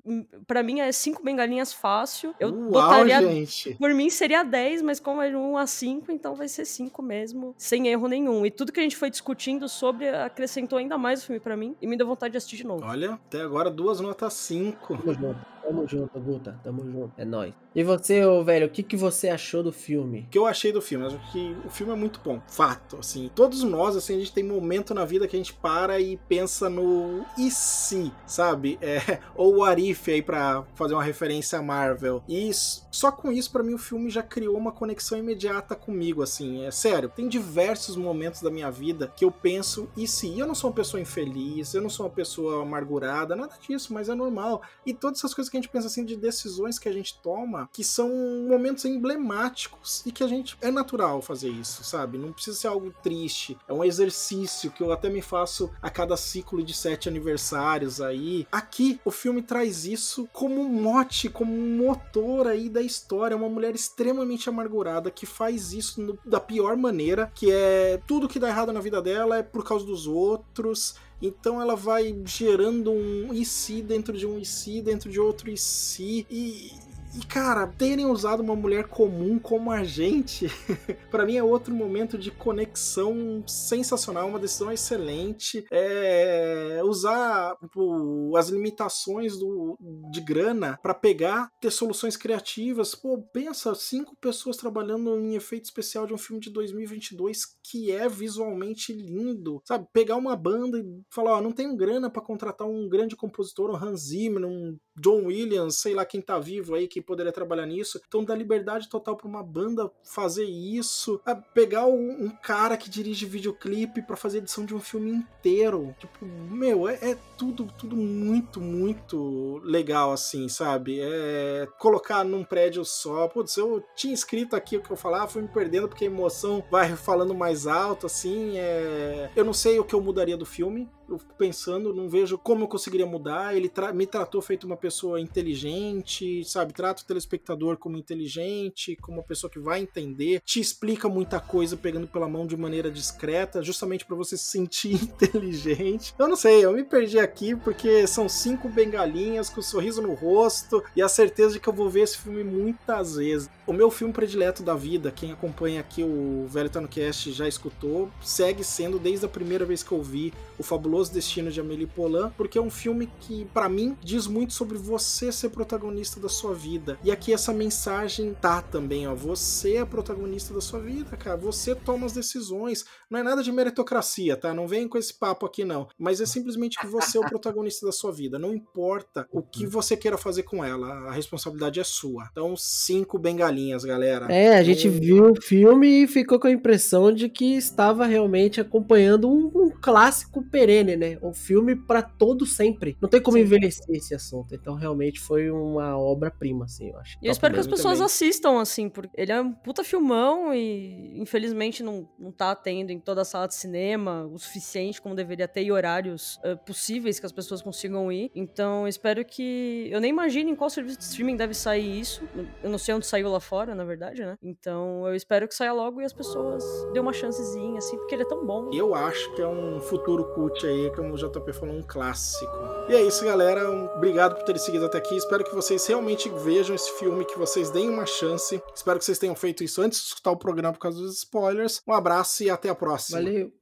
Pra 0.47 0.63
mim, 0.63 0.81
é 0.81 0.91
cinco 0.93 1.23
bengalinhas 1.23 1.73
fácil. 1.73 2.35
Eu 2.39 2.51
Uau, 2.51 2.71
botaria... 2.71 3.21
gente! 3.21 3.75
Por 3.75 3.93
mim 3.93 4.09
seria 4.11 4.43
10, 4.43 4.83
mas 4.83 5.01
como 5.01 5.21
é 5.23 5.31
de 5.31 5.37
1 5.37 5.57
a 5.57 5.67
5, 5.67 6.13
então 6.13 6.35
vai 6.35 6.49
ser 6.49 6.65
5 6.65 7.03
mesmo, 7.03 7.55
sem 7.59 7.89
erro 7.89 8.09
nenhum. 8.09 8.45
E 8.45 8.51
tudo 8.51 8.73
que 8.73 8.81
a 8.81 8.83
gente 8.83 8.97
foi 8.97 9.11
discutindo 9.11 9.69
sobre 9.69 10.09
acrescentou 10.09 10.79
ainda 10.79 10.99
mais 10.99 11.23
o 11.23 11.27
filme 11.27 11.41
pra 11.41 11.57
mim 11.57 11.77
e 11.81 11.87
me 11.87 11.97
deu 11.97 12.07
vontade 12.07 12.33
de 12.33 12.39
assistir 12.39 12.58
de 12.59 12.67
novo. 12.67 12.85
Olha, 12.85 13.15
até 13.15 13.41
agora 13.43 13.71
duas 13.71 14.01
notas 14.01 14.33
5. 14.35 14.99
Tamo 14.99 15.15
junto, 15.15 15.47
tamo 15.69 15.87
junto, 15.87 16.19
Guta, 16.19 16.59
tamo 16.65 16.83
junto, 16.85 17.13
é 17.17 17.25
nóis. 17.25 17.55
E 17.75 17.85
você, 17.85 18.23
velho, 18.45 18.67
o 18.67 18.71
que, 18.71 18.83
que 18.83 18.97
você 18.97 19.29
achou 19.29 19.63
do 19.63 19.71
filme? 19.71 20.21
O 20.21 20.31
que 20.31 20.39
eu 20.39 20.47
achei 20.47 20.73
do 20.73 20.81
filme? 20.81 21.07
Acho 21.07 21.21
que 21.31 21.57
o 21.65 21.71
filme 21.71 21.93
é 21.93 21.97
muito 21.97 22.21
bom. 22.25 22.41
Fato, 22.49 22.97
assim. 22.99 23.31
Todos 23.35 23.63
nós, 23.63 23.95
assim, 23.95 24.17
a 24.17 24.19
gente 24.19 24.33
tem 24.33 24.43
momento 24.43 24.95
na 24.95 25.05
vida 25.05 25.29
que 25.29 25.37
a 25.37 25.39
gente 25.39 25.53
para 25.53 26.01
e 26.01 26.17
pensa 26.29 26.69
no 26.69 27.25
e 27.37 27.51
se, 27.51 28.11
sabe? 28.27 28.79
É, 28.81 29.21
ou 29.37 29.59
o 29.59 29.65
Arif 29.65 30.11
aí 30.11 30.23
pra 30.23 30.65
fazer 30.75 30.95
uma 30.95 31.05
referência 31.05 31.59
a 31.59 31.63
Marvel. 31.63 32.23
E 32.29 32.51
só 32.53 33.13
com 33.13 33.31
isso, 33.31 33.53
pra 33.53 33.63
mim, 33.63 33.75
o 33.75 33.79
filme 33.79 34.11
já 34.11 34.23
criou 34.23 34.57
uma 34.57 34.73
conexão 34.73 35.19
imediata 35.19 35.77
comigo, 35.77 36.23
assim. 36.23 36.65
É 36.65 36.71
sério, 36.71 37.09
tem 37.09 37.29
diversos 37.29 37.97
momentos 37.97 38.41
da 38.41 38.51
minha 38.51 38.71
vida 38.71 39.13
que 39.15 39.25
eu 39.25 39.31
penso 39.31 39.89
e 39.97 40.09
se. 40.09 40.37
Eu 40.39 40.47
não 40.47 40.55
sou 40.55 40.71
uma 40.71 40.77
pessoa 40.77 41.01
infeliz, 41.01 41.75
eu 41.75 41.83
não 41.83 41.91
sou 41.91 42.07
uma 42.07 42.13
pessoa 42.13 42.63
amargurada, 42.63 43.37
nada 43.37 43.55
disso, 43.61 43.93
mas 43.93 44.09
é 44.09 44.15
normal. 44.15 44.63
E 44.85 44.93
todas 44.93 45.19
essas 45.21 45.35
coisas 45.35 45.51
que 45.51 45.58
a 45.59 45.61
gente 45.63 45.71
pensa 45.71 45.87
assim 45.89 46.05
de 46.05 46.17
decisões 46.17 46.79
que 46.79 46.89
a 46.89 46.93
gente 46.93 47.19
toma, 47.23 47.69
que 47.73 47.83
são 47.85 48.09
momentos 48.49 48.85
emblemáticos 48.85 50.03
e 50.07 50.13
que 50.13 50.23
a 50.23 50.29
gente 50.29 50.57
é 50.61 50.71
natural 50.71 51.21
fazer 51.21 51.49
isso, 51.49 51.85
sabe? 51.85 52.19
Não 52.19 52.33
precisa 52.33 52.57
ser 52.57 52.69
algo 52.69 52.93
triste. 53.03 53.57
É 53.69 53.73
um 53.73 53.85
exercício 53.85 54.71
que 54.71 54.83
eu 54.83 54.93
até 54.93 55.09
me 55.11 55.21
faço 55.23 55.71
a 55.83 55.91
cada 55.91 56.17
ciclo 56.17 56.63
de 56.63 56.73
sete 56.75 57.09
aniversários 57.09 58.01
aí. 58.01 58.47
Aqui 58.51 59.01
o 59.05 59.11
filme 59.11 59.43
traz 59.43 59.85
isso 59.85 60.29
como 60.33 60.61
um 60.61 60.69
mote, 60.69 61.29
como 61.29 61.53
um 61.53 61.77
motor 61.77 62.47
aí 62.47 62.69
da 62.69 62.81
história. 62.83 63.37
Uma 63.37 63.49
mulher 63.49 63.75
extremamente 63.75 64.49
amargurada 64.49 65.11
que 65.11 65.27
faz 65.27 65.73
isso 65.73 66.01
no- 66.01 66.19
da 66.25 66.41
pior 66.41 66.77
maneira, 66.77 67.31
que 67.35 67.51
é 67.51 68.01
tudo 68.07 68.29
que 68.29 68.39
dá 68.39 68.49
errado 68.49 68.73
na 68.73 68.81
vida 68.81 69.03
dela 69.03 69.39
é 69.39 69.43
por 69.43 69.65
causa 69.65 69.85
dos 69.85 70.07
outros. 70.07 70.95
Então 71.21 71.61
ela 71.61 71.75
vai 71.75 72.17
gerando 72.25 72.93
um 72.93 73.33
e 73.35 73.45
se 73.45 73.83
dentro 73.83 74.17
de 74.17 74.27
um 74.27 74.39
e 74.39 74.45
se 74.45 74.81
dentro 74.81 75.11
de 75.11 75.19
outro 75.19 75.51
e 75.51 75.57
se. 75.57 76.27
E 76.31 76.73
E, 77.19 77.27
cara, 77.27 77.67
terem 77.67 78.07
usado 78.07 78.45
uma 78.45 78.55
mulher 78.55 78.87
comum 78.87 79.41
como 79.41 79.73
a 79.73 79.83
gente, 79.83 80.47
para 81.11 81.27
mim 81.27 81.37
é 81.37 81.43
outro 81.43 81.75
momento 81.75 82.17
de 82.17 82.31
conexão 82.31 83.43
sensacional, 83.45 84.29
uma 84.29 84.39
decisão 84.39 84.71
excelente. 84.71 85.67
É, 85.69 86.81
usar 86.85 87.57
tipo, 87.57 88.37
as 88.37 88.51
limitações 88.51 89.37
do, 89.37 89.77
de 90.13 90.21
grana 90.21 90.79
para 90.81 90.95
pegar, 90.95 91.51
ter 91.61 91.73
soluções 91.73 92.17
criativas. 92.17 92.95
Pô, 92.95 93.21
pensa, 93.33 93.75
cinco 93.75 94.15
pessoas 94.21 94.57
trabalhando 94.57 95.19
em 95.19 95.35
efeito 95.35 95.65
especial 95.65 96.07
de 96.07 96.15
um 96.15 96.19
filme 96.19 96.41
de 96.41 96.51
2022 96.51 97.47
que 97.65 97.91
é 97.91 98.09
visualmente 98.09 98.93
lindo, 98.93 99.61
sabe? 99.65 99.89
Pegar 99.93 100.15
uma 100.15 100.37
banda 100.37 100.79
e 100.79 100.85
falar, 101.11 101.39
ó, 101.39 101.41
não 101.41 101.51
tenho 101.51 101.77
grana 101.77 102.09
para 102.09 102.23
contratar 102.23 102.69
um 102.69 102.89
grande 102.89 103.17
compositor, 103.17 103.71
um 103.71 103.77
Hans 103.77 104.03
Zimmer, 104.03 104.45
um 104.45 104.79
John 105.01 105.27
Williams, 105.27 105.77
sei 105.77 105.95
lá 105.95 106.05
quem 106.05 106.21
tá 106.21 106.39
vivo 106.39 106.75
aí 106.75 106.89
que 106.89 107.01
poderia 107.01 107.33
trabalhar 107.33 107.67
nisso. 107.67 108.01
Então 108.07 108.25
dá 108.25 108.35
liberdade 108.35 108.89
total 108.89 109.17
para 109.17 109.29
uma 109.29 109.43
banda 109.43 109.91
fazer 110.03 110.45
isso, 110.45 111.21
pegar 111.55 111.87
um, 111.87 112.25
um, 112.25 112.31
cara 112.31 112.77
que 112.77 112.91
dirige 112.91 113.27
videoclipe 113.27 114.03
para 114.03 114.17
fazer 114.17 114.39
edição 114.39 114.65
de 114.65 114.75
um 114.75 114.81
filme 114.81 115.11
inteiro. 115.11 115.95
Tipo, 115.99 116.25
meu, 116.25 116.89
é, 116.89 116.95
é, 117.11 117.19
tudo, 117.37 117.69
tudo 117.79 117.97
muito, 117.97 118.61
muito 118.61 119.61
legal 119.65 120.13
assim, 120.13 120.49
sabe? 120.49 120.99
É 121.01 121.69
colocar 121.79 122.25
num 122.25 122.45
prédio 122.45 122.85
só. 122.85 123.29
Putz, 123.29 123.57
eu 123.57 123.85
tinha 123.95 124.15
escrito 124.15 124.57
aqui 124.57 124.77
o 124.77 124.83
que 124.83 124.91
eu 124.91 124.97
falava, 124.97 125.29
fui 125.29 125.43
me 125.43 125.49
perdendo 125.49 125.89
porque 125.89 126.05
a 126.05 126.09
emoção 126.09 126.65
vai 126.71 126.97
falando 126.97 127.35
mais 127.35 127.67
alto, 127.67 128.07
assim. 128.07 128.59
É... 128.59 129.31
Eu 129.37 129.45
não 129.45 129.53
sei 129.53 129.79
o 129.79 129.85
que 129.85 129.95
eu 129.95 130.01
mudaria 130.01 130.37
do 130.37 130.47
filme 130.47 130.89
eu 131.09 131.19
fico 131.19 131.35
pensando, 131.35 131.95
não 131.95 132.09
vejo 132.09 132.37
como 132.37 132.65
eu 132.65 132.69
conseguiria 132.69 133.07
mudar. 133.07 133.57
Ele 133.57 133.69
tra 133.69 133.93
me 133.93 134.07
tratou 134.07 134.43
feito 134.43 134.65
uma 134.65 134.77
pessoa 134.77 134.88
inteligente, 135.19 136.45
sabe? 136.45 136.73
Trata 136.73 137.03
o 137.03 137.07
telespectador 137.07 137.77
como 137.77 137.97
inteligente, 137.97 138.97
como 138.97 139.19
uma 139.19 139.23
pessoa 139.23 139.51
que 139.51 139.59
vai 139.59 139.81
entender, 139.81 140.41
te 140.45 140.61
explica 140.61 141.09
muita 141.09 141.41
coisa 141.41 141.77
pegando 141.77 142.07
pela 142.07 142.29
mão 142.29 142.47
de 142.47 142.57
maneira 142.57 142.91
discreta, 142.91 143.63
justamente 143.63 144.05
para 144.05 144.17
você 144.17 144.37
se 144.37 144.45
sentir 144.45 144.95
inteligente. 145.03 146.15
Eu 146.19 146.29
não 146.29 146.37
sei, 146.37 146.65
eu 146.65 146.73
me 146.73 146.85
perdi 146.85 147.19
aqui 147.19 147.55
porque 147.55 148.07
são 148.07 148.29
cinco 148.29 148.69
bengalinhas 148.69 149.49
com 149.49 149.61
um 149.61 149.63
sorriso 149.63 150.01
no 150.01 150.15
rosto 150.15 150.83
e 150.95 151.03
a 151.03 151.09
certeza 151.09 151.55
de 151.55 151.61
que 151.61 151.69
eu 151.69 151.73
vou 151.73 151.91
ver 151.91 152.01
esse 152.01 152.19
filme 152.19 152.45
muitas 152.45 153.17
vezes. 153.17 153.51
O 153.67 153.73
meu 153.73 153.91
filme 153.91 154.15
predileto 154.15 154.63
da 154.63 154.75
vida, 154.75 155.11
quem 155.11 155.31
acompanha 155.31 155.81
aqui 155.81 156.03
o 156.03 156.47
Velho 156.49 156.71
Cast 156.89 157.33
já 157.33 157.47
escutou, 157.47 158.11
segue 158.23 158.65
sendo 158.65 158.99
desde 158.99 159.27
a 159.27 159.29
primeira 159.29 159.65
vez 159.65 159.83
que 159.83 159.93
eu 159.93 160.03
vi 160.03 160.33
o 160.59 160.63
Fabuloso 160.63 161.13
Destino 161.13 161.51
de 161.51 161.61
Amélie 161.61 161.87
Poulain, 161.87 162.31
porque 162.37 162.59
é 162.59 162.63
um 162.63 162.71
filme 162.71 163.11
que, 163.21 163.45
para 163.47 163.69
mim, 163.69 163.97
diz 164.03 164.27
muito 164.27 164.53
sobre 164.53 164.78
você 164.79 165.31
ser 165.31 165.51
protagonista 165.51 166.19
da 166.19 166.29
sua 166.29 166.55
vida. 166.55 166.99
E 167.05 167.11
aqui 167.11 167.33
essa 167.33 167.53
mensagem 167.53 168.35
tá 168.35 168.63
também, 168.63 169.07
ó. 169.07 169.15
Você 169.15 169.77
é 169.77 169.85
protagonista 169.85 170.55
da 170.55 170.61
sua 170.61 170.81
vida, 170.81 171.17
cara. 171.17 171.37
Você 171.37 171.75
toma 171.75 172.07
as 172.07 172.13
decisões. 172.13 172.85
Não 173.11 173.19
é 173.19 173.23
nada 173.23 173.43
de 173.43 173.53
meritocracia, 173.53 174.37
tá? 174.37 174.55
Não 174.55 174.67
vem 174.67 174.89
com 174.89 174.97
esse 174.97 175.13
papo 175.13 175.45
aqui, 175.45 175.65
não. 175.65 175.89
Mas 175.99 176.21
é 176.21 176.27
simplesmente 176.27 176.79
que 176.79 176.87
você 176.87 177.19
é 177.19 177.21
o 177.21 177.29
protagonista 177.29 177.85
da 177.85 177.93
sua 177.93 178.13
vida. 178.13 178.39
Não 178.39 178.55
importa 178.55 179.27
o 179.33 179.43
que 179.43 179.67
você 179.67 179.97
queira 179.97 180.17
fazer 180.17 180.45
com 180.45 180.65
ela. 180.65 181.09
A 181.09 181.13
responsabilidade 181.13 181.81
é 181.81 181.85
sua. 181.85 182.29
Então, 182.31 182.57
cinco 182.57 183.19
bengalinhas, 183.19 183.85
galera. 183.85 184.33
É, 184.33 184.57
a 184.57 184.63
gente 184.63 184.89
viu 184.89 185.33
o 185.33 185.43
filme 185.43 186.05
e 186.05 186.09
ficou 186.09 186.39
com 186.39 186.47
a 186.47 186.53
impressão 186.53 187.13
de 187.13 187.29
que 187.29 187.57
estava 187.57 188.07
realmente 188.07 188.61
acompanhando 188.61 189.29
um, 189.29 189.51
um 189.55 189.71
clássico 189.71 190.43
perene 190.43 190.79
né? 190.97 191.19
Um 191.23 191.33
filme 191.33 191.75
para 191.75 192.03
todo 192.03 192.47
sempre. 192.47 192.97
Não 193.01 193.09
tem 193.09 193.21
como 193.21 193.37
Sim. 193.37 193.43
envelhecer 193.43 193.85
esse 193.91 194.15
assunto. 194.15 194.55
Então, 194.61 194.75
realmente 194.75 195.21
foi 195.21 195.51
uma 195.51 195.99
obra-prima, 195.99 196.65
assim, 196.65 196.91
eu 196.91 196.99
acho. 196.99 197.19
E 197.23 197.27
eu 197.27 197.33
espero 197.33 197.55
que 197.55 197.61
as 197.61 197.67
pessoas 197.67 197.95
também. 197.95 198.07
assistam, 198.07 198.61
assim, 198.61 198.89
porque 198.89 199.11
ele 199.17 199.33
é 199.33 199.41
um 199.41 199.53
puta 199.53 199.85
filmão 199.85 200.53
e, 200.53 201.21
infelizmente, 201.21 201.83
não, 201.83 202.09
não 202.19 202.33
tá 202.33 202.55
tendo 202.55 202.91
em 202.91 202.99
toda 202.99 203.23
a 203.23 203.25
sala 203.25 203.47
de 203.47 203.55
cinema 203.55 204.27
o 204.27 204.39
suficiente 204.39 205.01
como 205.01 205.15
deveria 205.15 205.49
ter 205.49 205.63
e 205.63 205.73
horários 205.73 206.41
uh, 206.45 206.57
possíveis 206.65 207.19
que 207.21 207.27
as 207.27 207.33
pessoas 207.33 207.63
consigam 207.63 208.11
ir. 208.11 208.31
Então, 208.35 208.83
eu 208.83 208.89
espero 208.89 209.25
que. 209.25 209.89
Eu 209.91 210.01
nem 210.01 210.11
imagino 210.11 210.51
em 210.51 210.57
qual 210.57 210.71
serviço 210.71 210.99
de 210.99 211.05
streaming 211.05 211.37
deve 211.37 211.55
sair 211.55 212.01
isso. 212.01 212.23
Eu 212.63 212.71
não 212.71 212.79
sei 212.79 212.95
onde 212.95 213.07
saiu 213.07 213.31
lá 213.31 213.41
fora, 213.41 213.75
na 213.75 213.85
verdade, 213.85 214.23
né? 214.23 214.37
Então, 214.43 215.07
eu 215.07 215.15
espero 215.15 215.47
que 215.47 215.55
saia 215.55 215.73
logo 215.73 216.01
e 216.01 216.05
as 216.05 216.13
pessoas 216.13 216.65
dêem 216.93 217.01
uma 217.01 217.13
chancezinha, 217.13 217.79
assim, 217.79 217.97
porque 217.97 218.15
ele 218.15 218.23
é 218.23 218.29
tão 218.29 218.45
bom. 218.45 218.71
Eu 218.73 218.95
acho 218.95 219.35
que 219.35 219.43
é 219.43 219.49
um 219.49 219.81
futuro 219.81 220.25
cult 220.35 220.67
aí, 220.67 220.91
como 220.95 221.15
o 221.15 221.17
JP 221.17 221.53
falou, 221.53 221.75
um 221.75 221.83
clássico. 221.83 222.53
E 222.89 222.95
é 222.95 223.03
isso, 223.03 223.25
galera. 223.25 223.69
Obrigado 223.97 224.37
por 224.37 224.45
terem 224.49 224.61
seguido 224.63 224.87
até 224.87 224.97
aqui. 224.97 225.15
Espero 225.15 225.45
que 225.45 225.55
vocês 225.55 225.87
realmente 225.87 226.29
vejam 226.31 226.75
esse 226.75 226.91
filme, 226.99 227.25
que 227.25 227.39
vocês 227.39 227.71
deem 227.71 227.91
uma 227.91 228.07
chance. 228.07 228.61
Espero 228.75 228.99
que 228.99 229.05
vocês 229.05 229.19
tenham 229.19 229.37
feito 229.37 229.63
isso 229.63 229.83
antes 229.83 230.01
de 230.01 230.07
escutar 230.07 230.31
o 230.31 230.37
programa 230.37 230.73
por 230.73 230.81
causa 230.81 230.99
dos 230.99 231.19
spoilers. 231.19 231.83
Um 231.87 231.93
abraço 231.93 232.43
e 232.43 232.49
até 232.49 232.71
a 232.71 232.75
próxima. 232.75 233.19
Valeu. 233.19 233.58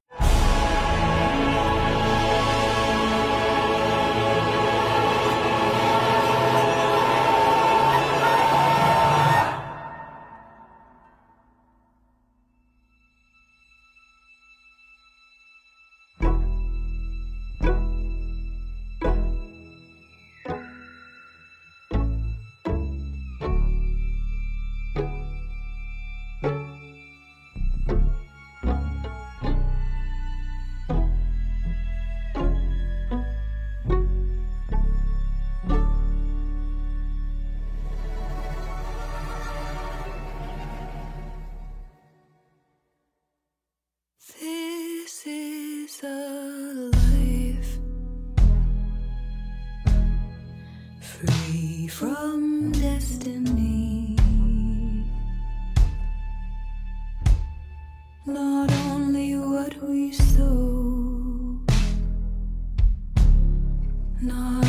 Me. 64.23 64.66